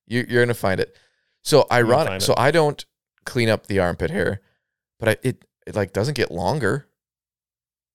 [0.06, 0.96] You, you're gonna find it.
[1.42, 2.22] So ironic.
[2.22, 2.38] So it.
[2.38, 2.82] I don't
[3.26, 4.40] clean up the armpit hair,
[4.98, 6.86] but I, it it like doesn't get longer.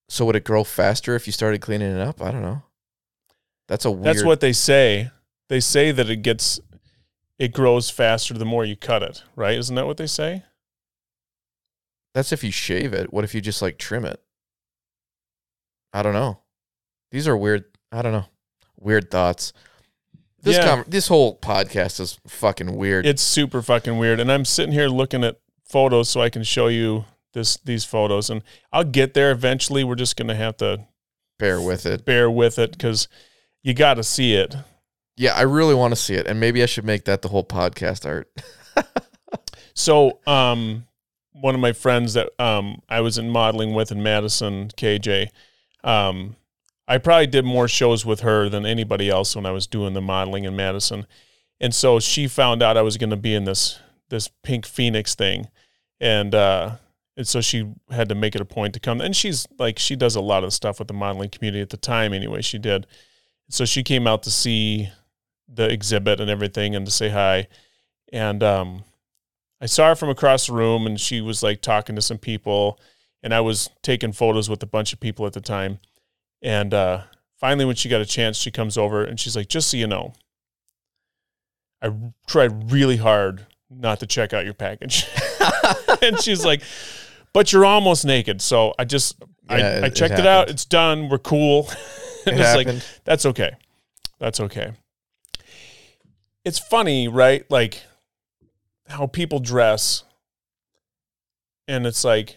[0.10, 2.22] So would it grow faster if you started cleaning it up?
[2.22, 2.64] I don't know.
[3.68, 4.06] That's a weird.
[4.06, 5.12] That's what they say.
[5.50, 6.60] They say that it gets
[7.40, 9.58] it grows faster the more you cut it, right?
[9.58, 10.44] Isn't that what they say?
[12.14, 13.14] That's if you shave it.
[13.14, 14.20] What if you just like trim it?
[15.94, 16.40] I don't know.
[17.12, 17.66] These are weird.
[17.92, 18.26] I don't know.
[18.80, 19.54] Weird thoughts.
[20.42, 20.66] This Yeah.
[20.66, 23.06] con- this whole podcast is fucking weird.
[23.06, 24.20] It's super fucking weird.
[24.20, 27.06] And I'm sitting here looking at photos so I can show you
[27.38, 28.44] this these photos and
[28.74, 29.84] I'll get there eventually.
[29.84, 30.86] We're just going to have to
[31.40, 32.04] Bear with it.
[32.04, 33.08] bear with it cuz
[33.64, 34.56] you got to see it.
[35.16, 37.44] Yeah, I really want to see it, and maybe I should make that the whole
[37.44, 38.30] podcast art.
[39.78, 40.88] So, um,
[41.34, 45.28] one of my friends that um, I was in modeling with in Madison, KJ,
[45.84, 46.36] um,
[46.88, 50.02] I probably did more shows with her than anybody else when I was doing the
[50.02, 51.06] modeling in Madison.
[51.60, 55.14] And so she found out I was going to be in this this Pink Phoenix
[55.14, 55.48] thing,
[56.02, 56.78] and uh,
[57.18, 59.02] and so she had to make it a point to come.
[59.02, 61.78] And she's like, she does a lot of stuff with the modeling community at the
[61.78, 62.14] time.
[62.14, 62.86] Anyway, she did.
[63.50, 64.90] So she came out to see
[65.52, 67.48] the exhibit and everything, and to say hi.
[68.14, 68.84] And um,
[69.60, 72.80] I saw her from across the room and she was like talking to some people
[73.24, 75.80] and I was taking photos with a bunch of people at the time.
[76.42, 77.02] And uh,
[77.40, 79.88] finally, when she got a chance, she comes over and she's like, just so you
[79.88, 80.14] know,
[81.82, 81.92] I
[82.28, 85.08] tried really hard not to check out your package.
[86.02, 86.62] and she's like,
[87.38, 88.42] but you're almost naked.
[88.42, 89.16] So I just,
[89.48, 90.50] Yeah, I, it- I checked it, out.
[90.50, 91.08] It's done.
[91.10, 91.70] We're cool.
[92.26, 92.86] It it's like, happened.
[93.06, 93.52] that's okay.
[94.20, 94.74] That's okay.
[96.44, 97.50] It's funny, right?
[97.50, 97.84] Like
[98.88, 100.04] how people dress.
[101.70, 102.36] And it's like,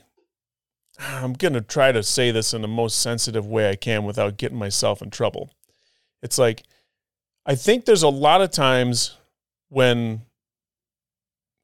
[1.00, 4.36] I'm going to try to say this in the most sensitive way I can without
[4.36, 5.50] getting myself in trouble.
[6.22, 6.62] It's like,
[7.44, 9.16] I think there's a lot of times
[9.70, 10.20] when,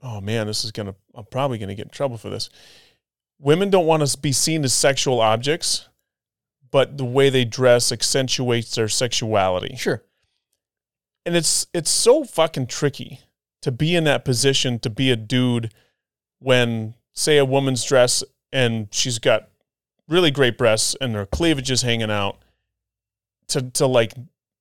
[0.03, 2.51] oh man, this is going to, I'm probably going to get in trouble for this.
[3.39, 5.89] Women don't want to be seen as sexual objects,
[6.71, 10.03] but the way they dress accentuates their sexuality sure.
[11.25, 13.21] and it's it's so fucking tricky
[13.63, 15.73] to be in that position to be a dude
[16.41, 19.49] when say a woman's dress and she's got
[20.09, 22.39] really great breasts and her cleavage is hanging out
[23.49, 24.13] to to like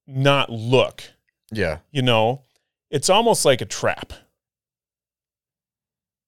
[0.08, 1.04] not look
[1.52, 1.80] Yeah.
[1.92, 2.44] you know
[2.92, 4.14] it's almost like a trap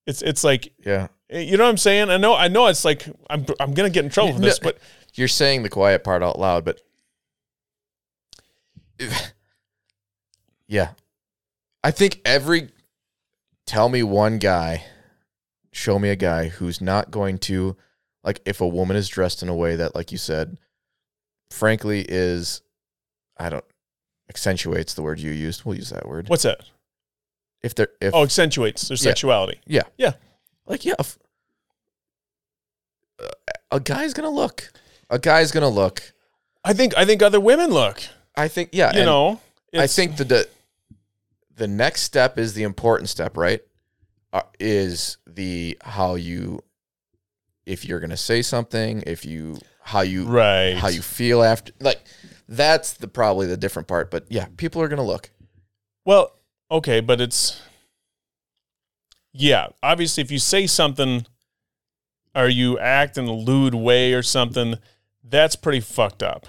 [0.05, 1.07] it's it's like Yeah.
[1.29, 3.89] Eh, you know what i'm saying i know i know it's like i'm i'm gonna
[3.89, 4.69] get in trouble for this No.
[4.69, 4.77] but
[5.15, 6.81] You're saying the quiet part out loud, but
[10.67, 10.89] yeah.
[11.83, 12.69] I think every
[13.65, 14.83] tell me one guy,
[15.71, 17.75] show me a guy who's not going to
[18.23, 20.57] like if a woman is dressed in a way that like you said
[21.51, 22.61] frankly is
[23.37, 23.63] I don't
[24.29, 25.63] accentuates the word you used.
[25.65, 26.27] We'll use that word.
[26.29, 26.59] what's that
[27.61, 29.01] If they're if oh accentuates their Yeah.
[29.01, 29.83] sexuality yeah.
[29.97, 30.13] Yeah.
[30.67, 30.95] Like yeah,
[33.19, 33.27] uh,
[33.71, 34.71] a guy's going to look.
[35.09, 36.13] A guy's going to look.
[36.63, 38.01] i think i think other women look
[38.37, 39.41] I think yeah, you know
[39.73, 40.47] I think the, the
[41.55, 43.61] the next step is the important step, right?
[44.31, 46.63] Uh, is the how you
[47.65, 51.99] if you're gonna say something, if you how you right how you feel after, like
[52.47, 54.11] that's the probably the different part.
[54.11, 55.31] But yeah, people are gonna look.
[56.05, 56.31] Well,
[56.69, 57.59] okay, but it's
[59.37, 59.67] yeah.
[59.83, 61.25] Obviously, if you say something,
[62.35, 64.75] or you act in a lewd way or something?
[65.23, 66.47] That's pretty fucked up.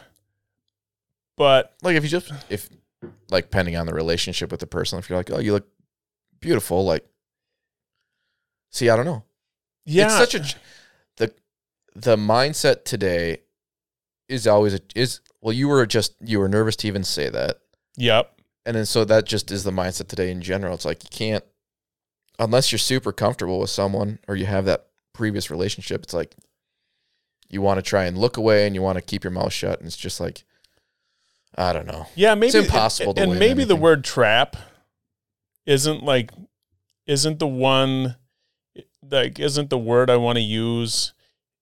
[1.37, 2.69] But like if you just if
[3.31, 5.69] like depending on the relationship with the person, if you're like, oh, you look
[6.41, 7.07] beautiful, like,
[8.71, 9.25] see, I don't know.
[9.85, 10.45] yeah, It's such a
[11.17, 11.33] the
[11.95, 13.39] the mindset today
[14.29, 17.61] is always a, is well, you were just you were nervous to even say that,
[17.97, 18.41] yep.
[18.67, 20.75] and then so that just is the mindset today in general.
[20.75, 21.45] It's like you can't
[22.39, 26.03] unless you're super comfortable with someone or you have that previous relationship.
[26.03, 26.35] It's like
[27.49, 29.79] you want to try and look away and you want to keep your mouth shut,
[29.79, 30.45] and it's just like
[31.57, 32.07] I don't know.
[32.15, 34.57] Yeah, maybe it's impossible to And, win maybe the word trap
[35.67, 36.31] isn't like
[37.07, 38.17] isn't the one
[39.11, 41.13] like isn't the word I want to use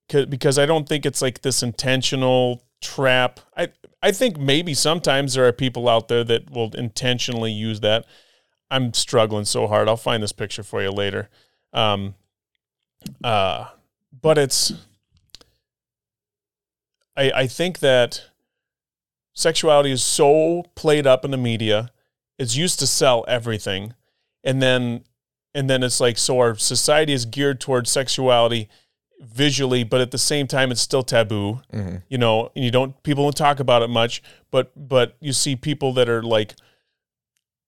[0.08, 3.40] 'Cause- because I don't think it's like this intentional trap.
[3.56, 3.68] I
[4.02, 8.04] I think maybe sometimes there are people out there that will intentionally use that.
[8.70, 9.88] I'm struggling so hard.
[9.88, 11.28] I'll find this picture for you later.
[11.72, 12.14] Um
[13.22, 13.66] uh
[14.20, 14.72] but it's
[17.16, 18.22] I I think that
[19.34, 21.90] sexuality is so played up in the media
[22.38, 23.94] it's used to sell everything
[24.42, 25.04] and then
[25.54, 28.68] and then it's like so our society is geared towards sexuality
[29.20, 32.02] visually but at the same time it's still taboo Mhm.
[32.08, 35.54] you know and you don't people don't talk about it much but but you see
[35.54, 36.54] people that are like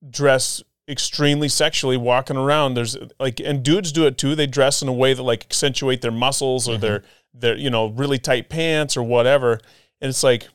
[0.08, 2.74] dress extremely sexually walking around.
[2.74, 4.34] There's like and dudes do it too.
[4.34, 7.02] They dress in a way that like accentuate their muscles or their
[7.34, 9.60] their you know really tight pants or whatever.
[10.00, 10.48] And it's like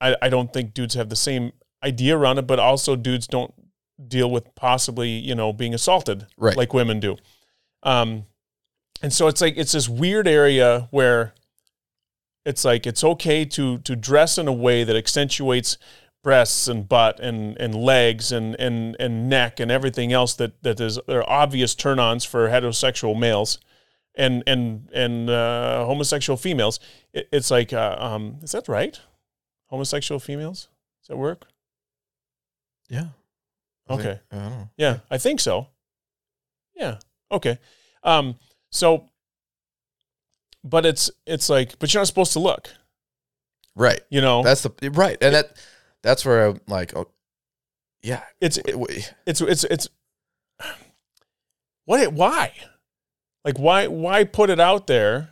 [0.00, 1.52] I, I don't think dudes have the same
[1.84, 3.54] idea around it but also dudes don't
[4.08, 6.56] deal with possibly you know being assaulted Right.
[6.56, 7.16] like women do.
[7.82, 8.24] Um
[9.00, 11.34] and so it's like it's this weird area where
[12.44, 15.78] it's like it's okay to to dress in a way that accentuates
[16.22, 20.80] breasts and butt and and legs and and and neck and everything else that that
[20.80, 23.58] is are obvious turn-ons for heterosexual males
[24.14, 26.80] and and and uh, homosexual females.
[27.12, 28.98] It, it's like uh, um, is that right?
[29.66, 30.68] Homosexual females
[31.02, 31.46] does that work?
[32.88, 33.08] Yeah.
[33.88, 34.20] I think- Okay.
[34.32, 34.68] I don't know.
[34.76, 35.68] Yeah, I think so.
[36.74, 36.98] Yeah.
[37.30, 37.58] Okay.
[38.02, 38.36] Um,
[38.70, 39.08] so,
[40.64, 42.68] but it's it's like, but you're not supposed to look.
[43.74, 44.00] Right.
[44.10, 45.56] You know, That's the right, and that
[46.02, 47.08] that's where I'm like, oh,
[48.02, 48.22] yeah.
[48.40, 49.88] it's w- it's it's it's
[51.84, 52.12] what?
[52.12, 52.52] Why?
[53.44, 55.30] Like, why why put it out there?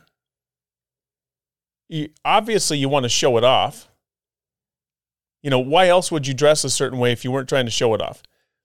[1.89, 3.89] You, obviously, you want to show it off.
[5.41, 7.71] You know, why else would you dress a certain way if you weren't trying to
[7.71, 8.21] show it off?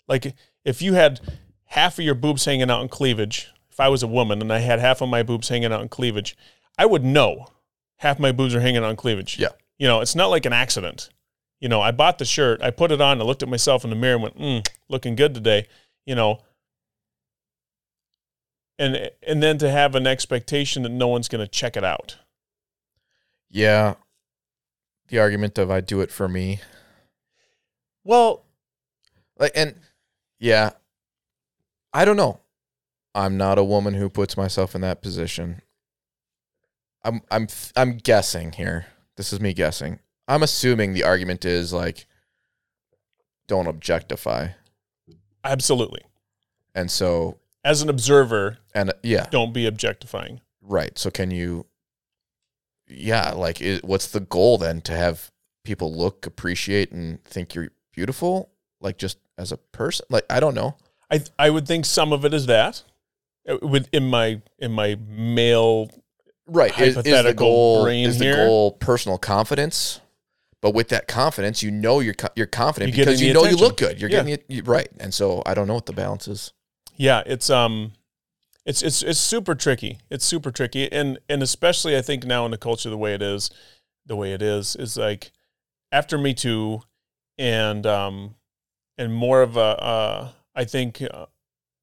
[0.08, 1.20] Like, if you had
[1.66, 4.58] half of your boobs hanging out in cleavage, if I was a woman and I
[4.58, 6.36] had half of my boobs hanging out in cleavage,
[6.76, 7.46] I would know
[7.98, 9.38] half my boobs are hanging out in cleavage.
[9.38, 9.50] Yeah.
[9.78, 11.08] You know, it's not like an accident.
[11.62, 13.90] You know, I bought the shirt, I put it on, I looked at myself in
[13.90, 15.68] the mirror and went, mm, looking good today.
[16.04, 16.40] You know,
[18.80, 22.16] and and then to have an expectation that no one's going to check it out.
[23.48, 23.94] yeah.
[25.08, 26.60] The argument of I do it for me,
[28.02, 28.44] Well,
[29.38, 29.74] like, and
[30.38, 30.70] yeah,
[31.92, 32.40] I don't know.
[33.14, 35.60] I'm not a woman who puts myself in that position.
[37.04, 38.86] I'm I'm I'm guessing here.
[39.16, 39.98] This is me guessing.
[40.32, 42.06] I'm assuming the argument is like,
[43.46, 44.48] don't objectify,
[45.44, 46.00] absolutely.
[46.74, 50.40] and so As an observer, and uh, yeah, don't be objectifying.
[50.62, 50.96] Right.
[50.96, 51.66] So can you?
[52.88, 53.32] Yeah.
[53.32, 54.80] Like, i what's the goal then?
[54.82, 55.30] To have
[55.64, 58.48] people look, appreciate, and think you're beautiful,
[58.80, 60.06] like just as a person.
[60.08, 60.76] Like, I don't know.
[61.10, 62.84] I I would think some of it is that.
[63.44, 65.90] It would in my in my male
[66.46, 66.72] Right.
[66.80, 68.46] Is, is the Hypothetical goal brain is the here.
[68.46, 70.00] goal personal confidence?
[70.62, 73.58] But with that confidence, you know you're you're confident You're because you know attention.
[73.58, 74.00] you look good.
[74.00, 74.22] You're Yeah.
[74.22, 74.88] getting it right.
[75.00, 76.52] And so I don't know what the balance is.
[76.96, 77.92] Yeah, it's um,
[78.64, 79.98] it's it's it's super tricky.
[80.08, 83.22] It's super tricky, and and especially I think now in the culture the way it
[83.22, 83.50] is,
[84.06, 85.32] the way it is is like
[85.90, 86.82] after Me Too,
[87.38, 88.36] and um,
[88.96, 91.26] and more of a uh, I think uh,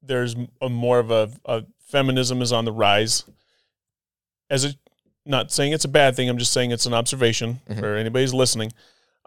[0.02, 3.24] there's a more of a, a feminism is on the rise.
[4.48, 4.74] As a
[5.30, 7.78] not saying it's a bad thing, I'm just saying it's an observation Mhm.
[7.80, 8.72] for anybody's listening,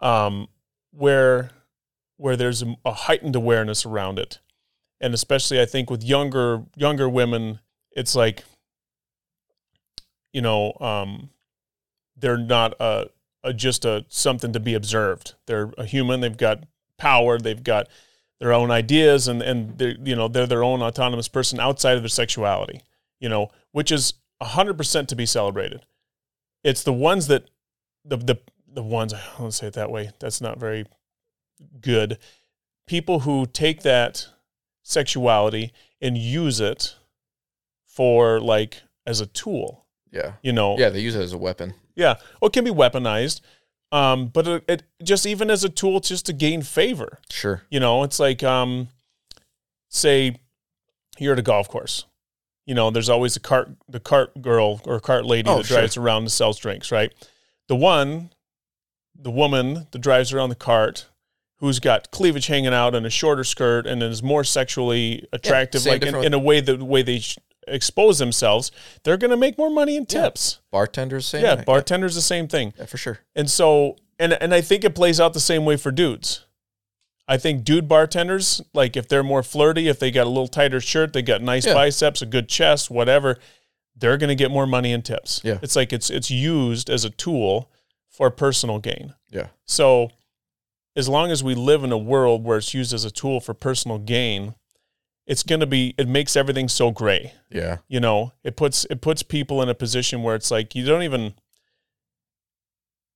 [0.00, 0.48] um,
[0.92, 1.50] where
[2.16, 4.38] where there's a, a heightened awareness around it
[5.00, 7.58] and especially I think with younger younger women,
[7.90, 8.44] it's like,
[10.32, 11.30] you know, um,
[12.16, 13.08] they're not a,
[13.42, 15.34] a just a something to be observed.
[15.46, 16.20] They're a human.
[16.20, 16.64] They've got
[16.98, 17.38] power.
[17.38, 17.88] They've got
[18.40, 22.02] their own ideas, and and they're you know they're their own autonomous person outside of
[22.02, 22.80] their sexuality.
[23.20, 25.84] You know, which is hundred percent to be celebrated.
[26.64, 27.48] It's the ones that
[28.04, 28.36] the the
[28.66, 30.10] the ones I don't say it that way.
[30.18, 30.86] That's not very
[31.80, 32.18] good.
[32.86, 34.26] People who take that
[34.82, 36.96] sexuality and use it
[37.86, 40.32] for like as a tool Yeah.
[40.42, 41.74] You know, Yeah, they use it as a weapon.
[41.94, 43.40] yeah, or it can be weaponized.
[43.92, 47.20] Um, but it, it just even as a tool just to gain favor.
[47.30, 47.62] Sure.
[47.70, 48.88] You know, it's like um,
[49.88, 50.36] say
[51.18, 52.04] you're at a golf course.
[52.66, 55.76] You know, there's always the cart the cart girl or cart lady Oh, that sure.
[55.78, 57.12] drives around and sells drinks, right?
[57.68, 58.30] The one,
[59.14, 61.06] the woman that drives around the cart,
[61.58, 65.92] who's got cleavage hanging out and a shorter skirt and is more sexually attractive, same
[66.00, 68.70] like in, in a way that the way they sh- expose themselves,
[69.02, 70.22] they're going to make more money in Yeah.
[70.24, 70.60] tips.
[70.70, 72.74] Bartenders, same Yeah, bartenders the same thing.
[72.78, 73.20] Yeah, for sure.
[73.34, 76.44] And so, and and I think it plays out the same way for dudes.
[77.26, 80.80] I think dude bartenders, like if they're more flirty, if they got a little tighter
[80.80, 81.74] shirt, they got nice Yeah.
[81.74, 83.38] biceps, a good chest, whatever,
[83.96, 85.40] they're going to get more money in tips.
[85.44, 85.58] Yeah.
[85.62, 87.70] It's like it's it's used as a tool
[88.10, 89.14] for personal gain.
[89.30, 89.48] Yeah.
[89.64, 90.10] So,
[90.96, 93.54] as long as we live in a world where it's used as a tool for
[93.54, 94.54] personal gain,
[95.26, 97.78] it's going to be it makes everything so gray Yeah.
[97.88, 101.02] you know it puts it puts people in a position where it's like you don't
[101.02, 101.32] even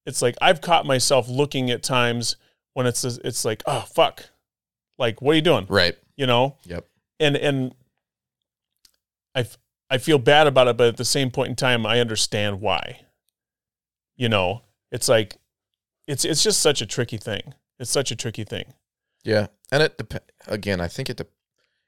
[0.06, 2.36] it's like i've caught myself looking at times
[2.74, 4.30] when it's it's like oh fuck
[4.98, 5.96] like what are you doing Right.
[6.16, 6.86] you know Yep.
[7.20, 7.74] and and
[9.34, 9.46] i
[9.90, 13.00] i feel bad about it but at the same point in time i understand why
[14.16, 15.36] you know it's like
[16.06, 18.72] it's it's just such a tricky thing it's such a tricky thing
[19.24, 19.48] Yeah.
[19.70, 21.26] And it dep- again, I think it de-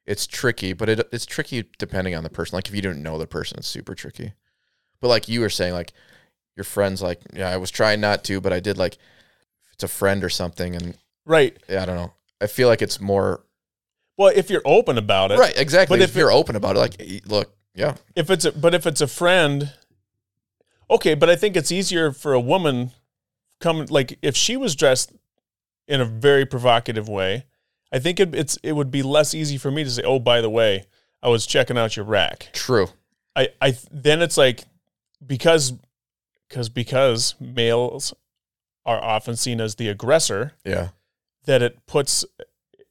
[0.07, 2.57] it's tricky, but it it's tricky depending on the person.
[2.57, 4.35] Like if you don't know the person, it's super tricky.
[5.01, 5.93] But like you were saying, like
[6.57, 8.77] your friends, like yeah, I was trying not to, but I did.
[8.77, 8.99] Like
[9.83, 12.13] a friend or something, and right yeah, I don't know.
[12.41, 13.45] I feel like it's more
[14.17, 15.57] well if you're open about it right.
[15.57, 15.99] Exactly.
[15.99, 18.87] But if, if you're open about it, like look, yeah, if it's a, but if
[18.87, 19.73] it's a friend
[20.91, 22.91] okay but i think it's easier for a woman
[23.61, 25.13] come like if she was dressed
[25.87, 27.47] in a very provocative way
[27.93, 30.41] i think it, it's it would be less easy for me to say oh by
[30.41, 30.85] the way
[31.23, 32.89] i was checking out your rack true.
[33.37, 34.65] i i then it's like
[35.25, 35.73] because
[36.49, 38.13] because because males
[38.87, 40.89] are often seen as the aggressor Yeah.
[41.45, 42.25] that it puts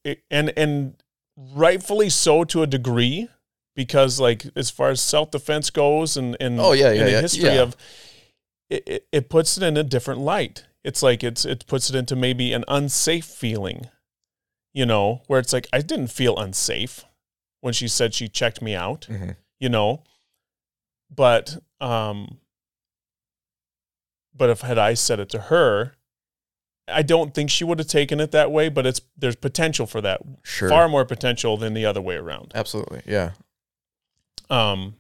[0.03, 1.01] it, and and
[1.35, 3.29] rightfully so to a degree
[3.75, 7.21] because like as far as self-defense goes and and Oh, yeah, and yeah, the yeah,
[7.21, 7.61] history yeah.
[7.61, 7.75] of
[8.69, 12.15] it, it, puts it in a different light it's like it's it puts it into
[12.15, 13.87] maybe an unsafe feeling
[14.73, 17.03] you know where it's like i didn't feel unsafe
[17.61, 19.35] when she said she checked me out Mhm.
[19.59, 20.03] you know
[21.13, 22.37] but um
[24.39, 25.93] but if had i said it to her
[26.87, 30.01] i don't think she would have taken it that way but it's there's potential for
[30.01, 30.67] that Sure.
[30.69, 33.03] far more potential than the other way around Absolutely.
[33.05, 33.31] Yeah.
[34.49, 34.95] um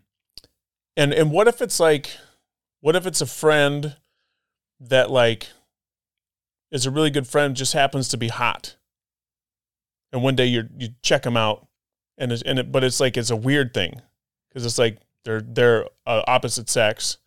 [0.95, 2.11] and and what if it's like
[2.81, 3.95] what if it's a friend
[4.79, 5.47] that like
[6.71, 8.75] is a really good friend just happens to be hot
[10.13, 11.65] and one day you you check them out
[12.17, 14.01] and it's, and it, but it's like it's a weird thing
[14.49, 17.17] because it's like they're they're uh, opposite sex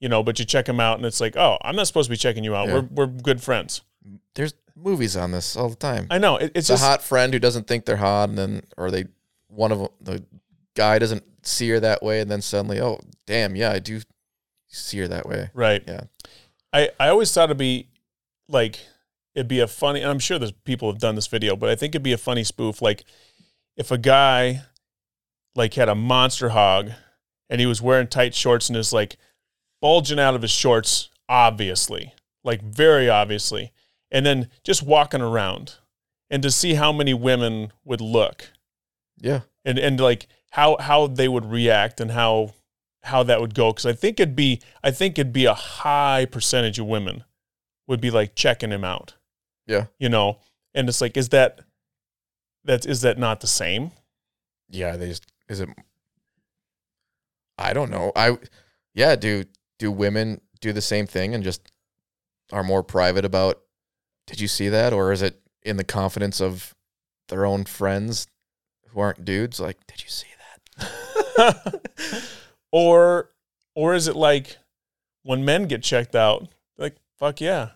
[0.00, 2.10] you know but you check them out and it's like oh i'm not supposed to
[2.10, 2.74] be checking you out Yeah.
[2.74, 3.80] we're, we're good friends
[4.34, 6.06] There's movies on this all the time.
[6.10, 8.90] i know it, it's a hot friend who doesn't think they're hot, and then or
[8.90, 9.06] they
[9.48, 10.24] one of 'em- the
[10.76, 14.00] guy doesn't see her that way, and then suddenly, oh damn, yeah, I do
[14.68, 15.48] see her that way.
[15.54, 15.82] Right.
[15.86, 16.02] Yeah.
[16.72, 17.88] I, I always thought it'd be
[18.48, 18.78] like
[19.34, 21.74] it'd be a funny and I'm sure there's people have done this video, but I
[21.74, 22.80] think it'd be a funny spoof.
[22.82, 23.04] Like
[23.76, 24.62] if a guy
[25.56, 26.90] like had a monster hog
[27.50, 29.16] and he was wearing tight shorts and is like
[29.80, 32.14] bulging out of his shorts, obviously.
[32.44, 33.72] Like very obviously.
[34.10, 35.74] And then just walking around
[36.30, 38.50] and to see how many women would look
[39.20, 42.54] Yeah, and and like how how they would react and how
[43.02, 46.26] how that would go because I think it'd be I think it'd be a high
[46.30, 47.24] percentage of women
[47.86, 49.14] would be like checking him out.
[49.66, 49.86] Yeah.
[49.98, 50.38] You know,
[50.74, 51.60] and it's like is that
[52.64, 53.92] that is that not the same?
[54.68, 54.96] yeah.
[54.96, 55.68] They just is it?
[57.58, 58.12] I don't know.
[58.14, 58.38] I
[58.94, 59.16] yeah.
[59.16, 59.44] Do
[59.78, 61.70] do women do the same thing and just
[62.52, 63.60] are more private about?
[64.26, 66.74] Did you see that, or is it in the confidence of
[67.28, 68.26] their own friends
[68.88, 69.58] who aren't dudes?
[69.60, 70.26] Like, did you see
[71.36, 71.80] that?
[72.72, 73.30] or
[73.74, 74.58] or is it like
[75.22, 77.70] when men get checked out, like fuck yeah,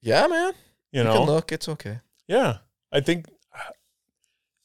[0.00, 0.52] Yeah, man.
[0.90, 1.18] you You know?
[1.18, 1.52] can look.
[1.52, 2.00] It's okay.
[2.26, 2.58] Yeah.
[2.92, 3.26] I think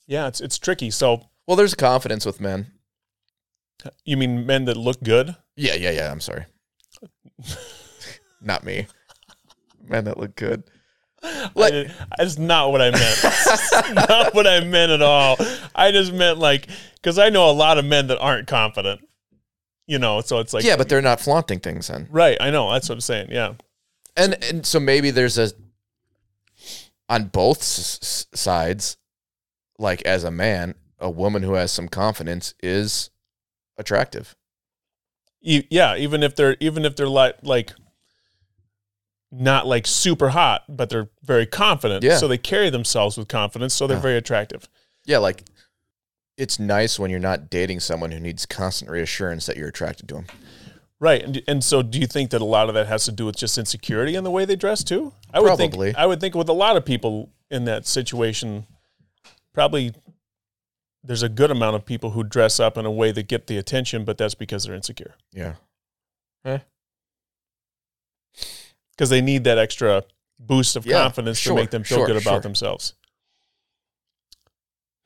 [0.08, 0.90] yeah, it's it's tricky.
[0.92, 2.68] So Well, there's confidence with men.
[4.06, 5.36] you mean men that look good?
[5.58, 6.12] Yeah, yeah, yeah.
[6.12, 6.46] I'm sorry.
[8.42, 8.88] Not me.
[9.84, 10.64] Man, that looked good.
[11.56, 13.96] Like- I, that's not what I meant.
[14.10, 15.36] not what I meant at all.
[15.76, 19.02] I just meant like because I know a lot of men that aren't confident.
[19.88, 22.08] You know, so it's like yeah, but they're not flaunting things then.
[22.12, 22.38] right.
[22.42, 23.30] I know that's what I'm saying.
[23.32, 23.54] Yeah,
[24.18, 25.50] And and so maybe there's a
[27.10, 28.98] on both s- s- sides,
[29.80, 33.10] like as a man, a woman who has some confidence is
[33.78, 34.36] attractive.
[35.42, 37.72] E- yeah, even if they're even if they're like like
[39.32, 42.04] not like super hot, but they're very confident.
[42.04, 42.18] Yeah.
[42.18, 44.02] So they carry themselves with confidence, so they're Yeah.
[44.02, 44.68] very attractive.
[45.06, 45.44] Yeah, like
[46.38, 50.16] it's nice when you're not dating someone who needs constant reassurance that you're attracted to
[50.16, 50.26] them.
[51.00, 51.24] Right.
[51.24, 53.36] And, and so do you think that a lot of that has to do with
[53.38, 55.14] just insecurity in the way they dress too?
[55.34, 55.88] I would Probably.
[55.88, 58.66] think I would think with a lot of people in that situation
[59.54, 59.94] probably
[61.04, 63.58] there's a good amount of people who dress up in a way that get the
[63.58, 65.16] attention, but that's because they're insecure.
[65.34, 65.54] Yeah.
[68.92, 70.04] Because they need that extra
[70.40, 72.40] boost of Yeah, confidence sure, to make them feel sure, good about sure.
[72.42, 72.94] themselves.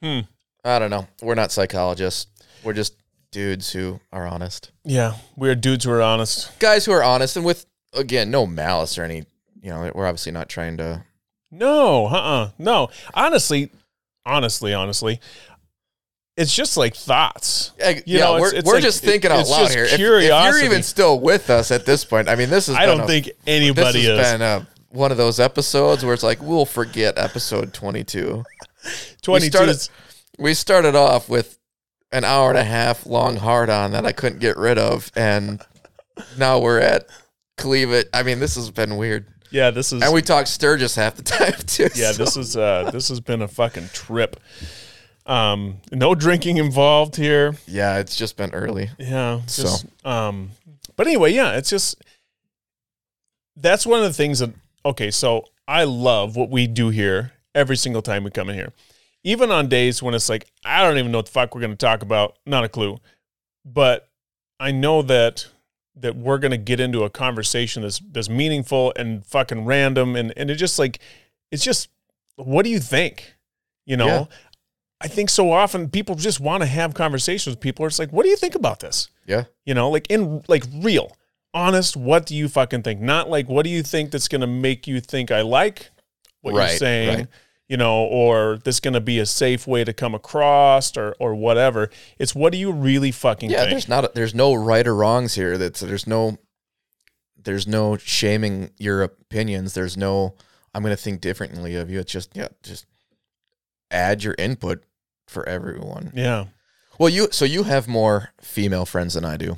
[0.02, 0.20] Hmm.
[0.64, 1.08] I don't know.
[1.22, 2.28] We're not psychologists.
[2.64, 2.95] We're just
[3.32, 4.72] dudes who are honest.
[4.84, 5.16] Yeah.
[5.36, 6.58] We're dudes who are honest.
[6.60, 9.26] Guys who are honest and with again, no malice or any
[9.61, 11.03] you know, we're obviously not trying to
[11.52, 12.90] No, uh uh No.
[13.14, 13.72] Honestly,
[14.26, 15.20] honestly, honestly,
[16.38, 17.72] it's just like thoughts.
[17.80, 19.84] You yeah, know, we're, it's we're like- just thinking out loud here.
[19.85, 20.19] If- If, you're
[20.64, 23.35] even still with us at this point, I mean, this is I don't think this
[23.48, 24.32] anybody has is.
[24.34, 28.43] been uh, one of those episodes where it's like we'll forget episode 22.
[29.22, 29.90] 22 started-
[30.40, 31.58] We started off with
[32.11, 35.61] an hour and a half long hard on that I couldn't get rid of, and
[36.38, 37.08] now we're at
[37.64, 38.10] It.
[38.14, 41.24] I mean, this has been weird, yeah, this is and we talk Sturgis half the
[41.24, 41.90] time too.
[41.95, 44.40] yeah, so- this is uh this has been a fucking trip.
[45.25, 47.56] Um no drinking involved here.
[47.67, 48.90] yeah, it's just been early.
[48.98, 49.41] Yeah.
[49.48, 49.75] So.
[50.03, 50.51] Um
[50.95, 52.01] but anyway, yeah, it's just
[53.56, 54.51] that's one of the things that
[54.85, 58.74] okay, so I love what we do here every single time we come in here.
[59.24, 61.72] Even on days when it's like I don't even know what the fuck we're going
[61.72, 63.00] to talk about, not a clue.
[63.64, 64.09] But
[64.59, 65.48] I know that
[65.95, 70.33] that we're going to get into a conversation that's that's meaningful and fucking random and
[70.35, 71.00] and it just like
[71.51, 71.90] it's just
[72.35, 73.35] what do you think?
[73.85, 74.06] You know?
[74.08, 74.25] Yeah.
[75.04, 77.86] I think so often people just want to have conversations with people.
[77.86, 79.10] It's like, what do you think about this?
[79.26, 81.16] Yeah, You know, like in like real,
[81.54, 81.98] honest.
[81.98, 83.02] What do you fucking think?
[83.02, 85.90] Not like what do you think that's gonna make you think I like
[86.42, 87.28] what you're saying, right.
[87.68, 91.90] you know, or this gonna be a safe way to come across, or or whatever.
[92.20, 93.62] It's what do you really fucking yeah.
[93.62, 93.72] think?
[93.72, 94.06] There's not.
[94.06, 95.58] A, there's no right or wrongs here.
[95.58, 96.38] That's there's no.
[97.44, 99.74] There's no shaming your opinions.
[99.74, 100.36] There's no.
[100.76, 102.00] I'm going to think differently of you.
[102.00, 102.50] It's just yeah.
[102.62, 102.86] Just
[103.90, 104.84] add your input
[105.32, 106.11] for everyone.
[106.14, 106.45] Yeah,
[107.00, 109.58] Well, you so you have more female friends than I do.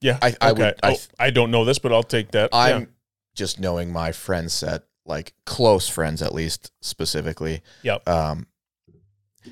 [0.00, 0.18] yeah.
[0.22, 0.62] I- I okay.
[0.64, 2.50] would- I Oh, I don't know this, but I'll take that.
[2.52, 2.86] I'm Yeah.
[3.34, 7.62] just knowing my friend set, like close friends at least specifically.
[7.82, 8.08] Yep.
[8.08, 8.46] Um,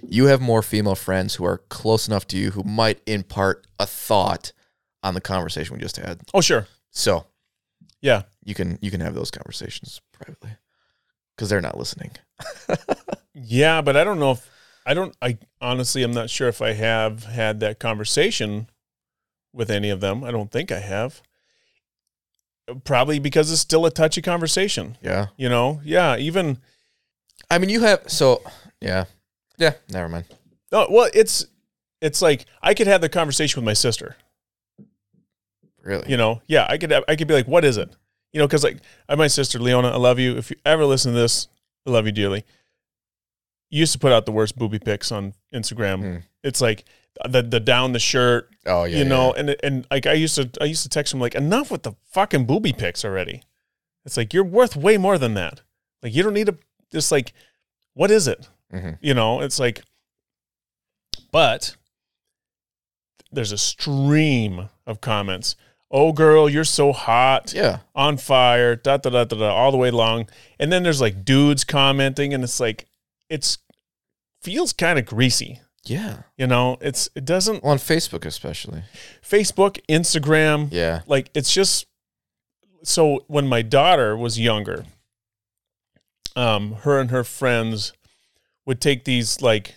[0.08, 3.86] you have more female friends who are close enough to you who might impart a
[3.86, 4.52] thought
[5.02, 6.20] on the conversation we just had.
[6.32, 6.66] Oh, sure.
[6.90, 7.26] So
[8.00, 8.22] Yeah.
[8.44, 10.56] you can you can have those conversations privately
[11.36, 12.12] because they're not listening.
[13.34, 14.46] Yeah, but I don't know if
[14.84, 15.14] I don't.
[15.22, 18.68] I honestly, I'm not sure if I have had that conversation
[19.52, 20.24] with any of them.
[20.24, 21.22] I don't think I have.
[22.84, 24.96] Probably because it's still a touchy conversation.
[25.02, 25.26] Yeah.
[25.36, 26.16] You know, yeah.
[26.16, 26.58] Even
[27.50, 28.42] I mean, you have so
[28.80, 29.04] yeah,
[29.58, 29.74] yeah.
[29.90, 30.24] Never mind.
[30.72, 31.46] oh, well, it's
[32.00, 34.16] it's like I could have the conversation with my sister.
[35.82, 36.08] Really.
[36.10, 36.66] You know, yeah.
[36.68, 37.90] I could have, I could be like, what is it?
[38.32, 38.78] You know, because like
[39.08, 39.88] I my sister Leona.
[39.88, 40.36] I love you.
[40.36, 41.48] If you ever listen to this,
[41.86, 42.44] I love you dearly.
[43.72, 46.00] You used to put out the worst booby pics on Instagram.
[46.00, 46.16] Hmm.
[46.44, 46.84] It's like
[47.28, 48.98] the the down the shirt, oh yeah.
[48.98, 49.40] you know, yeah.
[49.40, 51.92] and and like I used to I used to text him like enough with the
[52.10, 53.42] fucking booby pics already.
[54.04, 55.62] It's like you're worth way more than that.
[56.02, 56.58] Like you don't need to
[56.92, 57.32] just like
[57.94, 58.46] what is it?
[58.72, 58.98] Mhm.
[59.00, 59.82] You know, it's like
[61.30, 61.76] but
[63.30, 65.56] there's a stream of comments.
[65.90, 67.78] Oh girl, you're so hot, Yeah.
[67.94, 70.28] on fire, da da da da da, all the way long.
[70.58, 72.86] And then there's like dudes commenting and it's like
[73.32, 73.58] it's
[74.42, 75.60] feels kind of greasy.
[75.84, 76.18] Yeah.
[76.36, 78.82] You know, it's it doesn't on Facebook especially.
[79.22, 81.00] Facebook, Instagram, Yeah.
[81.06, 81.86] like it's just
[82.84, 84.84] so when my daughter was younger
[86.34, 87.92] um her and her friends
[88.66, 89.74] would take these like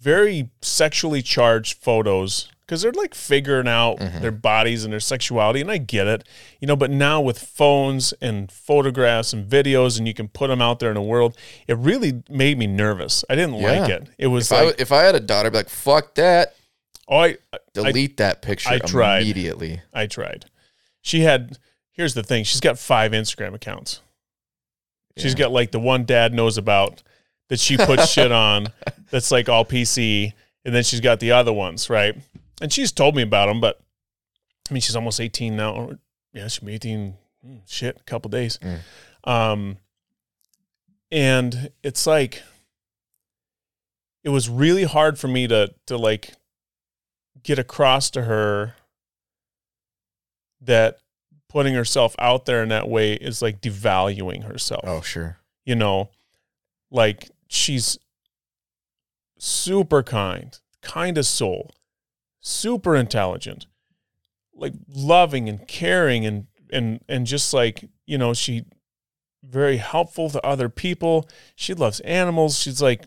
[0.00, 4.20] very sexually charged photos because they're like figuring out Mhm.
[4.20, 6.22] their bodies and their sexuality and i get it
[6.60, 10.62] you know but now with phones and photographs and videos and you can put them
[10.62, 14.28] out there in the world it really made me nervous i didn't like it it
[14.28, 16.54] was If I like if I had a daughter, I'd be like, fuck that.
[17.08, 17.36] oh I,
[17.74, 19.22] Delete that picture I tried.
[19.22, 19.80] immediately.
[19.92, 20.44] I tried.
[21.02, 21.58] She had.
[21.92, 22.44] Here's the thing.
[22.44, 24.00] She's got five Instagram accounts.
[25.16, 27.02] She's got like the one dad knows about
[27.48, 28.68] that she puts shit on.
[29.10, 30.32] That's like all PC,
[30.64, 32.16] and then she's got the other ones, right?
[32.60, 33.80] And she's told me about them, but
[34.68, 35.74] I mean, she's almost 18 now.
[35.74, 35.98] Or,
[36.32, 37.14] yeah, she'll be 18.
[37.44, 38.58] hmm, Shit, a couple days.
[38.58, 38.78] Mm.
[39.30, 39.76] Um,
[41.10, 42.42] and it's like
[44.22, 46.34] it was really hard for me to to like
[47.42, 48.74] get across to her
[50.60, 50.98] that
[51.48, 54.84] putting herself out there in that way is like devaluing herself.
[54.86, 55.38] Oh, sure.
[55.64, 56.10] You know,
[56.90, 57.98] like she's
[59.38, 61.72] super kind, kind of soul,
[62.40, 63.66] super intelligent,
[64.54, 68.64] like loving and caring and and and just like, you know, she
[69.42, 71.28] very helpful to other people.
[71.54, 72.58] She loves animals.
[72.58, 73.06] She's like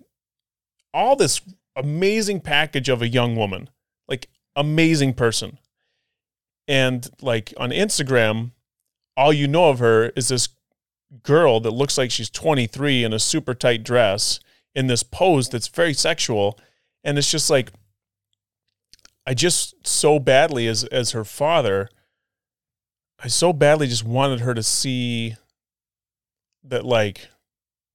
[0.94, 1.42] all this
[1.76, 3.70] amazing package of a young woman.
[4.08, 5.60] Like amazing person.
[6.68, 8.52] And like on Instagram,
[9.16, 10.50] all you know of her is this
[11.22, 14.40] girl that looks like she's 23 in a super tight dress
[14.74, 16.58] in this pose that's very sexual.
[17.03, 17.72] And it's just like,
[19.26, 21.90] I just so badly as as her father,
[23.24, 25.35] I so badly just wanted her to see
[26.64, 27.30] that like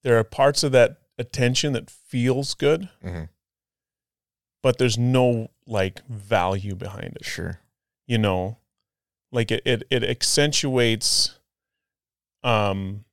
[0.02, 3.24] there are parts of that attention that feels good, hmm
[4.60, 7.24] but there's no like value behind it.
[7.24, 7.60] Sure.
[8.06, 8.58] You know,
[9.30, 11.38] like it it, it accentuates
[12.42, 13.04] um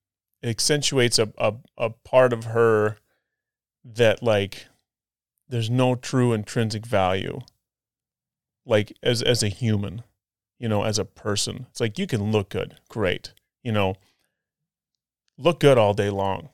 [0.42, 2.98] it accentuates a, a a part of her
[3.84, 4.68] that like
[5.48, 7.40] there's no true intrinsic value
[8.66, 10.03] like as as a human
[10.60, 13.95] you know as a person it's like you can look good great you know
[15.38, 16.50] look good all day long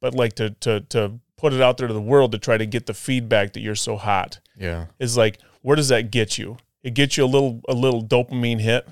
[0.00, 2.66] but like to to to put it out there to the world to try to
[2.66, 4.86] get the feedback that you're so hot Yeah.
[4.98, 8.60] is like where does that get you it gets you a little a little dopamine
[8.60, 8.86] hit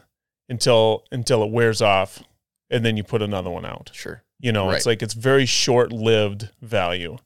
[0.48, 2.22] until until it wears off
[2.70, 4.22] and then you put another one out Sure.
[4.40, 7.16] you know, it's like it's very short lived value.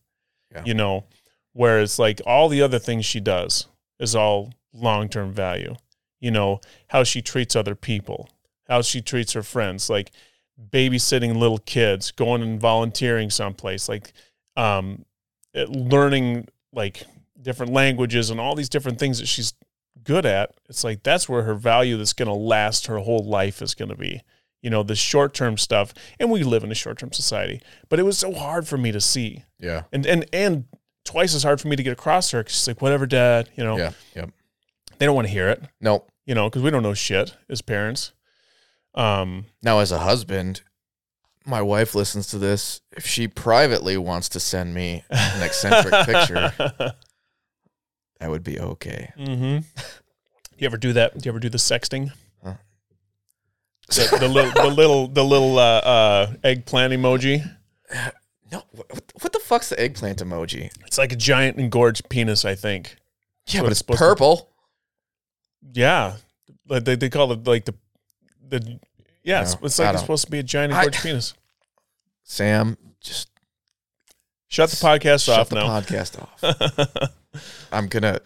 [0.52, 0.62] Yeah.
[0.64, 1.04] You know,
[1.52, 3.66] whereas like all the other things she does
[4.00, 5.74] is all long term value.
[6.20, 8.28] You know, how she treats other people,
[8.68, 10.10] how she treats her friends, like
[10.70, 14.12] babysitting little kids, going and volunteering someplace, like
[14.56, 15.04] um
[15.54, 17.02] learning like
[17.40, 19.54] different languages and all these different things that she's
[20.02, 20.54] good at.
[20.68, 23.88] It's like that's where her value that's going to last her whole life is going
[23.90, 24.22] to be
[24.62, 25.94] you know, the short term stuff.
[26.18, 28.90] And we live in a short term society, but it was so hard for me
[28.90, 29.44] to see.
[29.60, 29.82] Yeah.
[29.92, 30.64] And and and
[31.04, 33.48] twice as hard for me to get across her her 'cause she's like, whatever, dad,
[33.54, 33.92] you know, Yeah.
[34.16, 34.30] Yep.
[34.98, 36.04] They don't want to hear it, No.
[36.24, 38.12] you know, because we don't know shit as parents.
[38.94, 40.62] Um, Now, as a husband,
[41.44, 42.80] my wife listens to this.
[42.96, 46.52] If she privately wants to send me an eccentric picture,
[48.18, 49.12] that would be okay.
[49.18, 49.58] mm-hmm.
[50.58, 51.18] You ever do that?
[51.18, 52.12] Do you ever do the sexting?
[52.42, 52.54] Huh.
[53.88, 57.48] The, the little, the little, the little uh, uh, eggplant emoji.
[58.52, 58.86] No, what,
[59.22, 60.70] what the fuck's the eggplant emoji?
[60.86, 62.94] It's like a giant engorged penis, I think.
[63.48, 64.48] Yeah, but it's supposed to- purple.
[65.72, 66.16] Yeah,
[66.68, 67.74] like they, they call it like the
[68.48, 68.78] the
[69.22, 69.42] yeah.
[69.42, 71.34] It's, No, it's like it's supposed to be a giant engorged penis.
[72.24, 73.28] Sam, just
[74.48, 75.80] Shut the podcast shut off the now.
[75.80, 76.20] podcast
[77.02, 77.12] off.
[77.72, 78.20] I'm gonna.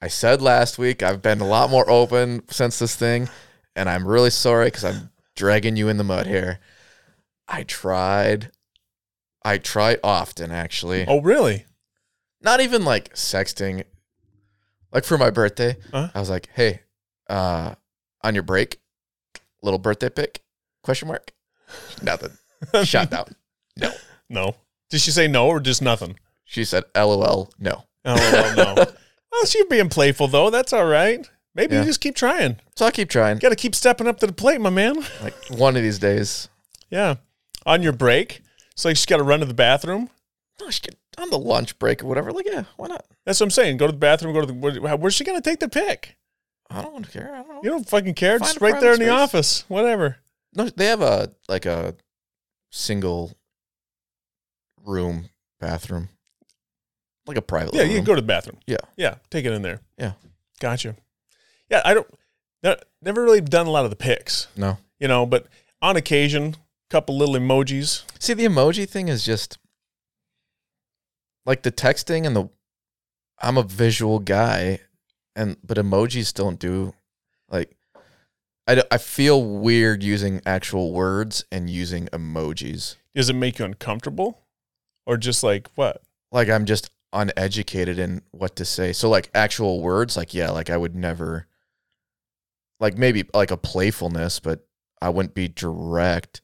[0.00, 3.28] I said last week I've been a lot more open since this thing,
[3.74, 6.60] and I'm really sorry because I'm dragging you in the mud here.
[7.48, 8.52] I tried.
[9.44, 11.04] I try often actually.
[11.06, 11.66] oh, really?
[12.40, 13.84] Not even like sexting.
[14.92, 16.08] Like for my birthday, Huh?
[16.14, 16.80] I was like, "Hey,
[17.28, 17.74] uh,
[18.22, 18.80] on your break,
[19.62, 20.42] little birthday pic?"
[20.82, 21.32] Question mark.
[22.02, 22.32] Nothing.
[22.84, 23.34] Shut down.
[23.76, 23.92] No.
[24.28, 24.56] No.
[24.90, 26.18] Did she say no or just nothing?
[26.44, 27.84] She said, "LOL." No.
[28.04, 28.74] Oh no.
[29.32, 30.50] well, she's being playful though.
[30.50, 31.28] That's all right.
[31.54, 31.80] Maybe Yeah.
[31.80, 32.60] you just keep trying.
[32.76, 33.38] So I keep trying.
[33.38, 34.96] Got to keep stepping up to the plate, my man.
[35.22, 36.48] Like one of these days.
[36.90, 37.16] Yeah.
[37.64, 38.42] On your break,
[38.72, 40.10] it's like she's got to run to the bathroom.
[40.60, 42.32] No, she could, on the lunch break or whatever.
[42.32, 43.04] Like, yeah, why not?
[43.24, 43.76] That's what I'm saying.
[43.78, 44.32] Go to the bathroom.
[44.34, 44.54] Go to the.
[44.54, 46.16] Where, where's she gonna take the pic?
[46.68, 47.32] I don't care.
[47.34, 47.60] I don't know.
[47.62, 48.38] You don't fucking care.
[48.38, 49.64] Find Just right there in the office.
[49.68, 50.18] Whatever.
[50.54, 51.94] No, they have a like a
[52.70, 53.32] single
[54.84, 55.28] room
[55.60, 56.08] bathroom,
[57.26, 57.74] like a private.
[57.74, 58.58] Yeah, little you can go to the bathroom.
[58.66, 58.78] Yeah.
[58.96, 59.16] Yeah.
[59.30, 59.80] Take it in there.
[59.98, 60.12] Yeah.
[60.60, 60.96] Gotcha.
[61.70, 62.06] Yeah, I don't
[63.02, 65.46] never really done a lot of the pics, No, you know, but
[65.82, 68.02] on occasion, a couple little emojis.
[68.18, 69.58] see the emoji thing is just
[71.46, 72.48] like the texting and the.
[73.40, 74.80] I'm a visual guy,
[75.34, 76.92] and but emojis don't do
[77.48, 77.74] like.
[78.68, 82.96] I, I feel weird using actual words and using emojis.
[83.14, 84.40] Does it make you uncomfortable?
[85.06, 86.02] Or just like what?
[86.32, 88.92] like I'm just uneducated in what to say.
[88.92, 91.46] So like actual words, like yeah, like I would never
[92.80, 94.66] like maybe like a playfulness, but
[95.00, 96.40] I wouldn't be direct.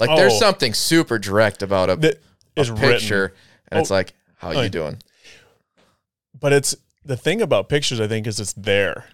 [0.00, 0.38] Like there's Oh.
[0.38, 2.20] something super direct about a, That
[2.56, 2.88] a is written.
[2.98, 3.34] picture
[3.70, 3.94] and it's Oh.
[3.94, 4.60] like, how Oh.
[4.62, 4.98] you doing?
[6.38, 9.04] But it's the thing about pictures, I think, is it's there.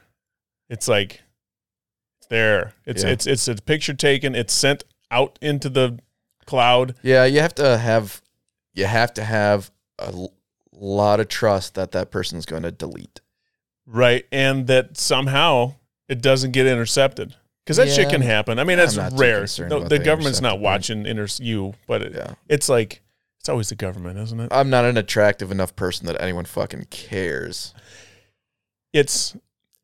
[0.69, 1.23] It's like
[2.19, 2.75] it's there.
[2.87, 3.11] It's Yeah.
[3.11, 5.99] it's it's a picture taken, it's sent out into the
[6.47, 6.95] cloud.
[7.03, 8.21] Yeah, you have to have
[8.75, 10.33] you have to have a l-
[10.73, 13.21] lot of trust that that person's going to delete.
[13.87, 14.27] Right.
[14.33, 15.75] And that somehow
[16.09, 17.35] it doesn't get intercepted.
[17.65, 18.59] because that shit can happen.
[18.59, 19.47] I mean, I'm that's rare.
[19.69, 22.35] No, the the government's not watching inter- you, but it, Yeah.
[22.49, 23.01] it's like
[23.45, 24.49] it's always the government, isn't it?
[24.51, 27.75] I'm not an attractive enough person that anyone fucking cares.
[28.91, 29.37] it's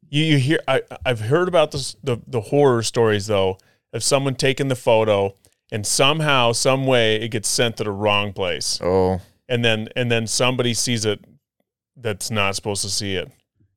[0.08, 3.58] you, you hear I, I've heard about this the, the horror stories though
[3.92, 5.34] of someone taking the photo
[5.70, 10.10] and somehow some way it gets sent to the wrong place Oh, and then and
[10.10, 11.22] then somebody sees it
[11.98, 13.30] that's not supposed to see it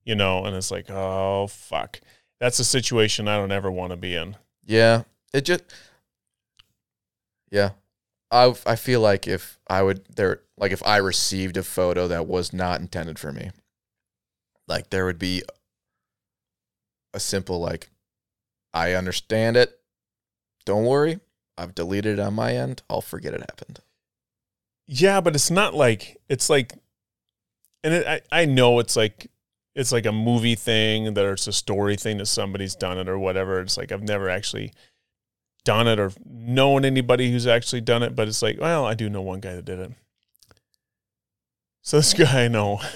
[0.06, 2.00] you know and it's like oh fuck
[2.40, 5.04] that's a situation i don't ever want to be in yeah.
[5.34, 5.64] It just,
[7.52, 7.72] yeah.
[8.34, 12.28] I I feel like if I would there like if I received a photo that
[12.28, 13.52] was not intended for me,
[14.68, 15.44] like there would be
[17.14, 17.90] a simple like,
[18.74, 19.80] I understand it.
[20.66, 21.20] Don't worry,
[21.58, 22.82] I've deleted it on my end.
[22.90, 23.80] I'll forget it happened.
[24.88, 26.74] yeah but it's not like it's like
[27.84, 29.30] and it, I, I know it's like
[29.76, 33.18] it's like a movie thing that it's a story thing that somebody's done it or
[33.18, 34.72] whatever it's like i've never actually
[35.66, 39.10] done it or known anybody who's actually done it but it's like well i do
[39.10, 39.92] know one guy that did it
[41.82, 42.80] so this guy i know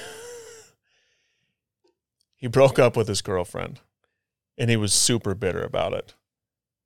[2.35, 3.79] he broke up with his girlfriend
[4.57, 6.13] and he was super bitter about it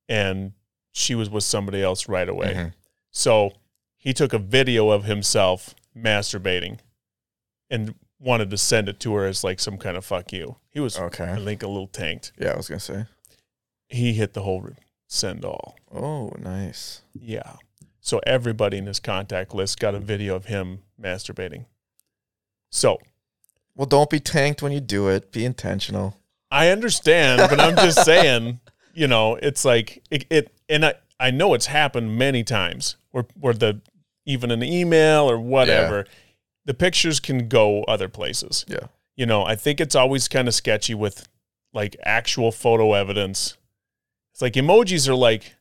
[0.07, 0.53] and
[0.91, 2.73] she was with somebody else right away Mhm.
[3.11, 3.53] so
[3.97, 6.79] he took a video of himself masturbating
[7.69, 10.57] and wanted to send it to her as like some kind of fuck you.
[10.69, 11.23] He was, okay.
[11.25, 11.45] I Okay.
[11.45, 12.33] think, a little tanked.
[12.37, 13.05] Yeah, I was gonna say.
[13.87, 14.61] He hit the whole
[15.11, 15.75] send all.
[15.93, 17.01] Oh, nice.
[17.13, 17.57] Yeah.
[17.99, 21.65] So everybody in his contact list got a video of him masturbating.
[22.71, 22.99] So
[23.75, 25.31] Well, don't be tanked when you do it.
[25.31, 26.17] Be intentional.
[26.49, 28.59] I understand, but I'm just saying,
[28.93, 33.25] you know, it's like it, it and I, I know it's happened many times where
[33.39, 33.81] where the
[34.25, 36.05] even an email or whatever,
[36.65, 38.65] the pictures can go other places.
[38.67, 38.87] Yeah.
[39.15, 41.27] You know, I think it's always kind of sketchy with
[41.73, 43.57] like actual photo evidence.
[44.41, 45.53] It's like emojis are like,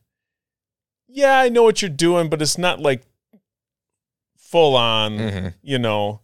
[1.07, 3.03] yeah, I know what you're doing, but it's not like
[4.37, 5.47] full on Mm-hmm.
[5.61, 6.21] you know.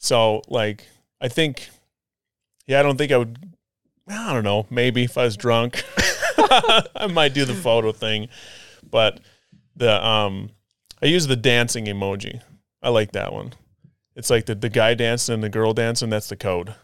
[0.00, 0.86] So like
[1.20, 1.70] I think
[2.66, 3.38] yeah, I don't think I would
[4.06, 5.82] I don't know, maybe if I was drunk
[6.38, 8.28] I might do the photo thing.
[8.88, 9.20] But
[9.74, 10.50] the um
[11.00, 12.42] I use the dancing emoji.
[12.82, 13.54] I like that one.
[14.14, 16.74] It's like the, the guy dancing and the girl dancing, that's the code.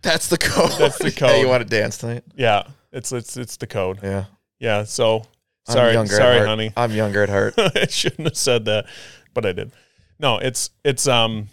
[0.00, 0.72] That's the code.
[0.78, 2.24] That's the Yeah, you want to dance tonight?
[2.34, 2.62] Yeah.
[2.90, 3.98] It's it's it's the code.
[4.02, 4.24] Yeah.
[4.62, 4.84] Yeah.
[4.84, 5.24] So
[5.68, 6.72] I'm sorry sorry, honey.
[6.76, 7.54] I'm younger at heart.
[7.58, 8.86] I shouldn't have said that,
[9.34, 9.72] but I did.
[10.18, 11.48] No, it's it's um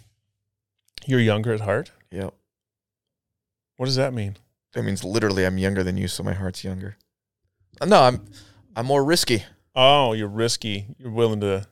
[1.06, 1.90] you're younger at heart?
[2.10, 2.32] yep.
[3.76, 4.36] What does that mean?
[4.74, 6.96] That means literally I'm younger than you, so my heart's younger.
[7.80, 8.24] Uh, No, I'm
[8.76, 9.44] I'm more risky.
[9.74, 10.86] Oh, you're risky.
[10.98, 11.66] You're willing to.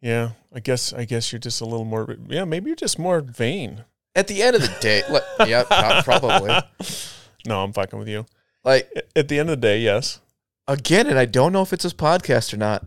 [0.00, 0.92] Yeah, I guess.
[0.92, 2.16] I guess you're just a little more.
[2.28, 3.84] Yeah, maybe you're just more vain.
[4.14, 6.54] At the end of the day, like, yeah, probably.
[7.46, 8.26] No, I'm fucking with you.
[8.64, 10.20] Like At the end of the day, yes.
[10.68, 12.84] again, and I don't know if it's this podcast or not.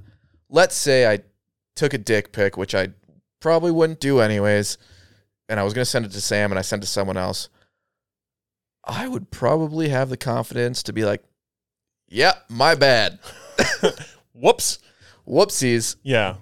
[0.50, 1.20] Let's say I
[1.76, 2.90] took a dick pic, which I
[3.40, 4.78] probably wouldn't do anyways,
[5.50, 7.50] and I was gonna send it to Sam, and I sent it to someone else.
[8.86, 11.24] I would probably have the confidence to be like,
[12.08, 13.20] "Yeah, my bad.
[14.34, 14.80] Whoops.
[15.28, 15.96] Whoopsies.
[16.04, 16.36] Yeah.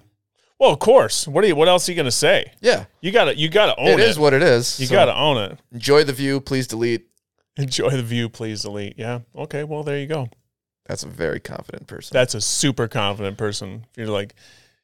[0.58, 1.26] Well, of course.
[1.26, 1.56] What are you?
[1.56, 2.52] What else are you gonna say?
[2.60, 3.36] Yeah, You gotta.
[3.36, 4.08] You gotta own it it.
[4.08, 4.78] is what it is.
[4.78, 5.58] you So gotta own it.
[5.72, 6.40] enjoy the view.
[6.40, 7.08] Please delete."
[7.56, 8.98] Enjoy the view, please delete.
[8.98, 9.20] Yeah.
[9.36, 9.64] Okay.
[9.64, 10.28] Well, there you go.
[10.86, 12.14] That's a very confident person.
[12.14, 13.86] That's a super confident person.
[13.90, 14.34] If you're like,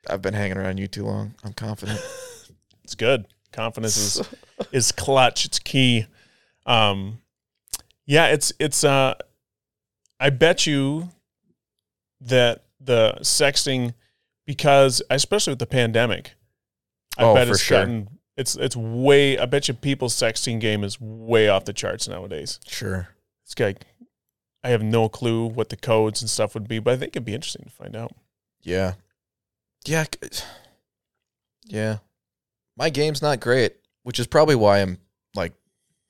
[0.09, 1.35] I've been hanging around you too long.
[1.45, 1.99] I'm confident.
[2.85, 3.27] it's good.
[3.53, 4.29] Confidence is
[4.73, 5.45] is clutch.
[5.45, 6.07] It's key.
[6.67, 7.21] Um,
[8.07, 8.85] yeah, it's it's.
[8.85, 9.15] Uh,
[10.21, 11.09] I bet you
[12.21, 13.95] that the sexting,
[14.47, 16.35] because especially with the pandemic,
[17.17, 17.79] I Oh, bet for it's sure.
[17.79, 19.39] gotten it's it's way.
[19.39, 22.61] I bet you people's sexting game is way off the charts nowadays.
[22.67, 23.09] sure.
[23.45, 23.85] It's like
[24.65, 27.25] I have no clue what the codes and stuff would be, but I think it'd
[27.25, 28.13] be interesting to find out.
[28.63, 28.95] Yeah.
[29.87, 30.05] Yeah.
[31.65, 31.99] Yeah.
[32.77, 34.99] My game's not great, which is probably why I'm
[35.35, 35.53] like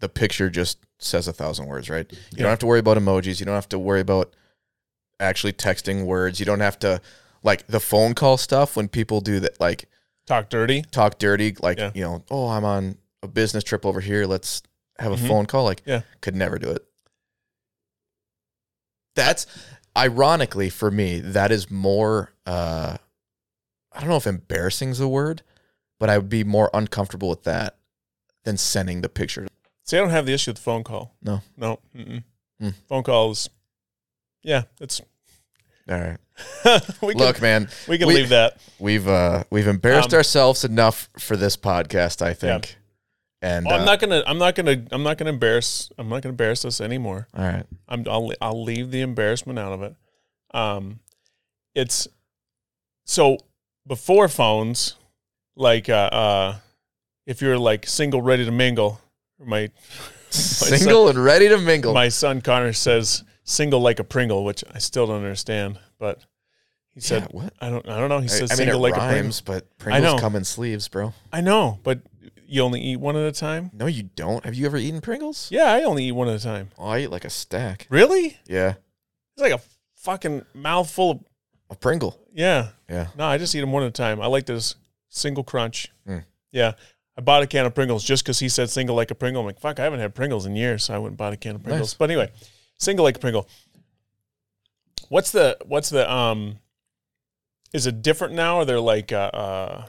[0.00, 2.10] the picture just says a thousand words, right?
[2.10, 2.42] You Yeah.
[2.44, 3.40] don't have to worry about emojis.
[3.40, 4.34] You don't have to worry about
[5.20, 6.38] actually texting words.
[6.40, 7.00] You don't have to
[7.42, 9.88] like the phone call stuff when people do that, like
[10.28, 10.82] Talk dirty.
[10.82, 11.90] talk dirty, like, Yeah.
[11.94, 14.26] you know, oh, I'm on a business trip over here.
[14.26, 14.62] Let's
[14.98, 15.26] have a Mhm.
[15.26, 15.64] phone call.
[15.64, 16.02] Like, Yeah.
[16.20, 16.84] could never do it.
[19.14, 19.46] That's
[19.96, 22.98] ironically for me, that is more, uh,
[23.90, 25.42] I don't know if embarrassing is a word,
[25.98, 27.78] but I would be more uncomfortable with that
[28.44, 29.48] than sending the picture.
[29.84, 31.16] See, I don't have the issue with the phone call.
[31.22, 31.40] No.
[31.56, 31.80] No.
[31.96, 32.68] Hmm.
[32.86, 33.48] Phone calls.
[34.42, 35.00] Yeah, it's.
[35.88, 36.18] All right.
[37.02, 38.58] we can, Look, man, we can we- leave that.
[38.78, 42.76] we've uh we've embarrassed Um, ourselves enough for this podcast, I think.
[43.40, 44.22] And Well, I'm uh, not gonna.
[44.26, 44.84] I'm not gonna.
[44.90, 45.90] I'm not gonna embarrass.
[45.96, 47.28] I'm not gonna embarrass us anymore.
[47.36, 47.64] all right.
[47.88, 48.04] I'm.
[48.08, 48.32] I'll.
[48.40, 49.94] I'll leave the embarrassment out of it.
[50.52, 50.98] Um,
[51.74, 52.08] it's
[53.06, 53.38] so
[53.86, 54.96] before phones,
[55.56, 56.56] like uh, uh
[57.26, 59.00] if you're like single, ready to mingle,
[59.44, 59.70] my
[60.30, 61.94] Single and ready to mingle.
[61.94, 66.24] my son Connor says single like a Pringle, which I still don't understand, but
[66.94, 67.54] he said yeah, what?
[67.60, 67.88] I don't.
[67.88, 68.18] I don't know.
[68.18, 69.32] He I, says I mean, single like a Pringle.
[69.44, 71.14] but Pringles come in sleeves, bro.
[71.32, 72.00] I know, but
[72.46, 73.70] you only eat one at a time.
[73.72, 74.44] No, you don't.
[74.44, 75.48] Have you ever eaten Pringles?
[75.50, 76.70] Yeah, I only eat one at a time.
[76.78, 77.86] Oh, I eat like a stack.
[77.90, 78.38] Really?
[78.46, 78.74] Yeah,
[79.34, 79.60] It's like a
[79.96, 81.24] fucking mouthful
[81.70, 82.18] of a Pringle.
[82.32, 82.68] yeah.
[82.88, 83.08] Yeah.
[83.18, 84.20] No, I just eat them one at a time.
[84.22, 84.74] I like this
[85.10, 85.92] single crunch.
[86.08, 86.24] Mm.
[86.50, 86.72] Yeah.
[87.18, 89.40] I bought a can of Pringles just because he said single like a Pringle.
[89.42, 91.36] I'm like, fuck, I haven't had Pringles in years, so I went and bought a
[91.36, 91.90] can of Pringles.
[91.90, 91.94] Nice.
[91.94, 92.30] But anyway,
[92.78, 93.48] single like a Pringle.
[95.08, 96.58] What's the what's the um
[97.72, 99.86] is it different now or they're like uh, uh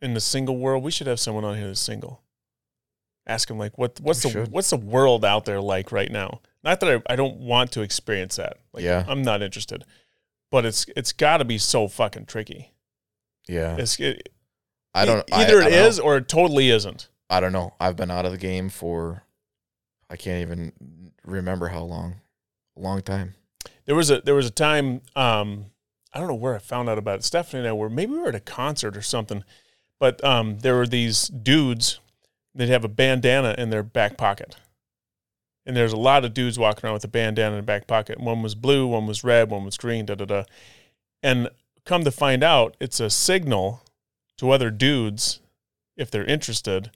[0.00, 0.82] in the single world?
[0.82, 2.22] We should have someone on here that's single.
[3.26, 4.52] Ask him like what what's We the should.
[4.52, 6.40] what's the world out there like right now?
[6.64, 8.58] Not that I, I don't want to experience that.
[8.72, 9.04] Like Yeah.
[9.06, 9.84] I'm not interested.
[10.50, 12.72] But it's it's gotta be so fucking tricky.
[13.48, 13.76] Yeah.
[13.78, 14.28] It's it,
[14.94, 15.24] I don't.
[15.32, 16.02] either I, I it don't know.
[16.04, 17.08] or it totally isn't.
[17.30, 17.74] I don't know.
[17.80, 19.22] I've been out of the game for.
[20.10, 20.72] I can't even
[21.24, 22.16] remember how long.
[22.76, 23.34] A long time.
[23.84, 25.66] There was a there was a time um,
[26.12, 27.24] I don't know where I found out about it.
[27.24, 29.44] Stephanie and I were maybe we were at a concert or something,
[29.98, 32.00] but um, there were these dudes
[32.54, 34.56] that have a bandana in their back pocket,
[35.66, 38.20] and there's a lot of dudes walking around with a bandana in their back pocket.
[38.20, 40.44] One was blue, one was red, one was green, da da da,
[41.22, 41.48] and
[41.84, 43.82] come to find out, it's a signal
[44.38, 45.40] to other dudes
[45.96, 46.90] if they're interested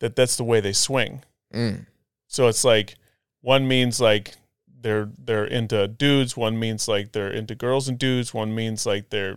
[0.00, 1.22] that that's the way they swing.
[1.54, 1.86] Mm.
[2.26, 2.96] So it's like
[3.40, 4.34] one means like
[4.82, 9.10] they're they're into dudes, one means like they're into girls and dudes, one means like
[9.10, 9.36] they're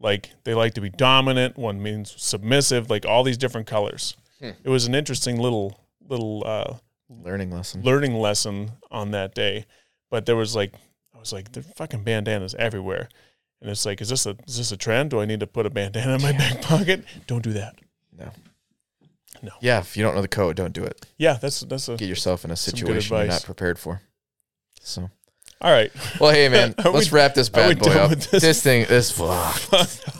[0.00, 4.16] like they like to be dominant, one means submissive, like all these different colors.
[4.40, 4.50] Hmm.
[4.64, 5.78] It was an interesting little
[6.08, 6.74] little uh,
[7.08, 7.82] Learning lesson.
[7.82, 9.66] learning lesson on that day.
[10.10, 10.74] But there was like
[11.14, 13.08] I was like the fucking bandanas everywhere.
[13.60, 15.10] And it's like, is this a is this a trend?
[15.10, 17.04] Do I need to put a bandana in my back pocket?
[17.26, 17.78] Don't do that.
[18.16, 18.30] No.
[19.42, 19.52] No.
[19.60, 21.06] Yeah, if you don't know the code, don't do it.
[21.18, 24.00] Yeah, that's that's a Get yourself in a situation you're not prepared for.
[24.80, 25.10] So,
[25.60, 25.92] all right.
[26.18, 28.10] well, hey man, let's we- wrap this bad boy up.
[28.10, 28.62] This, this?
[28.62, 29.72] thing, this fuck,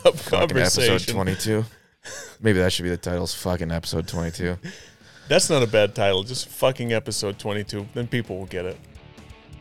[0.05, 1.65] up fucking episode 22.
[2.41, 4.57] Maybe that should be the title's fucking episode 22.
[5.27, 6.23] That's not a bad title.
[6.23, 7.87] Just fucking episode 22.
[7.93, 8.77] Then people will get it.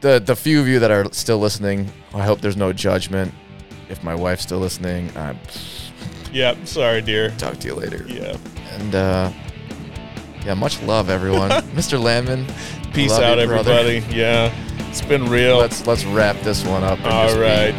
[0.01, 3.33] The the few of you that are still listening, I hope there's no judgment.
[3.89, 5.39] If my wife's still listening, I'm.
[6.33, 7.31] Yeah, sorry, dear.
[7.39, 8.05] talk to you later.
[8.07, 8.37] Yeah.
[8.75, 9.33] And uh,
[10.47, 11.51] yeah, much love, everyone.
[11.75, 12.01] Mr.
[12.01, 12.47] Landman,
[12.95, 13.73] Peace out, you, brother.
[13.73, 14.17] everybody.
[14.17, 14.55] Yeah.
[14.91, 15.59] It's been real.
[15.59, 16.99] let's let's wrap this one up.
[16.99, 17.37] And All just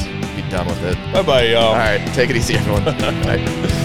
[0.08, 0.96] be- be, done with it.
[1.14, 1.64] Bye bye, y'all.
[1.66, 2.86] All right, take it easy, everyone.
[3.24, 3.78] Bye.